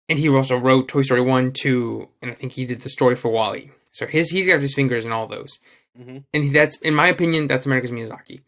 And 0.08 0.18
he 0.18 0.28
also 0.28 0.56
wrote 0.56 0.88
Toy 0.88 1.02
Story 1.02 1.20
one, 1.20 1.52
two, 1.52 2.08
and 2.22 2.30
I 2.30 2.34
think 2.34 2.52
he 2.52 2.64
did 2.64 2.80
the 2.80 2.88
story 2.88 3.14
for 3.14 3.30
WALL-E. 3.30 3.70
So 3.92 4.06
his 4.06 4.30
he's 4.30 4.46
got 4.46 4.60
his 4.62 4.74
fingers 4.74 5.04
in 5.04 5.12
all 5.12 5.26
those. 5.26 5.58
Mhm. 5.98 6.24
And 6.32 6.54
that's, 6.54 6.80
in 6.80 6.94
my 6.94 7.08
opinion, 7.08 7.46
that's 7.46 7.66
America's 7.66 7.90
Miyazaki. 7.90 8.42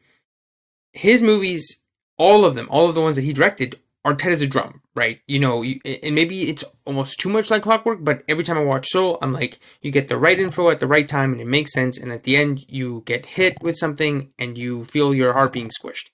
His 0.92 1.22
movies, 1.22 1.82
all 2.16 2.44
of 2.44 2.54
them, 2.54 2.68
all 2.70 2.88
of 2.88 2.94
the 2.94 3.00
ones 3.00 3.16
that 3.16 3.24
he 3.24 3.32
directed, 3.32 3.78
are 4.04 4.14
tight 4.14 4.32
as 4.32 4.40
a 4.40 4.46
drum, 4.46 4.80
right? 4.94 5.20
You 5.26 5.38
know, 5.38 5.62
you, 5.62 5.80
and 5.84 6.14
maybe 6.14 6.48
it's 6.48 6.64
almost 6.86 7.20
too 7.20 7.28
much 7.28 7.50
like 7.50 7.62
clockwork, 7.62 7.98
but 8.02 8.22
every 8.28 8.44
time 8.44 8.56
I 8.56 8.62
watch 8.62 8.88
Soul, 8.88 9.18
I'm 9.20 9.32
like, 9.32 9.60
you 9.82 9.90
get 9.90 10.08
the 10.08 10.16
right 10.16 10.38
info 10.38 10.70
at 10.70 10.80
the 10.80 10.86
right 10.86 11.06
time, 11.06 11.32
and 11.32 11.40
it 11.40 11.46
makes 11.46 11.72
sense. 11.72 11.98
And 11.98 12.10
at 12.10 12.22
the 12.22 12.36
end, 12.36 12.64
you 12.68 13.02
get 13.04 13.26
hit 13.26 13.58
with 13.62 13.76
something, 13.76 14.32
and 14.38 14.56
you 14.56 14.84
feel 14.84 15.14
your 15.14 15.34
heart 15.34 15.52
being 15.52 15.70
squished. 15.70 16.08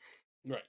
Right. 0.45 0.63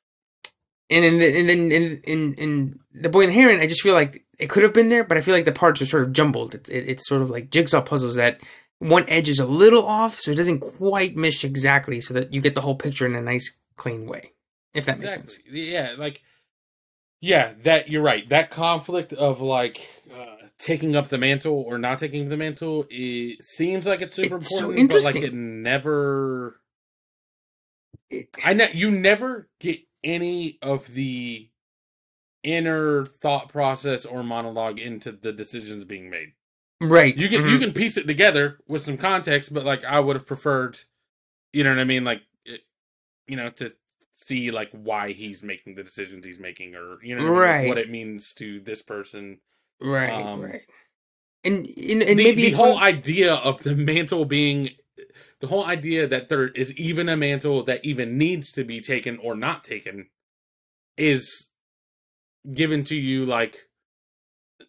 And 0.90 1.04
in 1.04 1.18
the, 1.18 1.40
and 1.40 1.50
then 1.50 1.72
in, 1.72 2.02
in 2.04 2.34
in 2.36 2.80
the 2.94 3.10
boy 3.10 3.22
and 3.22 3.30
the 3.30 3.36
heron, 3.36 3.62
I 3.62 3.68
just 3.68 3.82
feel 3.82 3.96
like 3.96 4.24
it 4.38 4.50
could 4.50 4.64
have 4.64 4.74
been 4.74 4.90
there, 4.90 5.04
but 5.04 5.18
I 5.18 5.22
feel 5.22 5.34
like 5.34 5.46
the 5.46 5.52
parts 5.52 5.82
are 5.82 5.88
sort 5.88 6.04
of 6.04 6.14
jumbled. 6.14 6.54
It's 6.54 6.70
it, 6.70 6.86
it's 6.88 7.08
sort 7.08 7.24
of 7.24 7.32
like 7.32 7.50
jigsaw 7.50 7.82
puzzles 7.82 8.16
that 8.16 8.42
one 8.80 9.06
edge 9.08 9.28
is 9.28 9.40
a 9.40 9.46
little 9.46 9.86
off, 9.86 10.20
so 10.20 10.32
it 10.32 10.36
doesn't 10.36 10.60
quite 10.60 11.16
mesh 11.16 11.44
exactly, 11.44 12.00
so 12.00 12.14
that 12.14 12.32
you 12.34 12.42
get 12.42 12.54
the 12.54 12.62
whole 12.62 12.76
picture 12.76 13.08
in 13.08 13.16
a 13.16 13.22
nice, 13.22 13.58
clean 13.76 14.06
way. 14.06 14.34
If 14.74 14.86
that 14.86 15.00
makes 15.00 15.16
sense. 15.16 15.40
Yeah, 15.50 15.96
like 15.98 16.22
yeah, 17.22 17.54
that 17.64 17.90
you're 17.90 18.04
right. 18.04 18.28
That 18.30 18.52
conflict 18.52 19.14
of 19.14 19.42
like 19.42 19.88
uh, 20.16 20.48
taking 20.60 20.96
up 20.96 21.10
the 21.10 21.18
mantle 21.18 21.64
or 21.68 21.78
not 21.78 22.00
taking 22.00 22.30
the 22.30 22.38
mantle, 22.38 22.86
it 22.90 23.44
seems 23.44 23.86
like 23.88 24.02
it's 24.02 24.16
super 24.16 24.38
It's 24.38 24.50
so 24.50 24.72
important, 24.72 24.90
but 24.92 25.04
like 25.04 25.22
it 25.22 25.34
never. 25.34 26.62
It- 28.10 28.30
I 28.44 28.54
ne- 28.54 28.74
you 28.74 28.92
never 28.92 29.50
get 29.60 29.82
any 30.04 30.60
of 30.62 30.94
the 30.94 31.50
inner 32.44 33.06
thought 33.06 33.50
process 33.50 34.06
or 34.06 34.24
monologue 34.24 34.80
into 34.80 35.12
the 35.12 35.34
decisions 35.34 35.84
being 35.86 36.10
made. 36.10 36.34
right. 36.82 37.18
You 37.18 37.30
can 37.30 37.46
you 37.48 37.58
mhm. 37.58 37.60
can 37.60 37.74
piece 37.74 37.98
it 37.98 38.08
together 38.08 38.60
with 38.68 38.82
some 38.84 38.98
context, 38.98 39.54
but 39.54 39.66
like 39.66 39.84
I 39.86 40.00
would 40.00 40.16
have 40.16 40.28
preferred, 40.28 40.80
you 41.54 41.64
know 41.64 41.72
what 41.72 41.80
I 41.80 41.86
mean, 41.86 42.04
like 42.06 42.22
you 43.28 43.36
know, 43.38 43.50
to 43.52 43.74
see 44.20 44.52
like 44.52 44.70
why 44.72 45.14
he's 45.14 45.44
making 45.44 45.76
the 45.76 45.84
decisions 45.84 46.26
he's 46.26 46.40
making, 46.40 46.76
or 46.76 46.98
you 47.04 47.16
know, 47.16 47.24
what, 47.24 47.34
like, 47.36 47.46
Right. 47.46 47.68
what 47.70 47.78
it 47.80 47.90
means 47.90 48.34
to 48.34 48.60
this 48.60 48.82
person. 48.82 49.40
right, 49.80 50.10
um, 50.12 50.42
right. 50.42 50.62
And 51.44 51.66
and, 51.68 52.02
and 52.02 52.20
the 52.20 52.24
maybe 52.24 52.50
the 52.50 52.58
whole 52.58 52.74
one- 52.74 52.84
idea 52.84 53.34
of 53.36 53.62
the 53.64 53.76
mantle 53.76 54.26
being, 54.26 54.72
the 55.40 55.48
whole 55.48 55.64
idea 55.66 56.08
that 56.08 56.30
there 56.30 56.48
is 56.50 56.74
even 56.74 57.08
a 57.10 57.16
mantle 57.16 57.64
that 57.66 57.86
even 57.86 58.18
needs 58.18 58.52
to 58.54 58.64
be 58.64 58.82
taken 58.82 59.18
or 59.20 59.36
not 59.36 59.64
taken, 59.64 60.10
is 60.98 61.50
given 62.54 62.84
to 62.86 62.96
you 62.96 63.26
like 63.26 63.60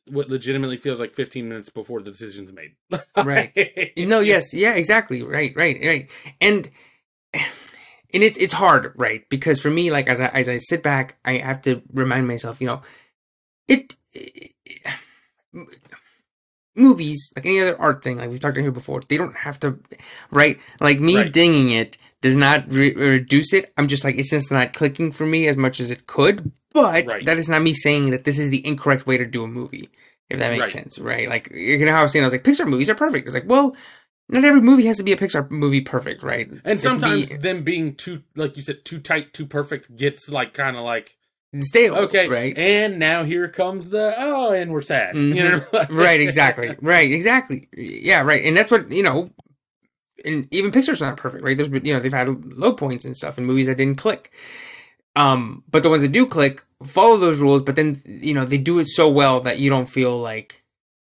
what 0.07 0.28
legitimately 0.28 0.76
feels 0.76 1.01
like 1.01 1.14
15 1.14 1.49
minutes 1.49 1.68
before 1.70 2.03
the 2.03 2.11
decision's 2.11 2.53
made. 2.53 2.76
Right. 3.16 3.92
No, 3.96 4.20
yes, 4.20 4.53
yeah, 4.55 4.74
exactly. 4.74 5.22
Right, 5.22 5.53
right, 5.57 5.78
right. 5.82 6.11
And 6.40 6.70
and 8.14 8.22
it's 8.22 8.38
it's 8.38 8.54
hard, 8.54 8.92
right? 8.96 9.28
Because 9.28 9.61
for 9.61 9.70
me, 9.70 9.90
like 9.90 10.06
as 10.06 10.20
I 10.20 10.28
as 10.28 10.48
I 10.48 10.56
sit 10.56 10.82
back, 10.82 11.16
I 11.24 11.38
have 11.38 11.62
to 11.62 11.82
remind 11.92 12.26
myself, 12.28 12.61
you 12.61 12.66
know, 12.66 12.82
it, 13.68 13.96
it 14.12 14.52
movies, 16.76 17.32
like 17.36 17.46
any 17.46 17.61
other 17.61 17.80
art 17.80 18.02
thing, 18.04 18.18
like 18.18 18.30
we've 18.30 18.40
talked 18.40 18.56
about 18.56 18.62
here 18.62 18.70
before, 18.72 19.02
they 19.09 19.16
don't 19.16 19.36
have 19.36 19.59
to, 19.61 19.78
right? 20.30 20.59
Like 20.80 21.00
me 21.00 21.16
Right. 21.16 21.32
dinging 21.32 21.70
it 21.70 21.98
does 22.20 22.36
not 22.36 22.64
re- 22.72 22.94
reduce 22.94 23.52
it. 23.52 23.72
I'm 23.76 23.88
just 23.88 24.04
like 24.04 24.16
it's 24.16 24.30
just 24.30 24.50
not 24.50 24.72
clicking 24.74 25.12
for 25.12 25.26
me 25.26 25.46
as 25.48 25.56
much 25.56 25.80
as 25.80 25.90
it 25.90 26.06
could. 26.06 26.52
But 26.72 27.06
Right. 27.06 27.24
that 27.24 27.38
is 27.38 27.48
not 27.48 27.62
me 27.62 27.72
saying 27.74 28.11
that 28.11 28.24
this 28.24 28.38
is 28.38 28.50
the 28.50 28.64
incorrect 28.66 29.06
way 29.06 29.16
to 29.16 29.24
do 29.26 29.42
a 29.44 29.48
movie. 29.48 29.90
If 30.30 30.38
that 30.40 30.50
makes 30.50 30.61
Right. 30.61 30.68
sense, 30.72 30.98
right? 30.98 31.28
Like 31.28 31.50
you 31.50 31.84
know 31.84 31.92
how 31.92 32.00
I 32.00 32.02
was 32.02 32.12
saying, 32.12 32.24
I 32.24 32.26
was 32.26 32.34
like, 32.34 32.44
Pixar 32.44 32.68
movies 32.68 32.90
are 32.90 32.94
perfect. 32.94 33.26
It's 33.26 33.34
like, 33.34 33.46
well, 33.48 33.74
not 34.29 34.45
every 34.45 34.61
movie 34.61 34.87
has 34.87 34.99
to 34.99 35.03
be 35.03 35.12
a 35.12 35.16
Pixar 35.16 35.51
movie 35.51 35.81
perfect, 35.81 36.22
right? 36.22 36.51
And 36.64 36.81
sometimes 36.81 37.31
be 37.31 37.37
them 37.37 37.62
being 37.62 37.95
too, 37.95 38.22
like 38.37 38.57
you 38.57 38.62
said, 38.62 38.85
too 38.85 39.01
tight, 39.01 39.33
too 39.33 39.47
perfect 39.47 39.97
gets 39.97 40.29
like 40.29 40.53
kind 40.53 40.76
of 40.76 40.85
like 40.85 41.16
stale, 41.62 41.97
okay, 41.97 42.29
right? 42.29 42.57
And 42.57 42.99
now 42.99 43.24
here 43.24 43.49
comes 43.49 43.89
the 43.89 44.14
oh, 44.18 44.53
and 44.53 44.70
we're 44.70 44.83
sad. 44.83 45.14
You 45.16 45.43
know, 45.43 45.66
right 45.89 46.20
exactly. 46.20 46.76
Right 46.83 47.11
exactly. 47.11 47.68
Yeah 47.72 48.20
right. 48.20 48.45
And 48.45 48.57
that's 48.57 48.70
what 48.70 48.93
you 48.93 49.03
know 49.03 49.31
and 50.24 50.47
even 50.51 50.72
pixar's 50.72 51.01
not 51.01 51.16
perfect 51.16 51.43
right? 51.43 51.57
There's 51.57 51.70
you 51.70 51.95
know 51.95 52.01
they've 52.01 52.12
had 52.12 52.45
low 52.57 52.74
points 52.74 53.05
and 53.05 53.16
stuff 53.16 53.39
in 53.39 53.47
movies 53.47 53.66
that 53.66 53.79
didn't 53.79 53.99
click. 53.99 54.31
Um 55.16 55.64
but 55.70 55.83
the 55.83 55.89
ones 55.91 56.03
that 56.03 56.12
do 56.12 56.26
click 56.26 56.64
follow 56.85 57.16
those 57.16 57.41
rules 57.41 57.62
but 57.62 57.76
then 57.76 58.03
you 58.05 58.35
know 58.35 58.45
they 58.45 58.59
do 58.59 58.79
it 58.79 58.89
so 58.89 59.09
well 59.09 59.41
that 59.41 59.59
you 59.59 59.70
don't 59.70 59.89
feel 59.89 60.16
like 60.18 60.64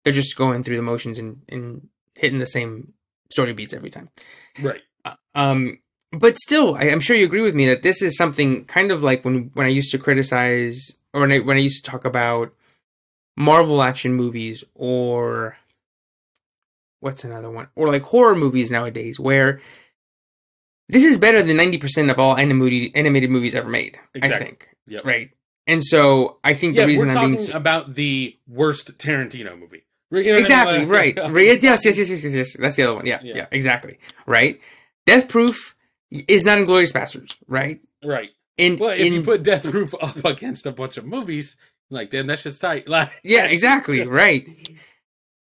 they're 0.04 0.14
just 0.14 0.36
going 0.36 0.64
through 0.64 0.78
the 0.78 0.82
motions 0.82 1.20
and, 1.20 1.44
and 1.50 1.88
hitting 2.16 2.40
the 2.40 2.48
same 2.48 2.94
story 3.32 3.54
beats 3.54 3.74
every 3.74 3.90
time 3.90 4.10
right. 4.62 4.82
um 5.36 5.80
but 6.12 6.38
still 6.38 6.76
I, 6.76 6.84
i'm 6.92 7.00
sure 7.00 7.16
you 7.16 7.26
agree 7.26 7.42
with 7.42 7.56
me 7.56 7.68
that 7.68 7.82
this 7.84 8.02
is 8.02 8.18
something 8.18 8.66
kind 8.66 8.92
of 8.92 9.02
like 9.02 9.24
when 9.26 9.52
when 9.54 9.66
i 9.66 9.70
used 9.70 9.92
to 9.92 9.98
criticize 9.98 10.80
or 11.14 11.22
when 11.22 11.32
i, 11.32 11.40
when 11.40 11.58
I 11.58 11.62
used 11.62 11.84
to 11.84 11.90
talk 11.92 12.06
about 12.06 12.54
marvel 13.38 13.82
action 13.82 14.14
movies 14.14 14.64
or 14.76 15.58
what's 17.00 17.24
another 17.24 17.50
one 17.50 17.68
or 17.76 17.88
like 17.90 18.04
horror 18.04 18.36
movies 18.36 18.72
nowadays 18.72 19.20
where 19.20 19.60
this 20.90 21.06
is 21.06 21.18
better 21.18 21.42
than 21.42 21.58
90% 21.58 22.12
of 22.12 22.20
all 22.20 22.36
animated 22.38 22.92
animated 22.96 23.30
movies 23.30 23.56
ever 23.56 23.70
made 23.70 24.00
i 24.22 24.28
think 24.38 24.70
Yep. 24.88 25.06
right 25.06 25.32
and 25.68 25.84
so 25.84 26.38
i 26.44 26.54
think 26.54 26.76
Yeah, 26.76 26.82
the 26.84 26.88
reason 26.88 27.08
we're 27.08 27.12
i'm 27.12 27.16
talking 27.18 27.36
being 27.38 27.48
so- 27.48 27.58
about 27.58 27.96
the 27.96 28.38
worst 28.48 28.98
Tarantino 28.98 29.58
movie. 29.58 29.84
You 30.12 30.18
know 30.18 30.24
what 30.24 30.26
I 30.28 30.32
mean? 30.32 30.40
exactly 30.40 30.86
right 30.98 31.18
right 31.32 31.62
yes 31.64 31.86
yes 31.86 31.98
yes 31.98 32.10
yes 32.10 32.24
yes 32.24 32.34
yes 32.34 32.58
that's 32.58 32.76
the 32.76 32.84
other 32.84 32.96
one 32.96 33.06
yeah 33.06 33.20
Yeah. 33.24 33.36
yeah 33.38 33.46
exactly 33.52 33.98
right 34.26 34.60
death 35.06 35.30
proof 35.30 35.76
is 36.12 36.44
not 36.44 36.58
inglourious 36.58 36.92
basterds 36.92 37.38
right 37.48 37.80
right. 38.04 38.30
in 38.58 38.78
Well, 38.78 38.90
if 38.92 39.00
in 39.00 39.14
you 39.14 39.22
put 39.24 39.44
Death 39.44 39.64
Proof 39.64 39.94
up 40.02 40.24
against 40.26 40.66
a 40.66 40.72
bunch 40.74 40.98
of 40.98 41.06
movies, 41.06 41.56
like 41.90 42.12
then 42.12 42.28
that's 42.28 42.44
just 42.44 42.60
tight. 42.60 42.88
Like 42.90 43.12
yeah 43.24 43.46
exactly 43.46 44.06
right 44.06 44.46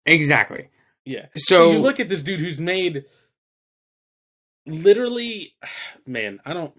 exactly 0.07 0.69
yeah. 1.05 1.27
so 1.35 1.71
you 1.71 1.79
look 1.79 1.99
at 1.99 2.09
this 2.09 2.23
dude 2.23 2.39
who's 2.39 2.59
made 2.59 3.05
literally 4.65 5.53
man 6.05 6.39
i 6.45 6.53
don't 6.53 6.73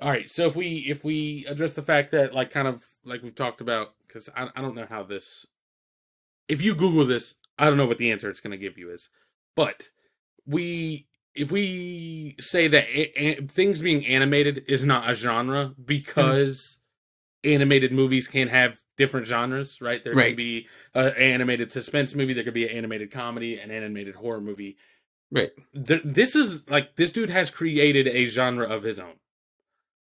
all 0.00 0.10
right 0.10 0.30
so 0.30 0.46
if 0.46 0.56
we 0.56 0.78
if 0.88 1.04
we 1.04 1.44
address 1.48 1.74
the 1.74 1.82
fact 1.82 2.12
that 2.12 2.34
like 2.34 2.50
kind 2.50 2.68
of 2.68 2.82
like 3.04 3.22
we've 3.22 3.34
talked 3.34 3.60
about 3.60 3.94
because 4.06 4.28
I, 4.34 4.48
I 4.54 4.60
don't 4.62 4.74
know 4.74 4.86
how 4.88 5.02
this 5.02 5.46
if 6.52 6.60
you 6.62 6.74
google 6.74 7.04
this 7.06 7.34
i 7.58 7.64
don't 7.66 7.76
know 7.78 7.86
what 7.86 7.98
the 7.98 8.10
answer 8.12 8.28
it's 8.30 8.40
going 8.40 8.50
to 8.58 8.64
give 8.66 8.76
you 8.78 8.90
is 8.90 9.08
but 9.56 9.90
we 10.46 11.06
if 11.34 11.50
we 11.50 12.36
say 12.40 12.68
that 12.68 12.84
a- 12.88 13.20
a- 13.24 13.46
things 13.46 13.80
being 13.80 14.04
animated 14.06 14.64
is 14.68 14.82
not 14.84 15.08
a 15.10 15.14
genre 15.14 15.74
because 15.84 16.78
animated 17.44 17.90
movies 17.92 18.28
can 18.28 18.48
have 18.48 18.78
different 18.98 19.26
genres 19.26 19.80
right 19.80 20.04
there 20.04 20.14
Right. 20.14 20.28
could 20.28 20.36
be 20.36 20.66
an 20.94 21.12
animated 21.16 21.72
suspense 21.72 22.14
movie 22.14 22.34
there 22.34 22.44
could 22.44 22.54
be 22.54 22.68
an 22.68 22.76
animated 22.76 23.10
comedy 23.10 23.58
an 23.58 23.70
animated 23.70 24.14
horror 24.16 24.40
movie 24.40 24.76
right 25.30 25.50
Th- 25.86 26.02
this 26.04 26.36
is 26.36 26.68
like 26.68 26.96
this 26.96 27.12
dude 27.12 27.30
has 27.30 27.48
created 27.50 28.06
a 28.06 28.26
genre 28.26 28.66
of 28.68 28.82
his 28.82 29.00
own 29.00 29.14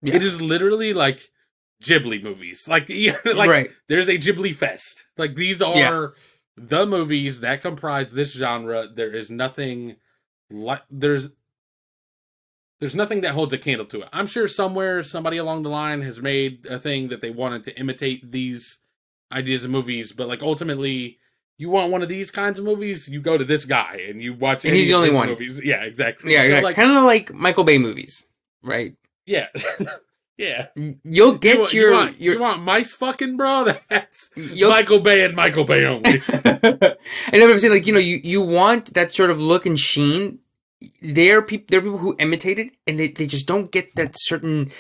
Yeah. 0.02 0.16
it 0.16 0.24
is 0.24 0.42
literally 0.42 0.94
like 0.94 1.30
ghibli 1.84 2.22
movies. 2.24 2.68
Like 2.68 2.90
like 3.26 3.50
right. 3.50 3.70
there's 3.90 4.08
a 4.10 4.18
ghibli 4.18 4.56
fest. 4.56 5.06
Like 5.18 5.36
these 5.36 5.62
are 5.62 5.78
Yeah. 5.78 6.08
the 6.58 6.86
movies 6.86 7.40
that 7.42 7.62
comprise 7.62 8.12
this 8.12 8.32
genre. 8.34 8.88
There 8.88 9.14
is 9.14 9.30
nothing 9.30 9.98
like 10.50 10.82
there's 10.90 11.30
there's 12.80 12.96
nothing 12.96 13.22
that 13.22 13.32
holds 13.34 13.54
a 13.54 13.58
candle 13.58 13.86
to 13.88 14.02
it. 14.02 14.10
I'm 14.12 14.28
sure 14.28 14.48
somewhere 14.48 15.04
somebody 15.04 15.38
along 15.38 15.64
the 15.64 15.70
line 15.70 16.02
has 16.02 16.22
made 16.22 16.66
a 16.70 16.80
thing 16.80 17.10
that 17.10 17.22
they 17.22 17.30
wanted 17.30 17.64
to 17.66 17.80
imitate 17.80 18.32
these 18.32 18.80
ideas 19.32 19.64
of 19.64 19.72
movies 19.72 20.12
but 20.12 20.28
like 20.28 20.44
ultimately 20.44 21.18
you 21.58 21.68
want 21.70 21.92
one 21.92 22.04
of 22.04 22.10
these 22.10 22.30
kinds 22.30 22.60
of 22.60 22.66
movies 22.66 23.08
you 23.08 23.20
go 23.20 23.36
to 23.36 23.44
this 23.46 23.66
guy 23.66 24.00
and 24.08 24.22
you 24.22 24.32
watch 24.34 24.64
And 24.64 24.72
any 24.74 24.82
he's 24.82 24.90
the 24.90 24.94
of 24.96 25.02
only 25.04 25.12
one. 25.16 25.28
movies. 25.28 25.60
Yeah 25.64 25.82
exactly. 25.84 26.34
Yeah, 26.34 26.44
So, 26.46 26.54
yeah 26.56 26.60
like 26.60 26.76
kind 26.76 26.96
of 26.96 27.04
like 27.04 27.34
michael 27.34 27.64
bay 27.64 27.78
movies 27.80 28.26
right? 28.62 28.96
Yeah 29.26 29.48
yeah 30.38 30.68
you'll 31.04 31.34
get 31.38 31.54
you, 31.56 31.60
want- 31.62 31.74
your 31.74 31.90
you 31.90 31.96
want, 31.96 32.22
your 32.22 32.34
you 32.36 32.40
want 32.40 32.62
mice 32.64 32.92
fucking 32.94 33.38
bro 33.38 33.66
that's 33.90 34.30
michael 34.36 35.00
bay 35.00 35.24
and 35.24 35.36
michael 35.36 35.64
bay 35.64 35.86
only 35.86 36.20
what 36.28 37.52
I'm 37.52 37.60
saying. 37.60 37.74
Like 37.74 37.88
you 37.88 37.94
know, 37.94 38.00
you 38.00 38.20
you 38.24 38.42
want 38.42 38.94
that 38.94 39.14
sort 39.14 39.30
of 39.30 39.40
look 39.40 39.66
and 39.66 39.78
sheen. 39.80 40.40
There 41.02 41.40
are 41.40 41.42
people. 41.42 41.66
There 41.70 41.80
are 41.80 41.84
people 41.84 41.98
who 41.98 42.16
imitate 42.20 42.60
it, 42.60 42.74
and 42.88 43.00
they, 43.00 43.08
they 43.10 43.28
just 43.28 43.48
don't 43.48 43.72
get 43.72 43.96
that 43.96 44.14
certain 44.16 44.72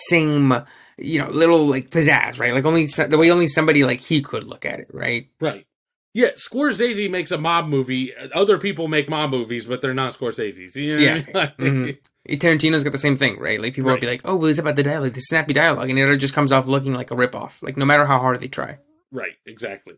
same 0.00 0.54
you 0.98 1.20
know 1.22 1.30
little 1.30 1.66
like 1.66 1.90
pizzazz, 1.90 2.38
right? 2.38 2.52
Like 2.52 2.64
only 2.64 2.86
the 2.86 3.16
way 3.18 3.30
only 3.30 3.48
somebody 3.48 3.84
like 3.84 4.00
he 4.00 4.20
could 4.22 4.44
look 4.44 4.64
at 4.64 4.80
it, 4.80 4.88
right? 4.92 5.28
Right. 5.40 5.66
Yeah, 6.12 6.30
Scorsese 6.30 7.08
makes 7.10 7.30
a 7.30 7.38
mob 7.38 7.68
movie. 7.68 8.12
Other 8.34 8.58
people 8.58 8.88
make 8.88 9.08
mob 9.08 9.30
movies, 9.30 9.66
but 9.66 9.80
they're 9.80 9.94
not 9.94 10.12
Scorsese's. 10.18 10.74
You 10.74 10.96
know 10.96 11.02
Yeah. 11.02 11.22
I 11.34 11.52
mean? 11.58 11.72
Mhm. 11.86 11.98
Tarantino's 12.28 12.84
got 12.84 12.92
the 12.92 12.98
same 12.98 13.16
thing, 13.16 13.38
right? 13.38 13.60
Like 13.60 13.74
people 13.74 13.90
will 13.90 13.98
be 13.98 14.06
like, 14.06 14.20
"Oh, 14.24 14.36
well, 14.36 14.50
it's 14.50 14.58
about 14.58 14.76
the 14.76 14.82
dialogue, 14.82 15.14
the 15.14 15.20
snappy 15.20 15.52
dialogue," 15.54 15.88
and 15.90 15.98
it 15.98 16.16
just 16.18 16.34
comes 16.34 16.52
off 16.52 16.66
looking 16.66 16.92
like 16.94 17.10
a 17.10 17.14
ripoff. 17.14 17.62
Like 17.62 17.76
no 17.76 17.84
matter 17.84 18.04
how 18.06 18.18
hard 18.18 18.40
they 18.40 18.48
try. 18.48 18.78
right, 19.10 19.32
exactly. 19.46 19.94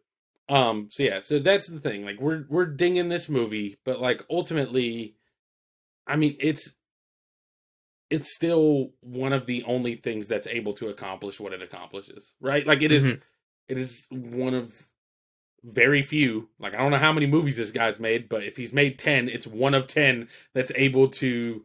Um. 0.49 0.89
So 0.91 1.03
yeah. 1.03 1.21
So 1.21 1.39
that's 1.39 1.67
the 1.69 1.81
thing. 1.81 2.05
Like 2.05 2.21
we're 2.21 2.45
we're 2.49 2.67
dinging 2.67 3.09
this 3.09 3.29
movie, 3.29 3.79
but 3.85 4.01
like 4.01 4.25
ultimately, 4.31 5.15
I 6.07 6.17
mean, 6.17 6.37
it's 6.41 6.75
it's 8.11 8.35
still 8.35 8.91
one 9.01 9.33
of 9.33 9.47
the 9.47 9.65
only 9.65 9.95
things 9.97 10.29
that's 10.29 10.47
able 10.47 10.75
to 10.75 10.89
accomplish 10.89 11.41
what 11.41 11.53
it 11.55 11.63
accomplishes. 11.63 12.35
Right. 12.41 12.67
Like 12.67 12.83
it 12.83 12.93
is- 12.93 13.05
Mhm. 13.15 13.21
It 13.69 13.79
is 13.79 14.07
one 14.11 14.53
of 14.55 14.73
very 15.65 16.03
few. 16.03 16.49
Like 16.59 16.75
I 16.75 16.79
don't 16.79 16.91
know 16.91 16.99
how 16.99 17.13
many 17.13 17.27
movies 17.27 17.57
this 17.57 17.71
guy's 17.71 17.99
made, 18.01 18.29
but 18.29 18.43
if 18.45 18.57
he's 18.57 18.73
made 18.73 18.99
ten, 18.99 19.29
it's 19.29 19.47
one 19.47 19.73
of 19.73 19.87
ten 19.87 20.29
that's 20.53 20.73
able 20.75 21.09
to 21.09 21.65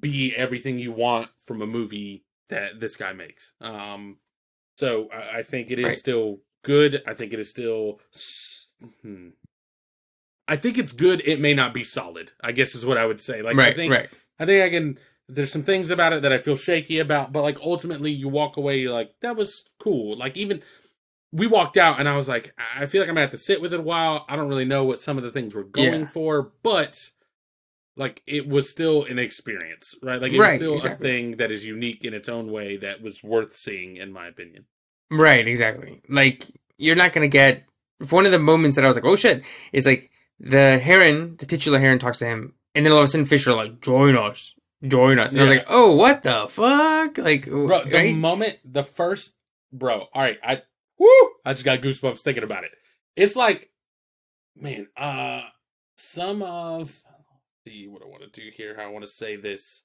be 0.00 0.34
everything 0.36 0.78
you 0.78 0.92
want 0.92 1.28
from 1.46 1.62
a 1.62 1.66
movie 1.66 2.24
that 2.48 2.80
this 2.80 2.96
guy 2.96 3.12
makes. 3.12 3.52
Um, 3.60 4.18
so 4.78 5.08
I, 5.12 5.38
I 5.38 5.42
think 5.42 5.70
it 5.70 5.78
is 5.78 5.84
Right. 5.84 5.98
still 5.98 6.40
good. 6.62 7.02
I 7.06 7.14
think 7.14 7.32
it 7.32 7.40
is 7.40 7.50
still. 7.50 8.00
Hmm. 9.02 9.28
I 10.48 10.56
think 10.56 10.76
it's 10.76 10.92
good. 10.92 11.22
It 11.24 11.40
may 11.40 11.54
not 11.54 11.72
be 11.72 11.84
solid. 11.84 12.32
I 12.42 12.52
guess 12.52 12.74
is 12.74 12.84
what 12.84 12.98
I 12.98 13.06
would 13.06 13.20
say. 13.20 13.42
Like 13.42 13.58
I 13.58 13.72
think 13.72 13.92
right. 13.92 14.08
I 14.38 14.44
think 14.46 14.62
I 14.62 14.70
can. 14.70 14.98
There's 15.28 15.52
some 15.52 15.62
things 15.62 15.90
about 15.90 16.12
it 16.12 16.22
that 16.22 16.32
I 16.32 16.38
feel 16.38 16.56
shaky 16.56 16.98
about, 16.98 17.32
but 17.32 17.42
like 17.42 17.58
ultimately, 17.60 18.10
you 18.10 18.28
walk 18.28 18.56
away, 18.56 18.78
you're 18.80 18.92
like, 18.92 19.14
that 19.22 19.36
was 19.36 19.64
cool. 19.78 20.16
Like 20.16 20.36
even 20.36 20.62
we 21.30 21.46
walked 21.46 21.76
out, 21.76 21.98
and 22.00 22.08
I 22.08 22.16
was 22.16 22.28
like, 22.28 22.52
I 22.76 22.86
feel 22.86 23.00
like 23.00 23.08
I'm 23.08 23.14
gonna 23.14 23.22
have 23.22 23.30
to 23.30 23.38
sit 23.38 23.60
with 23.62 23.72
it 23.72 23.80
a 23.80 23.82
while. 23.82 24.26
I 24.28 24.36
don't 24.36 24.48
really 24.48 24.64
know 24.66 24.84
what 24.84 25.00
some 25.00 25.16
of 25.16 25.22
the 25.24 25.30
things 25.30 25.54
we're 25.54 25.62
going 25.62 26.02
Yeah. 26.02 26.06
for, 26.08 26.52
but 26.62 27.10
like 27.96 28.22
it 28.26 28.48
was 28.48 28.70
still 28.70 29.04
an 29.04 29.18
experience, 29.18 29.94
right? 30.02 30.20
Like 30.20 30.32
it 30.32 30.38
Right, 30.38 30.52
was 30.52 30.56
still 30.60 30.74
exactly. 30.74 31.08
a 31.08 31.12
thing 31.12 31.36
that 31.36 31.50
is 31.50 31.64
unique 31.66 32.04
in 32.04 32.14
its 32.14 32.28
own 32.28 32.50
way 32.50 32.76
that 32.78 33.02
was 33.02 33.22
worth 33.22 33.56
seeing, 33.56 33.96
in 33.96 34.12
my 34.12 34.26
opinion. 34.28 34.64
Right, 35.10 35.46
exactly. 35.46 36.00
Like 36.08 36.46
you're 36.78 36.96
not 36.96 37.12
gonna 37.12 37.28
get 37.28 37.64
one 38.10 38.26
of 38.26 38.32
the 38.32 38.38
moments 38.38 38.76
that 38.76 38.84
I 38.84 38.88
was 38.88 38.96
like, 38.96 39.04
oh 39.04 39.16
shit, 39.16 39.42
is 39.72 39.86
like 39.86 40.10
the 40.40 40.78
heron, 40.78 41.36
the 41.36 41.46
titular 41.46 41.78
heron 41.78 41.98
talks 41.98 42.18
to 42.20 42.26
him, 42.26 42.54
and 42.74 42.84
then 42.84 42.92
all 42.92 42.98
of 42.98 43.04
a 43.04 43.08
sudden 43.08 43.26
Fisher 43.26 43.52
like, 43.52 43.80
join 43.80 44.16
us, 44.16 44.54
join 44.86 45.18
us. 45.18 45.32
And 45.32 45.40
I 45.42 45.44
was 45.44 45.54
like, 45.56 45.66
oh, 45.68 45.94
what 45.94 46.22
the 46.22 46.46
fuck? 46.48 47.18
Like, 47.18 47.46
Bro, 47.46 47.84
the 47.84 47.94
right? 47.94 48.14
moment 48.16 48.58
the 48.64 48.82
first 48.82 49.34
bro, 49.72 50.06
all 50.12 50.22
right, 50.22 50.38
I 50.42 50.62
woo, 50.98 51.08
I 51.44 51.52
just 51.52 51.64
got 51.64 51.80
goosebumps 51.80 52.20
thinking 52.20 52.42
about 52.44 52.64
it. 52.64 52.70
It's 53.16 53.36
like, 53.36 53.70
man, 54.56 54.88
uh, 54.96 55.42
some 55.96 56.42
of 56.42 56.98
see 57.66 57.86
what 57.88 58.02
I 58.02 58.06
want 58.06 58.22
to 58.22 58.40
do 58.40 58.50
here. 58.54 58.74
How 58.76 58.84
I 58.84 58.88
want 58.88 59.04
to 59.04 59.10
say 59.10 59.36
this. 59.36 59.82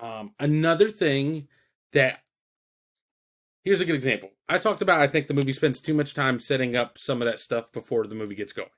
Um, 0.00 0.34
another 0.38 0.88
thing 0.88 1.48
that 1.92 2.20
here's 3.64 3.80
a 3.80 3.84
good 3.84 3.94
example. 3.94 4.30
I 4.48 4.58
talked 4.58 4.82
about. 4.82 5.00
I 5.00 5.08
think 5.08 5.26
the 5.26 5.34
movie 5.34 5.52
spends 5.52 5.80
too 5.80 5.94
much 5.94 6.14
time 6.14 6.40
setting 6.40 6.76
up 6.76 6.98
some 6.98 7.20
of 7.20 7.26
that 7.26 7.38
stuff 7.38 7.72
before 7.72 8.06
the 8.06 8.14
movie 8.14 8.34
gets 8.34 8.52
going. 8.52 8.68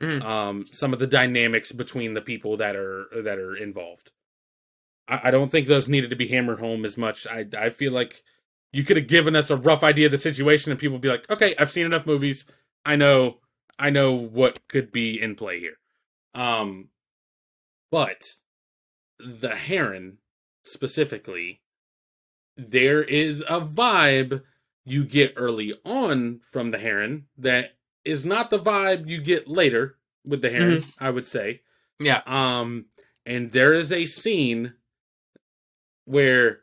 Mhm. 0.00 0.22
Um, 0.22 0.66
some 0.72 0.92
of 0.92 0.98
the 0.98 1.06
dynamics 1.06 1.72
between 1.72 2.14
the 2.14 2.22
people 2.22 2.56
that 2.56 2.76
are 2.76 3.06
that 3.22 3.38
are 3.38 3.56
involved. 3.56 4.10
I, 5.08 5.20
I 5.24 5.30
don't 5.30 5.50
think 5.50 5.66
those 5.66 5.88
needed 5.88 6.10
to 6.10 6.16
be 6.16 6.28
hammered 6.28 6.60
home 6.60 6.84
as 6.84 6.96
much. 6.96 7.26
I 7.26 7.46
I 7.56 7.70
feel 7.70 7.92
like 7.92 8.22
you 8.72 8.84
could 8.84 8.96
have 8.96 9.08
given 9.08 9.34
us 9.34 9.50
a 9.50 9.56
rough 9.56 9.82
idea 9.82 10.06
of 10.06 10.12
the 10.12 10.18
situation, 10.18 10.70
and 10.70 10.80
people 10.80 10.92
would 10.94 11.02
be 11.02 11.08
like, 11.08 11.28
"Okay, 11.28 11.54
I've 11.58 11.70
seen 11.70 11.86
enough 11.86 12.06
movies. 12.06 12.46
I 12.86 12.96
know, 12.96 13.40
I 13.78 13.90
know 13.90 14.12
what 14.12 14.66
could 14.68 14.90
be 14.92 15.20
in 15.20 15.34
play 15.34 15.58
here. 15.60 15.76
Um, 16.34 16.88
but 17.90 18.34
the 19.18 19.54
heron 19.56 20.18
specifically, 20.62 21.60
there 22.56 23.02
is 23.02 23.42
a 23.48 23.60
vibe 23.60 24.42
you 24.84 25.04
get 25.04 25.34
early 25.36 25.74
on 25.84 26.40
from 26.50 26.70
the 26.70 26.78
heron 26.78 27.26
that 27.36 27.76
is 28.04 28.24
not 28.24 28.50
the 28.50 28.58
vibe 28.58 29.08
you 29.08 29.20
get 29.20 29.46
later 29.48 29.96
with 30.24 30.42
the 30.42 30.50
heron. 30.50 30.82
I 30.98 31.10
would 31.10 31.26
say. 31.26 31.60
Yeah. 31.98 32.22
Um, 32.26 32.86
and 33.26 33.52
there 33.52 33.74
is 33.74 33.92
a 33.92 34.06
scene 34.06 34.74
where 36.06 36.60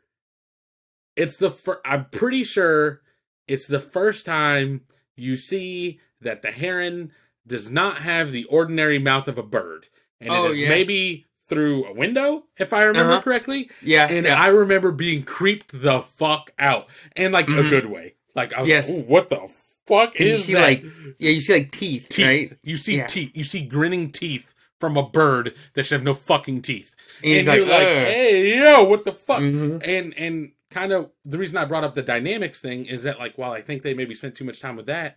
it's 1.16 1.36
the 1.36 1.50
fir- 1.50 1.80
I'm 1.84 2.06
pretty 2.06 2.44
sure 2.44 3.00
it's 3.46 3.66
the 3.66 3.80
first 3.80 4.26
time 4.26 4.82
you 5.16 5.36
see 5.36 6.00
that 6.20 6.42
the 6.42 6.50
heron 6.50 7.12
does 7.46 7.70
not 7.70 7.98
have 7.98 8.30
the 8.30 8.44
ordinary 8.44 8.98
mouth 8.98 9.26
of 9.26 9.38
a 9.38 9.42
bird, 9.42 9.88
and 10.20 10.30
Oh, 10.30 10.46
it 10.46 10.52
is 10.52 10.58
yes. 10.60 10.68
maybe 10.70 11.26
through 11.48 11.86
a 11.86 11.94
window, 11.94 12.44
if 12.58 12.72
I 12.72 12.82
remember 12.82 13.12
Uh-huh. 13.12 13.22
correctly. 13.22 13.70
Yeah. 13.82 14.06
And 14.08 14.26
yeah. 14.26 14.38
I 14.40 14.48
remember 14.48 14.92
being 14.92 15.22
creeped 15.22 15.80
the 15.80 16.02
fuck 16.02 16.50
out, 16.58 16.88
and 17.16 17.32
like 17.32 17.48
a 17.48 17.52
Mhm. 17.52 17.70
good 17.70 17.86
way. 17.86 18.14
Like 18.34 18.52
I 18.52 18.60
was 18.60 18.68
Yes. 18.68 18.90
like, 18.90 19.06
what 19.06 19.30
the 19.30 19.48
fuck 19.86 20.14
'Cause 20.14 20.26
you 20.26 20.34
is 20.34 20.44
see, 20.44 20.52
that? 20.54 20.60
like, 20.60 20.84
yeah, 21.18 21.30
you 21.30 21.40
see 21.40 21.52
like 21.54 21.72
teeth, 21.72 22.08
teeth. 22.10 22.26
right? 22.26 22.52
You 22.62 22.76
see 22.76 22.96
Yeah. 22.96 23.06
teeth. 23.06 23.30
You 23.34 23.44
see 23.44 23.60
grinning 23.62 24.12
teeth 24.12 24.54
from 24.78 24.96
a 24.98 25.08
bird 25.08 25.54
that 25.74 25.84
should 25.84 25.94
have 25.96 26.04
no 26.04 26.12
fucking 26.14 26.60
teeth. 26.62 26.94
And 27.24 27.32
and 27.32 27.46
like, 27.46 27.56
you're 27.56 27.66
like, 27.66 27.88
"Ugh." 27.88 27.96
hey, 28.06 28.58
yo, 28.60 28.84
what 28.84 29.04
the 29.04 29.12
fuck? 29.12 29.40
Mhm. 29.40 29.82
And 29.86 30.14
and 30.18 30.52
kind 30.70 30.92
of 30.92 31.10
the 31.24 31.38
reason 31.38 31.56
I 31.56 31.64
brought 31.64 31.82
up 31.84 31.94
the 31.94 32.02
dynamics 32.02 32.60
thing 32.60 32.84
is 32.84 33.02
that 33.04 33.18
like 33.18 33.38
while 33.38 33.52
I 33.52 33.62
think 33.62 33.82
they 33.82 33.94
maybe 33.94 34.14
spent 34.14 34.34
too 34.34 34.44
much 34.44 34.60
time 34.60 34.76
with 34.76 34.86
that, 34.86 35.16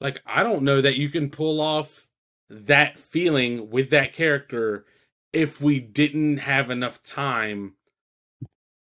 like 0.00 0.20
I 0.24 0.44
don't 0.44 0.62
know 0.62 0.80
that 0.80 0.96
you 0.96 1.08
can 1.08 1.28
pull 1.28 1.60
off 1.60 2.05
that 2.48 2.98
feeling 2.98 3.70
with 3.70 3.90
that 3.90 4.12
character 4.12 4.84
if 5.32 5.60
we 5.60 5.80
didn't 5.80 6.38
have 6.38 6.70
enough 6.70 7.02
time. 7.02 7.74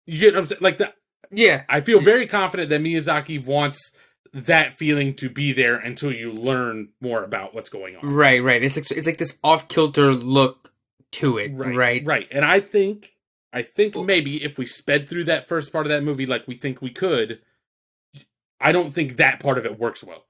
You 0.05 0.19
get 0.19 0.33
what 0.33 0.39
I'm 0.39 0.47
saying? 0.47 0.61
Like 0.61 0.77
the 0.77 0.93
Yeah. 1.31 1.63
I 1.69 1.81
feel 1.81 1.99
very 1.99 2.25
confident 2.25 2.69
that 2.69 2.81
Miyazaki 2.81 3.43
wants 3.43 3.91
that 4.33 4.77
feeling 4.77 5.15
to 5.15 5.29
be 5.29 5.53
there 5.53 5.75
until 5.75 6.13
you 6.13 6.31
learn 6.31 6.89
more 7.01 7.23
about 7.23 7.53
what's 7.53 7.69
going 7.69 7.95
on. 7.95 8.07
Right, 8.07 8.43
right. 8.43 8.63
It's 8.63 8.75
like, 8.75 8.91
it's 8.91 9.07
like 9.07 9.17
this 9.17 9.39
off 9.43 9.67
kilter 9.67 10.13
look 10.13 10.69
to 11.11 11.37
it, 11.37 11.51
right? 11.53 11.75
right 11.75 12.05
right 12.05 12.27
and 12.31 12.45
i 12.45 12.59
think 12.59 13.13
i 13.51 13.61
think 13.61 13.95
oh. 13.95 14.03
maybe 14.03 14.43
if 14.43 14.57
we 14.57 14.65
sped 14.65 15.09
through 15.09 15.23
that 15.23 15.47
first 15.47 15.71
part 15.71 15.85
of 15.85 15.89
that 15.89 16.03
movie 16.03 16.25
like 16.25 16.47
we 16.47 16.55
think 16.55 16.81
we 16.81 16.91
could 16.91 17.39
i 18.59 18.71
don't 18.71 18.91
think 18.91 19.17
that 19.17 19.39
part 19.39 19.57
of 19.57 19.65
it 19.65 19.79
works 19.79 20.03
well 20.03 20.25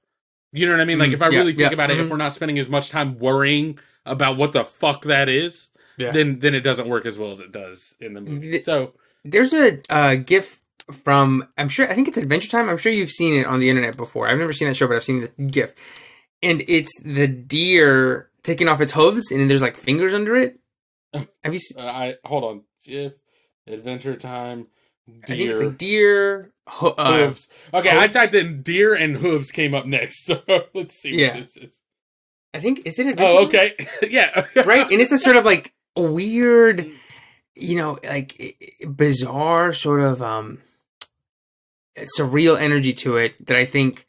you 0.52 0.66
know 0.66 0.72
what 0.72 0.80
i 0.80 0.84
mean 0.84 0.98
like 0.98 1.10
Mm, 1.10 1.14
if 1.14 1.22
i 1.22 1.28
yeah, 1.28 1.38
really 1.38 1.52
think 1.52 1.70
yeah, 1.70 1.74
about 1.74 1.90
it 1.90 1.98
if 1.98 2.06
mhm. 2.06 2.10
we're 2.10 2.16
not 2.16 2.34
spending 2.34 2.58
as 2.58 2.68
much 2.68 2.88
time 2.90 3.18
worrying 3.18 3.78
about 4.06 4.36
what 4.36 4.52
the 4.52 4.64
fuck 4.64 5.02
that 5.02 5.28
is 5.28 5.70
Yeah. 5.96 6.10
then 6.12 6.38
then 6.40 6.54
it 6.54 6.60
doesn't 6.62 6.88
work 6.88 7.06
as 7.06 7.18
well 7.18 7.30
as 7.30 7.40
it 7.40 7.52
does 7.52 7.94
in 8.00 8.14
the 8.14 8.20
movie 8.20 8.60
so 8.62 8.94
There's 9.24 9.52
a 9.54 9.80
uh, 9.90 10.14
GIF 10.14 10.58
from 11.04 11.46
I'm 11.58 11.68
sure 11.68 11.88
I 11.88 11.94
think 11.94 12.08
it's 12.08 12.16
Adventure 12.18 12.48
Time. 12.48 12.68
I'm 12.68 12.78
sure 12.78 12.90
you've 12.90 13.10
seen 13.10 13.38
it 13.38 13.46
on 13.46 13.60
the 13.60 13.68
internet 13.68 13.96
before. 13.96 14.26
I've 14.26 14.38
never 14.38 14.52
seen 14.54 14.66
that 14.66 14.74
show, 14.76 14.88
but 14.88 14.96
I've 14.96 15.04
seen 15.04 15.20
the 15.20 15.44
GIF, 15.44 15.72
and 16.42 16.64
it's 16.66 16.90
the 17.04 17.26
deer 17.28 18.28
taking 18.42 18.66
off 18.66 18.80
its 18.80 18.94
hooves, 18.94 19.30
and 19.30 19.38
then 19.40 19.46
there's 19.46 19.60
like 19.62 19.76
fingers 19.76 20.14
under 20.14 20.34
it. 20.36 20.58
Have 21.44 21.52
you? 21.52 21.58
Seen, 21.60 21.78
uh, 21.84 21.86
i 21.86 22.14
hold 22.24 22.44
on 22.44 22.62
if 22.86 23.12
adventure 23.68 24.16
time 24.16 24.66
I 25.22 25.26
think 25.26 25.40
it's 25.50 25.60
deer 25.60 25.68
a 25.68 25.72
deer. 25.72 26.52
Uh, 26.80 27.16
hooves 27.26 27.48
okay 27.74 27.90
i 27.96 28.06
typed 28.06 28.34
in 28.34 28.62
deer 28.62 28.94
and 28.94 29.16
hooves 29.16 29.50
came 29.50 29.74
up 29.74 29.86
next 29.86 30.24
so 30.26 30.40
let's 30.74 30.94
see 31.00 31.10
Yeah. 31.20 31.34
what 31.34 31.36
this 31.42 31.56
is 31.56 31.80
I 32.54 32.60
think 32.60 32.82
is 32.84 32.98
it? 32.98 33.06
Adventure 33.08 33.24
oh 33.32 33.44
okay 33.46 33.74
yeah 34.10 34.46
right? 34.64 34.90
And 34.90 35.00
it's 35.00 35.12
a 35.12 35.18
sort 35.18 35.36
of 35.36 35.44
like 35.44 35.72
weird, 35.96 36.90
you 37.54 37.76
know, 37.76 37.98
like 38.02 38.56
bizarre 38.88 39.72
sort 39.72 40.00
of 40.00 40.20
um 40.20 40.58
surreal 42.18 42.58
energy 42.58 42.92
to 42.94 43.16
it 43.16 43.34
that 43.46 43.56
I 43.56 43.64
think 43.66 44.06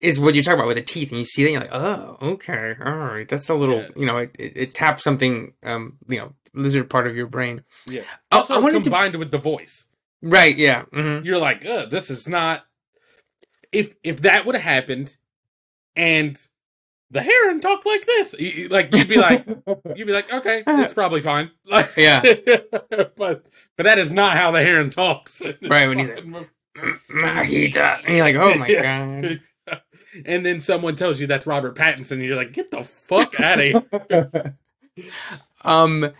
is 0.00 0.18
what 0.18 0.34
you're 0.34 0.42
talking 0.42 0.58
about 0.58 0.66
with 0.68 0.76
the 0.76 0.82
teeth, 0.82 1.10
and 1.10 1.18
you 1.18 1.24
see 1.24 1.44
that 1.44 1.50
you're 1.52 1.60
like, 1.60 1.72
oh, 1.72 2.18
okay, 2.20 2.74
all 2.84 2.92
right, 2.96 3.28
that's 3.28 3.48
a 3.48 3.54
little, 3.54 3.82
Yeah. 3.82 3.88
you 3.96 4.04
know, 4.06 4.16
it, 4.16 4.34
it, 4.38 4.52
it 4.56 4.74
taps 4.74 5.04
something, 5.04 5.52
um, 5.62 5.96
you 6.08 6.18
know, 6.18 6.32
lizard 6.54 6.90
part 6.90 7.06
of 7.06 7.14
your 7.16 7.26
brain. 7.28 7.62
Yeah. 7.86 8.02
Oh, 8.32 8.40
Also 8.40 8.54
I 8.54 8.58
wanted 8.58 8.82
to, 8.82 8.90
combined 8.90 9.14
with 9.16 9.30
the 9.30 9.38
voice. 9.38 9.86
Right, 10.22 10.56
yeah, 10.56 10.82
hmm 10.92 11.20
You're 11.24 11.38
like, 11.38 11.64
Ugh, 11.66 11.90
this 11.90 12.10
is 12.10 12.28
not. 12.28 12.64
If 13.72 13.94
if 14.02 14.22
that 14.22 14.44
would 14.46 14.54
have 14.54 14.62
happened, 14.64 15.16
and 15.96 16.38
the 17.10 17.22
heron 17.22 17.60
talked 17.60 17.84
like 17.86 18.06
this, 18.06 18.34
you- 18.38 18.48
you- 18.50 18.68
like 18.68 18.94
you'd 18.94 19.08
be 19.08 19.16
like, 19.16 19.44
you'd 19.96 20.06
be 20.06 20.12
like, 20.12 20.32
okay, 20.32 20.62
it's 20.66 20.92
probably 20.92 21.20
fine. 21.20 21.50
Like, 21.66 21.90
Yeah. 21.96 22.22
but 23.16 23.44
but 23.76 23.82
that 23.84 23.98
is 23.98 24.10
not 24.12 24.36
how 24.36 24.50
the 24.50 24.62
heron 24.62 24.90
talks. 24.90 25.42
Right, 25.62 25.88
when 25.88 25.98
he's 25.98 26.08
like, 26.08 26.24
Mahito, 27.10 28.00
and 28.04 28.16
you're 28.16 28.24
like, 28.24 28.36
oh 28.36 28.54
my 28.54 28.66
Yeah. 28.66 29.20
god. 29.20 29.40
and 30.26 30.44
then 30.46 30.60
someone 30.60 30.96
tells 30.96 31.20
you 31.20 31.26
that's 31.26 31.46
Robert 31.46 31.74
Pattinson, 31.76 32.12
and 32.12 32.22
you're 32.24 32.36
like, 32.36 32.52
get 32.52 32.70
the 32.70 32.84
fuck 32.84 33.38
out 33.40 33.58
of 33.60 33.64
here. 33.64 34.56
um 35.64 36.10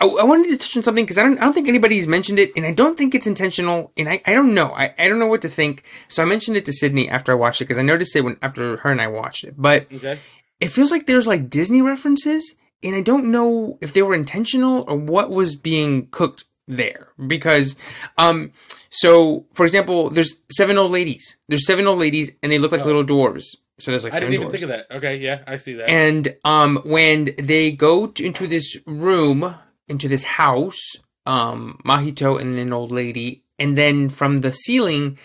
I, 0.00 0.04
I 0.06 0.24
wanted 0.24 0.50
to 0.50 0.58
touch 0.58 0.76
on 0.76 0.82
something 0.82 1.04
because 1.04 1.18
I 1.18 1.22
don't 1.22 1.38
I 1.38 1.42
don't 1.42 1.52
think 1.52 1.68
anybody's 1.68 2.06
mentioned 2.06 2.38
it 2.38 2.52
and 2.56 2.64
I 2.64 2.70
don't 2.72 2.96
think 2.96 3.14
it's 3.14 3.26
intentional 3.26 3.92
and 3.96 4.08
I, 4.08 4.22
I 4.26 4.32
don't 4.34 4.54
know 4.54 4.72
I, 4.72 4.94
I 4.98 5.08
don't 5.08 5.18
know 5.18 5.26
what 5.26 5.42
to 5.42 5.48
think 5.48 5.82
so 6.08 6.22
I 6.22 6.26
mentioned 6.26 6.56
it 6.56 6.64
to 6.66 6.72
Sydney 6.72 7.08
after 7.08 7.32
I 7.32 7.34
watched 7.34 7.60
it 7.60 7.64
because 7.64 7.78
I 7.78 7.82
noticed 7.82 8.14
it 8.16 8.22
when 8.22 8.36
after 8.42 8.76
her 8.78 8.90
and 8.90 9.00
I 9.00 9.06
watched 9.08 9.44
it 9.44 9.54
but 9.58 9.86
Okay. 9.92 10.18
it 10.60 10.68
feels 10.68 10.90
like 10.90 11.06
there's 11.06 11.26
like 11.26 11.50
Disney 11.50 11.82
references 11.82 12.54
and 12.82 12.94
I 12.94 13.00
don't 13.00 13.30
know 13.30 13.78
if 13.80 13.92
they 13.92 14.02
were 14.02 14.14
intentional 14.14 14.84
or 14.86 14.96
what 14.96 15.30
was 15.30 15.56
being 15.56 16.06
cooked 16.10 16.44
there 16.68 17.08
because 17.26 17.76
um 18.16 18.52
so 18.90 19.44
for 19.54 19.66
example 19.66 20.08
there's 20.08 20.36
seven 20.52 20.78
old 20.78 20.90
ladies 20.92 21.36
there's 21.48 21.66
seven 21.66 21.86
old 21.86 21.98
ladies 21.98 22.32
and 22.42 22.50
they 22.52 22.58
look 22.58 22.72
like 22.72 22.82
Oh. 22.82 22.86
little 22.86 23.04
dwarves 23.04 23.56
so 23.80 23.90
there's 23.90 24.04
like 24.04 24.14
I 24.14 24.20
didn't 24.20 24.34
even 24.34 24.46
dwarves. 24.46 24.50
think 24.52 24.62
of 24.62 24.68
that. 24.68 24.86
Okay, 24.88 25.16
yeah, 25.16 25.40
I 25.48 25.56
see 25.56 25.74
that. 25.74 25.88
And 25.90 26.36
um, 26.44 26.80
when 26.84 27.30
they 27.38 27.72
go 27.72 28.06
to, 28.06 28.24
into 28.24 28.46
this 28.46 28.76
room, 28.86 29.56
into 29.88 30.08
this 30.08 30.24
house, 30.24 30.80
um, 31.26 31.78
Mahito 31.84 32.40
and 32.40 32.58
an 32.58 32.72
old 32.72 32.92
lady, 32.92 33.44
and 33.58 33.76
then 33.76 34.08
from 34.08 34.40
the 34.40 34.52
ceiling, 34.52 35.18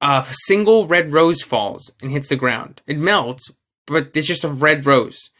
a 0.00 0.24
single 0.46 0.86
red 0.86 1.12
rose 1.12 1.42
falls 1.42 1.90
and 2.02 2.10
hits 2.10 2.28
the 2.28 2.36
ground. 2.36 2.82
It 2.86 2.98
melts, 2.98 3.50
but 3.86 4.10
it's 4.14 4.26
just 4.26 4.44
a 4.44 4.48
red 4.48 4.84
rose. 4.86 5.30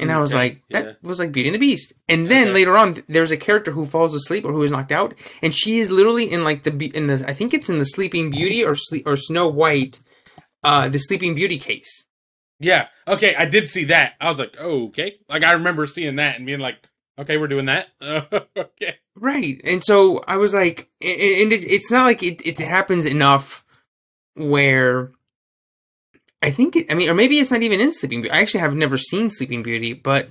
And 0.00 0.12
I 0.12 0.18
was 0.18 0.32
Okay, 0.32 0.38
like, 0.38 0.62
that 0.70 0.84
yeah. 0.84 0.92
was 1.02 1.18
like 1.18 1.32
Beauty 1.32 1.48
and 1.48 1.54
the 1.56 1.58
Beast. 1.58 1.92
And 2.08 2.28
then 2.28 2.48
Okay. 2.48 2.54
later 2.54 2.76
on, 2.76 3.02
there's 3.08 3.32
a 3.32 3.36
character 3.36 3.72
who 3.72 3.84
falls 3.84 4.14
asleep 4.14 4.44
or 4.44 4.52
who 4.52 4.62
is 4.62 4.70
knocked 4.70 4.92
out, 4.92 5.12
and 5.42 5.52
she 5.52 5.80
is 5.80 5.90
literally 5.90 6.30
in 6.30 6.44
like 6.44 6.62
the 6.62 6.70
in 6.94 7.08
the 7.08 7.24
I 7.26 7.32
think 7.34 7.52
it's 7.52 7.68
in 7.68 7.80
the 7.80 7.84
Sleeping 7.84 8.30
Beauty 8.30 8.64
or 8.64 8.76
sleep 8.76 9.06
or 9.08 9.16
Snow 9.16 9.48
White, 9.48 9.98
uh, 10.62 10.88
the 10.88 10.98
Sleeping 10.98 11.34
Beauty 11.34 11.58
case. 11.58 12.06
Yeah. 12.60 12.86
Okay, 13.08 13.34
I 13.34 13.44
did 13.44 13.70
see 13.70 13.84
that. 13.84 14.12
I 14.20 14.28
was 14.28 14.38
like, 14.38 14.54
oh, 14.60 14.86
okay. 14.88 15.16
Like 15.28 15.42
I 15.42 15.52
remember 15.52 15.86
seeing 15.88 16.14
that 16.16 16.36
and 16.36 16.46
being 16.46 16.60
like, 16.60 16.76
okay, 17.18 17.36
we're 17.38 17.48
doing 17.48 17.66
that. 17.66 17.88
okay. 18.02 18.96
Right. 19.16 19.60
And 19.64 19.82
so 19.82 20.22
I 20.26 20.36
was 20.36 20.54
like, 20.54 20.88
and 21.00 21.52
it's 21.52 21.90
not 21.90 22.04
like 22.04 22.22
it, 22.22 22.40
it 22.46 22.58
happens 22.58 23.04
enough 23.06 23.64
where 24.34 25.10
I 26.42 26.50
think, 26.50 26.76
it, 26.76 26.86
I 26.90 26.94
mean, 26.94 27.10
or 27.10 27.14
maybe 27.14 27.38
it's 27.38 27.50
not 27.50 27.62
even 27.62 27.80
in 27.80 27.92
Sleeping 27.92 28.22
Beauty. 28.22 28.32
I 28.34 28.40
actually 28.40 28.60
have 28.60 28.76
never 28.76 28.96
seen 28.96 29.28
Sleeping 29.30 29.62
Beauty, 29.64 29.92
but, 29.92 30.28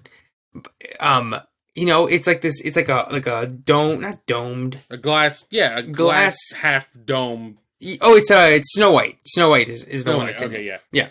um, 1.01 1.35
you 1.75 1.85
know, 1.85 2.07
it's 2.07 2.25
like 2.27 2.41
this, 2.41 2.61
it's 2.61 2.77
like 2.77 2.87
a, 2.89 3.07
like 3.11 3.27
a 3.27 3.45
dome, 3.47 4.01
not 4.01 4.25
domed. 4.25 4.79
A 4.89 4.95
glass, 4.97 5.45
yeah, 5.49 5.77
a 5.79 5.81
glass, 5.83 6.37
Glass- 6.51 6.61
half 6.61 6.87
dome. 7.05 7.57
Oh, 8.01 8.15
it's, 8.15 8.31
uh, 8.31 8.49
it's 8.53 8.73
Snow 8.73 8.91
White. 8.93 9.19
Snow 9.27 9.49
White 9.51 9.69
is, 9.69 9.83
is 9.83 10.03
the 10.05 10.11
No, 10.11 10.17
one 10.19 10.29
in 10.29 10.35
okay, 10.41 10.67
it. 10.69 10.81
yeah. 10.91 11.09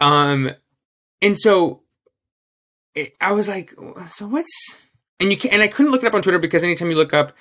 Um, 0.00 0.50
and 1.22 1.38
so 1.38 1.82
it, 2.94 3.14
I 3.20 3.32
was 3.32 3.48
like, 3.48 3.72
so 4.10 4.26
what's 4.26 4.85
and 5.20 5.30
you 5.30 5.36
can 5.36 5.52
and 5.52 5.62
I 5.62 5.68
couldn't 5.68 5.92
look 5.92 6.02
it 6.02 6.06
up 6.06 6.14
on 6.14 6.22
Twitter 6.22 6.38
because 6.38 6.64
anytime 6.64 6.90
you 6.90 6.96
look 6.96 7.14
up 7.14 7.32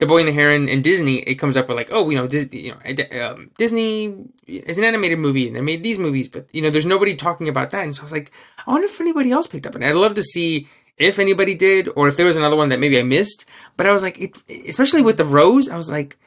the 0.00 0.06
Boy 0.06 0.18
and 0.18 0.28
the 0.28 0.32
Heron 0.32 0.68
and 0.68 0.82
Disney, 0.82 1.18
it 1.20 1.36
comes 1.36 1.56
up 1.56 1.68
with 1.68 1.76
like, 1.76 1.88
oh, 1.92 2.10
you 2.10 2.16
know, 2.16 2.26
Disney, 2.26 2.60
you 2.62 2.74
know, 2.74 3.28
um, 3.30 3.50
Disney 3.58 4.16
is 4.46 4.76
an 4.76 4.84
animated 4.84 5.18
movie 5.20 5.46
and 5.46 5.54
they 5.56 5.60
made 5.60 5.84
these 5.84 5.98
movies, 6.00 6.28
but 6.28 6.46
you 6.52 6.62
know, 6.62 6.70
there's 6.70 6.86
nobody 6.86 7.14
talking 7.14 7.48
about 7.48 7.70
that. 7.70 7.84
And 7.84 7.94
so 7.94 8.02
I 8.02 8.04
was 8.04 8.12
like, 8.12 8.32
I 8.66 8.70
wonder 8.72 8.86
if 8.86 9.00
anybody 9.00 9.30
else 9.30 9.46
picked 9.46 9.66
up 9.66 9.76
it. 9.76 9.82
I'd 9.82 9.94
love 9.94 10.14
to 10.14 10.22
see 10.22 10.66
if 10.96 11.18
anybody 11.18 11.54
did 11.54 11.88
or 11.96 12.08
if 12.08 12.16
there 12.16 12.26
was 12.26 12.36
another 12.36 12.56
one 12.56 12.70
that 12.70 12.80
maybe 12.80 12.98
I 12.98 13.02
missed. 13.02 13.46
But 13.76 13.86
I 13.86 13.92
was 13.92 14.02
like, 14.02 14.20
it, 14.20 14.36
especially 14.68 15.02
with 15.02 15.16
the 15.16 15.24
rose, 15.24 15.68
I 15.68 15.76
was 15.76 15.90
like, 15.90 16.18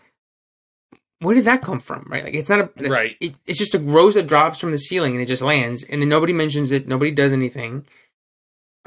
where 1.20 1.36
did 1.36 1.46
that 1.46 1.62
come 1.62 1.80
from? 1.80 2.06
Right? 2.10 2.24
Like, 2.24 2.36
it's 2.36 2.50
not 2.50 2.60
a 2.60 2.90
Right. 2.90 3.18
it, 3.20 3.36
it's 3.46 3.60
just 3.60 3.76
a 3.76 3.80
rose 3.80 4.16
that 4.16 4.28
drops 4.28 4.60
from 4.60 4.72
the 4.72 4.78
ceiling 4.78 5.14
and 5.14 5.22
it 5.22 5.26
just 5.28 5.42
lands 5.42 5.84
and 5.84 6.02
then 6.02 6.10
nobody 6.10 6.32
mentions 6.34 6.72
it 6.72 6.88
nobody 6.88 7.12
does 7.12 7.34
anything 7.34 7.86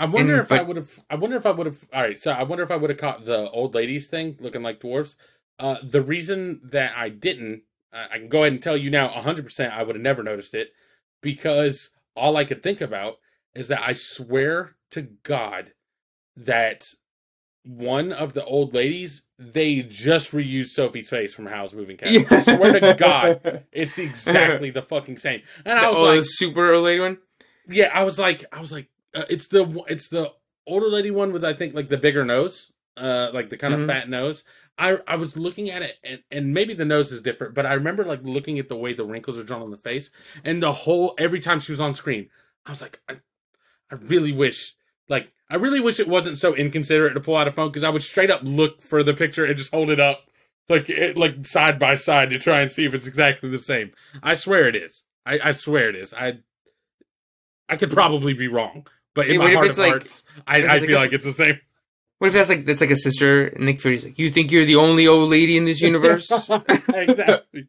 I 0.01 0.07
wonder 0.07 0.35
And- 0.37 0.43
if 0.43 0.51
I 0.51 0.63
would 0.63 0.77
have. 0.77 1.05
I 1.11 1.15
wonder 1.17 1.37
if 1.37 1.45
I 1.45 1.51
would 1.51 1.67
have. 1.67 1.89
All 1.93 2.01
right, 2.01 2.19
so 2.19 2.33
I 2.33 2.43
wonder 2.43 2.65
if 2.65 2.71
I 2.71 2.77
would 2.77 2.89
have 2.89 2.99
caught 2.99 3.27
the 3.27 3.51
old 3.51 3.75
ladies 3.75 4.09
thing, 4.09 4.37
looking 4.41 4.63
like 4.63 4.81
dwarves. 4.81 5.15
Uh, 5.59 5.77
the 5.83 6.01
reason 6.01 6.61
that 6.65 6.95
I 6.97 7.11
didn't, 7.11 7.65
uh, 7.93 8.07
I 8.11 8.19
can 8.19 8.29
go 8.29 8.41
ahead 8.41 8.55
and 8.55 8.63
tell 8.63 8.79
you 8.79 8.89
now, 8.89 9.09
hundred 9.09 9.45
percent, 9.45 9.75
I 9.75 9.83
would 9.83 9.95
have 9.95 10.03
never 10.03 10.23
noticed 10.23 10.55
it 10.55 10.73
because 11.21 11.91
all 12.17 12.39
I 12.39 12.45
could 12.45 12.63
think 12.63 12.81
about 12.81 13.19
is 13.55 13.69
that 13.69 13.87
I 13.87 13.93
swear 13.93 14.77
to 14.93 15.03
God 15.23 15.73
that 16.35 16.87
one 17.63 18.11
of 18.11 18.33
the 18.33 18.45
old 18.45 18.73
ladies 18.73 19.23
they 19.39 19.83
just 19.83 20.33
reused 20.33 20.69
Sophie's 20.69 21.09
face 21.09 21.35
from 21.35 21.47
Howl's 21.47 21.75
Moving 21.75 21.97
Castle. 21.97 22.27
I 22.31 22.43
swear 22.43 22.81
to 22.81 22.95
God, 22.95 23.65
it's 23.73 23.99
exactly 23.99 24.71
the 24.71 24.83
fucking 24.83 25.19
same. 25.19 25.43
And 25.65 25.79
I 25.79 25.89
was 25.89 25.99
oh, 25.99 26.03
like, 26.03 26.17
the 26.21 26.25
super 26.25 26.73
old 26.73 26.85
lady 26.85 27.01
one. 27.01 27.19
yeah, 27.69 27.91
I 27.93 28.03
was 28.03 28.19
like, 28.19 28.45
I 28.53 28.61
was 28.61 28.71
like, 28.73 28.89
uh, 29.15 29.25
it's 29.29 29.49
the 29.49 29.83
it's 29.89 30.09
the 30.09 30.33
older 30.67 30.89
lady 30.89 31.11
one 31.11 31.33
with 31.33 31.45
I 31.45 31.53
think 31.53 31.75
like 31.75 31.89
the 31.89 31.97
bigger 31.97 32.25
nose, 32.25 32.73
uh, 32.97 33.31
like 33.33 33.49
the 33.49 33.57
kind 33.57 33.75
of 33.75 33.81
Mhm. 33.81 33.87
fat 33.87 34.09
nose. 34.09 34.45
I 34.79 34.99
I 35.07 35.17
was 35.17 35.37
looking 35.37 35.71
at 35.71 35.83
it 35.83 35.97
and 36.05 36.23
and 36.31 36.55
maybe 36.55 36.75
the 36.75 36.85
nose 36.85 37.13
is 37.13 37.23
different, 37.23 37.55
but 37.55 37.67
I 37.67 37.75
remember 37.75 38.05
like 38.05 38.21
looking 38.23 38.59
at 38.59 38.69
the 38.69 38.77
way 38.77 38.93
the 38.93 39.05
wrinkles 39.05 39.39
are 39.39 39.45
drawn 39.45 39.63
on 39.63 39.71
the 39.71 39.77
face 39.79 40.11
and 40.45 40.63
the 40.63 40.73
whole 40.73 41.15
every 41.19 41.41
time 41.41 41.61
she 41.61 41.73
was 41.73 41.81
on 41.81 41.95
screen, 41.95 42.31
I 42.67 42.71
was 42.71 42.81
like, 42.83 43.01
I, 43.09 43.15
I 43.91 43.97
really 43.97 44.33
wish. 44.33 44.75
Like, 45.09 45.31
I 45.51 45.57
really 45.57 45.81
wish 45.81 45.99
it 45.99 46.07
wasn't 46.07 46.39
so 46.39 46.55
inconsiderate 46.55 47.15
to 47.15 47.21
pull 47.21 47.37
out 47.37 47.49
a 47.49 47.53
phone 47.53 47.71
because 47.71 47.83
I 47.83 47.89
would 47.91 48.05
straight 48.05 48.31
up 48.31 48.43
look 48.45 48.81
for 48.81 49.03
the 49.03 49.13
picture 49.13 49.45
and 49.45 49.59
just 49.59 49.73
hold 49.73 49.91
it 49.91 49.99
up, 49.99 50.31
like, 50.69 50.89
it, 50.89 51.17
like 51.17 51.45
side 51.45 51.81
by 51.81 51.97
side 51.97 52.31
to 52.31 52.39
try 52.39 52.61
and 52.61 52.71
see 52.71 52.85
if 52.85 52.95
it's 52.95 53.09
exactly 53.09 53.51
the 53.51 53.59
same. 53.59 53.91
I 54.23 54.35
swear 54.35 54.69
it 54.69 54.77
is. 54.77 55.03
I, 55.27 55.41
I 55.43 55.53
swear 55.53 55.89
it 55.89 55.97
is. 55.97 56.15
I 56.15 56.39
I 57.69 57.77
could 57.77 57.91
probably 57.91 58.35
be 58.35 58.47
wrong, 58.49 58.87
but 59.15 59.27
in 59.27 59.33
Hey, 59.33 59.39
my 59.39 59.53
heart 59.55 59.67
it's 59.69 59.79
of 59.79 59.85
like- 59.85 59.91
hearts, 59.93 60.25
I, 60.47 60.55
I 60.55 60.57
it's 60.59 60.69
like 60.69 60.81
feel 60.83 60.99
like 60.99 61.13
it's 61.13 61.25
the 61.25 61.33
same. 61.33 61.61
What 62.19 62.29
if 62.29 62.35
that's 62.35 62.49
like 62.51 62.67
that's 62.67 62.81
like 62.83 62.91
a 62.91 62.97
sister? 62.97 63.51
Nick 63.59 63.81
Fury's 63.81 64.05
like, 64.05 64.19
you 64.19 64.29
think 64.31 64.53
you're 64.53 64.67
the 64.67 64.77
only 64.77 65.07
old 65.09 65.31
lady 65.31 65.57
in 65.57 65.65
this 65.65 65.81
universe? 65.91 66.31
exactly. 66.95 67.67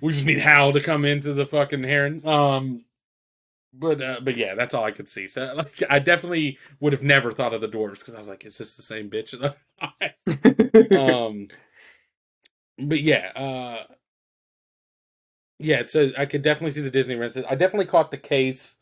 We 0.00 0.12
just 0.14 0.24
need 0.24 0.38
Howl 0.38 0.72
to 0.72 0.80
come 0.80 1.04
into 1.04 1.34
the 1.34 1.44
fucking 1.44 1.82
heron. 1.84 2.26
Um, 2.26 2.84
but 3.74 4.00
uh, 4.00 4.20
but 4.22 4.36
yeah, 4.38 4.54
that's 4.54 4.72
all 4.72 4.84
I 4.84 4.90
could 4.92 5.08
see. 5.08 5.28
So 5.28 5.52
like, 5.54 5.82
I 5.90 5.98
definitely 5.98 6.58
would 6.80 6.94
have 6.94 7.02
never 7.02 7.32
thought 7.32 7.52
of 7.52 7.60
the 7.60 7.68
dwarves 7.68 7.98
because 7.98 8.14
I 8.14 8.18
was 8.18 8.28
like, 8.28 8.46
is 8.46 8.56
this 8.56 8.76
the 8.76 8.82
same 8.82 9.10
bitch? 9.10 9.34
um, 10.98 11.48
but 12.78 13.00
yeah, 13.02 13.30
uh, 13.36 13.84
yeah. 15.58 15.82
So 15.86 16.10
I 16.16 16.24
could 16.24 16.40
definitely 16.42 16.72
see 16.72 16.80
the 16.80 16.90
Disney 16.90 17.14
references. 17.14 17.44
I 17.48 17.54
definitely 17.56 17.86
caught 17.86 18.10
the 18.10 18.16
case, 18.16 18.76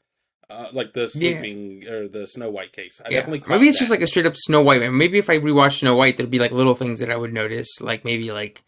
uh, 0.50 0.66
like 0.72 0.92
the 0.94 1.02
Yeah. 1.02 1.06
sleeping 1.40 1.84
or 1.88 2.08
the 2.08 2.26
Snow 2.26 2.50
White 2.50 2.72
case. 2.72 3.00
I 3.04 3.10
Yeah. 3.10 3.20
definitely 3.20 3.42
Maybe 3.48 3.68
it's 3.68 3.78
just 3.78 3.90
like 3.90 4.00
a 4.02 4.06
straight 4.06 4.26
up 4.26 4.34
Snow 4.36 4.60
White. 4.62 4.80
Man. 4.80 4.96
Maybe 4.96 5.18
if 5.18 5.28
I 5.30 5.38
rewatched 5.38 5.80
Snow 5.80 5.94
White, 5.94 6.16
there'd 6.16 6.30
be 6.30 6.38
like 6.38 6.52
little 6.52 6.74
things 6.74 7.00
that 7.00 7.10
I 7.10 7.16
would 7.16 7.32
notice, 7.32 7.80
like 7.80 8.04
maybe 8.04 8.32
like 8.32 8.62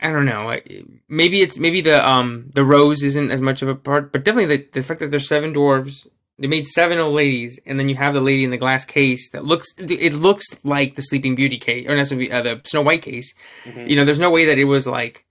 I 0.00 0.10
don't 0.10 0.26
know, 0.26 0.44
like, 0.44 0.70
maybe 1.08 1.40
it's 1.40 1.58
maybe 1.58 1.80
the 1.80 2.06
um 2.06 2.50
the 2.54 2.62
rose 2.64 3.02
isn't 3.02 3.30
as 3.32 3.40
much 3.40 3.62
of 3.62 3.68
a 3.68 3.74
part, 3.74 4.12
but 4.12 4.22
definitely 4.24 4.56
the 4.56 4.68
the 4.72 4.82
fact 4.82 5.00
that 5.00 5.10
there's 5.10 5.26
seven 5.28 5.54
dwarves. 5.54 6.06
They 6.38 6.46
made 6.48 6.66
seven 6.66 6.98
old 6.98 7.14
ladies, 7.14 7.60
and 7.66 7.78
then 7.78 7.88
you 7.88 7.94
have 7.94 8.14
the 8.14 8.20
lady 8.20 8.42
in 8.42 8.50
the 8.50 8.56
glass 8.56 8.84
case 8.84 9.30
that 9.30 9.44
looks. 9.44 9.68
It 9.78 10.12
looks 10.14 10.44
like 10.64 10.96
the 10.96 11.02
Sleeping 11.02 11.34
Beauty 11.36 11.56
case, 11.58 11.86
or 11.88 11.94
not 11.96 12.10
uh, 12.12 12.42
the 12.42 12.60
Snow 12.64 12.82
White 12.82 13.02
case. 13.02 13.32
Mhm. 13.64 13.88
You 13.88 13.96
know, 13.96 14.04
there's 14.04 14.18
no 14.18 14.30
way 14.30 14.44
that 14.46 14.58
it 14.58 14.64
was 14.64 14.86
like, 14.86 15.24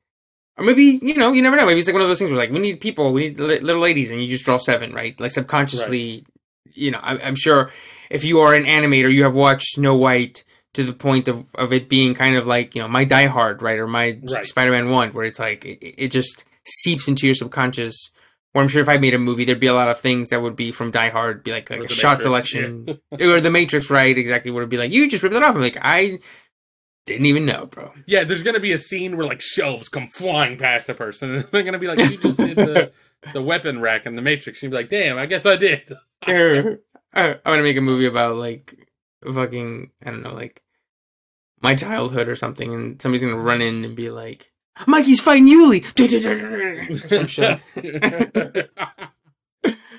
or 0.57 0.65
maybe 0.65 0.99
you 1.01 1.15
know, 1.15 1.31
you 1.31 1.41
never 1.41 1.55
know. 1.55 1.65
Maybe 1.65 1.79
it's 1.79 1.87
like 1.87 1.93
one 1.93 2.01
of 2.03 2.07
those 2.07 2.19
things 2.19 2.31
where 2.31 2.39
like 2.39 2.51
we 2.51 2.59
need 2.59 2.79
people, 2.79 3.13
we 3.13 3.29
need 3.29 3.39
li- 3.39 3.59
little 3.59 3.81
ladies, 3.81 4.11
and 4.11 4.21
you 4.21 4.27
just 4.27 4.45
draw 4.45 4.57
seven, 4.57 4.93
right? 4.93 5.19
Like 5.19 5.31
subconsciously, 5.31 6.25
you 6.73 6.91
know. 6.91 6.99
I, 7.01 7.17
I'm 7.19 7.35
sure 7.35 7.71
if 8.09 8.23
you 8.23 8.39
are 8.41 8.53
an 8.53 8.65
animator, 8.65 9.11
you 9.11 9.23
have 9.23 9.33
watched 9.35 9.67
Snow 9.73 9.95
White 9.95 10.43
to 10.73 10.83
the 10.85 10.93
point 10.93 11.27
of, 11.27 11.45
of 11.55 11.73
it 11.73 11.89
being 11.89 12.13
kind 12.13 12.35
of 12.37 12.45
like 12.47 12.75
you 12.75 12.81
know 12.81 12.87
my 12.87 13.03
Die 13.05 13.25
Hard, 13.27 13.61
right, 13.61 13.79
or 13.79 13.87
my 13.87 14.19
Right. 14.23 14.45
Spider-Man 14.45 14.89
One, 14.89 15.11
where 15.13 15.25
it's 15.25 15.39
like 15.39 15.65
it, 15.65 15.79
it 16.03 16.07
just 16.09 16.45
seeps 16.65 17.07
into 17.07 17.25
your 17.25 17.35
subconscious. 17.35 18.11
Where 18.53 18.61
I'm 18.61 18.67
sure 18.67 18.81
if 18.81 18.89
I 18.89 18.97
made 18.97 19.13
a 19.13 19.17
movie, 19.17 19.45
there'd 19.45 19.61
be 19.61 19.67
a 19.67 19.73
lot 19.73 19.87
of 19.87 20.01
things 20.01 20.27
that 20.29 20.41
would 20.41 20.57
be 20.57 20.73
from 20.73 20.91
Die 20.91 21.09
Hard, 21.09 21.41
be 21.43 21.51
like 21.51 21.69
like 21.69 21.79
a 21.79 21.87
shot 21.87 22.17
Matrix, 22.19 22.23
selection, 22.23 22.99
or 23.21 23.39
The 23.39 23.49
Matrix, 23.49 23.89
right? 23.89 24.17
Exactly, 24.17 24.51
would 24.51 24.67
be 24.67 24.77
like 24.77 24.91
you 24.91 25.09
just 25.09 25.23
ripped 25.23 25.33
that 25.33 25.43
off. 25.43 25.55
I'm 25.55 25.61
like 25.61 25.77
I 25.81 26.19
didn't 27.05 27.25
even 27.25 27.45
know, 27.45 27.65
bro. 27.65 27.91
Yeah, 28.05 28.23
there's 28.23 28.43
gonna 28.43 28.59
be 28.59 28.71
a 28.73 28.77
scene 28.77 29.17
where 29.17 29.25
like 29.25 29.41
shelves 29.41 29.89
come 29.89 30.07
flying 30.07 30.57
past 30.57 30.87
a 30.89 30.93
person, 30.93 31.35
and 31.35 31.43
they're 31.51 31.63
gonna 31.63 31.79
be 31.79 31.87
like, 31.87 31.99
"You 31.99 32.17
just 32.17 32.37
did 32.37 32.55
the 32.57 32.91
the 33.33 33.41
weapon 33.41 33.81
rack 33.81 34.05
in 34.05 34.15
the 34.15 34.21
Matrix." 34.21 34.61
And 34.61 34.71
you'd 34.71 34.77
be 34.77 34.81
like, 34.83 34.89
"Damn, 34.89 35.17
I 35.17 35.25
guess 35.25 35.45
I 35.45 35.55
did." 35.55 35.91
I, 36.27 36.77
I 37.13 37.49
want 37.49 37.59
to 37.59 37.63
make 37.63 37.77
a 37.77 37.81
movie 37.81 38.05
about 38.05 38.35
like 38.37 38.75
fucking 39.33 39.91
I 40.05 40.11
don't 40.11 40.21
know 40.23 40.33
like 40.33 40.61
my 41.61 41.75
childhood 41.75 42.27
or 42.27 42.35
something, 42.35 42.73
and 42.73 43.01
somebody's 43.01 43.23
gonna 43.23 43.37
run 43.41 43.61
in 43.61 43.83
and 43.85 43.95
be 43.95 44.09
like, 44.11 44.51
"Mikey's 44.87 45.19
fighting 45.19 45.47
Yuli." 45.47 45.83
some 47.09 47.27
shit. 47.27 47.59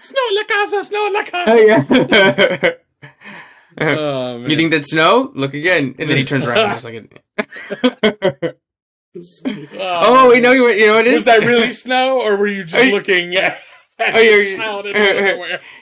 snow 0.00 0.20
in 0.28 0.34
la 0.36 0.44
casa, 0.48 0.84
snow 0.84 1.06
in 1.06 1.12
la 1.12 1.20
Oh, 1.20 1.24
casa. 1.24 1.66
yeah. 1.66 2.70
Oh, 3.80 4.38
you 4.46 4.56
think 4.56 4.70
that's 4.70 4.90
snow? 4.90 5.30
Look 5.34 5.54
again, 5.54 5.94
and 5.98 6.08
then 6.10 6.16
he 6.16 6.24
turns 6.24 6.46
around 6.46 6.58
and 6.58 6.72
there's 6.72 6.84
like 6.84 6.94
a. 8.44 8.54
oh 9.78 10.28
wait, 10.30 10.42
no, 10.42 10.52
you, 10.52 10.66
you 10.68 10.86
know 10.86 10.94
what 10.96 11.06
it 11.06 11.12
is? 11.14 11.14
Was 11.16 11.24
that 11.26 11.40
really 11.40 11.72
snow, 11.72 12.20
or 12.20 12.36
were 12.36 12.46
you 12.48 12.64
just 12.64 12.84
you- 12.84 12.92
looking 12.92 13.34
at, 13.36 13.58
at 13.98 14.14
Oh, 14.16 14.20
your 14.20 14.42
you're- 14.42 14.56
child? 14.56 14.86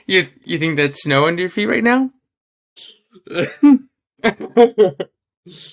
You 0.07 0.27
you 0.43 0.57
think 0.57 0.75
that's 0.77 1.01
snow 1.03 1.25
under 1.27 1.41
your 1.41 1.49
feet 1.49 1.67
right 1.67 1.83
now? 1.83 2.11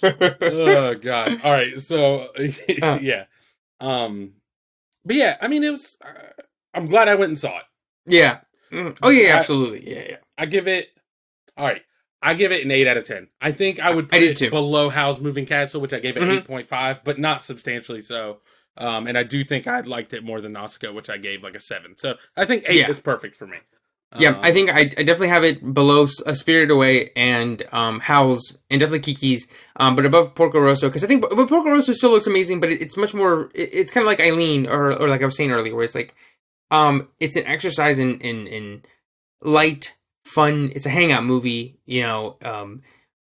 oh 0.02 0.94
god 0.94 1.40
all 1.44 1.52
right 1.52 1.80
so 1.80 2.28
yeah 3.00 3.24
um 3.80 4.32
but 5.04 5.16
yeah 5.16 5.36
i 5.42 5.48
mean 5.48 5.62
it 5.62 5.70
was 5.70 5.96
uh, 6.04 6.08
i'm 6.74 6.86
glad 6.86 7.08
i 7.08 7.14
went 7.14 7.28
and 7.30 7.38
saw 7.38 7.58
it 7.58 7.64
yeah. 8.06 8.38
Mm. 8.72 8.96
Oh 9.02 9.10
yeah, 9.10 9.34
I- 9.34 9.38
absolutely. 9.38 9.90
Yeah, 9.94 10.02
yeah. 10.08 10.16
i 10.38 10.46
give 10.46 10.66
it 10.68 10.88
all 11.56 11.66
right 11.66 11.82
i 12.22 12.34
give 12.34 12.52
it 12.52 12.64
an 12.64 12.70
8 12.70 12.86
out 12.86 12.96
of 12.96 13.06
10 13.06 13.28
i 13.40 13.52
think 13.52 13.80
i 13.80 13.90
would 13.94 14.06
I 14.06 14.08
put 14.08 14.18
did 14.20 14.30
it 14.30 14.36
too. 14.36 14.50
below 14.50 14.88
howl's 14.88 15.20
moving 15.20 15.46
castle 15.46 15.80
which 15.80 15.92
i 15.92 15.98
gave 16.00 16.16
it 16.16 16.22
Mhm. 16.22 16.46
8.5 16.46 17.00
but 17.04 17.18
not 17.18 17.42
substantially 17.44 18.02
so 18.02 18.38
um 18.76 19.06
and 19.06 19.16
i 19.18 19.22
do 19.22 19.44
think 19.44 19.66
i 19.66 19.80
liked 19.80 20.12
it 20.14 20.24
more 20.24 20.40
than 20.40 20.52
nausicaa 20.52 20.92
which 20.92 21.08
i 21.10 21.16
gave 21.16 21.42
like 21.42 21.54
a 21.54 21.60
7 21.60 21.96
so 21.96 22.16
i 22.36 22.44
think 22.44 22.64
8 22.66 22.76
Yeah. 22.76 22.88
is 22.90 23.00
perfect 23.00 23.36
for 23.36 23.46
me 23.46 23.58
Yeah, 24.18 24.30
Um, 24.30 24.40
I 24.42 24.52
think 24.52 24.70
I, 24.70 24.80
I 25.00 25.02
definitely 25.04 25.28
have 25.36 25.44
it 25.44 25.74
below 25.74 26.06
A 26.26 26.30
uh, 26.30 26.34
Spirited 26.34 26.70
Away 26.70 27.10
and 27.14 27.62
um, 27.72 28.00
Howl's 28.00 28.56
and 28.70 28.80
definitely 28.80 29.00
Kiki's, 29.12 29.46
um, 29.76 29.94
but 29.96 30.06
above 30.06 30.34
Porco 30.34 30.58
Rosso 30.60 30.88
because 30.88 31.04
I 31.04 31.06
think 31.08 31.20
but 31.20 31.46
Porco 31.46 31.68
Rosso 31.68 31.92
still 31.92 32.12
looks 32.12 32.26
amazing, 32.26 32.58
but 32.58 32.70
it, 32.72 32.80
it's 32.80 32.96
much 32.96 33.12
more. 33.12 33.50
It, 33.54 33.68
it's 33.80 33.92
kind 33.92 34.02
of 34.06 34.08
like 34.08 34.18
Eileen 34.18 34.66
or 34.66 34.94
or 34.98 35.08
like 35.12 35.20
I 35.20 35.26
was 35.26 35.36
saying 35.36 35.52
earlier, 35.52 35.74
where 35.74 35.84
it's 35.84 35.94
like, 35.94 36.14
um, 36.70 37.08
it's 37.20 37.36
an 37.36 37.44
exercise 37.44 37.98
in 37.98 38.18
in 38.20 38.46
in 38.46 38.82
light 39.42 39.97
fun. 40.28 40.70
It's 40.74 40.86
a 40.86 40.90
hangout 40.90 41.24
movie, 41.24 41.78
you 41.86 42.02
know. 42.02 42.36
Um, 42.42 42.82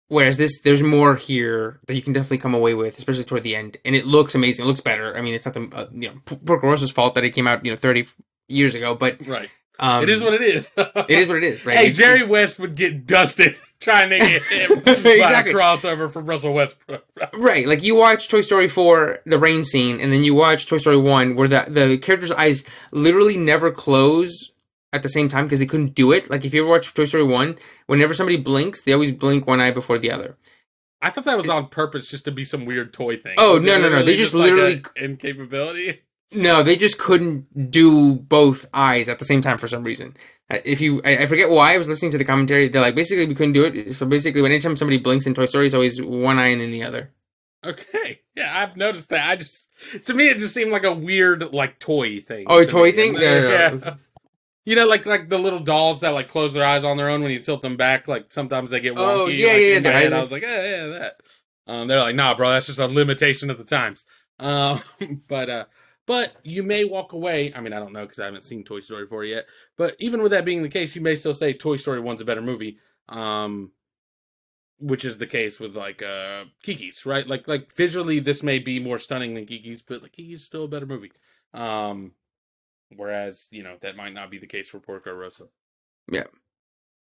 whereas 0.07 0.37
this, 0.37 0.61
there's 0.61 0.83
more 0.83 1.15
here 1.15 1.79
that 1.87 1.95
you 1.95 2.01
can 2.01 2.13
definitely 2.13 2.39
come 2.39 2.53
away 2.53 2.73
with, 2.73 2.97
especially 2.97 3.23
toward 3.23 3.43
the 3.43 3.55
end, 3.55 3.77
and 3.85 3.95
it 3.95 4.05
looks 4.05 4.35
amazing. 4.35 4.65
It 4.65 4.67
looks 4.67 4.81
better. 4.81 5.17
I 5.17 5.21
mean, 5.21 5.33
it's 5.33 5.45
not 5.45 5.53
the 5.53 5.69
uh, 5.73 5.87
you 5.93 6.09
know 6.09 6.15
Porco 6.45 6.67
Rosso's 6.67 6.91
fault 6.91 7.15
that 7.15 7.25
it 7.25 7.31
came 7.31 7.47
out 7.47 7.65
you 7.65 7.71
know 7.71 7.77
30 7.77 8.05
years 8.47 8.75
ago, 8.75 8.95
but 8.95 9.25
right 9.27 9.49
um, 9.79 10.03
it 10.03 10.09
is 10.09 10.21
what 10.21 10.33
it 10.33 10.41
is 10.41 10.69
it 10.75 11.09
is 11.09 11.27
what 11.27 11.37
it 11.37 11.43
is, 11.43 11.65
right? 11.65 11.77
Hey, 11.77 11.91
Jerry 11.91 12.23
West 12.25 12.59
would 12.59 12.75
get 12.75 13.07
dusted 13.07 13.55
trying 13.79 14.09
to 14.09 14.19
get 14.19 14.43
him 14.51 14.71
Exactly. 14.79 15.21
by 15.21 15.41
a 15.41 15.53
crossover 15.53 16.11
from 16.11 16.25
Russell 16.25 16.53
Westbrook. 16.53 17.05
Right, 17.33 17.65
like 17.65 17.81
you 17.81 17.95
watch 17.95 18.27
Toy 18.27 18.41
Story 18.41 18.67
4, 18.67 19.21
the 19.25 19.37
rain 19.37 19.63
scene, 19.63 20.01
and 20.01 20.11
then 20.11 20.23
you 20.23 20.35
watch 20.35 20.67
Toy 20.67 20.77
Story 20.77 20.97
1, 20.97 21.35
where 21.35 21.47
the, 21.47 21.65
the 21.69 21.97
characters' 21.97 22.31
eyes 22.31 22.65
literally 22.91 23.37
never 23.37 23.71
close 23.71 24.51
at 24.91 25.03
the 25.03 25.09
same 25.09 25.27
time 25.29 25.45
because 25.45 25.59
they 25.59 25.65
couldn't 25.65 25.95
do 25.95 26.11
it. 26.11 26.29
Like 26.29 26.45
if 26.45 26.53
you 26.53 26.61
ever 26.61 26.69
watch 26.69 26.93
Toy 26.93 27.05
Story 27.05 27.23
1, 27.23 27.57
whenever 27.87 28.13
somebody 28.13 28.37
blinks, 28.37 28.81
they 28.81 28.93
always 28.93 29.11
blink 29.11 29.45
one 29.47 29.61
eye 29.61 29.71
before 29.71 29.97
the 29.97 30.11
other. 30.11 30.37
I 31.01 31.09
thought 31.11 31.23
that 31.25 31.37
was 31.37 31.47
on 31.49 31.67
purpose 31.69 32.07
just 32.07 32.25
to 32.25 32.31
be 32.31 32.43
some 32.43 32.65
weird 32.65 32.91
toy 32.93 33.17
thing. 33.17 33.35
Oh, 33.37 33.55
Was 33.55 33.63
no, 33.65 33.79
no, 33.79 33.89
no, 33.89 34.03
they 34.03 34.17
just 34.17 34.33
like, 34.33 34.51
literally- 34.51 34.83
a 34.97 35.03
incapability. 35.05 35.99
No, 36.31 36.61
they 36.61 36.75
just 36.75 36.99
couldn't 36.99 37.71
do 37.71 38.13
both 38.13 38.67
eyes 38.71 39.09
at 39.09 39.17
the 39.17 39.25
same 39.25 39.41
time 39.41 39.57
for 39.57 39.67
some 39.67 39.83
reason. 39.83 40.15
If 40.63 40.79
you, 40.79 41.01
I, 41.03 41.17
I 41.19 41.25
forget 41.25 41.49
why 41.49 41.73
I 41.73 41.77
was 41.79 41.87
listening 41.87 42.11
to 42.11 42.19
the 42.19 42.23
commentary. 42.25 42.67
They're 42.67 42.81
like, 42.83 42.93
basically, 42.93 43.25
we 43.25 43.33
couldn't 43.33 43.53
do 43.53 43.65
it. 43.65 43.93
So 43.95 44.05
basically, 44.05 44.41
when 44.43 44.51
anytime 44.51 44.75
somebody 44.75 44.99
blinks 44.99 45.25
in 45.25 45.33
Toy 45.33 45.45
Story, 45.45 45.65
it's 45.65 45.73
always 45.73 45.99
one 45.99 46.37
eye 46.37 46.49
and 46.49 46.61
then 46.61 46.69
the 46.69 46.83
other. 46.83 47.09
Okay, 47.65 48.21
yeah, 48.35 48.57
I've 48.57 48.77
noticed 48.77 49.09
that. 49.09 49.27
I 49.27 49.35
just 49.37 49.67
to 50.05 50.13
me 50.13 50.29
it 50.29 50.37
just 50.37 50.53
seemed 50.53 50.71
like 50.71 50.83
a 50.85 50.93
weird 50.93 51.51
like 51.51 51.79
toy 51.79 52.19
thing. 52.21 52.45
Oh, 52.47 52.59
a 52.59 52.65
toy 52.65 52.85
me. 52.87 52.91
thing? 52.93 53.15
And, 53.15 53.23
No, 53.23 53.41
no, 53.41 53.47
no. 53.49 53.51
yeah. 53.85 53.95
You 54.69 54.75
know, 54.75 54.85
like 54.85 55.07
like 55.07 55.29
the 55.29 55.39
little 55.39 55.57
dolls 55.57 56.01
that 56.01 56.09
like 56.09 56.27
close 56.27 56.53
their 56.53 56.63
eyes 56.63 56.83
on 56.83 56.95
their 56.95 57.09
own 57.09 57.23
when 57.23 57.31
you 57.31 57.39
tilt 57.39 57.63
them 57.63 57.75
back. 57.75 58.07
Like 58.07 58.31
sometimes 58.31 58.69
they 58.69 58.79
get 58.79 58.93
wonky. 58.93 58.99
Oh, 58.99 59.25
yeah, 59.25 59.47
like, 59.47 59.61
yeah, 59.61 59.77
in 59.77 59.83
yeah, 59.83 59.91
head, 59.97 60.13
I 60.13 60.21
was 60.21 60.31
like, 60.31 60.43
yeah, 60.43 60.63
yeah, 60.63 60.85
that. 60.85 61.21
Um, 61.65 61.87
they're 61.87 61.99
like, 61.99 62.15
nah, 62.15 62.35
bro, 62.35 62.51
that's 62.51 62.67
just 62.67 62.77
a 62.77 62.85
limitation 62.85 63.49
of 63.49 63.57
the 63.57 63.63
times. 63.63 64.05
Um, 64.37 64.79
but 65.27 65.49
uh, 65.49 65.65
but 66.05 66.33
you 66.43 66.61
may 66.61 66.85
walk 66.85 67.13
away. 67.13 67.51
I 67.55 67.61
mean, 67.61 67.73
I 67.73 67.79
don't 67.79 67.93
know 67.93 68.03
because 68.03 68.19
I 68.19 68.25
haven't 68.25 68.43
seen 68.43 68.63
Toy 68.63 68.79
Story 68.79 69.07
4 69.07 69.25
yet. 69.25 69.45
But 69.75 69.95
even 69.97 70.21
with 70.21 70.33
that 70.33 70.45
being 70.45 70.61
the 70.61 70.69
case, 70.69 70.95
you 70.95 71.01
may 71.01 71.15
still 71.15 71.33
say 71.33 71.51
Toy 71.51 71.75
Story 71.75 71.99
1's 71.99 72.21
a 72.21 72.25
better 72.25 72.43
movie. 72.43 72.77
Um, 73.07 73.71
which 74.77 75.03
is 75.03 75.17
the 75.17 75.25
case 75.25 75.59
with 75.59 75.75
like 75.75 76.03
uh 76.03 76.45
Kiki's, 76.61 77.07
right? 77.07 77.27
Like 77.27 77.47
like 77.47 77.73
visually 77.73 78.19
this 78.19 78.43
may 78.43 78.59
be 78.59 78.79
more 78.79 78.99
stunning 78.99 79.33
than 79.33 79.47
Kiki's, 79.47 79.81
but 79.81 80.03
like 80.03 80.11
Kiki's 80.11 80.45
still 80.45 80.65
a 80.65 80.67
better 80.67 80.85
movie. 80.85 81.11
Um 81.55 82.11
whereas, 82.95 83.47
you 83.51 83.63
know, 83.63 83.77
that 83.81 83.95
might 83.95 84.13
not 84.13 84.31
be 84.31 84.37
the 84.37 84.47
case 84.47 84.69
for 84.69 84.79
Porco 84.79 85.13
Rosso. 85.13 85.49
Yeah. 86.11 86.25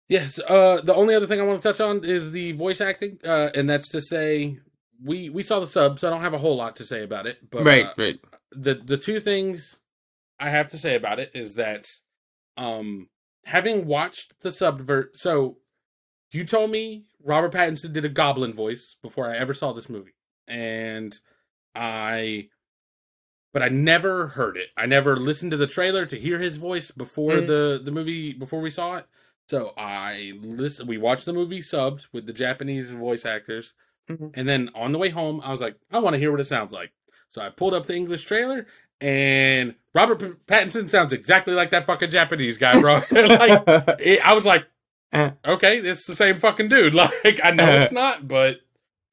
Yes. 0.07 0.39
Uh, 0.39 0.81
the 0.81 0.95
only 0.95 1.13
other 1.13 1.27
thing 1.27 1.39
I 1.39 1.43
want 1.43 1.61
to 1.61 1.67
touch 1.67 1.79
on 1.79 2.03
is 2.03 2.31
the 2.31 2.53
voice 2.53 2.81
acting, 2.81 3.19
uh, 3.23 3.49
and 3.53 3.69
that's 3.69 3.89
to 3.89 4.01
say, 4.01 4.57
we 5.03 5.29
we 5.29 5.43
saw 5.43 5.59
the 5.59 5.67
sub, 5.67 5.99
so 5.99 6.07
I 6.07 6.11
don't 6.11 6.23
have 6.23 6.33
a 6.33 6.39
whole 6.39 6.57
lot 6.57 6.75
to 6.77 6.85
say 6.85 7.03
about 7.03 7.27
it. 7.27 7.49
But 7.49 7.63
right, 7.63 7.85
uh, 7.85 7.93
right. 7.97 8.19
the 8.51 8.75
the 8.75 8.97
two 8.97 9.19
things 9.19 9.79
I 10.39 10.49
have 10.49 10.67
to 10.69 10.77
say 10.77 10.95
about 10.95 11.19
it 11.19 11.31
is 11.33 11.53
that, 11.55 11.87
um, 12.57 13.07
having 13.45 13.85
watched 13.85 14.33
the 14.41 14.51
subvert, 14.51 15.17
so 15.17 15.57
you 16.31 16.43
told 16.43 16.71
me 16.71 17.05
Robert 17.23 17.53
Pattinson 17.53 17.93
did 17.93 18.05
a 18.05 18.09
Goblin 18.09 18.53
voice 18.53 18.95
before 19.01 19.29
I 19.29 19.37
ever 19.37 19.53
saw 19.53 19.73
this 19.73 19.89
movie, 19.89 20.15
and 20.47 21.15
I, 21.75 22.49
but 23.53 23.61
I 23.63 23.69
never 23.69 24.27
heard 24.27 24.57
it. 24.57 24.67
I 24.77 24.85
never 24.85 25.17
listened 25.17 25.51
to 25.51 25.57
the 25.57 25.67
trailer 25.67 26.05
to 26.05 26.15
hear 26.19 26.39
his 26.39 26.57
voice 26.57 26.91
before 26.91 27.33
Mhm. 27.33 27.47
the 27.47 27.81
the 27.83 27.91
movie 27.91 28.33
before 28.33 28.61
we 28.61 28.69
saw 28.69 28.95
it. 28.97 29.05
So 29.47 29.73
I 29.77 30.33
listen. 30.41 30.85
We 30.87 30.97
watched 30.97 31.25
the 31.25 31.33
movie 31.33 31.59
subbed 31.59 32.07
with 32.13 32.25
the 32.27 32.33
Japanese 32.33 32.89
voice 32.91 33.25
actors, 33.25 33.73
Mhm. 34.09 34.31
and 34.35 34.47
then 34.47 34.69
on 34.75 34.91
the 34.91 34.99
way 34.99 35.09
home, 35.09 35.41
I 35.43 35.51
was 35.51 35.61
like, 35.61 35.75
I 35.91 35.99
want 35.99 36.13
to 36.13 36.19
hear 36.19 36.31
what 36.31 36.39
it 36.39 36.45
sounds 36.45 36.71
like. 36.73 36.91
So 37.29 37.41
I 37.41 37.49
pulled 37.49 37.73
up 37.73 37.85
the 37.85 37.95
English 37.95 38.23
trailer, 38.25 38.65
and 39.01 39.75
Robert 39.93 40.19
P- 40.19 40.33
Pattinson 40.53 40.89
sounds 40.89 41.13
exactly 41.13 41.53
like 41.53 41.71
that 41.71 41.85
fucking 41.85 42.09
Japanese 42.11 42.57
guy, 42.57 42.79
bro. 42.79 42.95
like 43.11 43.63
it, 43.99 44.19
I 44.25 44.33
was 44.33 44.45
like, 44.45 44.65
Uh. 45.11 45.31
okay, 45.45 45.77
it's 45.79 46.05
the 46.05 46.15
same 46.15 46.35
fucking 46.35 46.69
dude. 46.69 46.93
Like 47.23 47.39
I 47.43 47.51
know 47.51 47.69
it's 47.79 47.91
not, 47.91 48.27
but 48.27 48.59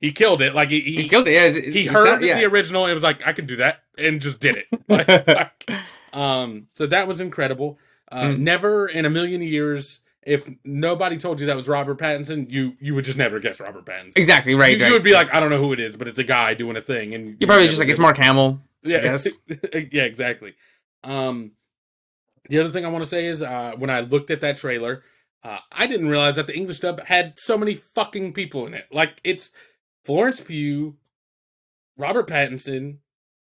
he 0.01 0.13
killed 0.13 0.43
it. 0.43 0.55
Like 0.55 0.71
he 0.71 0.81
he, 0.81 1.03
he 1.03 1.09
killed 1.09 1.27
it. 1.29 1.33
Yeah, 1.33 1.49
he 1.73 1.83
it's 1.85 1.93
heard 1.93 2.05
not- 2.05 2.21
the 2.21 2.45
original 2.45 2.85
and 2.87 2.95
was 2.95 3.03
like, 3.03 3.27
I 3.27 3.33
can 3.33 3.47
do 3.47 3.57
that, 3.57 3.81
and 3.99 4.21
just 4.21 4.41
did 4.41 4.57
it. 4.57 4.67
Like, 4.89 5.09
like, 5.09 5.73
um, 6.13 6.69
so 6.75 6.87
that 6.87 7.07
was 7.09 7.21
incredible. 7.21 7.79
Uh, 8.11 8.23
Mm. 8.27 8.39
Never 8.39 8.87
in 8.87 9.05
a 9.05 9.11
million 9.11 9.43
years, 9.43 9.99
if 10.23 10.49
nobody 10.65 11.19
told 11.19 11.41
you 11.41 11.47
that 11.49 11.57
was 11.57 11.67
Robert 11.69 11.99
Pattinson, 11.99 12.51
you 12.51 12.75
you 12.81 12.95
would 12.95 13.05
just 13.05 13.19
never 13.19 13.41
guess 13.41 13.59
Robert 13.61 13.85
Pattinson. 13.85 14.13
exactly 14.17 14.55
right. 14.55 14.79
you, 14.79 14.87
you 14.87 14.93
would 14.93 15.03
be 15.03 15.13
like, 15.13 15.33
I 15.35 15.41
don't 15.41 15.51
know 15.51 15.59
who 15.61 15.73
it 15.73 15.81
is, 15.81 15.97
but 15.97 16.07
it's 16.09 16.19
a 16.19 16.25
guy 16.25 16.55
doing 16.55 16.77
a 16.77 16.81
thing, 16.83 17.15
and 17.15 17.37
you're 17.41 17.49
probably 17.49 17.67
just 17.67 17.79
like 17.81 17.89
it's 17.89 17.99
Mark 17.99 18.17
Hamill. 18.17 18.61
yeah, 18.85 19.19
yeah, 19.73 20.03
exactly. 20.05 20.55
Um, 21.03 21.53
the 22.49 22.59
other 22.61 22.71
thing 22.71 22.85
I 22.85 22.89
want 22.89 23.03
to 23.03 23.11
say 23.11 23.27
is 23.27 23.43
uh, 23.43 23.73
when 23.77 23.91
I 23.91 24.01
looked 24.01 24.31
at 24.31 24.41
that 24.43 24.57
trailer, 24.57 25.03
uh, 25.43 25.59
I 25.73 25.87
didn't 25.89 26.09
realize 26.09 26.37
that 26.37 26.47
the 26.47 26.57
English 26.57 26.79
dub 26.81 27.01
had 27.05 27.39
so 27.39 27.59
many 27.59 27.75
fucking 27.75 28.33
people 28.35 28.67
in 28.67 28.75
it. 28.75 28.87
Like 28.93 29.21
it's 29.25 29.51
Florence 30.07 30.41
Pugh, 30.41 30.97
Robert 31.97 32.29
Pattinson, 32.29 32.99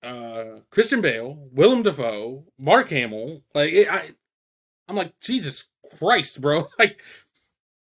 uh, 0.03 0.61
Christian 0.71 1.01
Bale, 1.01 1.49
Willem 1.53 1.83
Dafoe, 1.83 2.45
Mark 2.59 2.89
Hamill. 2.91 3.43
Like 3.55 3.73
it, 3.73 3.89
I, 3.91 4.11
I'm 4.89 4.97
like 4.97 5.19
Jesus 5.21 5.65
Christ, 5.99 6.41
bro. 6.41 6.67
Like, 6.79 7.01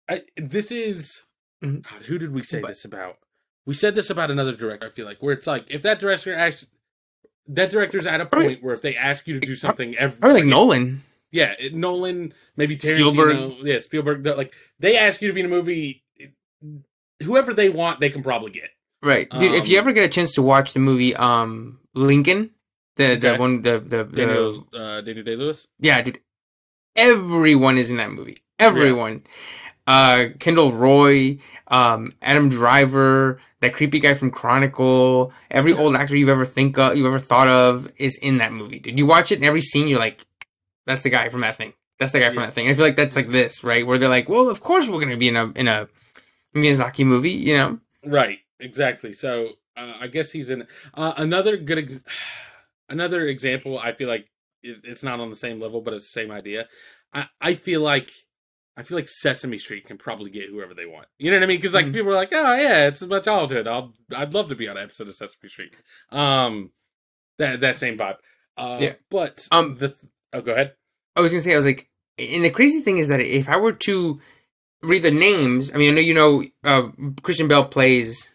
I 0.09 0.23
this 0.35 0.71
is 0.71 1.23
Mhm. 1.63 1.81
God, 1.89 2.03
who 2.03 2.17
did 2.17 2.33
we 2.33 2.43
say 2.43 2.59
But- 2.61 2.69
this 2.69 2.85
about? 2.85 3.17
We 3.65 3.73
said 3.73 3.95
this 3.95 4.09
about 4.09 4.31
another 4.31 4.55
director. 4.55 4.87
I 4.87 4.89
feel 4.91 5.05
like 5.05 5.17
where 5.21 5.33
it's 5.33 5.47
like 5.47 5.65
if 5.69 5.81
that 5.83 5.99
director 5.99 6.33
actually. 6.33 6.69
That 7.49 7.69
director's 7.69 8.05
at 8.05 8.19
a 8.19 8.25
point 8.25 8.61
where 8.61 8.73
if 8.73 8.81
they 8.81 8.97
ask 8.97 9.25
you 9.25 9.39
to 9.39 9.45
do 9.45 9.55
something 9.55 9.95
every 9.97 10.33
like 10.33 10.43
Nolan. 10.43 11.01
yeah, 11.31 11.53
Nolan, 11.71 12.33
maybe 12.57 12.75
Tarantino, 12.75 13.11
Spielberg. 13.11 13.53
yeah, 13.65 13.79
Spielberg. 13.79 14.25
Like 14.25 14.53
they 14.79 14.97
ask 14.97 15.21
you 15.21 15.29
to 15.29 15.33
be 15.33 15.39
in 15.39 15.45
a 15.45 15.49
movie, 15.49 16.03
whoever 17.23 17.53
they 17.53 17.69
want, 17.69 17.99
they 17.99 18.09
can 18.09 18.23
probably 18.23 18.51
get. 18.51 18.69
Right. 19.03 19.29
Dude, 19.29 19.53
if 19.53 19.67
you 19.67 19.77
Um, 19.77 19.83
ever 19.83 19.91
get 19.93 20.03
a 20.05 20.09
chance 20.09 20.33
to 20.35 20.41
watch 20.41 20.73
the 20.73 20.79
movie 20.79 21.15
um 21.15 21.79
Lincoln, 21.93 22.51
the 22.95 23.15
the 23.15 23.29
Okay. 23.31 23.37
one 23.39 23.61
the 23.61 23.79
the, 23.79 24.03
the 24.03 24.15
Daniel, 24.25 24.67
uh, 24.73 25.01
Daniel 25.01 25.23
Day 25.23 25.35
Lewis. 25.35 25.67
yeah, 25.79 26.01
dude, 26.01 26.19
everyone 26.95 27.77
is 27.77 27.89
in 27.91 27.97
that 27.97 28.11
movie. 28.11 28.37
Everyone. 28.59 29.23
Uh, 29.85 30.25
Kendall 30.39 30.73
Roy, 30.73 31.37
um, 31.67 32.11
Adam 32.21 32.49
Driver, 32.49 33.39
that 33.61 33.73
creepy 33.73 33.99
guy 33.99 34.15
from 34.15 34.31
Chronicle, 34.31 35.31
every 35.49 35.73
old 35.73 35.95
actor 35.95 36.17
you've 36.17 36.27
ever 36.27 36.45
think 36.45 36.77
of, 36.77 36.97
you've 36.97 37.05
ever 37.05 37.19
thought 37.19 37.47
of 37.47 37.89
is 37.95 38.17
in 38.17 38.37
that 38.39 38.51
movie. 38.51 38.79
Did 38.79 38.97
you 38.97 39.05
watch 39.05 39.31
it? 39.31 39.35
And 39.35 39.45
every 39.45 39.61
scene, 39.61 39.87
you're 39.87 39.99
like, 39.99 40.25
"That's 40.85 41.03
the 41.03 41.09
guy 41.09 41.29
from 41.29 41.41
that 41.41 41.55
thing. 41.55 41.71
That's 41.99 42.11
the 42.11 42.19
guy 42.19 42.29
from 42.31 42.39
Yeah. 42.39 42.47
that 42.47 42.53
thing." 42.53 42.65
And 42.65 42.73
I 42.73 42.75
feel 42.75 42.85
like 42.85 42.97
that's 42.97 43.15
like 43.15 43.29
this, 43.29 43.63
right? 43.63 43.87
Where 43.87 43.97
they're 43.97 44.09
like, 44.09 44.27
"Well, 44.27 44.49
of 44.49 44.59
course 44.59 44.89
we're 44.89 44.99
gonna 44.99 45.15
be 45.15 45.29
in 45.29 45.37
a 45.37 45.51
in 45.55 45.69
a 45.69 45.87
Miyazaki 46.57 47.05
movie," 47.05 47.31
you 47.31 47.55
know? 47.55 47.79
Right, 48.05 48.39
exactly. 48.59 49.13
So 49.13 49.53
uh, 49.75 49.93
I 49.99 50.07
guess 50.07 50.31
he's 50.31 50.49
in 50.49 50.65
uh, 50.93 51.13
another 51.17 51.57
good, 51.57 51.79
ex- 51.79 52.01
another 52.89 53.27
example. 53.27 53.79
I 53.79 53.91
feel 53.91 54.07
like 54.09 54.27
it, 54.63 54.77
it's 54.83 55.03
not 55.03 55.19
on 55.19 55.29
the 55.29 55.35
same 55.35 55.59
level, 55.59 55.81
but 55.81 55.93
it's 55.93 56.05
the 56.11 56.19
same 56.21 56.31
idea. 56.31 56.67
I 57.13 57.27
I 57.41 57.53
feel 57.53 57.81
like. 57.81 58.09
I 58.79 58.83
feel 58.83 58.95
like 58.95 59.09
Sesame 59.09 59.57
Street 59.57 59.85
can 59.87 59.97
probably 59.97 60.29
get 60.29 60.49
whoever 60.51 60.75
they 60.75 60.85
want. 60.85 61.07
You 61.17 61.31
know 61.31 61.37
what 61.37 61.43
I 61.45 61.47
mean? 61.47 61.57
Because 61.57 61.73
like 61.73 61.87
Mhm. 61.87 61.93
people 61.93 62.11
are 62.11 62.15
like, 62.15 62.29
"Oh 62.31 62.55
yeah, 62.57 62.87
it's 62.87 63.01
my 63.01 63.19
childhood. 63.19 63.65
I'll 63.67 63.95
I'd 64.15 64.35
love 64.35 64.49
to 64.49 64.55
be 64.55 64.67
on 64.67 64.77
an 64.77 64.83
episode 64.83 65.09
of 65.09 65.15
Sesame 65.15 65.49
Street." 65.49 65.73
Um, 66.11 66.71
that 67.39 67.61
that 67.61 67.77
same 67.77 67.97
vibe. 67.97 68.17
Uh, 68.55 68.77
Yeah. 68.79 68.93
But 69.09 69.47
Um, 69.49 69.77
the 69.77 69.95
oh, 70.31 70.41
go 70.41 70.51
ahead. 70.51 70.75
I 71.15 71.21
was 71.21 71.31
gonna 71.31 71.41
say, 71.41 71.53
I 71.53 71.55
was 71.55 71.65
like, 71.65 71.89
and 72.19 72.45
the 72.45 72.51
crazy 72.51 72.81
thing 72.81 72.99
is 72.99 73.07
that 73.07 73.19
if 73.19 73.49
I 73.49 73.57
were 73.57 73.71
to 73.73 74.21
read 74.81 75.01
the 75.01 75.11
names, 75.11 75.71
I 75.73 75.77
mean, 75.77 75.89
I 75.89 75.93
know 75.93 76.01
you 76.01 76.13
know 76.13 76.43
uh, 76.63 76.89
Christian 77.21 77.47
Bale 77.47 77.65
plays, 77.65 78.29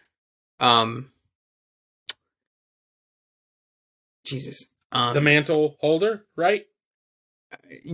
um, 0.59 1.11
Jesus, 4.25 4.65
um, 4.91 5.13
the 5.13 5.21
mantle 5.21 5.75
holder, 5.79 6.25
right? 6.35 6.65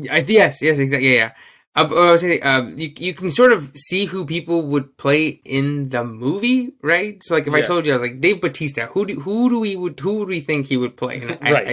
I, 0.10 0.24
yes, 0.28 0.62
yes, 0.62 0.80
exactly, 0.80 1.10
yeah, 1.10 1.16
yeah. 1.16 1.32
Uh, 1.76 1.84
I 1.96 2.12
was 2.12 2.22
saying, 2.22 2.40
um, 2.44 2.78
you 2.78 2.92
you 2.98 3.14
can 3.14 3.30
sort 3.32 3.52
of 3.52 3.72
see 3.76 4.06
who 4.06 4.26
people 4.26 4.64
would 4.68 4.98
play 4.98 5.40
in 5.46 5.90
the 5.90 6.04
movie, 6.04 6.74
right? 6.82 7.22
So, 7.24 7.36
like, 7.36 7.46
if 7.48 7.54
I 7.54 7.62
told 7.62 7.86
you, 7.86 7.92
I 7.94 7.96
was 7.96 8.02
like 8.04 8.20
Dave 8.20 8.42
Batista, 8.42 8.88
who 8.88 9.06
do 9.06 9.20
who 9.20 9.50
do 9.50 9.60
we 9.60 9.76
would 9.76 10.00
who 10.00 10.16
would 10.16 10.28
we 10.28 10.40
think 10.42 10.66
he 10.66 10.78
would 10.78 10.98
play? 10.98 11.22
I- 11.42 11.52
right, 11.52 11.68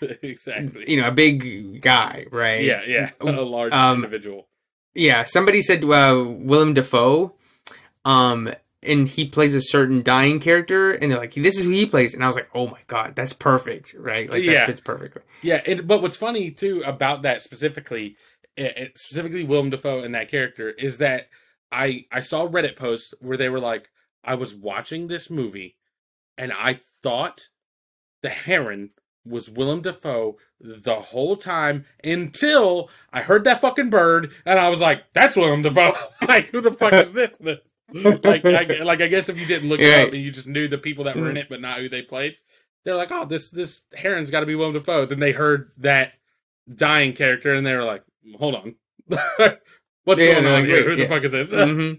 I- 0.00 0.06
exactly. 0.22 0.84
you 0.90 1.00
know, 1.00 1.08
a 1.08 1.12
big 1.12 1.82
guy, 1.82 2.26
right? 2.30 2.64
yeah, 2.64 2.82
yeah, 2.86 3.10
a 3.20 3.24
large 3.26 3.72
Um, 3.72 3.96
individual. 4.04 4.48
Yeah, 4.94 5.24
somebody 5.24 5.62
said 5.62 5.84
uh, 5.84 6.24
Willem 6.26 6.74
Dafoe, 6.74 7.34
um, 8.04 8.52
and 8.82 9.08
he 9.08 9.26
plays 9.26 9.54
a 9.54 9.60
certain 9.60 10.02
dying 10.02 10.38
character, 10.40 10.92
and 10.92 11.10
they're 11.10 11.18
like, 11.18 11.34
"This 11.34 11.58
is 11.58 11.64
who 11.64 11.70
he 11.70 11.86
plays," 11.86 12.14
and 12.14 12.22
I 12.22 12.26
was 12.26 12.36
like, 12.36 12.50
"Oh 12.54 12.66
my 12.68 12.80
god, 12.86 13.16
that's 13.16 13.32
perfect, 13.32 13.94
right? 13.98 14.28
Like 14.30 14.44
that 14.46 14.52
Yeah. 14.52 14.66
fits 14.66 14.80
perfectly." 14.80 15.22
Yeah, 15.42 15.62
and, 15.66 15.86
but 15.86 16.00
what's 16.02 16.16
funny 16.16 16.50
too 16.50 16.82
about 16.84 17.22
that 17.22 17.42
specifically, 17.42 18.16
eh, 18.56 18.70
eh, 18.76 18.88
specifically 18.94 19.42
Willem 19.44 19.70
Dafoe 19.70 20.02
and 20.02 20.14
that 20.14 20.30
character 20.30 20.70
is 20.70 20.98
that 20.98 21.28
I 21.72 22.06
I 22.12 22.20
saw 22.20 22.46
a 22.46 22.48
Reddit 22.48 22.76
post 22.76 23.14
where 23.20 23.36
they 23.36 23.48
were 23.48 23.60
like, 23.60 23.90
I 24.22 24.36
was 24.36 24.54
watching 24.54 25.08
this 25.08 25.28
movie, 25.28 25.76
and 26.38 26.52
I 26.52 26.78
thought 27.02 27.48
the 28.22 28.30
Heron 28.30 28.90
was 29.26 29.50
Willem 29.50 29.80
Dafoe 29.80 30.36
the 30.64 30.96
whole 30.96 31.36
time 31.36 31.86
until 32.04 32.90
I 33.12 33.22
heard 33.22 33.44
that 33.44 33.60
fucking 33.60 33.90
bird, 33.90 34.32
and 34.46 34.58
I 34.58 34.70
was 34.70 34.80
like, 34.80 35.04
"That's 35.14 35.36
Willem 35.36 35.62
Dafoe." 35.62 35.94
like, 36.28 36.50
who 36.50 36.60
the 36.62 36.72
fuck 36.72 36.98
is 36.98 37.12
this? 37.12 37.32
like, 38.24 38.48
I, 38.52 38.64
like 38.82 39.02
I 39.02 39.08
guess 39.08 39.28
if 39.28 39.38
you 39.38 39.46
didn't 39.46 39.68
look 39.68 39.84
it 39.84 39.92
up 39.92 40.12
and 40.12 40.22
you 40.22 40.30
just 40.32 40.48
knew 40.48 40.68
the 40.68 40.78
people 40.78 41.04
that 41.04 41.18
were 41.18 41.30
in 41.30 41.36
it, 41.36 41.48
but 41.50 41.60
not 41.60 41.78
who 41.78 41.88
they 41.88 42.02
played, 42.02 42.36
they're 42.84 42.96
like, 42.96 43.12
"Oh, 43.12 43.26
this 43.26 43.50
this 43.50 43.82
Heron's 43.94 44.30
got 44.30 44.40
to 44.40 44.46
be 44.46 44.56
Willem 44.56 44.74
Dafoe." 44.74 45.06
Then 45.06 45.20
they 45.20 45.32
heard 45.32 45.72
that 45.78 46.14
dying 46.74 47.12
character, 47.14 47.54
and 47.54 47.66
they 47.66 47.76
were 47.76 47.84
like, 47.84 48.04
"Hold 48.38 48.56
on, 48.56 48.76
what's 50.04 50.22
Yeah, 50.22 50.34
going 50.34 50.44
no, 50.44 50.56
on 50.56 50.66
here? 50.66 50.84
Who 50.84 50.96
the 50.96 51.06
fuck 51.06 51.24
is 51.24 51.32
this?" 51.32 51.50
hmm 51.50 51.94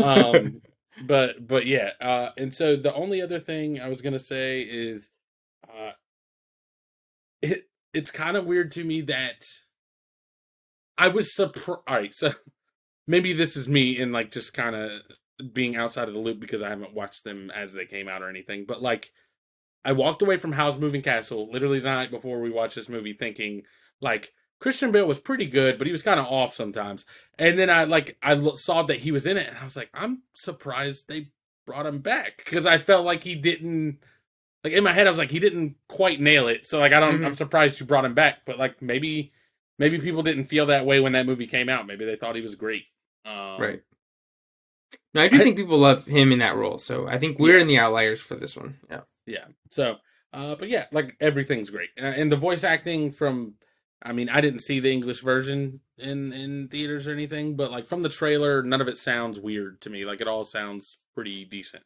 um, 0.00 0.62
but 0.98 1.46
but 1.46 1.66
yeah, 1.66 1.92
uh, 2.00 2.30
and 2.36 2.54
so 2.54 2.76
the 2.76 2.94
only 2.94 3.22
other 3.22 3.40
thing 3.40 3.80
I 3.80 3.88
was 3.88 4.02
gonna 4.02 4.18
say 4.18 4.60
is, 4.60 5.10
it 7.42 7.68
it's 7.92 8.10
kind 8.10 8.36
of 8.36 8.46
weird 8.46 8.70
to 8.72 8.84
me 8.84 9.00
that 9.02 9.44
I 10.96 11.08
was 11.08 11.34
surprised. 11.34 11.80
All 11.86 11.96
right, 11.96 12.14
so 12.14 12.32
maybe 13.06 13.32
this 13.32 13.56
is 13.56 13.68
me 13.68 13.98
in 13.98 14.12
like 14.12 14.30
just 14.30 14.52
kind 14.52 14.76
of 14.76 15.02
being 15.52 15.76
outside 15.76 16.08
of 16.08 16.14
the 16.14 16.20
loop 16.20 16.40
because 16.40 16.62
I 16.62 16.68
haven't 16.68 16.94
watched 16.94 17.24
them 17.24 17.50
as 17.50 17.72
they 17.72 17.86
came 17.86 18.08
out 18.08 18.22
or 18.22 18.28
anything. 18.28 18.66
But 18.66 18.82
like, 18.82 19.10
I 19.84 19.92
walked 19.92 20.22
away 20.22 20.36
from 20.36 20.52
Howl's 20.52 20.78
Moving 20.78 21.02
Castle 21.02 21.50
literally 21.50 21.80
the 21.80 21.88
night 21.88 22.10
before 22.10 22.40
we 22.40 22.50
watched 22.50 22.74
this 22.74 22.88
movie, 22.88 23.14
thinking 23.14 23.62
like 24.00 24.32
Christian 24.60 24.92
Bale 24.92 25.06
was 25.06 25.18
pretty 25.18 25.46
good, 25.46 25.78
but 25.78 25.86
he 25.86 25.92
was 25.92 26.02
kind 26.02 26.20
of 26.20 26.26
off 26.26 26.54
sometimes. 26.54 27.06
And 27.38 27.58
then 27.58 27.70
I 27.70 27.84
like 27.84 28.18
I 28.22 28.34
lo- 28.34 28.56
saw 28.56 28.82
that 28.84 28.98
he 29.00 29.10
was 29.10 29.26
in 29.26 29.38
it, 29.38 29.48
and 29.48 29.56
I 29.58 29.64
was 29.64 29.76
like, 29.76 29.90
I'm 29.94 30.22
surprised 30.34 31.08
they 31.08 31.30
brought 31.66 31.86
him 31.86 32.00
back 32.00 32.42
because 32.44 32.66
I 32.66 32.78
felt 32.78 33.06
like 33.06 33.24
he 33.24 33.34
didn't. 33.34 33.98
Like 34.64 34.72
in 34.74 34.84
my 34.84 34.92
head, 34.92 35.06
I 35.06 35.10
was 35.10 35.18
like, 35.18 35.30
he 35.30 35.38
didn't 35.38 35.76
quite 35.88 36.20
nail 36.20 36.48
it. 36.48 36.66
So 36.66 36.78
like, 36.78 36.92
I 36.92 37.00
don't. 37.00 37.20
Mhm. 37.20 37.26
I'm 37.26 37.34
surprised 37.34 37.80
you 37.80 37.86
brought 37.86 38.04
him 38.04 38.14
back, 38.14 38.40
but 38.44 38.58
like 38.58 38.80
maybe, 38.82 39.32
maybe 39.78 39.98
people 39.98 40.22
didn't 40.22 40.44
feel 40.44 40.66
that 40.66 40.84
way 40.86 41.00
when 41.00 41.12
that 41.12 41.26
movie 41.26 41.46
came 41.46 41.68
out. 41.68 41.86
Maybe 41.86 42.04
they 42.04 42.16
thought 42.16 42.36
he 42.36 42.42
was 42.42 42.54
great. 42.54 42.84
Um, 43.24 43.60
Right. 43.60 43.82
No, 45.14 45.22
I 45.22 45.28
do 45.28 45.36
I- 45.36 45.40
think 45.40 45.56
people 45.56 45.78
love 45.78 46.06
him 46.06 46.30
in 46.32 46.38
that 46.40 46.56
role, 46.56 46.78
so 46.78 47.06
I 47.06 47.18
think 47.18 47.38
we're 47.38 47.58
in 47.58 47.66
the 47.68 47.78
outliers 47.78 48.20
for 48.20 48.34
this 48.36 48.56
one. 48.56 48.78
Yeah. 48.90 49.00
Yeah. 49.26 49.44
So, 49.70 49.96
uh, 50.32 50.54
but 50.56 50.68
yeah, 50.68 50.86
like 50.92 51.16
everything's 51.20 51.70
great, 51.70 51.90
uh, 52.00 52.04
and 52.04 52.30
the 52.30 52.36
voice 52.36 52.62
acting 52.64 53.10
from 53.10 53.54
I 54.02 54.12
mean, 54.12 54.30
I 54.30 54.40
didn't 54.40 54.60
see 54.60 54.80
the 54.80 54.90
English 54.90 55.20
version 55.20 55.80
in 55.98 56.32
in 56.32 56.68
theaters 56.68 57.06
or 57.06 57.12
anything, 57.12 57.54
but 57.56 57.70
like 57.70 57.86
from 57.86 58.02
the 58.02 58.08
trailer, 58.08 58.62
none 58.62 58.80
of 58.80 58.88
it 58.88 58.96
sounds 58.96 59.38
weird 59.40 59.80
to 59.82 59.90
me. 59.90 60.04
Like 60.06 60.20
it 60.20 60.28
all 60.28 60.44
sounds 60.44 60.98
pretty 61.14 61.44
decent. 61.44 61.82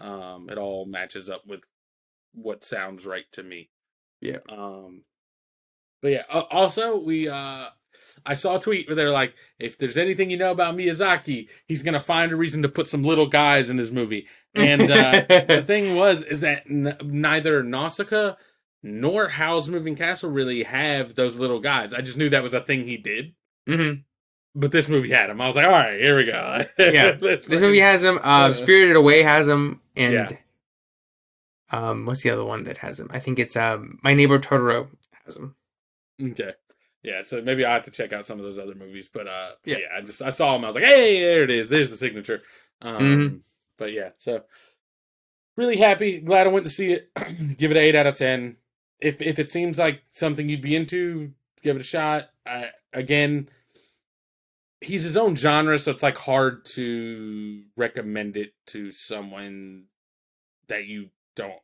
Um, 0.00 0.48
it 0.50 0.56
all 0.58 0.86
matches 0.86 1.28
up 1.30 1.46
with 1.46 1.64
what 2.34 2.64
sounds 2.64 3.06
right 3.06 3.24
to 3.32 3.42
me. 3.42 3.70
Yeah. 4.20 4.38
Um, 4.48 5.02
but 6.02 6.12
yeah. 6.12 6.22
Uh, 6.30 6.42
also, 6.50 6.98
we 6.98 7.28
uh, 7.28 7.66
I 8.26 8.34
saw 8.34 8.56
a 8.56 8.60
tweet 8.60 8.86
where 8.86 8.96
they're 8.96 9.10
like, 9.10 9.34
if 9.58 9.76
there's 9.78 9.98
anything 9.98 10.30
you 10.30 10.36
know 10.36 10.50
about 10.50 10.76
Miyazaki, 10.76 11.48
he's 11.66 11.82
gonna 11.82 12.00
find 12.00 12.32
a 12.32 12.36
reason 12.36 12.62
to 12.62 12.68
put 12.68 12.88
some 12.88 13.02
little 13.02 13.26
guys 13.26 13.70
in 13.70 13.78
his 13.78 13.90
movie. 13.92 14.26
And 14.54 14.82
uh, 14.90 15.24
the 15.28 15.62
thing 15.66 15.96
was, 15.96 16.22
is 16.22 16.40
that 16.40 16.64
n- 16.70 16.96
neither 17.02 17.62
Nausicaa 17.62 18.34
nor 18.82 19.28
Howl's 19.28 19.68
Moving 19.68 19.96
Castle 19.96 20.30
really 20.30 20.62
have 20.62 21.14
those 21.14 21.36
little 21.36 21.58
guys. 21.60 21.92
I 21.94 22.02
just 22.02 22.16
knew 22.18 22.28
that 22.30 22.42
was 22.42 22.54
a 22.54 22.60
thing 22.60 22.86
he 22.86 22.96
did. 22.98 23.34
hmm 23.66 23.92
But 24.54 24.72
this 24.72 24.88
movie 24.88 25.10
had 25.10 25.30
him. 25.30 25.40
I 25.40 25.46
was 25.46 25.56
like, 25.56 25.64
all 25.66 25.72
right, 25.72 25.98
here 25.98 26.16
we 26.16 26.24
go. 26.24 26.60
Yeah. 26.78 27.12
This 27.20 27.60
movie 27.62 27.80
has 27.80 28.04
him. 28.04 28.18
Uh, 28.18 28.20
uh, 28.50 28.54
Spirited 28.54 28.94
Away 28.96 29.22
has 29.22 29.48
him, 29.48 29.80
and 29.96 30.12
Yeah. 30.12 30.28
Um, 31.74 32.06
what's 32.06 32.22
the 32.22 32.30
other 32.30 32.44
one 32.44 32.64
that 32.64 32.78
has 32.78 33.00
him? 33.00 33.08
I 33.12 33.18
think 33.18 33.38
it's 33.38 33.56
um, 33.56 33.98
My 34.02 34.14
Neighbor 34.14 34.38
Totoro 34.38 34.88
has 35.24 35.36
him. 35.36 35.54
Okay. 36.22 36.52
Yeah, 37.02 37.22
so 37.26 37.42
maybe 37.42 37.64
I 37.66 37.74
have 37.74 37.82
to 37.84 37.90
check 37.90 38.12
out 38.12 38.24
some 38.26 38.38
of 38.38 38.44
those 38.44 38.58
other 38.58 38.74
movies. 38.74 39.10
But 39.12 39.26
uh 39.28 39.50
yeah, 39.64 39.76
Yeah. 39.78 39.86
I 39.98 40.00
just 40.00 40.22
I 40.22 40.30
saw 40.30 40.54
him, 40.56 40.64
I 40.64 40.68
was 40.68 40.74
like, 40.74 40.84
hey, 40.84 41.20
there 41.20 41.42
it 41.42 41.50
is. 41.50 41.68
There's 41.68 41.90
the 41.90 41.96
signature. 41.98 42.40
Um 42.80 43.02
Mhm. 43.02 43.40
but 43.76 43.92
yeah, 43.92 44.10
so 44.16 44.42
really 45.56 45.76
happy, 45.76 46.20
glad 46.20 46.46
I 46.46 46.50
went 46.50 46.66
to 46.66 46.72
see 46.72 46.92
it. 46.92 47.10
give 47.58 47.70
it 47.70 47.76
an 47.76 47.82
eight 47.82 47.94
out 47.94 48.06
of 48.06 48.16
ten. 48.16 48.56
If 49.00 49.20
if 49.20 49.38
it 49.38 49.50
seems 49.50 49.76
like 49.78 50.02
something 50.12 50.48
you'd 50.48 50.62
be 50.62 50.76
into, 50.76 51.32
give 51.62 51.76
it 51.76 51.82
a 51.82 51.84
shot. 51.84 52.30
I, 52.46 52.70
again, 52.94 53.48
he's 54.80 55.02
his 55.04 55.16
own 55.16 55.36
genre, 55.36 55.78
so 55.78 55.90
it's 55.90 56.02
like 56.02 56.16
hard 56.16 56.64
to 56.76 57.64
recommend 57.76 58.36
it 58.36 58.54
to 58.68 58.92
someone 58.92 59.84
that 60.68 60.86
you 60.86 61.10
don't 61.36 61.60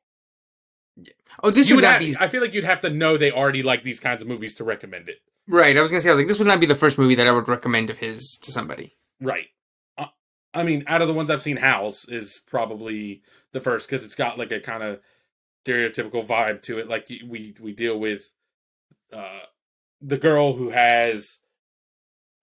Oh, 1.43 1.51
this 1.51 1.69
you 1.69 1.77
would 1.77 1.83
would 1.85 1.91
have, 1.91 2.01
be 2.01 2.15
I 2.21 2.29
feel 2.29 2.41
like 2.43 2.53
you'd 2.53 2.65
have 2.65 2.81
to 2.83 2.91
know 2.91 3.17
they 3.17 3.31
already 3.33 3.62
like 3.62 3.83
these 3.85 4.01
kinds 4.01 4.21
of 4.23 4.29
movies 4.29 4.55
to 4.57 4.65
recommend 4.65 5.09
it. 5.09 5.19
right. 5.49 5.77
I 5.77 5.81
was 5.81 5.91
gonna 5.91 6.01
say, 6.01 6.09
I 6.09 6.12
was 6.12 6.19
like, 6.19 6.29
this 6.29 6.39
would 6.39 6.49
not 6.49 6.61
be 6.61 6.67
the 6.67 6.75
first 6.75 6.99
movie 6.99 7.15
that 7.15 7.27
I 7.27 7.31
would 7.33 7.49
recommend 7.49 7.91
of 7.91 7.99
his 7.99 8.37
to 8.43 8.53
somebody. 8.53 8.97
Right. 9.21 9.47
Uh, 9.97 10.07
I 10.55 10.62
mean, 10.65 10.85
out 10.87 11.01
of 11.03 11.09
the 11.09 11.15
ones 11.15 11.31
I've 11.31 11.43
seen, 11.43 11.57
Howl's 11.59 12.05
is 12.09 12.41
probably 12.47 13.23
the 13.53 13.61
first 13.61 13.89
because 13.89 14.05
it's 14.05 14.15
got 14.15 14.39
like 14.39 14.53
a 14.53 14.61
kind 14.61 14.83
of 14.83 15.01
stereotypical 15.67 16.27
vibe 16.27 16.62
to 16.62 16.79
it. 16.79 16.89
Like 16.89 17.09
we 17.09 17.55
we 17.61 17.73
deal 17.73 17.99
with 17.99 18.31
uh, 19.12 19.41
the 20.01 20.19
girl 20.19 20.55
who 20.55 20.71
has 20.71 21.39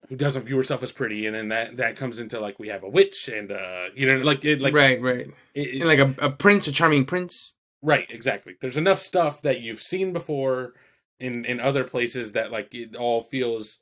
who 0.08 0.16
doesn't 0.16 0.44
view 0.44 0.56
herself 0.56 0.82
as 0.82 0.92
pretty, 0.92 1.26
and 1.26 1.34
then 1.34 1.48
that 1.48 1.76
that 1.76 1.96
comes 1.96 2.18
into 2.18 2.40
like 2.40 2.58
we 2.58 2.68
have 2.68 2.82
a 2.82 2.88
witch, 2.88 3.28
and 3.28 3.52
uh, 3.52 3.86
you 3.94 4.06
know, 4.08 4.18
like 4.24 4.44
it, 4.44 4.60
like 4.60 4.74
right, 4.74 5.00
right, 5.02 5.26
it, 5.54 5.60
it- 5.60 5.80
and 5.80 5.88
like 5.88 5.98
a, 5.98 6.14
a 6.26 6.30
prince, 6.30 6.66
a 6.66 6.72
charming 6.72 7.04
prince. 7.04 7.54
Right, 7.82 8.06
exactly. 8.10 8.56
There's 8.60 8.76
enough 8.76 9.00
stuff 9.00 9.42
that 9.42 9.60
you've 9.60 9.82
seen 9.82 10.12
before 10.12 10.74
in 11.20 11.44
in 11.44 11.60
other 11.60 11.84
places 11.84 12.32
that 12.32 12.50
like 12.52 12.74
it 12.74 12.96
all 12.96 13.22
feels 13.22 13.78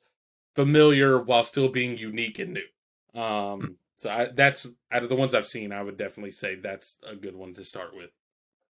familiar 0.55 1.19
while 1.21 1.45
still 1.45 1.69
being 1.69 1.97
unique 1.99 2.39
and 2.39 2.55
new. 2.55 3.21
Um 3.21 3.77
so 3.95 4.11
I 4.11 4.27
that's 4.35 4.67
out 4.93 5.03
of 5.03 5.09
the 5.09 5.17
ones 5.17 5.35
I've 5.35 5.47
seen, 5.47 5.73
I 5.73 5.83
would 5.83 5.97
definitely 5.97 6.31
say 6.33 6.57
that's 6.57 6.97
a 7.07 7.15
good 7.17 7.35
one 7.37 7.55
to 7.55 7.65
start 7.65 7.97
with. 7.97 8.11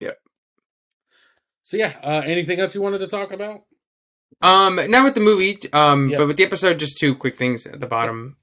Yep. 0.01 0.19
So 1.65 1.77
yeah, 1.77 1.99
uh 2.03 2.23
anything 2.25 2.59
else 2.61 2.75
you 2.75 2.83
wanted 2.83 2.99
to 2.99 3.07
talk 3.07 3.33
about? 3.33 3.63
Um, 4.41 4.77
not 4.91 5.05
with 5.05 5.15
the 5.15 5.21
movie, 5.21 5.59
um, 5.73 6.09
Yeah. 6.09 6.19
but 6.19 6.27
with 6.27 6.37
the 6.37 6.43
episode, 6.45 6.81
just 6.81 6.99
two 6.99 7.15
quick 7.15 7.37
things 7.37 7.67
at 7.67 7.79
the 7.79 7.87
bottom. 7.87 8.39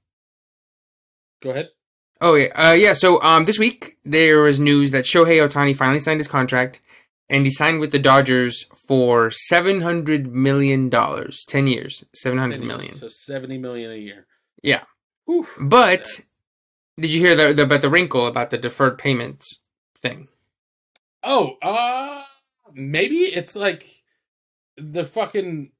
Go 1.42 1.50
ahead. 1.50 1.70
Oh 2.20 2.34
yeah, 2.34 2.48
uh, 2.54 2.72
yeah. 2.72 2.92
So 2.92 3.20
um, 3.22 3.44
this 3.44 3.58
week 3.58 3.96
there 4.04 4.40
was 4.40 4.60
news 4.60 4.90
that 4.90 5.04
Shohei 5.04 5.46
Ohtani 5.46 5.74
finally 5.74 6.00
signed 6.00 6.20
his 6.20 6.28
contract, 6.28 6.80
and 7.28 7.44
he 7.44 7.50
signed 7.50 7.80
with 7.80 7.92
the 7.92 7.98
Dodgers 7.98 8.64
for 8.74 9.30
seven 9.30 9.80
hundred 9.80 10.30
million 10.32 10.88
dollars, 10.90 11.44
ten 11.48 11.66
years, 11.66 12.04
seven 12.14 12.38
hundred 12.38 12.62
million. 12.62 12.94
So 12.94 13.08
70 13.08 13.58
million 13.58 13.90
a 13.90 13.96
year. 13.96 14.26
Yeah. 14.62 14.82
Whew. 15.24 15.46
But 15.58 16.20
did 16.98 17.12
you 17.12 17.20
hear 17.20 17.34
the, 17.34 17.54
the 17.54 17.62
about 17.62 17.80
the 17.80 17.88
wrinkle 17.88 18.26
about 18.26 18.50
the 18.50 18.58
deferred 18.58 18.98
payments 18.98 19.58
thing? 20.02 20.28
Oh, 21.22 21.56
uh 21.62 22.24
maybe 22.74 23.18
it's 23.18 23.56
like 23.56 24.02
the 24.76 25.04
fucking 25.04 25.70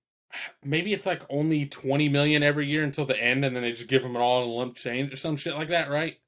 maybe 0.64 0.92
it's 0.92 1.06
like 1.06 1.22
only 1.28 1.66
20 1.66 2.08
million 2.08 2.42
every 2.42 2.66
year 2.66 2.82
until 2.82 3.04
the 3.04 3.20
end 3.20 3.44
and 3.44 3.54
then 3.54 3.62
they 3.62 3.72
just 3.72 3.88
give 3.88 4.02
them 4.02 4.16
it 4.16 4.20
all 4.20 4.42
in 4.42 4.48
a 4.48 4.52
lump 4.52 4.76
change 4.76 5.12
or 5.12 5.16
some 5.16 5.36
shit 5.36 5.54
like 5.54 5.68
that, 5.68 5.90
right? 5.90 6.18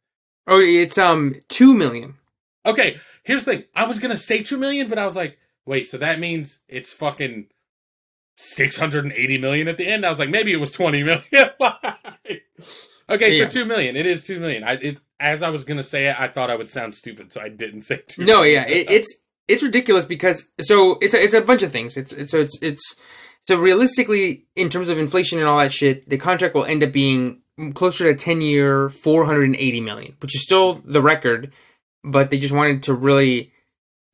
Oh, 0.47 0.61
it's 0.61 0.99
um 0.99 1.35
two 1.49 1.75
million. 1.75 2.15
Okay, 2.65 3.01
here's 3.25 3.45
the 3.45 3.53
thing. 3.55 3.65
I 3.75 3.85
was 3.85 3.99
going 3.99 4.13
to 4.13 4.17
say 4.17 4.41
2 4.43 4.57
million, 4.57 4.89
but 4.89 4.97
I 4.97 5.05
was 5.05 5.17
like, 5.17 5.37
wait, 5.67 5.89
so 5.89 5.99
that 5.99 6.21
means 6.21 6.61
it's 6.69 6.93
fucking 6.93 7.47
680 8.37 9.39
million 9.39 9.69
at 9.69 9.77
the 9.77 9.87
end. 9.89 10.07
I 10.07 10.11
was 10.11 10.19
like, 10.21 10.29
maybe 10.31 10.53
it 10.53 10.61
was 10.61 10.71
20 10.73 11.03
million. 11.03 11.25
okay, 13.11 13.37
Yeah. 13.37 13.45
so 13.45 13.51
2 13.51 13.65
million. 13.65 13.97
It 13.97 14.07
is 14.07 14.25
2 14.25 14.41
million. 14.41 14.65
I 14.65 14.73
it 14.75 14.99
as 15.21 15.43
I 15.43 15.51
was 15.51 15.63
going 15.65 15.77
to 15.77 15.85
say 15.85 16.07
it, 16.09 16.17
I 16.19 16.27
thought 16.29 16.51
I 16.51 16.57
would 16.57 16.71
sound 16.71 16.95
stupid, 16.95 17.33
so 17.33 17.41
I 17.41 17.49
didn't 17.49 17.83
say 17.83 18.03
2 18.09 18.25
No, 18.25 18.43
yeah, 18.43 18.67
it, 18.67 18.91
it's 18.91 19.17
it's 19.49 19.63
ridiculous 19.63 20.05
because 20.05 20.49
so 20.61 20.99
it's 21.01 21.15
a, 21.15 21.23
it's 21.23 21.35
a 21.35 21.41
bunch 21.41 21.63
of 21.63 21.71
things. 21.73 21.97
It's, 21.97 22.13
it's 22.13 22.33
so 22.33 22.41
it's 22.41 22.59
it's 22.63 22.95
so 23.47 23.59
realistically 23.59 24.47
in 24.57 24.69
terms 24.69 24.89
of 24.89 24.99
inflation 24.99 25.39
and 25.39 25.47
all 25.49 25.59
that 25.59 25.73
shit, 25.73 26.09
the 26.09 26.17
contract 26.19 26.55
will 26.55 26.65
end 26.65 26.83
up 26.83 26.93
being 26.93 27.42
closer 27.75 28.05
to 28.05 28.15
ten 28.15 28.41
year, 28.41 28.89
four 28.89 29.25
hundred 29.25 29.45
and 29.45 29.57
eighty 29.57 29.81
million, 29.81 30.17
which 30.21 30.35
is 30.35 30.43
still 30.43 30.83
the 30.85 31.03
record, 31.03 31.53
but 32.05 32.31
they 32.31 32.39
just 32.39 32.55
wanted 32.55 32.83
to 32.85 32.95
really 32.95 33.53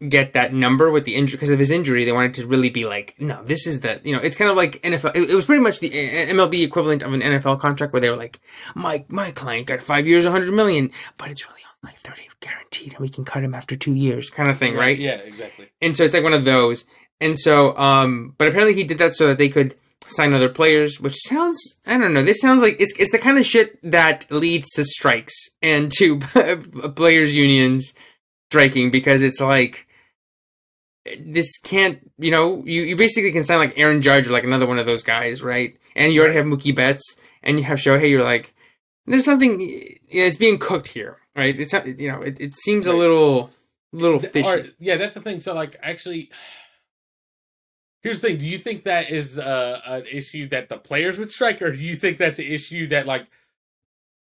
get 0.09 0.32
that 0.35 0.55
number 0.55 0.90
with 0.90 1.05
the 1.05 1.16
injury 1.16 1.36
because 1.36 1.51
of 1.51 1.59
his 1.59 1.70
injury. 1.70 2.05
They 2.05 2.12
wanted 2.12 2.35
to 2.35 2.47
really 2.47 2.70
be 2.70 2.85
like, 2.85 3.16
no, 3.19 3.43
this 3.43 3.66
is 3.66 3.81
the 3.81 4.01
you 4.05 4.15
know, 4.15 4.20
it's 4.20 4.36
kind 4.36 4.51
of 4.51 4.56
like 4.56 4.81
NFL. 4.82 5.16
It, 5.16 5.31
it 5.31 5.35
was 5.35 5.47
pretty 5.47 5.62
much 5.62 5.81
the 5.81 5.90
uh, 5.90 6.32
MLB 6.32 6.62
equivalent 6.62 7.02
of 7.02 7.12
an 7.12 7.20
NFL 7.20 7.60
contract 7.60 7.93
where 7.93 8.01
they 8.01 8.10
were 8.10 8.16
like, 8.16 8.40
my 8.74 9.05
my 9.09 9.31
client 9.31 9.66
got 9.66 9.82
five 9.82 10.06
years, 10.06 10.27
hundred 10.27 10.52
million, 10.52 10.90
but 11.16 11.31
it's 11.31 11.47
really 11.48 11.62
only 11.85 11.97
thirty 11.97 12.28
guaranteed, 12.40 12.93
and 12.93 13.01
we 13.01 13.09
can 13.09 13.24
cut 13.24 13.43
him 13.43 13.55
after 13.55 13.77
two 13.77 13.94
years, 13.94 14.31
kind 14.31 14.51
of 14.51 14.59
thing, 14.59 14.74
right? 14.74 14.98
Yeah, 14.98 15.16
exactly. 15.16 15.69
And 15.81 15.97
so 15.97 16.05
it's 16.05 16.15
like 16.15 16.23
one 16.23 16.35
of 16.35 16.44
those. 16.44 16.85
And 17.20 17.39
so, 17.39 17.77
um, 17.77 18.35
but 18.39 18.48
apparently 18.48 18.74
he 18.74 18.85
did 18.85 18.98
that 18.98 19.15
so 19.15 19.27
that 19.27 19.39
they 19.39 19.48
could 19.48 19.74
sign 20.06 20.32
other 20.32 20.48
players, 20.48 21.00
which 21.00 21.16
sounds, 21.16 21.58
I 21.86 21.98
don't 21.98 22.14
know, 22.14 22.22
this 22.22 22.40
sounds 22.40 22.62
like 22.62 22.76
it's, 22.80 22.92
it's 22.98 23.12
the 23.12 23.18
kind 23.18 23.36
of 23.38 23.44
shit 23.44 23.78
that 23.90 24.26
leads 24.30 24.70
to 24.70 24.84
strikes 24.84 25.34
and 25.60 25.90
to 25.98 26.18
players' 26.96 27.34
unions 27.34 27.92
striking 28.50 28.90
because 28.90 29.22
it's 29.22 29.40
like, 29.40 29.86
this 31.20 31.58
can't, 31.58 31.98
you 32.18 32.30
know, 32.30 32.62
you, 32.64 32.82
you 32.82 32.96
basically 32.96 33.32
can 33.32 33.42
sign 33.42 33.58
like 33.58 33.74
Aaron 33.76 34.00
Judge 34.02 34.28
or 34.28 34.32
like 34.32 34.44
another 34.44 34.66
one 34.66 34.78
of 34.78 34.86
those 34.86 35.02
guys, 35.02 35.42
right? 35.42 35.76
And 35.96 36.12
you 36.12 36.20
already 36.20 36.36
have 36.36 36.46
Mookie 36.46 36.74
Betts 36.74 37.16
and 37.42 37.58
you 37.58 37.64
have 37.64 37.78
Shohei, 37.78 38.10
you're 38.10 38.22
like, 38.22 38.54
there's 39.06 39.24
something, 39.24 39.60
yeah, 39.60 40.24
it's 40.24 40.36
being 40.36 40.58
cooked 40.58 40.88
here, 40.88 41.16
right? 41.34 41.58
It's 41.58 41.72
not, 41.72 41.86
you 41.86 42.10
know, 42.12 42.20
it, 42.22 42.38
it 42.40 42.54
seems 42.58 42.86
a 42.86 42.90
Right. 42.90 42.98
little, 42.98 43.50
little 43.92 44.18
The- 44.18 44.28
fishy. 44.28 44.74
yeah, 44.78 44.96
that's 44.96 45.14
the 45.14 45.22
thing. 45.22 45.40
So, 45.40 45.54
like, 45.54 45.76
actually, 45.82 46.30
here's 48.02 48.20
the 48.20 48.28
thing: 48.28 48.38
Do 48.38 48.46
you 48.46 48.58
think 48.58 48.82
that 48.84 49.10
is 49.10 49.38
uh, 49.38 49.80
an 49.86 50.04
issue 50.10 50.48
that 50.48 50.68
the 50.68 50.78
players 50.78 51.18
would 51.18 51.30
strike, 51.32 51.60
or 51.62 51.72
do 51.72 51.78
you 51.78 51.96
think 51.96 52.18
that's 52.18 52.38
an 52.38 52.46
issue 52.46 52.86
that 52.88 53.06
like 53.06 53.26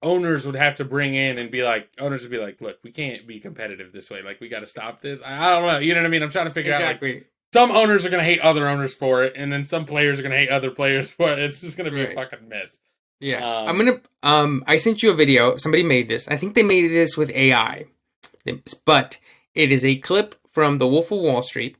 owners 0.02 0.44
would 0.46 0.56
have 0.56 0.74
to 0.76 0.84
bring 0.84 1.14
in 1.14 1.38
and 1.38 1.50
be 1.50 1.62
like, 1.62 1.88
owners 1.98 2.22
would 2.22 2.30
be 2.30 2.38
like, 2.38 2.60
"Look, 2.60 2.78
we 2.82 2.90
can't 2.90 3.26
be 3.26 3.38
competitive 3.40 3.92
this 3.92 4.10
way. 4.10 4.22
Like, 4.22 4.40
we 4.40 4.48
got 4.48 4.60
to 4.60 4.66
stop 4.66 5.00
this." 5.00 5.20
I, 5.24 5.46
I 5.46 5.50
don't 5.50 5.68
know. 5.68 5.78
You 5.78 5.94
know 5.94 6.00
what 6.00 6.06
I 6.06 6.10
mean? 6.10 6.22
I'm 6.22 6.30
trying 6.30 6.46
to 6.46 6.52
figure 6.54 6.72
out. 6.72 6.80
Like, 6.80 6.96
Exactly. 7.02 7.24
some 7.52 7.70
owners 7.70 8.04
are 8.04 8.10
going 8.10 8.24
to 8.24 8.30
hate 8.30 8.40
other 8.40 8.68
owners 8.68 8.94
for 8.94 9.22
it, 9.22 9.34
and 9.36 9.52
then 9.52 9.64
some 9.64 9.84
players 9.84 10.18
are 10.18 10.22
going 10.22 10.32
to 10.32 10.38
hate 10.38 10.48
other 10.50 10.70
players 10.70 11.10
for 11.12 11.30
it. 11.30 11.38
It's 11.38 11.60
just 11.60 11.76
going 11.76 11.90
to 11.90 11.94
be 11.94 12.02
a 12.04 12.14
fucking 12.14 12.48
mess. 12.48 12.78
Yeah, 13.20 13.46
Um, 13.46 13.68
I'm 13.68 13.78
gonna. 13.78 14.00
Um, 14.24 14.64
I 14.66 14.74
sent 14.76 15.00
you 15.04 15.10
a 15.12 15.14
video. 15.14 15.56
Somebody 15.56 15.84
made 15.84 16.08
this. 16.08 16.26
I 16.26 16.36
think 16.36 16.54
they 16.54 16.64
made 16.64 16.88
this 16.88 17.16
with 17.16 17.30
AI, 17.30 17.84
but 18.84 19.20
it 19.54 19.70
is 19.70 19.84
a 19.84 19.96
clip 19.98 20.34
from 20.50 20.78
The 20.78 20.88
Wolf 20.88 21.12
of 21.12 21.20
Wall 21.20 21.42
Street 21.42 21.76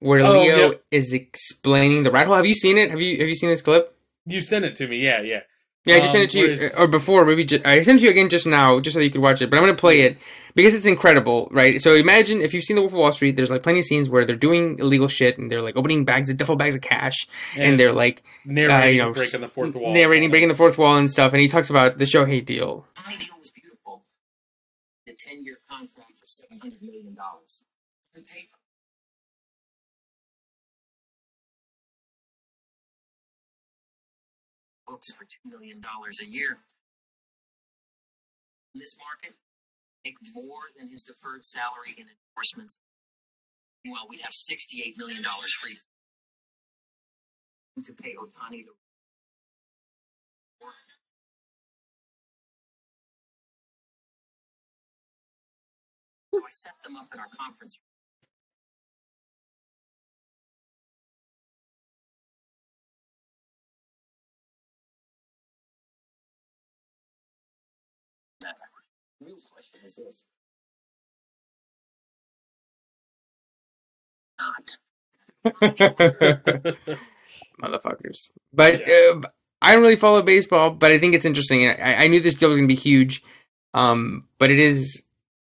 where 0.00 0.20
Oh, 0.20 0.32
Leo 0.42 0.70
yep. 0.70 0.82
is 0.90 1.12
explaining 1.12 2.02
the 2.02 2.10
rat 2.10 2.26
hole. 2.26 2.36
Have 2.36 2.46
you 2.46 2.54
seen 2.54 2.78
it? 2.78 2.90
Have 2.90 3.00
you 3.00 3.18
Have 3.18 3.28
you 3.28 3.34
seen 3.34 3.50
this 3.50 3.62
clip? 3.62 3.94
You 4.26 4.40
sent 4.40 4.64
it 4.64 4.76
to 4.76 4.88
me. 4.88 4.98
Yeah, 4.98 5.20
yeah. 5.22 5.40
Yeah, 5.84 5.94
I 5.94 5.98
just 6.00 6.08
Um, 6.08 6.12
sent 6.20 6.24
it 6.24 6.30
to 6.30 6.38
you, 6.40 6.46
whereas- 6.56 6.74
or 6.76 6.88
before, 6.88 7.24
maybe 7.24 7.44
just, 7.44 7.64
I 7.64 7.80
sent 7.82 7.98
it 7.98 8.00
to 8.00 8.04
you 8.06 8.10
again 8.10 8.28
just 8.28 8.44
now, 8.44 8.80
just 8.80 8.94
so 8.94 9.00
you 9.00 9.08
could 9.08 9.20
watch 9.20 9.40
it. 9.40 9.48
But 9.50 9.58
I'm 9.58 9.62
gonna 9.62 9.76
play 9.76 10.00
it 10.00 10.18
because 10.56 10.74
it's 10.74 10.84
incredible, 10.84 11.46
right? 11.52 11.80
So 11.80 11.94
imagine 11.94 12.40
if 12.42 12.52
you've 12.52 12.64
seen 12.64 12.74
The 12.74 12.82
Wolf 12.82 12.92
of 12.92 12.98
Wall 12.98 13.12
Street. 13.12 13.36
There's 13.36 13.50
like 13.50 13.62
plenty 13.62 13.78
of 13.78 13.84
scenes 13.84 14.10
where 14.10 14.24
they're 14.24 14.34
doing 14.34 14.80
illegal 14.80 15.06
shit 15.06 15.38
and 15.38 15.48
they're 15.48 15.62
like 15.62 15.76
opening 15.76 16.04
bags 16.04 16.28
of 16.28 16.38
duffel 16.38 16.56
bags 16.56 16.74
of 16.74 16.80
cash, 16.82 17.28
and, 17.56 17.78
they're 17.78 17.92
like 17.92 18.24
narrating, 18.44 18.76
uh, 18.82 18.92
you 18.92 19.02
know, 19.02 19.12
breaking 19.12 19.40
the 19.42 19.48
fourth 19.48 19.76
wall, 19.76 19.94
narrating, 19.94 20.28
breaking 20.28 20.48
the 20.48 20.56
fourth 20.56 20.76
wall 20.76 20.96
and 20.96 21.08
stuff. 21.08 21.32
And 21.32 21.40
he 21.40 21.46
talks 21.46 21.70
about 21.70 21.98
the 21.98 22.04
Shohei 22.04 22.44
deal. 22.44 22.84
My 23.06 23.14
deal 23.16 23.38
was 23.38 23.52
beautiful. 23.52 24.02
A 25.08 25.12
10 25.12 25.44
year 25.44 25.58
contract 25.70 26.18
for 26.18 26.26
$700 26.26 26.82
million 26.82 27.16
on 27.16 28.24
paper. 28.24 28.55
Books 34.86 35.12
for 35.12 35.24
$2 35.24 35.28
million 35.46 35.80
a 35.82 36.26
year. 36.26 36.58
In 38.74 38.80
this 38.80 38.96
market, 38.98 39.36
make 40.04 40.16
more 40.34 40.70
than 40.78 40.88
his 40.88 41.02
deferred 41.02 41.44
salary 41.44 41.94
in 41.98 42.06
endorsements. 42.06 42.78
Meanwhile, 43.84 44.06
we'd 44.08 44.20
have 44.20 44.32
$68 44.32 44.98
million 44.98 45.22
free 45.60 45.76
to 47.82 47.92
pay 47.92 48.14
Ohtani 48.14 48.64
to 48.64 48.72
So 56.36 56.42
I 56.42 56.50
set 56.50 56.74
them 56.84 56.96
up 56.96 57.06
in 57.14 57.20
our 57.20 57.32
conference 57.34 57.80
The 69.20 69.26
real 69.26 69.36
question 69.52 69.80
is 69.84 69.96
this. 69.96 70.24
Not. 74.38 74.76
Motherfuckers. 77.62 78.30
But 78.52 78.88
uh, 78.88 79.20
I 79.62 79.72
don't 79.72 79.82
really 79.82 79.96
follow 79.96 80.22
baseball, 80.22 80.70
but 80.70 80.92
I 80.92 80.98
think 80.98 81.14
it's 81.14 81.24
interesting. 81.24 81.68
I, 81.68 82.04
I 82.04 82.06
knew 82.08 82.20
this 82.20 82.34
deal 82.34 82.48
was 82.48 82.58
going 82.58 82.68
to 82.68 82.74
be 82.74 82.78
huge, 82.78 83.22
um, 83.72 84.28
but 84.38 84.50
it 84.50 84.58
is 84.58 85.02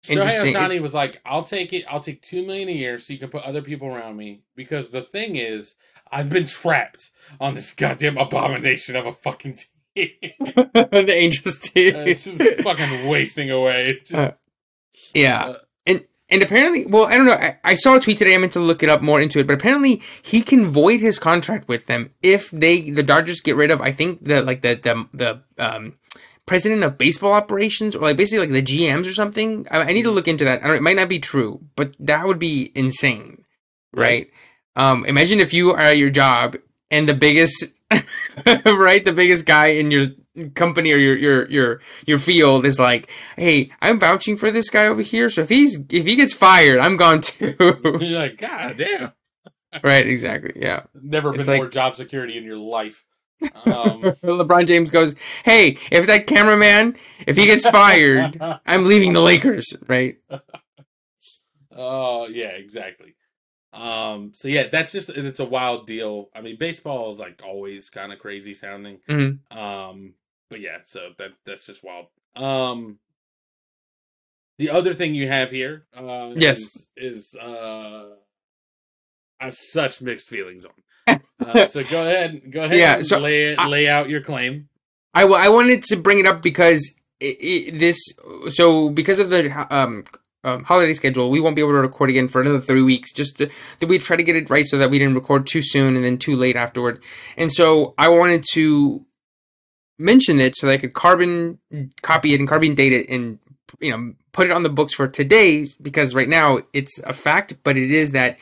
Shohei 0.03 0.15
Interesting. 0.15 0.53
Ohtani 0.53 0.81
was 0.81 0.93
like, 0.93 1.21
"I'll 1.25 1.43
take 1.43 1.73
it. 1.73 1.83
I'll 1.89 1.99
take 1.99 2.21
two 2.21 2.45
million 2.45 2.69
a 2.69 2.73
year, 2.73 2.99
so 2.99 3.11
you 3.11 3.19
can 3.19 3.29
put 3.29 3.43
other 3.43 3.61
people 3.61 3.89
around 3.89 4.15
me." 4.15 4.43
Because 4.55 4.91
the 4.91 5.01
thing 5.01 5.35
is, 5.35 5.75
I've 6.09 6.29
been 6.29 6.45
trapped 6.47 7.11
on 7.39 7.53
this 7.53 7.73
goddamn 7.73 8.17
abomination 8.17 8.95
of 8.95 9.05
a 9.05 9.13
fucking 9.13 9.55
team. 9.55 9.67
the 10.73 11.13
Angels 11.15 11.59
team. 11.59 11.95
And 11.95 12.09
it's 12.09 12.23
just 12.23 12.61
fucking 12.61 13.07
wasting 13.07 13.51
away. 13.51 14.01
Just- 14.05 14.39
yeah, 15.13 15.43
Uh, 15.45 15.53
and 15.85 16.05
and 16.29 16.43
apparently, 16.43 16.85
well, 16.85 17.05
I 17.05 17.17
don't 17.17 17.25
know. 17.25 17.33
I, 17.33 17.57
I 17.63 17.73
saw 17.75 17.95
a 17.95 17.99
tweet 17.99 18.17
today. 18.17 18.35
I 18.35 18.37
meant 18.37 18.53
to 18.53 18.59
look 18.59 18.83
it 18.83 18.89
up 18.89 19.01
more 19.01 19.19
into 19.19 19.39
it, 19.39 19.47
but 19.47 19.53
apparently, 19.53 20.01
he 20.21 20.41
can 20.41 20.67
void 20.67 20.99
his 20.99 21.17
contract 21.19 21.67
with 21.67 21.85
them 21.87 22.11
if 22.21 22.51
they 22.51 22.89
the 22.89 23.03
Dodgers 23.03 23.41
get 23.41 23.55
rid 23.55 23.71
of. 23.71 23.81
I 23.81 23.91
think 23.91 24.23
the 24.23 24.41
like 24.43 24.61
the 24.61 24.75
the 24.75 25.07
the 25.13 25.63
um 25.63 25.95
president 26.45 26.83
of 26.83 26.97
baseball 26.97 27.33
operations 27.33 27.95
or 27.95 28.01
like 28.01 28.17
basically 28.17 28.47
like 28.47 28.53
the 28.53 28.63
GMs 28.77 29.05
or 29.09 29.13
something. 29.13 29.67
I, 29.71 29.81
I 29.81 29.93
need 29.93 30.03
to 30.03 30.11
look 30.11 30.27
into 30.27 30.45
that. 30.45 30.63
I 30.63 30.67
don't, 30.67 30.75
it 30.77 30.81
might 30.83 30.95
not 30.95 31.09
be 31.09 31.19
true, 31.19 31.61
but 31.75 31.95
that 31.99 32.25
would 32.27 32.39
be 32.39 32.71
insane, 32.75 33.45
right? 33.93 34.29
Um, 34.75 35.05
imagine 35.05 35.39
if 35.39 35.53
you 35.53 35.71
are 35.71 35.79
at 35.79 35.97
your 35.97 36.09
job 36.09 36.55
and 36.89 37.07
the 37.07 37.13
biggest, 37.13 37.65
right, 38.65 39.03
the 39.03 39.13
biggest 39.13 39.45
guy 39.45 39.67
in 39.67 39.91
your 39.91 40.07
company 40.55 40.91
or 40.91 40.97
your 40.97 41.17
your 41.17 41.49
your 41.49 41.81
your 42.05 42.17
field 42.19 42.65
is 42.65 42.79
like, 42.79 43.09
hey, 43.35 43.71
I'm 43.81 43.99
vouching 43.99 44.37
for 44.37 44.51
this 44.51 44.69
guy 44.69 44.85
over 44.85 45.01
here. 45.01 45.29
So 45.29 45.41
if 45.41 45.49
he's 45.49 45.77
if 45.89 46.05
he 46.05 46.15
gets 46.15 46.33
fired, 46.33 46.79
I'm 46.79 46.97
gone 46.97 47.21
too. 47.21 47.55
You're 47.99 48.19
like, 48.19 48.37
God 48.39 48.77
damn. 48.77 49.11
right? 49.83 50.05
Exactly. 50.05 50.53
Yeah. 50.55 50.83
Never 50.93 51.31
been 51.31 51.39
It's 51.39 51.49
like- 51.49 51.57
more 51.57 51.67
job 51.69 51.95
security 51.95 52.37
in 52.37 52.43
your 52.43 52.57
life. 52.57 53.03
Um, 53.41 54.01
LeBron 54.21 54.67
James 54.67 54.91
goes, 54.91 55.15
hey, 55.45 55.77
if 55.91 56.07
that 56.07 56.27
cameraman, 56.27 56.97
if 57.25 57.37
he 57.37 57.45
gets 57.45 57.65
fired, 57.69 58.37
I'm 58.65 58.85
leaving 58.85 59.13
the 59.13 59.21
Lakers. 59.21 59.77
Right. 59.87 60.17
Oh 61.71 62.27
yeah, 62.27 62.49
exactly. 62.49 63.15
Um, 63.71 64.31
so 64.35 64.47
yeah, 64.47 64.67
that's 64.71 64.91
just 64.91 65.09
it's 65.09 65.39
a 65.39 65.45
wild 65.45 65.85
deal. 65.87 66.29
I 66.35 66.41
mean, 66.41 66.57
baseball 66.59 67.13
is 67.13 67.19
like 67.19 67.41
always 67.45 67.89
kind 67.89 68.11
of 68.11 68.19
crazy 68.19 68.53
sounding. 68.53 68.99
Mhm. 69.09 69.39
Um, 69.55 70.13
but 70.49 70.59
yeah, 70.59 70.77
so 70.85 71.09
that 71.19 71.31
that's 71.45 71.65
just 71.67 71.83
wild. 71.83 72.07
Um, 72.35 72.97
the 74.57 74.71
other 74.71 74.93
thing 74.93 75.13
you 75.13 75.27
have 75.27 75.51
here, 75.51 75.85
uh, 75.95 76.31
Yes. 76.35 76.59
is, 76.59 76.87
is 76.97 77.35
uh, 77.39 78.09
I 79.39 79.45
have 79.45 79.55
such 79.55 80.01
mixed 80.01 80.27
feelings 80.29 80.65
on. 80.65 80.73
Uh, 81.39 81.65
so 81.65 81.81
go 81.85 82.01
ahead, 82.05 82.51
go 82.51 82.63
ahead, 82.65 82.77
Yeah, 82.77 82.95
and 82.95 83.05
so 83.05 83.17
lay 83.17 83.55
I- 83.55 83.67
lay 83.67 83.87
out 83.87 84.09
your 84.09 84.21
claim. 84.21 84.67
I, 85.13 85.21
w- 85.21 85.39
I 85.41 85.47
wanted 85.47 85.83
to 85.85 85.95
bring 85.95 86.19
it 86.19 86.25
up 86.27 86.41
because 86.43 86.93
it, 87.21 87.37
it, 87.39 87.79
this 87.79 87.97
so 88.49 88.89
because 88.89 89.19
of 89.19 89.29
the 89.29 89.49
um, 89.75 90.03
um, 90.43 90.63
holiday 90.63 90.93
schedule, 90.93 91.29
we 91.29 91.39
won't 91.39 91.55
be 91.55 91.61
able 91.61 91.73
to 91.73 91.79
record 91.79 92.09
again 92.09 92.27
for 92.27 92.41
another 92.41 92.61
three 92.61 92.81
weeks. 92.81 93.13
Just 93.13 93.37
that 93.37 93.51
we 93.87 93.99
try 93.99 94.15
to 94.15 94.23
get 94.23 94.35
it 94.35 94.49
right 94.49 94.65
so 94.65 94.77
that 94.77 94.89
we 94.89 94.99
didn't 94.99 95.15
record 95.15 95.47
too 95.47 95.61
soon 95.61 95.95
and 95.95 96.05
then 96.05 96.17
too 96.17 96.35
late 96.35 96.55
afterward. 96.55 97.01
And 97.37 97.51
so 97.51 97.93
I 97.97 98.09
wanted 98.09 98.45
to 98.53 99.05
mention 99.97 100.39
it 100.39 100.55
so 100.55 100.67
that 100.67 100.73
I 100.73 100.77
could 100.77 100.93
carbon 100.93 101.59
copy 102.01 102.33
it 102.33 102.39
and 102.39 102.47
carbon 102.47 102.73
date 102.73 102.93
it 102.93 103.09
and 103.09 103.37
you 103.81 103.91
know 103.91 104.13
put 104.31 104.47
it 104.47 104.51
on 104.51 104.63
the 104.63 104.69
books 104.69 104.93
for 104.93 105.07
today 105.07 105.67
because 105.81 106.15
right 106.15 106.29
now 106.29 106.59
it's 106.73 106.99
a 106.99 107.13
fact, 107.13 107.57
but 107.63 107.77
it 107.77 107.91
is 107.91 108.13
that 108.13 108.37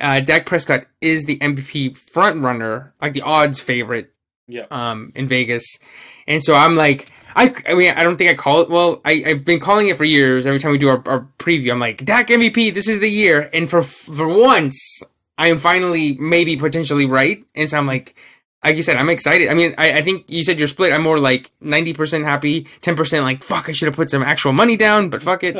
uh, 0.00 0.20
Dak 0.20 0.46
Prescott 0.46 0.86
is 1.00 1.24
the 1.24 1.38
MVP 1.38 1.96
front 1.96 2.42
runner, 2.42 2.94
like 3.02 3.12
the 3.12 3.22
odds 3.22 3.60
favorite 3.60 4.12
Yeah, 4.50 4.66
um, 4.70 5.12
in 5.14 5.26
Vegas. 5.28 5.78
And 6.26 6.42
so 6.42 6.54
I'm 6.54 6.76
like, 6.76 7.10
I, 7.34 7.54
I 7.68 7.74
mean, 7.74 7.92
I 7.96 8.02
don't 8.02 8.16
think 8.16 8.30
I 8.30 8.34
call 8.34 8.60
it. 8.60 8.68
Well, 8.70 9.00
I, 9.04 9.22
I've 9.26 9.44
been 9.44 9.60
calling 9.60 9.88
it 9.88 9.96
for 9.96 10.04
years. 10.04 10.46
Every 10.46 10.60
time 10.60 10.72
we 10.72 10.78
do 10.78 10.88
our, 10.88 11.02
our 11.06 11.26
preview, 11.38 11.72
I'm 11.72 11.80
like, 11.80 12.04
Dak 12.04 12.28
MVP, 12.28 12.74
this 12.74 12.88
is 12.88 13.00
the 13.00 13.10
year. 13.10 13.50
And 13.52 13.68
for 13.68 13.82
for 13.82 14.28
once, 14.28 15.02
I 15.38 15.48
am 15.48 15.58
finally 15.58 16.14
maybe 16.18 16.56
potentially 16.56 17.06
right. 17.06 17.44
And 17.54 17.68
so 17.68 17.78
I'm 17.78 17.86
like, 17.86 18.14
like 18.62 18.76
you 18.76 18.82
said, 18.82 18.96
I'm 18.96 19.08
excited. 19.08 19.48
I 19.48 19.54
mean, 19.54 19.74
I, 19.78 19.94
I 19.94 20.02
think 20.02 20.26
you 20.28 20.44
said 20.44 20.58
you're 20.58 20.68
split. 20.68 20.92
I'm 20.92 21.02
more 21.02 21.18
like 21.18 21.50
90% 21.62 22.24
happy, 22.24 22.64
10% 22.82 23.22
like, 23.22 23.42
fuck, 23.42 23.68
I 23.68 23.72
should 23.72 23.86
have 23.86 23.96
put 23.96 24.10
some 24.10 24.22
actual 24.22 24.52
money 24.52 24.76
down, 24.76 25.08
but 25.08 25.22
fuck 25.22 25.42
it. 25.42 25.56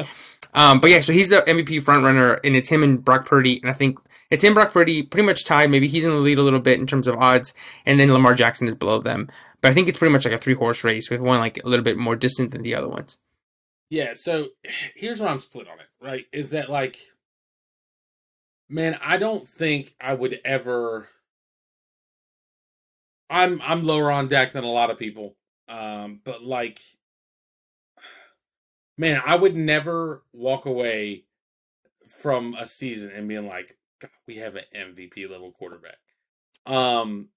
um, 0.54 0.80
but 0.80 0.90
yeah, 0.90 1.00
so 1.00 1.12
he's 1.12 1.30
the 1.30 1.40
MVP 1.42 1.82
front 1.82 2.04
runner, 2.04 2.34
and 2.44 2.56
it's 2.56 2.68
him 2.68 2.82
and 2.82 3.02
Brock 3.02 3.24
Purdy. 3.24 3.58
And 3.62 3.70
I 3.70 3.72
think 3.72 3.98
it's 4.30 4.44
him, 4.44 4.54
Brock 4.54 4.72
Purdy, 4.72 5.02
pretty 5.02 5.26
much 5.26 5.44
tied. 5.44 5.70
Maybe 5.70 5.88
he's 5.88 6.04
in 6.04 6.10
the 6.10 6.16
lead 6.16 6.38
a 6.38 6.42
little 6.42 6.60
bit 6.60 6.78
in 6.78 6.86
terms 6.86 7.08
of 7.08 7.16
odds, 7.16 7.52
and 7.84 7.98
then 7.98 8.12
Lamar 8.12 8.34
Jackson 8.34 8.68
is 8.68 8.74
below 8.74 9.00
them. 9.00 9.28
But 9.60 9.70
I 9.70 9.74
think 9.74 9.88
it's 9.88 9.98
pretty 9.98 10.12
much 10.12 10.24
like 10.24 10.34
a 10.34 10.38
three 10.38 10.54
horse 10.54 10.84
race 10.84 11.10
with 11.10 11.20
one 11.20 11.40
like 11.40 11.62
a 11.62 11.68
little 11.68 11.84
bit 11.84 11.98
more 11.98 12.16
distant 12.16 12.52
than 12.52 12.62
the 12.62 12.74
other 12.74 12.88
ones. 12.88 13.18
Yeah, 13.90 14.12
so 14.14 14.48
here's 14.94 15.20
where 15.20 15.28
I'm 15.28 15.40
split 15.40 15.66
on 15.68 15.80
it, 15.80 15.86
right? 16.00 16.26
Is 16.32 16.50
that 16.50 16.70
like 16.70 16.98
man, 18.68 18.98
I 19.04 19.16
don't 19.16 19.48
think 19.48 19.94
I 20.00 20.14
would 20.14 20.40
ever 20.44 21.08
I'm 23.28 23.60
I'm 23.62 23.82
lower 23.82 24.10
on 24.10 24.28
Dak 24.28 24.52
than 24.52 24.64
a 24.64 24.70
lot 24.70 24.90
of 24.90 24.98
people. 24.98 25.36
Um, 25.68 26.20
but 26.24 26.42
like 26.42 26.80
man, 28.96 29.20
I 29.24 29.34
would 29.34 29.56
never 29.56 30.22
walk 30.32 30.66
away 30.66 31.24
from 32.20 32.54
a 32.58 32.66
season 32.66 33.10
and 33.10 33.28
being 33.28 33.46
like, 33.46 33.76
God, 34.00 34.10
we 34.26 34.36
have 34.36 34.56
an 34.56 34.64
MVP 34.74 35.30
level 35.30 35.52
quarterback. 35.52 35.98
Um 36.66 37.28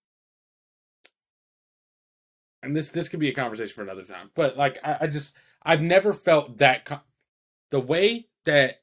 and 2.64 2.76
this 2.76 2.90
this 2.90 3.10
could 3.10 3.19
be 3.19 3.30
a 3.30 3.34
conversation 3.34 3.73
for 3.76 3.84
another 3.84 4.03
time. 4.03 4.31
But 4.35 4.57
like 4.57 4.80
I, 4.84 4.98
I 5.02 5.07
just 5.07 5.35
I've 5.64 5.81
never 5.81 6.14
felt 6.14 6.57
that 6.57 6.85
co- 6.85 7.02
the 7.72 7.80
way 7.80 8.27
that 8.45 8.81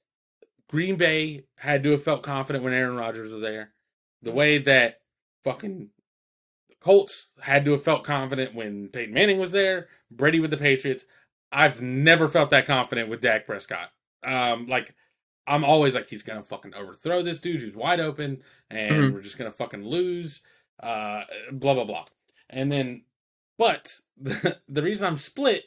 Green 0.68 0.96
Bay 0.96 1.44
had 1.56 1.82
to 1.82 1.90
have 1.92 2.04
felt 2.04 2.22
confident 2.22 2.62
when 2.62 2.74
Aaron 2.74 2.96
Rodgers 2.96 3.32
was 3.32 3.42
there, 3.42 3.72
the 4.22 4.30
way 4.30 4.58
that 4.58 5.00
fucking 5.42 5.88
the 6.68 6.74
Colts 6.80 7.30
had 7.40 7.64
to 7.64 7.72
have 7.72 7.82
felt 7.82 8.04
confident 8.04 8.54
when 8.54 8.88
Peyton 8.88 9.14
Manning 9.14 9.38
was 9.38 9.50
there, 9.50 9.88
Brady 10.10 10.38
with 10.40 10.50
the 10.50 10.56
Patriots. 10.56 11.04
I've 11.50 11.82
never 11.82 12.28
felt 12.28 12.50
that 12.50 12.66
confident 12.66 13.08
with 13.08 13.20
Dak 13.20 13.46
Prescott. 13.46 13.90
Um, 14.22 14.68
like 14.68 14.94
I'm 15.50 15.64
always 15.64 15.94
like 15.94 16.08
he's 16.08 16.22
gonna 16.22 16.42
fucking 16.42 16.74
overthrow 16.74 17.22
this 17.22 17.40
dude 17.40 17.60
who's 17.60 17.74
wide 17.74 18.00
open, 18.00 18.42
and 18.70 18.92
Mhm. 18.92 19.12
we're 19.12 19.20
just 19.22 19.36
gonna 19.36 19.50
fucking 19.50 19.84
lose. 19.84 20.40
Uh, 20.82 21.24
blah 21.52 21.74
blah 21.74 21.84
blah. 21.84 22.06
And 22.48 22.70
then, 22.72 23.04
but 23.58 23.98
the, 24.16 24.58
the 24.68 24.82
reason 24.82 25.06
I'm 25.06 25.16
split 25.16 25.64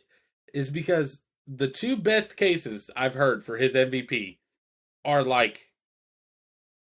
is 0.53 0.69
because 0.69 1.21
the 1.47 1.67
two 1.67 1.97
best 1.97 2.37
cases 2.37 2.89
I've 2.95 3.13
heard 3.15 3.43
for 3.43 3.57
his 3.57 3.73
MVP 3.75 4.39
are 5.05 5.23
like 5.23 5.71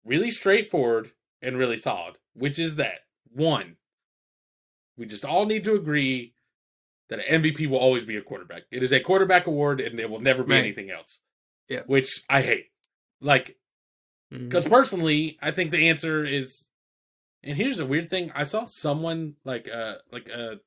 really 0.04 0.30
straightforward 0.30 1.12
and 1.40 1.56
really 1.56 1.76
solid, 1.78 2.18
which 2.34 2.58
is 2.58 2.76
that 2.76 3.06
one, 3.32 3.76
we 4.96 5.06
just 5.06 5.24
all 5.24 5.46
need 5.46 5.64
to 5.64 5.74
agree 5.74 6.34
that 7.08 7.20
an 7.20 7.42
MVP 7.42 7.66
will 7.68 7.78
always 7.78 8.04
be 8.04 8.16
a 8.16 8.22
quarterback. 8.22 8.62
It 8.70 8.82
is 8.82 8.92
a 8.92 9.00
quarterback 9.00 9.46
award 9.46 9.80
and 9.80 9.98
it 10.00 10.10
will 10.10 10.20
never 10.20 10.42
be 10.42 10.52
Right. 10.54 10.60
anything 10.60 10.90
else. 10.90 11.20
Yeah. 11.68 11.82
Which 11.86 12.24
I 12.28 12.42
hate. 12.42 12.69
Like, 13.20 13.56
because 14.30 14.64
personally, 14.64 15.38
I 15.42 15.50
think 15.50 15.70
the 15.70 15.88
answer 15.88 16.24
is. 16.24 16.64
And 17.42 17.56
here's 17.56 17.78
a 17.78 17.86
weird 17.86 18.10
thing: 18.10 18.30
I 18.34 18.44
saw 18.44 18.64
someone 18.64 19.34
like 19.44 19.68
uh 19.68 19.94
like 20.12 20.28
a 20.28 20.60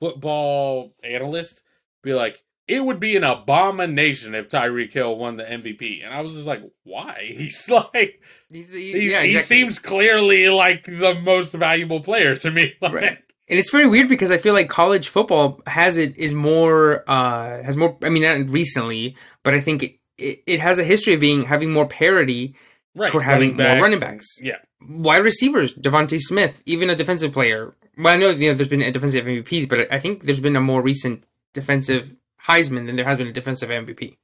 football 0.00 0.94
analyst 1.02 1.62
be 2.02 2.14
like, 2.14 2.42
"It 2.68 2.84
would 2.84 3.00
be 3.00 3.16
an 3.16 3.24
abomination 3.24 4.34
if 4.34 4.48
Tyreek 4.48 4.92
Hill 4.92 5.16
won 5.16 5.36
the 5.36 5.44
MVP," 5.44 6.04
and 6.04 6.14
I 6.14 6.20
was 6.20 6.32
just 6.32 6.46
like, 6.46 6.62
"Why?" 6.84 7.32
He's 7.36 7.68
like, 7.68 8.20
He's 8.50 8.70
the, 8.70 8.78
he, 8.78 9.10
yeah, 9.10 9.24
he 9.24 9.38
seems 9.40 9.78
clearly 9.78 10.48
like 10.48 10.84
the 10.84 11.14
most 11.22 11.52
valuable 11.52 12.00
player 12.00 12.36
to 12.36 12.50
me. 12.50 12.74
Like, 12.80 12.92
Right. 12.92 13.18
And 13.46 13.58
it's 13.58 13.70
very 13.70 13.86
weird 13.86 14.08
because 14.08 14.30
I 14.30 14.38
feel 14.38 14.54
like 14.54 14.70
college 14.70 15.08
football 15.08 15.60
has 15.66 15.98
it 15.98 16.16
is 16.16 16.32
more 16.32 17.04
uh 17.06 17.62
has 17.62 17.76
more 17.76 17.98
I 18.02 18.08
mean 18.08 18.22
not 18.22 18.48
recently, 18.48 19.16
but 19.42 19.52
I 19.54 19.60
think 19.60 19.82
it, 19.82 19.90
it, 20.18 20.42
it 20.46 20.60
has 20.60 20.78
a 20.78 20.84
history 20.84 21.14
of 21.14 21.20
being 21.20 21.42
having 21.42 21.70
more 21.72 21.86
parity 21.86 22.54
Right. 22.96 23.10
toward 23.10 23.24
having 23.24 23.56
running 23.56 23.72
more 23.74 23.82
running 23.82 23.98
backs. 23.98 24.38
Yeah. 24.40 24.58
wide 24.88 25.24
receivers, 25.24 25.74
DeVonta 25.74 26.20
Smith, 26.20 26.62
even 26.64 26.90
a 26.90 26.94
defensive 26.94 27.32
player. 27.32 27.74
Well, 27.98 28.14
I 28.14 28.16
know 28.16 28.30
you 28.30 28.48
know 28.48 28.54
there's 28.54 28.68
been 28.68 28.82
a 28.82 28.92
defensive 28.92 29.24
MVPs, 29.24 29.68
but 29.68 29.92
I 29.92 29.98
think 29.98 30.22
there's 30.24 30.38
been 30.40 30.54
a 30.54 30.60
more 30.60 30.80
recent 30.80 31.24
defensive 31.54 32.14
Heisman 32.46 32.86
than 32.86 32.94
there 32.94 33.04
has 33.04 33.18
been 33.18 33.26
a 33.26 33.32
defensive 33.32 33.68
MVP. 33.70 34.16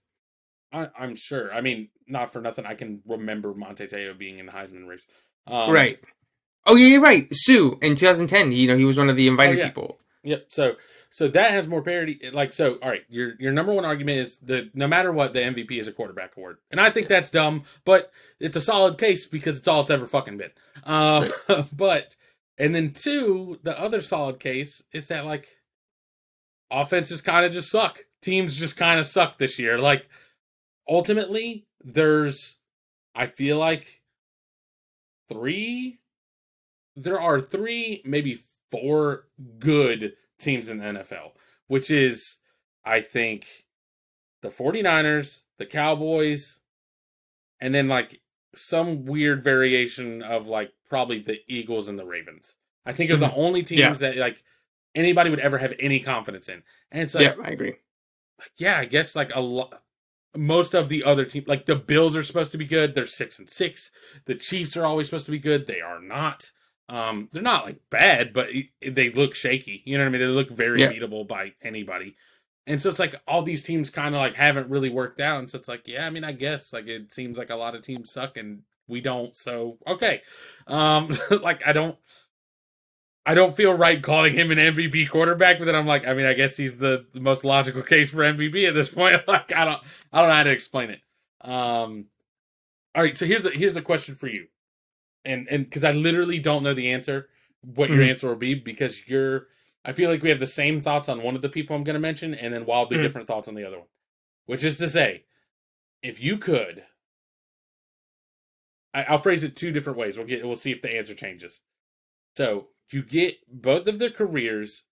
I, 0.72 0.88
I'm 0.96 1.16
sure. 1.16 1.52
I 1.52 1.60
mean, 1.62 1.88
not 2.06 2.32
for 2.32 2.40
nothing. 2.40 2.64
I 2.64 2.74
can 2.74 3.02
remember 3.06 3.52
Manti 3.54 3.86
Te'o 3.88 4.16
being 4.16 4.38
in 4.38 4.46
the 4.46 4.52
Heisman 4.52 4.86
race. 4.86 5.04
Um, 5.48 5.70
right. 5.70 5.98
Oh 6.66 6.76
yeah, 6.76 6.86
you're 6.86 7.00
right. 7.02 7.26
Sue 7.32 7.76
in 7.82 7.96
2010, 7.96 8.52
you 8.52 8.68
know, 8.68 8.76
he 8.76 8.84
was 8.84 8.98
one 8.98 9.10
of 9.10 9.16
the 9.16 9.26
invited 9.26 9.56
Oh, 9.56 9.58
yeah. 9.58 9.66
people. 9.66 9.98
Yep. 10.22 10.46
So 10.50 10.76
so 11.10 11.26
that 11.28 11.50
has 11.50 11.66
more 11.66 11.82
parity. 11.82 12.30
Like 12.32 12.52
so, 12.52 12.78
all 12.80 12.88
right. 12.88 13.02
Your 13.08 13.34
your 13.40 13.52
number 13.52 13.72
one 13.72 13.84
argument 13.84 14.18
is 14.18 14.38
that 14.44 14.74
no 14.76 14.86
matter 14.86 15.12
what, 15.12 15.32
the 15.32 15.40
MVP 15.40 15.72
is 15.72 15.88
a 15.88 15.92
quarterback 15.92 16.36
award, 16.36 16.58
and 16.70 16.80
I 16.80 16.90
think 16.90 17.08
that's 17.08 17.30
dumb, 17.30 17.64
but 17.84 18.12
it's 18.38 18.56
a 18.56 18.60
solid 18.60 18.96
case 18.96 19.26
because 19.26 19.58
it's 19.58 19.66
all 19.66 19.80
it's 19.80 19.90
ever 19.90 20.06
fucking 20.06 20.38
been. 20.38 20.52
Um, 20.84 21.32
but 21.72 22.14
and 22.56 22.74
then 22.74 22.92
two, 22.92 23.58
the 23.64 23.78
other 23.78 24.00
solid 24.00 24.38
case 24.38 24.82
is 24.92 25.08
that 25.08 25.26
like 25.26 25.48
offenses 26.70 27.20
kind 27.20 27.44
of 27.44 27.52
just 27.52 27.70
suck. 27.70 28.04
Teams 28.22 28.54
just 28.54 28.76
kind 28.76 29.00
of 29.00 29.06
suck 29.06 29.38
this 29.38 29.58
year. 29.58 29.78
Like 29.78 30.06
ultimately, 30.88 31.66
there's 31.82 32.56
I 33.16 33.26
feel 33.26 33.58
like 33.58 34.00
three. 35.28 35.98
There 36.94 37.20
are 37.20 37.40
three, 37.40 38.02
maybe 38.04 38.44
four 38.70 39.26
good 39.58 40.12
teams 40.40 40.68
in 40.68 40.78
the 40.78 40.84
NFL, 40.84 41.32
which 41.68 41.90
is, 41.90 42.36
I 42.84 43.00
think, 43.00 43.46
the 44.42 44.48
49ers, 44.48 45.40
the 45.58 45.66
Cowboys, 45.66 46.60
and 47.60 47.74
then 47.74 47.88
like 47.88 48.20
some 48.54 49.04
weird 49.04 49.44
variation 49.44 50.22
of 50.22 50.46
like 50.46 50.72
probably 50.88 51.20
the 51.20 51.38
Eagles 51.46 51.88
and 51.88 51.98
the 51.98 52.04
Ravens. 52.04 52.56
I 52.86 52.92
think 52.92 53.10
are 53.10 53.16
the 53.16 53.28
mm-hmm. 53.28 53.40
only 53.40 53.62
teams 53.62 53.80
Yeah. 53.80 53.92
that 53.94 54.16
like 54.16 54.42
anybody 54.94 55.30
would 55.30 55.40
ever 55.40 55.58
have 55.58 55.74
any 55.78 56.00
confidence 56.00 56.48
in. 56.48 56.62
And 56.90 57.02
it's 57.02 57.14
like, 57.14 57.36
yeah, 57.36 57.42
I 57.42 57.50
agree. 57.50 57.74
like, 58.38 58.52
yeah, 58.56 58.78
I 58.78 58.84
guess 58.86 59.14
like 59.14 59.34
a 59.34 59.40
lot. 59.40 59.82
Most 60.36 60.74
of 60.74 60.88
the 60.88 61.02
other 61.02 61.24
teams, 61.24 61.48
like 61.48 61.66
the 61.66 61.74
Bills, 61.74 62.14
are 62.14 62.22
supposed 62.22 62.52
to 62.52 62.58
be 62.58 62.66
good. 62.66 62.94
They're 62.94 63.06
six 63.06 63.38
and 63.38 63.48
six. 63.48 63.90
The 64.26 64.36
Chiefs 64.36 64.76
are 64.76 64.86
always 64.86 65.06
supposed 65.06 65.26
to 65.26 65.32
be 65.32 65.40
good. 65.40 65.66
They 65.66 65.80
are 65.80 66.00
not. 66.00 66.52
Um, 66.90 67.30
they're 67.32 67.42
not 67.42 67.66
like 67.66 67.80
bad, 67.90 68.34
but 68.34 68.50
they 68.86 69.12
look 69.12 69.36
shaky. 69.36 69.82
You 69.86 69.98
know 69.98 70.04
what 70.04 70.10
I 70.10 70.12
mean? 70.12 70.22
They 70.22 70.28
look 70.28 70.50
very 70.52 70.82
Yeah. 70.82 70.88
beatable 70.88 71.28
by 71.28 71.54
anybody. 71.62 72.16
And 72.68 72.82
so 72.82 72.90
it's 72.90 73.00
like 73.00 73.16
all 73.28 73.42
these 73.42 73.62
teams 73.64 73.90
kind 73.90 74.14
of 74.16 74.20
like 74.22 74.34
haven't 74.36 74.70
really 74.70 74.90
worked 74.90 75.20
out. 75.22 75.40
And 75.40 75.50
so 75.50 75.58
it's 75.58 75.68
like, 75.68 75.88
yeah, 75.88 76.06
I 76.06 76.10
mean, 76.10 76.24
I 76.24 76.32
guess 76.32 76.74
like 76.74 76.88
it 76.88 77.12
seems 77.12 77.38
like 77.38 77.50
a 77.50 77.56
lot 77.56 77.76
of 77.76 77.82
teams 77.82 78.12
suck 78.12 78.38
and 78.38 78.62
we 78.88 79.02
don't. 79.02 79.36
So 79.38 79.78
okay, 79.88 80.22
um, 80.68 81.10
like 81.42 81.66
I 81.66 81.72
don't. 81.74 81.98
I 83.26 83.34
don't 83.34 83.56
feel 83.56 83.72
right 83.74 84.02
calling 84.02 84.34
him 84.34 84.50
an 84.50 84.58
MVP 84.58 85.08
quarterback, 85.08 85.58
but 85.58 85.66
then 85.66 85.76
I'm 85.76 85.86
like, 85.86 86.06
I 86.06 86.14
mean, 86.14 86.26
I 86.26 86.34
guess 86.34 86.56
he's 86.56 86.76
the, 86.78 87.06
the 87.12 87.20
most 87.20 87.44
logical 87.44 87.82
case 87.82 88.10
for 88.10 88.18
MVP 88.24 88.66
at 88.68 88.74
this 88.74 88.88
point. 88.94 89.22
Like, 89.28 89.52
I 89.52 89.64
don't, 89.64 89.80
I 90.12 90.20
don't 90.20 90.28
know 90.28 90.34
how 90.34 90.42
to 90.44 90.50
explain 90.50 90.90
it. 90.90 91.00
Um, 91.42 92.06
all 92.94 93.02
right, 93.04 93.18
so 93.18 93.26
here's 93.26 93.46
a 93.46 93.50
here's 93.50 93.76
a 93.76 93.82
question 93.82 94.16
for 94.16 94.28
you, 94.28 94.48
and 95.24 95.48
and 95.48 95.64
because 95.64 95.84
I 95.84 95.92
literally 95.92 96.38
don't 96.38 96.62
know 96.62 96.74
the 96.74 96.92
answer, 96.92 97.28
what 97.62 97.90
your 97.90 98.02
Mhm. 98.04 98.10
answer 98.10 98.28
will 98.28 98.36
be, 98.36 98.54
because 98.54 99.06
you're, 99.08 99.48
I 99.84 99.92
feel 99.92 100.10
like 100.10 100.22
we 100.22 100.30
have 100.30 100.40
the 100.40 100.46
same 100.46 100.80
thoughts 100.80 101.08
on 101.08 101.22
one 101.22 101.36
of 101.36 101.42
the 101.42 101.48
people 101.48 101.76
I'm 101.76 101.84
going 101.84 101.94
to 101.94 102.00
mention, 102.00 102.34
and 102.34 102.52
then 102.54 102.64
wildly 102.66 102.96
Mhm. 102.98 103.02
different 103.02 103.28
thoughts 103.28 103.48
on 103.48 103.54
the 103.54 103.64
other 103.64 103.78
one. 103.78 103.88
Which 104.46 104.64
is 104.64 104.78
to 104.78 104.88
say, 104.88 105.24
if 106.02 106.20
you 106.20 106.38
could, 106.38 106.84
I, 108.94 109.04
I'll 109.04 109.18
phrase 109.18 109.44
it 109.44 109.56
two 109.56 109.72
different 109.72 109.98
ways. 109.98 110.16
We'll 110.16 110.26
get, 110.26 110.44
we'll 110.44 110.56
see 110.56 110.72
if 110.72 110.82
the 110.82 110.94
answer 110.96 111.14
changes. 111.14 111.60
So 112.36 112.70
you 112.90 113.02
get 113.02 113.36
both 113.48 113.86
of 113.86 113.98
their 113.98 114.10
careers 114.10 114.84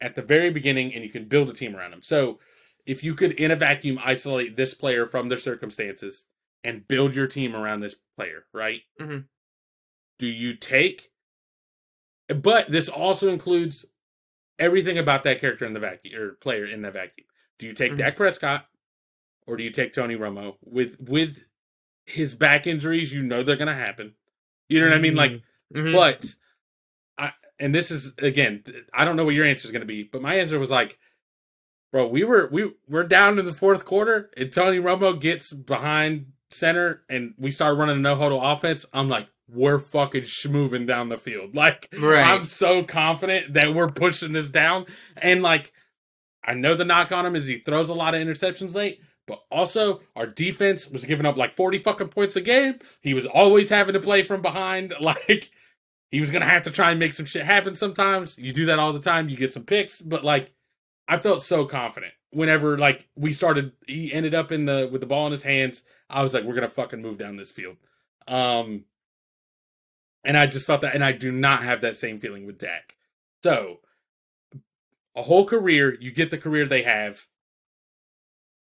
at 0.00 0.14
the 0.14 0.22
very 0.22 0.50
beginning, 0.50 0.94
and 0.94 1.04
you 1.04 1.10
can 1.10 1.28
build 1.28 1.50
a 1.50 1.52
team 1.52 1.76
around 1.76 1.90
them. 1.90 2.02
So 2.02 2.40
if 2.86 3.04
you 3.04 3.14
could, 3.14 3.32
in 3.32 3.50
a 3.50 3.56
vacuum, 3.56 3.98
isolate 4.02 4.56
this 4.56 4.74
player 4.74 5.06
from 5.06 5.28
their 5.28 5.38
circumstances 5.38 6.24
and 6.64 6.86
build 6.88 7.14
your 7.14 7.26
team 7.26 7.54
around 7.54 7.80
this 7.80 7.94
player, 8.16 8.46
right? 8.52 8.82
Mhm. 9.00 9.28
Do 10.22 10.28
you 10.28 10.54
take? 10.54 11.10
But 12.28 12.70
this 12.70 12.88
also 12.88 13.28
includes 13.28 13.84
everything 14.60 14.96
about 14.96 15.24
that 15.24 15.40
character 15.40 15.64
in 15.66 15.72
the 15.72 15.80
vacuum 15.80 16.14
or 16.16 16.30
player 16.34 16.64
in 16.64 16.80
that 16.82 16.92
vacuum. 16.92 17.26
Do 17.58 17.66
you 17.66 17.72
take 17.72 17.94
Mhm. 17.94 17.96
Dak 17.96 18.14
Prescott 18.14 18.68
or 19.48 19.56
do 19.56 19.64
you 19.64 19.70
take 19.70 19.92
Tony 19.92 20.14
Romo 20.14 20.58
with 20.62 21.00
with 21.00 21.44
his 22.06 22.36
back 22.36 22.68
injuries? 22.68 23.12
You 23.12 23.24
know 23.24 23.42
they're 23.42 23.56
going 23.56 23.66
to 23.66 23.74
happen. 23.74 24.14
You 24.68 24.78
know 24.78 24.86
what 24.86 24.94
I 24.96 25.00
mean? 25.00 25.16
Like 25.16 25.42
Mhm. 25.74 25.92
but 25.92 26.36
I 27.18 27.32
and 27.58 27.74
this 27.74 27.90
is 27.90 28.12
again, 28.18 28.62
I 28.94 29.04
don't 29.04 29.16
know 29.16 29.24
what 29.24 29.34
your 29.34 29.44
answer 29.44 29.66
is 29.66 29.72
going 29.72 29.80
to 29.80 29.86
be, 29.86 30.04
but 30.04 30.22
my 30.22 30.36
answer 30.36 30.60
was 30.60 30.70
like, 30.70 31.00
bro, 31.90 32.06
we 32.06 32.22
were 32.22 32.48
we 32.52 32.72
we're 32.86 33.02
down 33.02 33.40
in 33.40 33.44
the 33.44 33.52
fourth 33.52 33.84
quarter, 33.84 34.30
and 34.36 34.52
Tony 34.52 34.78
Romo 34.78 35.20
gets 35.20 35.52
behind 35.52 36.32
center, 36.52 37.02
and 37.08 37.34
we 37.38 37.50
start 37.50 37.76
running 37.76 37.96
a 37.96 38.00
no 38.00 38.14
huddle 38.14 38.40
offense. 38.40 38.86
I'm 38.92 39.08
like, 39.08 39.26
we're 39.52 39.78
fucking 39.78 40.22
schmoving 40.22 40.86
down 40.86 41.08
the 41.08 41.18
field. 41.18 41.54
Like, 41.54 41.88
Right. 41.98 42.24
I'm 42.26 42.44
so 42.44 42.82
confident 42.82 43.54
that 43.54 43.74
we're 43.74 43.88
pushing 43.88 44.32
this 44.32 44.48
down, 44.48 44.86
and 45.16 45.42
like, 45.42 45.72
I 46.44 46.54
know 46.54 46.74
the 46.74 46.84
knock 46.84 47.12
on 47.12 47.26
him 47.26 47.36
is 47.36 47.46
he 47.46 47.58
throws 47.58 47.88
a 47.88 47.94
lot 47.94 48.14
of 48.14 48.20
interceptions 48.20 48.74
late. 48.74 49.00
But 49.28 49.40
also, 49.52 50.00
our 50.16 50.26
defense 50.26 50.90
was 50.90 51.04
giving 51.04 51.26
up 51.26 51.36
like 51.36 51.52
40 51.54 51.78
fucking 51.78 52.08
points 52.08 52.34
a 52.34 52.40
game. 52.40 52.80
He 53.00 53.14
was 53.14 53.24
always 53.24 53.68
having 53.68 53.92
to 53.92 54.00
play 54.00 54.24
from 54.24 54.42
behind. 54.42 54.92
Like, 55.00 55.50
he 56.12 56.20
was 56.20 56.30
gonna 56.30 56.44
have 56.44 56.62
to 56.64 56.70
try 56.70 56.90
and 56.90 57.00
make 57.00 57.14
some 57.14 57.26
shit 57.26 57.44
happen 57.44 57.74
sometimes. 57.74 58.36
You 58.38 58.52
do 58.52 58.66
that 58.66 58.78
all 58.78 58.92
the 58.92 59.00
time, 59.00 59.28
you 59.28 59.36
get 59.36 59.52
some 59.52 59.64
picks, 59.64 60.00
but 60.00 60.22
like 60.22 60.52
I 61.08 61.18
felt 61.18 61.42
so 61.42 61.64
confident 61.64 62.12
whenever 62.30 62.78
like 62.78 63.08
we 63.16 63.32
started 63.32 63.72
he 63.86 64.12
ended 64.12 64.34
up 64.34 64.52
in 64.52 64.66
the 64.66 64.88
with 64.92 65.00
the 65.00 65.06
ball 65.06 65.26
in 65.26 65.32
his 65.32 65.42
hands, 65.42 65.84
I 66.10 66.22
was 66.22 66.34
like, 66.34 66.44
we're 66.44 66.54
gonna 66.54 66.68
fucking 66.68 67.00
move 67.00 67.16
down 67.16 67.36
this 67.36 67.50
field. 67.50 67.76
Um 68.28 68.84
and 70.24 70.36
I 70.36 70.46
just 70.46 70.66
felt 70.66 70.80
that 70.82 70.94
and 70.94 71.04
I 71.04 71.12
do 71.12 71.32
not 71.32 71.62
have 71.64 71.80
that 71.82 71.96
same 71.96 72.18
feeling 72.20 72.46
with 72.46 72.58
Dak. 72.58 72.96
So 73.42 73.78
a 75.16 75.22
whole 75.22 75.44
career, 75.46 75.96
you 76.00 76.10
get 76.12 76.30
the 76.30 76.38
career 76.38 76.66
they 76.66 76.82
have. 76.82 77.26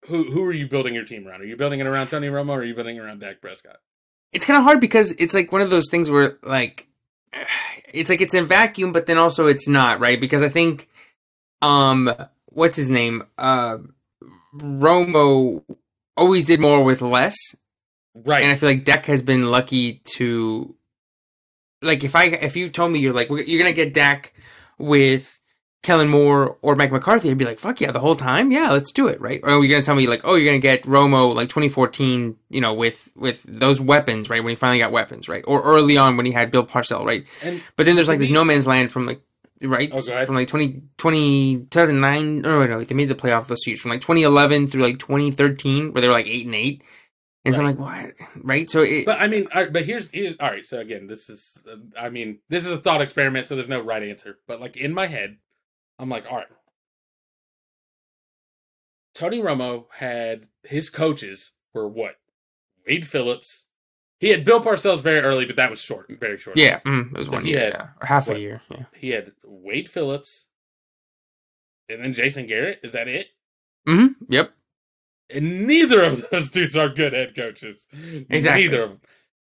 Who 0.08 0.32
who 0.32 0.44
are 0.46 0.54
you 0.54 0.68
building 0.68 0.96
your 0.96 1.04
team 1.06 1.28
around? 1.28 1.42
Are 1.42 1.46
you 1.46 1.58
building 1.58 1.80
it 1.80 1.88
around 1.88 2.08
Tony 2.08 2.28
Romo 2.28 2.52
or 2.52 2.60
are 2.60 2.64
you 2.64 2.74
building 2.74 2.96
it 2.96 3.00
around 3.00 3.20
Dak 3.20 3.42
Prescott? 3.42 3.78
it's 4.32 4.46
kind 4.46 4.58
of 4.60 4.64
hard 4.64 4.80
because 4.80 5.12
it's 5.14 5.34
like 5.34 5.52
one 5.52 5.62
of 5.62 5.72
those 5.72 5.90
things 5.90 6.08
where 6.08 6.38
like 6.44 6.88
it's 7.94 8.12
like 8.12 8.22
it's 8.22 8.36
in 8.36 8.46
vacuum 8.46 8.92
but 8.92 9.08
then 9.08 9.18
also 9.18 9.48
it's 9.48 9.68
not 9.68 10.00
right 10.00 10.22
because 10.22 10.44
i 10.44 10.50
think 10.50 10.88
um 11.64 12.14
what's 12.46 12.76
his 12.76 12.92
name 12.92 13.24
uh 13.40 13.78
romo 14.56 15.64
always 16.16 16.46
did 16.46 16.60
more 16.60 16.84
with 16.84 17.02
less 17.02 17.36
Right. 18.14 18.44
and 18.44 18.52
i 18.52 18.56
feel 18.56 18.70
like 18.70 18.86
Dak 18.86 19.08
has 19.08 19.24
been 19.24 19.50
lucky 19.50 20.02
to 20.16 20.76
like 21.82 22.04
if 22.04 22.16
i 22.16 22.26
if 22.26 22.56
you 22.56 22.70
told 22.70 22.92
me 22.92 23.00
you're 23.00 23.14
like 23.14 23.30
you're 23.30 23.60
gonna 23.62 23.74
get 23.74 23.94
Dak 23.94 24.34
with 24.78 25.36
Kellen 25.82 26.10
Moore 26.10 26.58
or 26.62 26.76
Mike 26.76 26.92
McCarthy, 26.92 27.32
I'd 27.32 27.38
be 27.38 27.46
like, 27.46 27.58
fuck 27.58 27.80
yeah, 27.80 27.92
the 27.92 28.02
whole 28.02 28.18
time? 28.18 28.52
Yeah, 28.52 28.72
let's 28.72 28.92
do 28.92 29.08
it, 29.08 29.22
right? 29.22 29.40
Or 29.44 29.64
you're 29.64 29.70
gonna 29.74 29.82
tell 29.82 29.96
me 29.96 30.08
like, 30.08 30.22
oh, 30.26 30.36
you're 30.36 30.46
gonna 30.46 30.60
get 30.60 30.84
Romo 30.84 31.34
like 31.34 31.48
2014, 31.48 32.36
you 32.50 32.60
know, 32.60 32.74
with 32.74 33.10
with 33.16 33.42
those 33.48 33.80
weapons, 33.80 34.30
right? 34.30 34.44
When 34.44 34.52
he 34.52 34.56
finally 34.58 34.80
got 34.80 34.92
weapons, 34.92 35.30
right? 35.30 35.44
Or 35.48 35.62
early 35.64 35.96
on 35.98 36.18
when 36.18 36.26
he 36.26 36.34
had 36.34 36.52
Bill 36.52 36.66
Parcell, 36.66 37.06
right? 37.06 37.26
and 37.42 37.62
But 37.78 37.86
then 37.86 37.96
there's 37.96 38.10
like 38.10 38.20
this 38.20 38.30
no 38.30 38.44
man's 38.44 38.68
land 38.68 38.92
from 38.92 39.06
like 39.06 39.22
right 39.62 39.90
Oh, 39.94 40.02
go 40.02 40.12
ahead. 40.12 40.26
from 40.28 40.36
like 40.36 40.50
20, 40.50 40.82
20 40.98 41.56
2009 41.70 42.42
no, 42.42 42.50
no 42.60 42.66
no 42.68 42.84
they 42.84 42.96
made 42.96 43.10
the 43.10 43.16
playoff 43.16 43.48
those 43.48 43.66
years 43.68 43.80
from 43.82 43.92
like 43.92 44.02
2011 44.02 44.68
through 44.68 44.84
like 44.84 45.00
2013 45.00 45.92
where 45.94 46.02
they 46.02 46.08
were 46.08 46.14
like 46.14 46.28
8 46.28 46.46
and 46.46 46.56
8 46.56 46.84
and 47.50 47.56
so 47.56 47.64
I'm 47.64 47.66
like 47.66 47.80
what 47.80 48.14
right 48.44 48.70
so 48.70 48.82
it, 48.82 49.06
But 49.06 49.22
I 49.22 49.28
mean, 49.28 49.48
right, 49.56 49.74
but 49.74 49.86
here's 49.86 50.10
here's 50.12 50.36
all 50.40 50.50
right. 50.50 50.68
So 50.68 50.80
again, 50.80 51.08
this 51.08 51.30
is 51.30 51.58
uh, 51.72 51.78
I 52.00 52.10
mean, 52.10 52.40
this 52.50 52.66
is 52.66 52.72
a 52.72 52.80
thought 52.80 53.02
experiment, 53.02 53.48
so 53.48 53.56
there's 53.56 53.70
no 53.70 53.82
right 53.82 54.04
answer. 54.04 54.38
But 54.48 54.62
like 54.62 54.78
in 54.78 54.94
my 54.94 55.08
head, 55.08 55.38
I'm 56.00 56.10
like, 56.10 56.26
all 56.30 56.38
right. 56.38 56.48
Tony 59.16 59.40
Romo 59.40 59.86
had 59.98 60.48
his 60.64 60.90
coaches 60.90 61.52
were 61.74 61.88
what? 61.88 62.16
Wade 62.88 63.08
Phillips. 63.08 63.66
He 64.20 64.30
had 64.30 64.46
Bill 64.46 64.62
Parcells 64.62 65.02
very 65.02 65.20
early, 65.22 65.46
but 65.46 65.56
that 65.58 65.70
was 65.72 65.80
short, 65.82 66.08
very 66.20 66.38
short. 66.38 66.58
yeah 66.58 66.80
mm, 66.82 67.12
it 67.12 67.18
was 67.18 67.28
So 67.28 67.34
one 67.34 67.46
year 67.46 67.60
had, 67.62 67.74
yeah, 67.74 67.88
or 68.02 68.08
half 68.08 68.28
what, 68.28 68.38
a 68.38 68.40
year 68.42 68.62
yeah 68.70 68.86
He 68.96 69.10
had 69.12 69.34
Wade 69.44 69.90
Phillips, 69.90 70.48
and 71.90 72.04
then 72.04 72.14
Jason 72.14 72.48
Garrett. 72.48 72.80
Is 72.84 72.94
that 72.94 73.08
it? 73.08 73.28
Mm-hmm. 73.88 74.26
yep 74.30 74.54
And 75.30 75.68
neither 75.68 76.04
of 76.04 76.30
those 76.32 76.50
dudes 76.50 76.76
are 76.76 76.90
good 76.90 77.14
head 77.14 77.36
coaches. 77.36 77.88
Exactly. 78.30 78.64
Neither 78.66 78.84
of 78.84 78.90
them. 78.90 79.02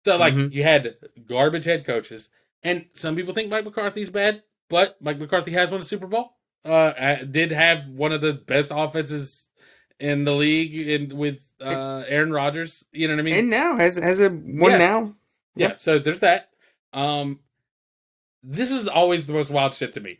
So 0.05 0.17
like 0.17 0.33
Mhm. 0.33 0.51
you 0.53 0.63
had 0.63 0.95
garbage 1.27 1.65
head 1.65 1.85
coaches, 1.85 2.29
and 2.63 2.85
some 2.93 3.15
people 3.15 3.33
think 3.33 3.49
Mike 3.49 3.63
McCarthy's 3.65 4.09
bad, 4.09 4.43
but 4.69 4.97
Mike 5.01 5.17
McCarthy 5.19 5.51
has 5.51 5.71
won 5.71 5.81
a 5.81 5.85
Super 5.85 6.07
Bowl. 6.07 6.37
Uh, 6.65 7.15
did 7.23 7.51
have 7.51 7.87
one 7.89 8.11
of 8.13 8.21
the 8.21 8.33
best 8.33 8.71
offenses 8.73 9.47
in 9.99 10.23
the 10.23 10.33
league 10.33 10.75
in 10.87 11.17
with 11.17 11.39
uh 11.61 12.03
Aaron 12.07 12.31
Rodgers. 12.31 12.85
You 12.91 13.07
know 13.07 13.13
what 13.15 13.19
I 13.21 13.23
mean? 13.23 13.35
And 13.35 13.49
now 13.49 13.77
has 13.77 13.95
has 13.97 14.19
a 14.19 14.29
one 14.29 14.71
Yeah. 14.71 14.77
now. 14.77 15.15
Yeah, 15.55 15.75
so 15.75 15.99
there's 15.99 16.19
that. 16.21 16.49
Um 16.93 17.39
this 18.41 18.71
is 18.71 18.87
always 18.89 19.25
the 19.25 19.33
most 19.33 19.49
wild 19.51 19.73
shit 19.73 19.93
to 19.93 20.01
me. 20.01 20.17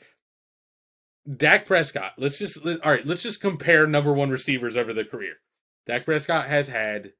Dak 1.37 1.65
Prescott. 1.65 2.13
Let's 2.17 2.37
just 2.37 2.63
let, 2.65 2.81
all 2.85 2.91
right, 2.91 3.05
let's 3.05 3.21
just 3.23 3.41
compare 3.41 3.87
number 3.87 4.11
1 4.13 4.29
receivers 4.29 4.75
over 4.77 4.93
their 4.93 5.05
career. 5.05 5.35
Dak 5.87 6.05
Prescott 6.05 6.47
has 6.47 6.67
had 6.67 7.13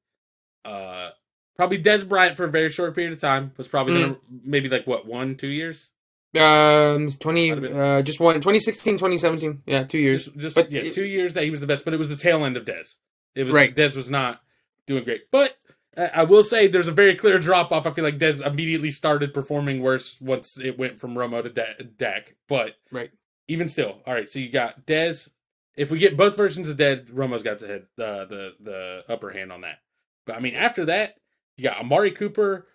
uh 0.65 1.10
probably 1.56 1.81
Dez 1.81 2.07
Bryant 2.07 2.38
for 2.38 2.45
a 2.45 2.49
very 2.52 2.69
short 2.72 2.95
period 2.95 3.14
of 3.14 3.19
time. 3.19 3.52
Was 3.57 3.68
probably 3.68 4.02
gonna 4.02 4.15
maybe 4.44 4.69
like 4.69 4.88
what, 4.88 5.06
1 5.06 5.35
2 5.35 5.48
years? 5.48 5.90
Um, 6.35 7.10
twenty. 7.19 7.52
Uh, 7.52 8.02
just 8.02 8.19
one. 8.19 8.35
2016, 8.35 8.95
2017. 8.95 9.61
Yeah, 9.68 9.84
two 9.84 9.99
years. 9.99 10.26
Just, 10.26 10.38
just 10.40 10.56
But 10.56 10.72
yeah, 10.72 10.81
it- 10.81 10.94
2 10.94 11.06
years 11.06 11.35
that 11.35 11.44
he 11.44 11.52
was 11.52 11.61
the 11.61 11.68
best, 11.68 11.85
but 11.85 11.94
it 11.94 11.98
was 11.98 12.10
the 12.10 12.15
tail 12.15 12.44
end 12.44 12.57
of 12.57 12.65
Dez. 12.65 12.95
It 13.35 13.44
was 13.44 13.53
Right. 13.53 13.76
Dez 13.76 13.95
was 13.95 14.10
not 14.10 14.41
doing 14.88 15.03
great. 15.03 15.30
But 15.31 15.56
I 15.95 16.23
will 16.23 16.41
say 16.41 16.68
there's 16.68 16.88
a 16.88 16.91
very 16.91 17.14
clear 17.15 17.38
drop 17.38 17.72
off. 17.72 17.85
I 17.85 17.91
feel 17.91 18.03
like 18.03 18.18
Dez 18.18 18.44
immediately 18.44 18.90
started 18.90 19.31
performing 19.31 19.80
worse 19.84 20.18
once 20.19 20.57
it 20.57 20.80
went 20.80 20.99
from 20.99 21.14
Romo 21.14 21.44
to 21.44 21.49
da- 21.49 21.84
Dak. 21.98 22.35
But 22.49 22.77
Right. 22.91 23.11
even 23.48 23.68
still, 23.68 24.02
all 24.07 24.14
right. 24.15 24.27
So 24.27 24.40
you 24.40 24.49
got 24.49 24.88
Dez. 24.88 25.30
If 25.76 25.90
we 25.91 26.00
get 26.00 26.16
both 26.18 26.36
versions 26.38 26.70
of 26.70 26.78
dead, 26.78 27.10
Romo's 27.10 27.44
got 27.44 27.60
the 27.60 27.68
head, 27.68 27.86
the 27.98 28.26
the 28.30 28.54
the 28.64 29.04
upper 29.14 29.32
hand 29.32 29.52
on 29.52 29.62
that. 29.62 29.80
But 30.26 30.36
I 30.36 30.40
mean, 30.40 30.56
after 30.56 30.86
that, 30.86 31.16
you 31.58 31.64
got 31.64 31.78
Amari 31.80 32.12
Cooper, 32.12 32.68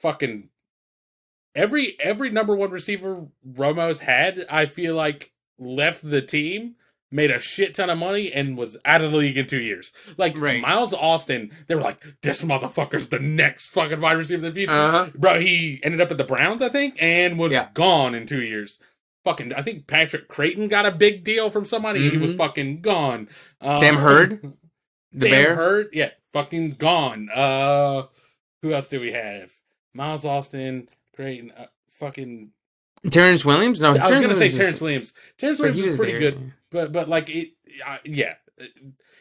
fucking 0.00 0.48
every 1.54 1.96
every 2.00 2.30
number 2.30 2.54
one 2.54 2.70
receiver 2.70 3.26
Romo's 3.44 4.00
had. 4.00 4.46
I 4.50 4.66
feel 4.66 4.94
like 4.94 5.32
left 5.58 6.08
the 6.08 6.22
team, 6.22 6.74
made 7.10 7.30
a 7.30 7.38
shit 7.38 7.74
ton 7.74 7.90
of 7.90 7.98
money, 7.98 8.32
and 8.32 8.56
was 8.56 8.76
out 8.84 9.02
of 9.02 9.10
the 9.12 9.16
league 9.18 9.36
in 9.38 9.46
two 9.46 9.60
years. 9.60 9.92
Like 10.16 10.36
Right. 10.38 10.60
Miles 10.60 10.92
Austin, 10.94 11.50
they 11.68 11.74
were 11.74 11.82
like, 11.82 12.02
this 12.22 12.42
motherfucker's 12.42 13.08
the 13.08 13.18
next 13.18 13.68
fucking 13.68 14.00
wide 14.00 14.16
receiver 14.16 14.46
of 14.46 14.54
the 14.54 14.58
future. 14.60 14.72
Uh 14.72 14.90
huh. 14.90 15.08
Bro, 15.14 15.40
he 15.40 15.80
ended 15.82 16.00
up 16.00 16.10
at 16.10 16.18
the 16.18 16.24
Browns, 16.24 16.62
I 16.62 16.68
think, 16.68 16.96
and 17.00 17.38
was 17.38 17.52
Yeah. 17.52 17.68
gone 17.74 18.14
in 18.14 18.26
two 18.26 18.42
years. 18.42 18.78
Fucking, 19.24 19.52
I 19.52 19.62
think 19.62 19.86
Patrick 19.86 20.28
Crayton 20.28 20.68
got 20.68 20.86
a 20.86 20.90
big 20.90 21.24
deal 21.24 21.50
from 21.50 21.64
somebody. 21.66 22.08
He 22.10 22.16
was 22.16 22.32
Mhm. 22.32 22.38
fucking 22.38 22.80
gone. 22.80 23.28
Uh, 23.60 23.76
Sam 23.76 23.96
Hurd, 23.96 24.40
the 25.12 25.20
Sam 25.20 25.30
bear. 25.30 25.54
Hurd, 25.56 25.88
yeah, 25.92 26.10
fucking 26.32 26.72
gone. 26.76 27.28
Uh, 27.34 28.04
who 28.62 28.72
else 28.72 28.88
do 28.88 28.98
we 29.00 29.12
have? 29.12 29.50
Miles 29.92 30.24
Austin, 30.24 30.88
Creighton, 31.14 31.50
uh, 31.50 31.66
fucking. 31.98 32.52
Terrence 33.10 33.44
Williams. 33.44 33.80
No, 33.80 33.88
I 33.88 33.92
was 33.92 34.02
Terrence 34.02 34.20
gonna 34.22 34.34
say 34.34 34.38
Williams 34.40 34.56
Terrence 34.58 34.72
was- 34.74 34.80
Williams. 34.80 35.14
Terrence 35.38 35.58
Williams 35.58 35.80
was 35.80 35.86
was 35.88 35.96
pretty 35.98 36.12
there. 36.12 36.20
good, 36.32 36.52
but 36.70 36.92
but 36.92 37.08
like 37.08 37.28
it, 37.28 37.50
uh, 37.86 37.98
yeah. 38.04 38.34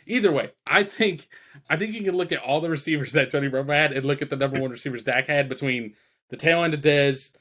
Either 0.06 0.32
way, 0.32 0.52
I 0.66 0.84
think 0.84 1.28
I 1.70 1.76
think 1.78 1.94
you 1.94 2.04
can 2.04 2.16
look 2.16 2.32
at 2.32 2.40
all 2.42 2.62
the 2.62 2.70
receivers 2.70 3.12
that 3.14 3.32
Tony 3.32 3.50
Romo 3.50 3.76
had 3.76 3.92
and 3.94 4.06
look 4.06 4.22
at 4.22 4.30
the 4.30 4.36
number 4.36 4.60
one 4.60 4.72
receivers 4.72 5.04
Dak 5.04 5.28
had 5.28 5.48
between 5.50 5.94
the 6.30 6.38
tail 6.38 6.64
end 6.64 6.74
of 6.74 6.82
Dez, 6.82 7.32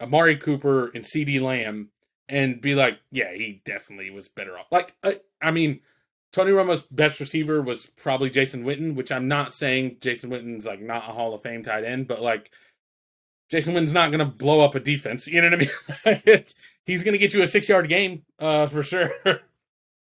Amari 0.00 0.36
Cooper, 0.36 0.88
and 0.94 1.04
CeeDee 1.04 1.40
Lamb, 1.40 1.90
and 2.28 2.60
be 2.60 2.74
like, 2.74 2.98
yeah, 3.10 3.32
he 3.32 3.62
definitely 3.64 4.10
was 4.10 4.28
better 4.28 4.58
off. 4.58 4.66
Like, 4.70 4.94
I, 5.02 5.20
I 5.40 5.50
mean, 5.50 5.80
Tony 6.32 6.50
Romo's 6.52 6.82
best 6.82 7.20
receiver 7.20 7.62
was 7.62 7.86
probably 7.86 8.30
Jason 8.30 8.64
Witten, 8.64 8.94
which 8.94 9.10
I'm 9.10 9.28
not 9.28 9.54
saying 9.54 9.96
Jason 10.00 10.30
Witten's 10.30 10.66
like 10.66 10.80
not 10.80 11.08
a 11.08 11.12
Hall 11.12 11.34
of 11.34 11.42
Fame 11.42 11.62
tight 11.62 11.84
end, 11.84 12.06
but 12.06 12.20
like 12.20 12.50
Jason 13.50 13.72
Witten's 13.74 13.92
not 13.92 14.10
going 14.10 14.18
to 14.20 14.26
blow 14.26 14.60
up 14.64 14.74
a 14.74 14.80
defense. 14.80 15.26
You 15.26 15.40
know 15.40 15.50
what 15.50 15.68
I 16.06 16.22
mean? 16.24 16.44
He's 16.84 17.02
going 17.02 17.12
to 17.12 17.18
get 17.18 17.32
you 17.32 17.42
a 17.42 17.46
six 17.46 17.68
yard 17.68 17.88
game 17.88 18.22
uh, 18.38 18.66
for 18.66 18.82
sure. 18.82 19.10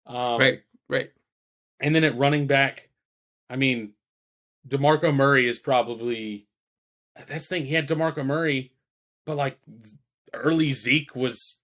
um, 0.07 0.39
Right. 0.39 0.61
Right. 0.89 1.11
and 1.79 1.93
then 1.93 2.03
at 2.03 2.17
running 2.17 2.47
back, 2.47 2.89
I 3.49 3.57
mean, 3.57 3.91
DeMarco 4.67 5.13
Murray 5.13 5.47
is 5.47 5.59
probably 5.59 6.47
that's 7.27 7.47
the 7.47 7.55
thing. 7.55 7.65
He 7.65 7.73
had 7.73 7.87
DeMarco 7.87 8.25
Murray, 8.25 8.71
but 9.25 9.37
like 9.37 9.59
early 10.33 10.71
Zeke 10.71 11.15
was 11.15 11.57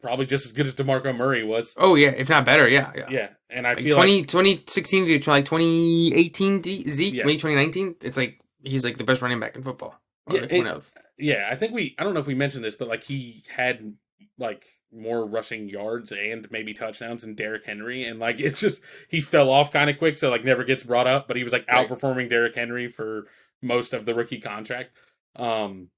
probably 0.00 0.26
just 0.26 0.46
as 0.46 0.52
good 0.52 0.66
as 0.66 0.74
DeMarco 0.74 1.14
Murray 1.16 1.44
was. 1.44 1.74
Oh 1.76 1.94
yeah, 1.94 2.10
if 2.10 2.28
not 2.28 2.44
better. 2.44 2.68
Yeah. 2.68 2.90
Yeah. 2.96 3.06
Yeah, 3.10 3.28
and 3.50 3.66
I 3.66 3.74
Like 3.74 3.84
feel 3.84 3.96
20, 3.96 4.18
like 4.20 4.28
2016 4.28 5.20
to 5.22 5.30
like 5.30 5.44
2018 5.44 6.60
D- 6.60 6.88
Zeke, 6.90 7.14
Yeah. 7.14 7.24
maybe 7.24 7.38
2019. 7.38 7.96
It's 8.02 8.16
like 8.16 8.40
he's 8.62 8.84
like 8.84 8.98
the 8.98 9.04
best 9.04 9.22
running 9.22 9.40
back 9.40 9.56
in 9.56 9.62
football. 9.62 10.00
Yeah, 10.30 10.40
like 10.42 10.52
it- 10.52 10.82
yeah, 11.18 11.48
I 11.50 11.56
think 11.56 11.74
we 11.74 11.94
I 11.98 12.04
don't 12.04 12.14
know 12.14 12.20
if 12.20 12.26
we 12.26 12.34
mentioned 12.34 12.64
this, 12.64 12.74
but 12.74 12.88
like 12.88 13.04
he 13.04 13.44
had 13.54 13.94
like 14.38 14.64
more 14.92 15.24
rushing 15.24 15.68
yards 15.68 16.10
and 16.12 16.50
maybe 16.50 16.74
touchdowns 16.74 17.22
than 17.22 17.34
Derrick 17.34 17.64
Henry, 17.64 18.04
and 18.04 18.18
like 18.18 18.40
it's 18.40 18.60
just 18.60 18.80
he 19.08 19.20
fell 19.20 19.50
off 19.50 19.72
kind 19.72 19.90
of 19.90 19.98
quick, 19.98 20.18
so 20.18 20.30
like 20.30 20.44
never 20.44 20.64
gets 20.64 20.82
brought 20.82 21.06
up. 21.06 21.28
But 21.28 21.36
he 21.36 21.44
was 21.44 21.52
like 21.52 21.66
Right. 21.68 21.88
outperforming 21.88 22.30
Derrick 22.30 22.54
Henry 22.54 22.88
for 22.90 23.26
most 23.62 23.92
of 23.92 24.06
the 24.06 24.14
rookie 24.14 24.40
contract. 24.40 24.90
Um, 25.36 25.88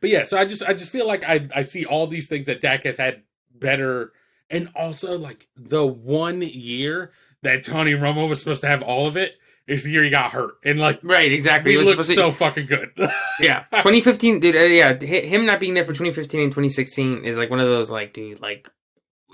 but 0.00 0.10
yeah, 0.10 0.24
so 0.24 0.38
I 0.38 0.44
just 0.44 0.62
I 0.62 0.74
just 0.74 0.90
feel 0.90 1.06
like 1.06 1.24
I 1.24 1.48
I 1.54 1.62
see 1.62 1.84
all 1.84 2.06
these 2.06 2.28
things 2.28 2.46
that 2.46 2.60
Dak 2.60 2.84
has 2.84 2.96
had 2.98 3.22
better, 3.54 4.12
and 4.50 4.68
also 4.74 5.16
like 5.18 5.48
the 5.56 5.86
one 5.86 6.42
year 6.42 7.12
that 7.42 7.64
Tony 7.64 7.92
Romo 7.92 8.28
was 8.28 8.38
supposed 8.40 8.60
to 8.62 8.68
have 8.68 8.82
all 8.82 9.06
of 9.06 9.16
it 9.16 9.34
is 9.66 9.84
the 9.84 9.90
year 9.90 10.02
he 10.04 10.10
got 10.10 10.32
hurt, 10.32 10.54
and 10.64 10.78
like 10.80 10.98
Right. 11.02 11.32
Exactly. 11.32 11.70
he 11.72 11.76
was 11.76 11.86
looked 11.86 12.04
supposed 12.04 12.08
to- 12.10 12.14
so 12.14 12.32
fucking 12.32 12.66
good. 12.66 12.90
yeah 13.40 13.64
2015 13.72 14.40
dude 14.40 14.56
uh, 14.56 14.58
yeah 14.60 14.94
him 15.00 15.46
not 15.46 15.60
being 15.60 15.74
there 15.74 15.84
for 15.84 15.92
2015 15.92 16.40
and 16.40 16.50
2016 16.52 17.24
is 17.24 17.38
like 17.38 17.48
one 17.50 17.60
of 17.60 17.66
those 17.68 17.90
like 17.90 18.12
dude 18.12 18.40
like 18.40 18.68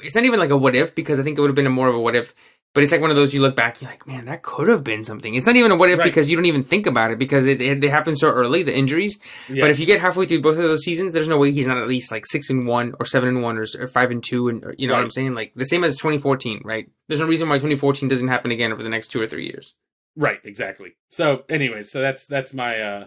it's 0.02 0.14
not 0.14 0.24
even 0.24 0.38
like 0.38 0.50
a 0.50 0.56
what 0.56 0.74
if 0.76 0.94
because 0.94 1.18
i 1.18 1.22
think 1.22 1.36
it 1.36 1.40
would 1.40 1.48
have 1.50 1.56
been 1.56 1.66
a 1.66 1.70
more 1.70 1.88
of 1.88 1.94
a 1.94 1.98
what 2.00 2.14
if 2.14 2.34
but 2.74 2.82
it's 2.82 2.92
like 2.92 3.00
one 3.00 3.10
of 3.10 3.16
those 3.16 3.34
you 3.34 3.40
look 3.40 3.56
back 3.56 3.80
you're 3.80 3.90
like 3.90 4.06
man 4.06 4.26
that 4.26 4.42
could 4.42 4.68
have 4.68 4.84
been 4.84 5.02
something 5.02 5.34
it's 5.34 5.46
not 5.46 5.56
even 5.56 5.70
a 5.72 5.76
what 5.76 5.90
if 5.90 5.98
Right. 5.98 6.04
because 6.04 6.30
you 6.30 6.36
don't 6.36 6.46
even 6.46 6.62
think 6.62 6.86
about 6.86 7.10
it 7.10 7.18
because 7.18 7.46
it, 7.46 7.60
it, 7.60 7.82
it 7.82 7.90
happened 7.90 8.18
so 8.18 8.30
early 8.30 8.62
the 8.62 8.76
injuries 8.76 9.18
Yeah. 9.48 9.62
but 9.64 9.70
if 9.70 9.78
you 9.80 9.86
get 9.86 10.00
halfway 10.00 10.26
through 10.26 10.42
both 10.42 10.56
of 10.58 10.62
those 10.64 10.84
seasons 10.84 11.12
there's 11.12 11.28
no 11.28 11.38
way 11.38 11.50
he's 11.50 11.66
not 11.66 11.78
at 11.78 11.88
least 11.88 12.12
like 12.12 12.26
six 12.26 12.50
and 12.50 12.66
one 12.66 12.94
or 13.00 13.06
seven 13.06 13.28
and 13.30 13.42
one 13.42 13.58
or, 13.58 13.64
or 13.80 13.86
five 13.88 14.10
and 14.10 14.22
two 14.22 14.48
and 14.48 14.64
or, 14.64 14.74
you 14.78 14.86
know 14.86 14.94
what 14.94 15.02
i'm 15.02 15.10
saying 15.10 15.34
like 15.34 15.52
the 15.54 15.64
same 15.64 15.82
as 15.84 15.96
2014 15.96 16.62
right 16.64 16.88
there's 17.08 17.20
no 17.20 17.26
reason 17.26 17.48
why 17.48 17.56
2014 17.56 18.08
doesn't 18.08 18.28
happen 18.28 18.50
again 18.50 18.72
over 18.72 18.82
the 18.82 18.90
next 18.90 19.08
two 19.08 19.20
or 19.20 19.26
three 19.26 19.46
years 19.46 19.74
Right, 20.16 20.40
exactly. 20.42 20.94
So, 21.10 21.44
anyways, 21.48 21.92
so 21.92 22.00
that's 22.00 22.26
that's 22.26 22.52
my 22.52 22.80
uh 22.80 23.06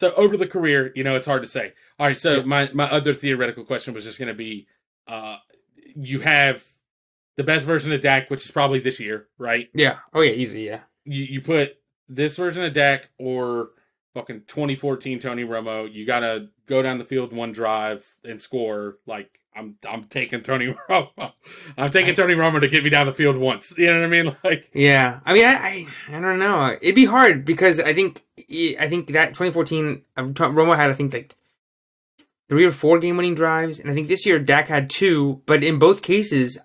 so 0.00 0.14
over 0.14 0.36
the 0.36 0.46
career, 0.46 0.92
you 0.94 1.02
know, 1.02 1.16
it's 1.16 1.26
hard 1.26 1.42
to 1.42 1.48
say. 1.48 1.72
All 1.98 2.06
right, 2.06 2.16
so 2.16 2.36
Yeah. 2.36 2.42
my 2.44 2.70
my 2.72 2.88
other 2.88 3.12
theoretical 3.12 3.64
question 3.64 3.92
was 3.92 4.04
just 4.04 4.20
going 4.20 4.28
to 4.28 4.34
be 4.34 4.68
uh 5.08 5.38
you 5.96 6.20
have 6.20 6.62
the 7.36 7.44
best 7.44 7.66
version 7.66 7.92
of 7.92 8.00
Dak, 8.00 8.30
which 8.30 8.44
is 8.44 8.50
probably 8.50 8.78
this 8.80 9.00
year, 9.00 9.26
right? 9.38 9.68
yeah 9.74 9.98
oh 10.12 10.20
yeah 10.20 10.32
easy 10.32 10.62
yeah 10.62 10.80
You 11.04 11.22
you 11.24 11.40
put 11.40 11.76
this 12.08 12.36
version 12.36 12.62
of 12.64 12.72
Dak 12.72 13.08
or 13.18 13.70
fucking 14.14 14.42
2014 14.46 15.18
Tony 15.18 15.44
Romo, 15.44 15.92
you 15.92 16.06
got 16.06 16.20
to 16.20 16.48
go 16.66 16.82
down 16.82 16.98
the 16.98 17.04
field 17.04 17.32
one 17.32 17.52
drive 17.52 18.04
and 18.24 18.40
score 18.40 18.98
like 19.06 19.40
I'm 19.56 19.76
I'm 19.88 20.04
taking 20.04 20.40
Tony 20.40 20.74
Romo. 20.90 21.32
I'm 21.78 21.88
taking 21.88 22.10
I- 22.10 22.14
Tony 22.14 22.34
Romo 22.34 22.60
to 22.60 22.68
get 22.68 22.82
me 22.84 22.90
down 22.90 23.06
the 23.06 23.12
field 23.12 23.36
once. 23.36 23.72
You 23.78 23.86
know 23.86 23.94
what 24.00 24.04
I 24.04 24.08
mean? 24.08 24.36
Like 24.44 24.70
Yeah, 24.74 25.20
I 25.24 25.32
mean, 25.32 25.44
I, 25.46 25.52
I, 25.52 25.86
I 26.16 26.20
don't 26.20 26.38
know. 26.38 26.76
It'd 26.80 26.94
be 26.94 27.04
hard 27.06 27.44
because 27.44 27.78
I 27.80 27.92
think 27.94 28.22
I 28.78 28.86
think 28.88 29.08
that 29.12 29.28
2014 29.28 30.02
uh, 30.16 30.22
Romo 30.22 30.76
had 30.76 30.90
I 30.90 30.92
think 30.92 31.12
like 31.14 31.34
three 32.48 32.64
or 32.64 32.70
four 32.70 32.98
game 32.98 33.16
winning 33.16 33.34
drives, 33.34 33.78
and 33.80 33.90
I 33.90 33.94
think 33.94 34.08
this 34.08 34.26
year 34.26 34.38
Dak 34.38 34.68
had 34.68 34.90
two. 34.90 35.42
But 35.46 35.64
in 35.64 35.78
both 35.78 36.02
cases, 36.02 36.58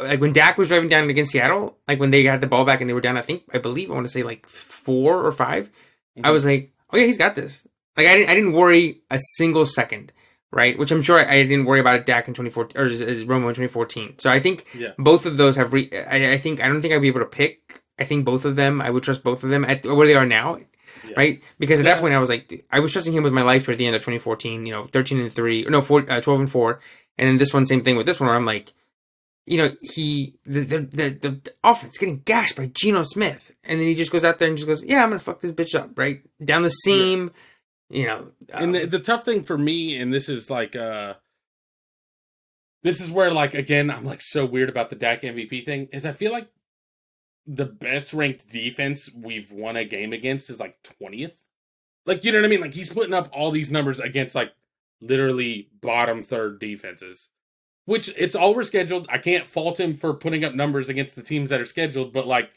like 0.00 0.20
when 0.20 0.32
Dak 0.32 0.58
was 0.58 0.68
driving 0.68 0.88
down 0.88 1.08
against 1.10 1.32
Seattle, 1.32 1.78
like 1.86 2.00
when 2.00 2.10
they 2.10 2.22
got 2.22 2.40
the 2.40 2.46
ball 2.46 2.64
back 2.64 2.80
and 2.80 2.88
they 2.90 2.94
were 2.94 3.00
down, 3.00 3.16
I 3.16 3.22
think 3.22 3.42
I 3.52 3.58
believe 3.58 3.90
I 3.90 3.94
want 3.94 4.06
to 4.06 4.12
say 4.12 4.22
like 4.22 4.46
four 4.48 5.24
or 5.24 5.32
5 5.32 5.70
I 6.16 6.28
Mhm. 6.28 6.32
was 6.32 6.44
like, 6.44 6.72
oh 6.92 6.96
yeah, 6.96 7.06
he's 7.06 7.18
got 7.18 7.34
this. 7.34 7.66
Like 7.96 8.06
I 8.06 8.14
didn't, 8.16 8.30
I 8.30 8.34
didn't 8.34 8.52
worry 8.54 9.00
a 9.10 9.18
single 9.36 9.64
second, 9.66 10.12
right? 10.52 10.78
Which 10.78 10.90
I'm 10.92 11.02
sure 11.02 11.18
I, 11.18 11.34
I 11.34 11.42
didn't 11.42 11.64
worry 11.64 11.80
about 11.80 12.06
Dak 12.06 12.28
in 12.28 12.34
2014 12.34 12.80
or 12.80 12.86
is- 12.86 13.00
is 13.00 13.24
Romo 13.24 13.48
in 13.48 13.54
2014. 13.54 14.18
So 14.18 14.30
I 14.30 14.40
think 14.40 14.64
yeah. 14.74 14.92
both 14.98 15.26
of 15.26 15.36
those 15.36 15.56
have 15.56 15.72
re- 15.72 15.90
I, 16.08 16.32
I 16.32 16.38
think 16.38 16.60
I 16.62 16.68
don't 16.68 16.82
think 16.82 16.92
I'd 16.94 17.00
be 17.02 17.08
able 17.08 17.20
to 17.20 17.26
pick. 17.26 17.82
I 17.98 18.04
think 18.04 18.24
both 18.24 18.44
of 18.44 18.56
them. 18.56 18.80
I 18.80 18.90
would 18.90 19.02
trust 19.04 19.22
both 19.22 19.44
of 19.44 19.50
them 19.50 19.64
at 19.64 19.86
where 19.86 20.06
they 20.06 20.16
are 20.16 20.26
now, 20.26 20.58
Yeah. 21.08 21.14
right? 21.16 21.42
Because 21.60 21.78
at 21.78 21.86
Yeah. 21.86 21.94
that 21.94 22.00
point 22.00 22.14
I 22.14 22.18
was 22.18 22.28
like, 22.30 22.64
I 22.72 22.80
was 22.80 22.90
trusting 22.92 23.12
him 23.14 23.22
with 23.22 23.32
my 23.32 23.42
life 23.42 23.68
at 23.68 23.78
the 23.78 23.86
end 23.86 23.94
of 23.94 24.02
2014. 24.02 24.66
You 24.66 24.72
know, 24.72 24.84
13 24.84 25.20
and 25.20 25.32
three, 25.32 25.64
or 25.64 25.70
no, 25.70 25.80
four, 25.80 26.04
uh, 26.10 26.20
12 26.20 26.40
and 26.40 26.50
four, 26.50 26.80
and 27.18 27.28
then 27.28 27.36
this 27.36 27.54
one, 27.54 27.66
same 27.66 27.82
thing 27.84 27.94
with 27.96 28.06
this 28.06 28.18
one. 28.18 28.26
Where 28.28 28.36
I'm 28.36 28.44
like, 28.44 28.72
you 29.46 29.58
know, 29.58 29.76
he 29.82 30.36
the 30.44 30.60
the, 30.60 30.78
the 30.80 31.10
the 31.20 31.54
offense 31.62 31.98
getting 31.98 32.20
gashed 32.20 32.56
by 32.56 32.66
Geno 32.66 33.02
Smith, 33.02 33.52
and 33.64 33.80
then 33.80 33.86
he 33.86 33.94
just 33.94 34.10
goes 34.10 34.24
out 34.24 34.38
there 34.38 34.48
and 34.48 34.56
just 34.56 34.66
goes, 34.66 34.84
yeah, 34.84 35.02
I'm 35.02 35.10
gonna 35.10 35.18
fuck 35.18 35.40
this 35.40 35.52
bitch 35.52 35.74
up, 35.74 35.98
right? 35.98 36.22
Down 36.44 36.62
the 36.62 36.70
seam. 36.70 37.30
You 37.90 38.06
know, 38.06 38.26
and 38.48 38.74
the, 38.74 38.84
um, 38.84 38.90
the 38.90 38.98
tough 38.98 39.24
thing 39.24 39.44
for 39.44 39.58
me 39.58 39.96
and 40.00 40.12
this 40.12 40.28
is 40.30 40.48
like 40.48 40.74
uh 40.74 41.14
this 42.82 43.00
is 43.00 43.10
where 43.10 43.30
like 43.30 43.52
again 43.52 43.90
i'm 43.90 44.06
like 44.06 44.22
so 44.22 44.46
weird 44.46 44.70
about 44.70 44.88
the 44.88 44.96
dak 44.96 45.20
mvp 45.20 45.64
thing 45.64 45.88
is 45.92 46.06
i 46.06 46.12
feel 46.12 46.32
like 46.32 46.48
the 47.46 47.66
best 47.66 48.14
ranked 48.14 48.48
defense 48.48 49.10
we've 49.14 49.52
won 49.52 49.76
a 49.76 49.84
game 49.84 50.14
against 50.14 50.48
is 50.48 50.58
like 50.58 50.76
20th 50.82 51.34
like 52.06 52.24
you 52.24 52.32
know 52.32 52.38
what 52.38 52.44
i 52.44 52.48
mean? 52.48 52.60
Like 52.60 52.74
he's 52.74 52.92
putting 52.92 53.14
up 53.14 53.28
all 53.32 53.50
these 53.50 53.70
numbers 53.70 54.00
against 54.00 54.34
like 54.34 54.52
literally 55.00 55.68
bottom 55.80 56.22
third 56.22 56.58
defenses 56.58 57.28
which 57.86 58.08
it's 58.16 58.34
all 58.34 58.54
rescheduled. 58.54 59.06
I 59.08 59.18
can't 59.18 59.46
fault 59.46 59.78
him 59.80 59.94
for 59.94 60.14
putting 60.14 60.44
up 60.44 60.54
numbers 60.54 60.88
against 60.88 61.14
the 61.16 61.22
teams 61.22 61.50
that 61.50 61.60
are 61.60 61.66
scheduled, 61.66 62.12
but 62.12 62.26
like 62.26 62.50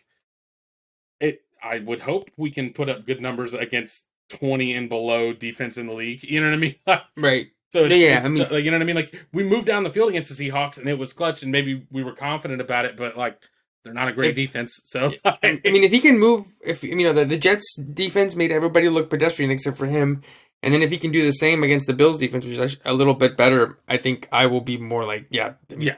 it 1.20 1.41
I 1.64 1.80
would 1.80 2.02
hope 2.02 2.30
we 2.38 2.52
can 2.52 2.74
put 2.74 2.90
up 2.90 3.06
good 3.06 3.22
numbers 3.22 3.54
against 3.54 4.04
20 4.30 4.74
and 4.74 4.90
below 4.90 5.34
defense 5.34 5.78
in 5.78 5.88
the 5.88 5.94
league. 5.94 6.24
You 6.24 6.41
know 6.41 6.48
what 6.48 6.54
I 6.54 6.58
mean? 6.58 6.76
Right. 7.18 7.48
so 7.72 7.86
it's, 7.86 7.95
Yeah, 7.95 8.18
it's, 8.18 8.26
I 8.26 8.30
mean- 8.30 8.48
like 8.49 8.64
you 8.64 8.72
know 8.72 8.78
what 8.78 8.82
I 8.84 8.86
mean? 8.86 8.95
Like 8.95 9.26
we 9.34 9.44
moved 9.44 9.68
down 9.68 9.84
the 9.84 9.90
field 9.90 10.10
against 10.10 10.36
the 10.36 10.49
Seahawks 10.49 10.78
and 10.78 10.88
it 10.88 10.98
was 10.98 11.14
clutch 11.14 11.44
and 11.44 11.52
maybe 11.52 11.86
we 11.91 12.04
were 12.04 12.14
confident 12.14 12.62
about 12.62 12.86
it, 12.86 12.95
but 12.98 13.18
like 13.18 13.40
they're 13.84 13.94
not 13.94 14.08
a 14.08 14.12
great 14.14 14.32
If- 14.32 14.36
defense. 14.36 14.82
So 14.86 15.14
I 15.26 15.38
mean, 15.64 15.84
if 15.84 15.91
he 15.91 15.99
can 15.99 16.20
move, 16.20 16.45
if 16.66 16.84
you 16.84 16.95
know 16.95 17.14
the, 17.14 17.26
the 17.26 17.38
Jets 17.38 17.76
defense 17.78 18.36
made 18.36 18.52
everybody 18.52 18.90
look 18.90 19.10
pedestrian 19.10 19.49
except 19.52 19.78
for 19.78 19.86
him, 19.88 20.24
and 20.64 20.74
then 20.74 20.82
if 20.82 20.90
he 20.90 20.98
can 20.98 21.12
do 21.12 21.24
the 21.24 21.32
same 21.32 21.64
against 21.64 21.88
the 21.88 21.94
Bills 21.94 22.18
defense, 22.18 22.46
which 22.46 22.58
is 22.58 22.78
a 22.84 22.94
little 22.94 23.14
bit 23.14 23.38
better, 23.38 23.78
I 23.88 23.98
think 23.98 24.28
I 24.32 24.48
will 24.48 24.62
be 24.62 24.78
more 24.78 25.06
like, 25.06 25.28
yeah, 25.30 25.54
I 25.72 25.76
mean, 25.76 25.88
Yeah. 25.88 25.96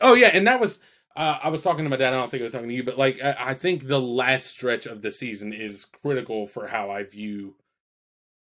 Oh 0.00 0.14
yeah, 0.14 0.30
and 0.32 0.46
that 0.46 0.60
was 0.60 0.78
uh, 1.16 1.38
I 1.42 1.48
was 1.50 1.62
talking 1.62 1.84
to 1.84 1.90
my 1.90 1.96
dad. 1.96 2.12
I 2.12 2.16
don't 2.16 2.30
think 2.30 2.40
I 2.40 2.44
was 2.44 2.52
talking 2.52 2.68
to 2.68 2.74
you, 2.74 2.84
but 2.84 2.98
like 2.98 3.22
I, 3.22 3.36
I 3.38 3.54
think 3.54 3.86
the 3.86 4.00
last 4.00 4.46
stretch 4.46 4.86
of 4.86 5.02
the 5.02 5.10
season 5.10 5.52
is 5.52 5.84
critical 6.02 6.46
for 6.46 6.68
how 6.68 6.90
I 6.90 7.02
view 7.02 7.56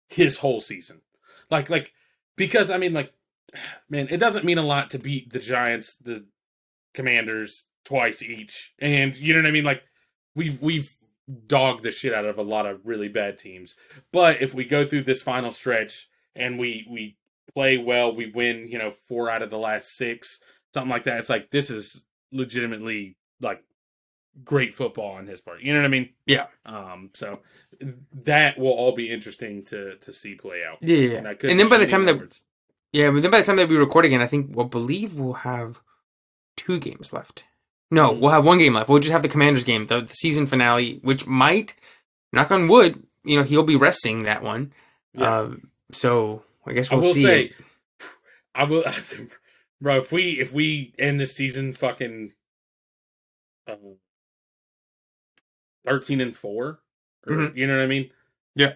his 0.10 0.38
whole 0.38 0.62
season. 0.62 1.02
Like 1.50 1.70
like 1.70 1.94
because 2.36 2.70
I 2.70 2.78
mean 2.78 2.94
like 2.94 3.14
man, 3.90 4.08
it 4.10 4.18
doesn't 4.18 4.46
mean 4.46 4.58
a 4.58 4.64
lot 4.64 4.90
to 4.92 5.00
beat 5.00 5.32
the 5.32 5.40
Giants, 5.40 5.96
the 5.96 6.26
Commanders 6.94 7.66
twice 7.86 8.22
each, 8.22 8.74
and 8.80 9.16
you 9.16 9.34
know 9.34 9.42
what 9.42 9.50
I 9.50 9.54
mean. 9.54 9.66
Like 9.66 9.84
we've 10.36 10.62
we've 10.62 10.94
dogged 11.48 11.84
the 11.84 11.92
shit 11.92 12.14
out 12.14 12.26
of 12.26 12.38
a 12.38 12.44
lot 12.44 12.66
of 12.66 12.86
really 12.86 13.08
bad 13.08 13.38
teams, 13.38 13.76
but 14.12 14.42
if 14.42 14.54
we 14.54 14.66
go 14.66 14.86
through 14.86 15.04
this 15.04 15.22
final 15.22 15.52
stretch 15.52 16.10
and 16.36 16.60
we 16.60 16.88
we 16.90 17.18
play 17.54 17.78
well, 17.78 18.16
we 18.16 18.32
win, 18.32 18.68
you 18.68 18.78
know, 18.78 18.92
four 18.92 19.30
out 19.30 19.42
of 19.42 19.50
the 19.50 19.58
last 19.58 19.96
six 19.96 20.40
something 20.74 20.90
like 20.90 21.04
that. 21.04 21.20
It's 21.20 21.30
like 21.30 21.52
this 21.52 21.70
is 21.70 22.04
legitimately 22.32 23.16
like 23.40 23.64
great 24.44 24.74
football 24.76 25.12
on 25.12 25.28
his 25.28 25.40
part. 25.42 25.62
You 25.62 25.74
know 25.74 25.80
what 25.80 25.86
I 25.86 25.90
mean? 25.90 26.10
Yeah. 26.26 26.48
Um. 26.66 27.12
So 27.14 27.40
that 28.24 28.58
will 28.58 28.72
all 28.72 28.94
be 28.94 29.12
interesting 29.12 29.64
to 29.66 29.96
to 29.98 30.12
see 30.12 30.36
play 30.36 30.64
out. 30.64 30.80
yeah, 30.82 30.98
yeah. 30.98 31.18
And, 31.18 31.44
And 31.44 31.60
then 31.60 31.70
by 31.70 31.78
the 31.78 31.86
time 31.86 32.06
that 32.06 32.40
yeah, 32.92 33.10
but 33.10 33.22
then 33.22 33.32
by 33.32 33.40
the 33.40 33.46
time 33.46 33.56
that 33.58 33.70
we 33.70 33.78
record 33.78 34.06
again, 34.06 34.22
I 34.22 34.28
think 34.28 34.56
we'll 34.56 34.66
believe 34.66 35.16
we'll 35.16 35.34
have 35.34 35.82
two 36.56 36.80
games 36.80 37.14
left. 37.14 37.46
No, 37.92 38.12
Mhm. 38.12 38.20
we'll 38.20 38.32
have 38.32 38.46
one 38.46 38.58
game 38.58 38.74
left. 38.74 38.90
We'll 38.90 39.00
just 39.00 39.12
have 39.12 39.22
the 39.22 39.30
Commanders 39.30 39.64
game, 39.64 39.88
the, 39.88 40.02
the 40.02 40.14
season 40.14 40.46
finale, 40.46 41.00
which 41.04 41.28
might, 41.28 41.76
knock 42.32 42.50
on 42.52 42.68
wood, 42.68 43.04
you 43.24 43.38
know, 43.38 43.44
he'll 43.44 43.64
be 43.64 43.76
resting 43.76 44.24
that 44.24 44.42
one. 44.42 44.74
Yeah. 45.14 45.40
Um, 45.42 45.70
so 45.92 46.44
I 46.66 46.74
guess 46.74 46.90
we'll 46.90 47.02
will 47.02 47.14
see. 47.14 47.24
say, 47.24 47.52
I 48.56 48.64
will, 48.64 48.84
bro. 49.82 49.98
If 49.98 50.12
we 50.12 50.40
if 50.40 50.52
we 50.52 50.94
end 50.98 51.20
this 51.20 51.36
season 51.36 51.74
fucking 51.74 52.34
uh, 53.68 53.76
thirteen 55.86 56.22
and 56.22 56.36
four, 56.36 56.80
or, 57.28 57.34
Mhm. 57.36 57.56
you 57.56 57.68
know 57.68 57.76
what 57.78 57.84
I 57.84 57.88
mean? 57.88 58.10
Yeah. 58.56 58.74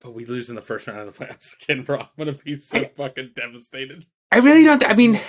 But 0.00 0.12
we 0.14 0.24
lose 0.26 0.48
in 0.50 0.56
the 0.56 0.62
first 0.62 0.86
round 0.86 1.00
of 1.08 1.16
the 1.16 1.24
playoffs 1.24 1.54
again, 1.62 1.82
bro. 1.82 2.00
I'm 2.00 2.08
gonna 2.18 2.32
be 2.32 2.56
so 2.58 2.78
I- 2.78 2.88
fucking 2.96 3.30
devastated. 3.34 4.06
I 4.32 4.38
really 4.38 4.64
don't. 4.64 4.80
Th- 4.80 4.90
I 4.90 4.94
mean, 4.94 5.20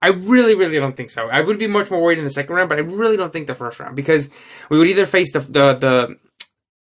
I 0.00 0.08
really, 0.08 0.54
really 0.54 0.78
don't 0.78 0.96
think 0.96 1.10
so. 1.10 1.28
I 1.28 1.40
would 1.40 1.58
be 1.58 1.66
much 1.66 1.90
more 1.90 2.00
worried 2.00 2.18
in 2.18 2.24
the 2.24 2.30
second 2.30 2.54
round, 2.54 2.68
but 2.68 2.78
I 2.78 2.82
really 2.82 3.16
don't 3.16 3.32
think 3.32 3.46
the 3.46 3.54
first 3.54 3.80
round 3.80 3.96
because 3.96 4.30
we 4.70 4.78
would 4.78 4.88
either 4.88 5.06
face 5.06 5.32
the 5.32 5.40
the, 5.40 5.74
the 5.74 6.18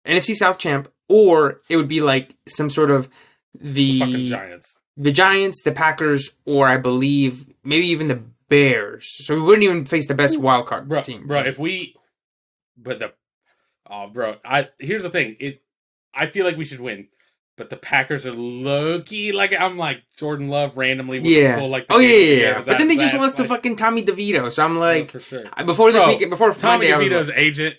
NFC 0.06 0.34
South 0.34 0.58
champ 0.58 0.88
or 1.08 1.60
it 1.68 1.76
would 1.76 1.88
be 1.88 2.00
like 2.00 2.34
some 2.46 2.70
sort 2.70 2.90
of 2.90 3.08
the 3.54 3.98
Fucking 4.00 4.26
Giants. 4.26 4.78
the 4.96 5.12
Giants, 5.12 5.62
the 5.62 5.72
Packers, 5.72 6.30
or 6.44 6.66
I 6.68 6.76
believe 6.76 7.52
maybe 7.64 7.86
even 7.88 8.08
the 8.08 8.22
Bears. 8.48 9.08
So 9.24 9.34
we 9.34 9.40
wouldn't 9.40 9.64
even 9.64 9.84
face 9.84 10.06
the 10.06 10.14
best 10.14 10.38
wild 10.38 10.66
card 10.66 10.88
bro, 10.88 11.02
team. 11.02 11.26
bro. 11.26 11.40
If 11.40 11.58
we, 11.58 11.96
but 12.76 12.98
the, 12.98 13.12
oh, 13.88 14.08
bro. 14.08 14.36
I 14.44 14.68
here's 14.78 15.02
the 15.02 15.10
thing. 15.10 15.36
It, 15.40 15.62
I 16.14 16.26
feel 16.26 16.44
like 16.44 16.56
we 16.56 16.64
should 16.64 16.80
win, 16.80 17.08
but 17.56 17.70
the 17.70 17.76
Packers 17.76 18.24
are 18.26 18.32
low 18.32 19.00
key. 19.00 19.32
Like 19.32 19.58
I'm 19.58 19.76
like 19.78 20.02
Jordan 20.16 20.48
Love 20.48 20.76
randomly. 20.76 21.20
With 21.20 21.30
Yeah. 21.30 21.54
People, 21.54 21.68
like 21.68 21.86
oh 21.90 21.98
yeah, 21.98 22.16
yeah, 22.16 22.40
yeah. 22.40 22.62
But 22.64 22.78
then 22.78 22.88
they 22.88 22.96
just 22.96 23.14
lost 23.14 23.36
to 23.38 23.44
fucking 23.44 23.76
Tommy 23.76 24.02
DeVito. 24.02 24.50
So 24.50 24.64
I'm 24.64 24.76
Oh, 24.76 24.80
like, 24.80 25.10
for 25.10 25.20
sure. 25.20 25.44
Before 25.64 25.92
this 25.92 26.02
Bro, 26.02 26.12
weekend, 26.12 26.30
before 26.30 26.52
Tommy 26.52 26.90
Monday, 26.90 26.92
I 26.92 26.98
was 26.98 27.10
DeVito's 27.10 27.28
like, 27.28 27.38
agent. 27.38 27.76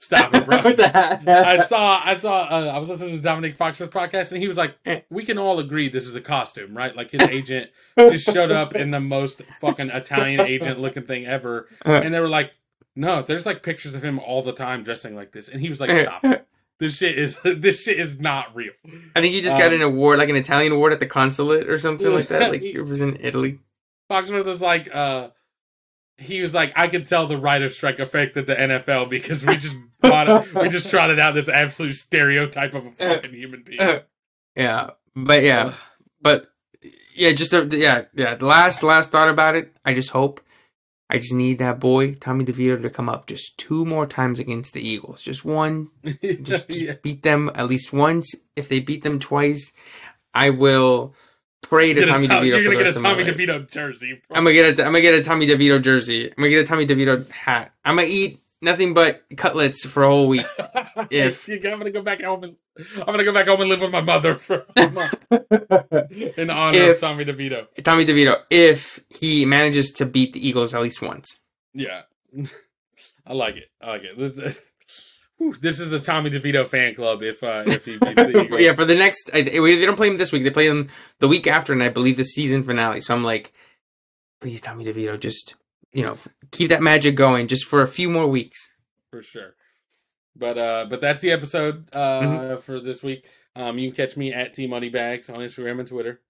Stop 0.00 0.34
it, 0.34 0.44
bro. 0.46 0.58
what 0.62 0.76
the 0.76 0.88
heck? 0.88 1.28
I 1.28 1.64
saw, 1.64 2.02
I 2.04 2.14
saw, 2.14 2.40
uh, 2.50 2.72
I 2.74 2.78
was 2.78 2.88
listening 2.90 3.22
to 3.22 3.28
Domonique 3.28 3.56
Foxworth 3.56 3.90
podcast, 3.90 4.32
and 4.32 4.42
he 4.42 4.48
was 4.48 4.56
like, 4.56 4.74
Eh. 4.84 5.02
"We 5.10 5.24
can 5.24 5.38
all 5.38 5.60
agree 5.60 5.88
this 5.88 6.06
is 6.08 6.16
a 6.16 6.20
costume, 6.20 6.76
right? 6.76 6.94
Like 6.96 7.12
his 7.12 7.22
agent 7.30 7.70
just 7.96 8.24
showed 8.24 8.50
up 8.50 8.74
in 8.74 8.90
the 8.90 8.98
most 8.98 9.42
fucking 9.60 9.90
Italian 9.90 10.40
agent 10.40 10.80
looking 10.80 11.04
thing 11.04 11.24
ever, 11.26 11.68
and 11.84 12.12
they 12.12 12.18
were 12.18 12.28
like, 12.28 12.50
"No, 12.96 13.22
there's 13.22 13.46
like 13.46 13.62
pictures 13.62 13.94
of 13.94 14.02
him 14.04 14.18
all 14.18 14.42
the 14.42 14.50
time 14.52 14.82
dressing 14.82 15.14
like 15.14 15.30
this," 15.30 15.46
and 15.46 15.60
he 15.60 15.70
was 15.70 15.80
like, 15.80 15.96
"Stop 15.96 16.24
it! 16.24 16.48
This 16.80 16.96
shit 16.96 17.18
is 17.18 17.38
this 17.44 17.82
shit 17.82 17.98
is 18.00 18.18
not 18.18 18.54
real." 18.54 18.72
I 19.14 19.20
think 19.20 19.34
he 19.34 19.40
just 19.40 19.58
got 19.58 19.68
Um, 19.68 19.74
an 19.74 19.82
award, 19.82 20.18
like 20.18 20.28
an 20.28 20.36
Italian 20.36 20.72
award 20.72 20.92
at 20.92 21.00
the 21.00 21.06
consulate 21.06 21.68
or 21.68 21.78
something 21.78 22.12
like 22.12 22.28
that. 22.28 22.50
Like 22.50 22.62
it 22.62 22.82
was 22.82 23.00
in 23.00 23.18
Italy. 23.20 23.58
Foxworth 24.10 24.44
was 24.44 24.60
like, 24.60 24.94
uh, 24.94 25.28
he 26.18 26.42
was 26.42 26.52
like, 26.52 26.72
I 26.76 26.88
could 26.88 27.06
tell 27.06 27.26
the 27.26 27.38
writer's 27.38 27.74
strike 27.74 27.98
affected 27.98 28.46
the 28.46 28.54
NFL 28.54 29.08
because 29.08 29.44
we 29.44 29.56
just 29.56 29.76
brought 30.02 30.28
it, 30.28 30.54
we 30.54 30.68
just 30.68 30.90
trotted 30.90 31.18
out 31.18 31.34
this 31.34 31.48
absolute 31.48 31.94
stereotype 31.94 32.74
of 32.74 32.86
a 32.86 32.90
fucking 32.92 33.32
human 33.32 33.62
being. 33.62 34.00
Yeah, 34.54 34.90
but 35.16 35.42
yeah, 35.42 35.74
but 36.20 36.48
yeah, 37.14 37.32
just 37.32 37.52
a, 37.54 37.66
yeah, 37.70 38.04
yeah. 38.14 38.34
The 38.34 38.44
last 38.46 38.82
last 38.82 39.10
thought 39.12 39.28
about 39.30 39.54
it. 39.56 39.74
I 39.84 39.94
just 39.94 40.10
hope. 40.10 40.40
I 41.12 41.18
just 41.18 41.34
need 41.34 41.58
that 41.58 41.78
boy 41.78 42.14
Tommy 42.14 42.42
DeVito 42.44 42.80
to 42.80 42.88
come 42.90 43.08
up 43.10 43.26
just 43.26 43.58
two 43.58 43.84
more 43.84 44.06
times 44.06 44.40
against 44.40 44.72
the 44.72 44.80
Eagles. 44.80 45.20
Just 45.22 45.44
one, 45.44 45.88
just, 46.04 46.22
just 46.42 46.70
Yeah. 46.70 46.94
beat 47.02 47.22
them 47.22 47.50
at 47.54 47.66
least 47.68 47.92
once. 47.92 48.34
If 48.56 48.68
they 48.70 48.80
beat 48.80 49.02
them 49.02 49.18
twice, 49.20 49.72
I 50.32 50.48
will 50.50 51.14
pray 51.60 51.92
to 51.94 52.06
Tommy 52.06 52.26
Tom- 52.26 52.42
DeVito 52.42 52.46
You're 52.46 52.62
gonna 52.72 52.76
get 52.84 52.96
a 52.96 53.00
Tommy. 53.00 53.24
DeVito 53.24 53.70
jersey. 53.70 54.20
bro. 54.26 54.36
I'm 54.38 54.44
gonna 54.44 54.54
get 54.54 54.78
a 54.78 54.84
I'm 54.84 54.92
gonna 54.92 55.00
get 55.02 55.14
a 55.14 55.22
Tommy 55.22 55.46
DeVito 55.46 55.82
jersey. 55.82 56.28
I'm 56.30 56.34
gonna 56.36 56.48
get 56.48 56.60
a 56.60 56.66
Tommy 56.66 56.86
DeVito 56.86 57.30
hat. 57.30 57.72
I'm 57.84 57.96
gonna 57.96 58.08
eat 58.10 58.41
nothing 58.62 58.94
but 58.94 59.22
cutlets 59.36 59.84
for 59.84 60.04
a 60.04 60.08
whole 60.08 60.28
week. 60.28 60.46
if- 61.10 61.48
I'm 61.48 61.60
gonna 61.60 61.90
go 61.90 62.02
back 62.02 62.22
home 62.22 62.44
and 62.44 62.56
I'm 62.96 63.04
gonna 63.06 63.24
go 63.24 63.32
back 63.32 63.46
home 63.48 63.60
and 63.60 63.68
live 63.68 63.80
with 63.80 63.90
my 63.90 64.00
mother 64.00 64.36
for 64.36 64.64
a 64.76 64.88
month 64.90 65.14
in 66.38 66.48
honor 66.50 66.78
If- 66.78 66.94
of 66.96 67.00
Tommy 67.00 67.24
DeVito. 67.24 67.66
Tommy 67.82 68.04
DeVito, 68.06 68.36
if 68.50 69.00
he 69.10 69.44
manages 69.44 69.90
to 69.92 70.06
beat 70.06 70.32
the 70.32 70.46
Eagles 70.46 70.74
at 70.74 70.80
least 70.82 71.02
once. 71.02 71.38
Yeah, 71.74 72.02
I 73.26 73.32
like 73.34 73.56
it. 73.56 73.70
I 73.80 73.90
like 73.90 74.02
it. 74.04 74.18
This, 74.36 74.58
Whew, 75.38 75.54
this 75.60 75.80
is 75.80 75.88
the 75.90 75.98
Tommy 75.98 76.30
DeVito 76.30 76.68
fan 76.68 76.94
club. 76.94 77.22
If 77.22 77.42
uh, 77.42 77.64
if 77.66 77.84
he 77.84 77.96
beats 77.96 78.14
the 78.14 78.28
Eagles, 78.42 78.60
yeah, 78.60 78.74
for 78.74 78.84
the 78.84 78.94
next, 78.94 79.30
I, 79.34 79.42
they 79.42 79.84
don't 79.86 79.96
play 79.96 80.08
him 80.08 80.16
this 80.18 80.30
week. 80.30 80.44
They 80.44 80.50
play 80.50 80.66
him 80.68 80.88
the 81.18 81.26
week 81.28 81.46
after, 81.48 81.72
and 81.72 81.82
I 81.82 81.88
believe 81.88 82.16
the 82.16 82.24
season 82.24 82.62
finale. 82.62 83.00
So 83.00 83.12
I'm 83.14 83.24
like, 83.24 83.52
please, 84.40 84.60
Tommy 84.60 84.84
DeVito, 84.84 85.18
just 85.18 85.56
you 85.92 86.02
know, 86.02 86.16
keep 86.50 86.68
that 86.70 86.82
magic 86.82 87.16
going 87.16 87.48
just 87.48 87.66
for 87.66 87.82
a 87.82 87.86
few 87.88 88.08
more 88.10 88.26
weeks. 88.26 88.58
for 89.10 89.22
sure. 89.22 89.54
But 90.34 90.56
uh, 90.58 90.86
but 90.88 91.00
that's 91.00 91.20
the 91.20 91.30
episode 91.30 91.88
uh 91.92 92.20
Mm-hmm. 92.22 92.60
for 92.60 92.80
this 92.80 93.02
week. 93.02 93.26
Um, 93.54 93.78
you 93.78 93.90
can 93.92 93.96
catch 94.06 94.16
me 94.16 94.32
at 94.32 94.54
T 94.54 94.66
Moneybags 94.66 95.28
on 95.28 95.36
Instagram 95.40 95.78
and 95.80 95.88
Twitter. 95.88 96.20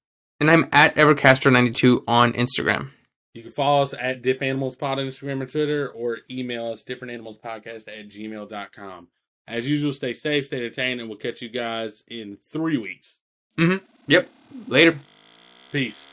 And 0.40 0.50
I'm 0.50 0.68
at 0.72 0.96
Evercaster92 0.96 2.02
on 2.08 2.32
Instagram. 2.32 2.90
You 3.32 3.42
can 3.42 3.52
follow 3.52 3.82
us 3.82 3.94
at 3.98 4.20
Diff 4.22 4.42
Animals 4.42 4.74
Pod 4.74 4.98
on 4.98 5.06
Instagram 5.06 5.40
and 5.40 5.50
Twitter, 5.50 5.88
or 5.88 6.18
email 6.30 6.66
us 6.72 6.82
differentanimalspodcast 6.82 7.86
at 7.88 8.08
gmail.com. 8.08 9.08
As 9.46 9.68
usual, 9.70 9.92
stay 9.92 10.12
safe, 10.12 10.46
stay 10.48 10.56
entertained, 10.58 11.00
and 11.00 11.08
we'll 11.08 11.18
catch 11.18 11.40
you 11.40 11.48
guys 11.48 12.02
in 12.08 12.38
three 12.52 12.76
weeks. 12.76 13.18
Yep. 14.08 14.28
Later. 14.68 14.96
Peace. 15.72 16.11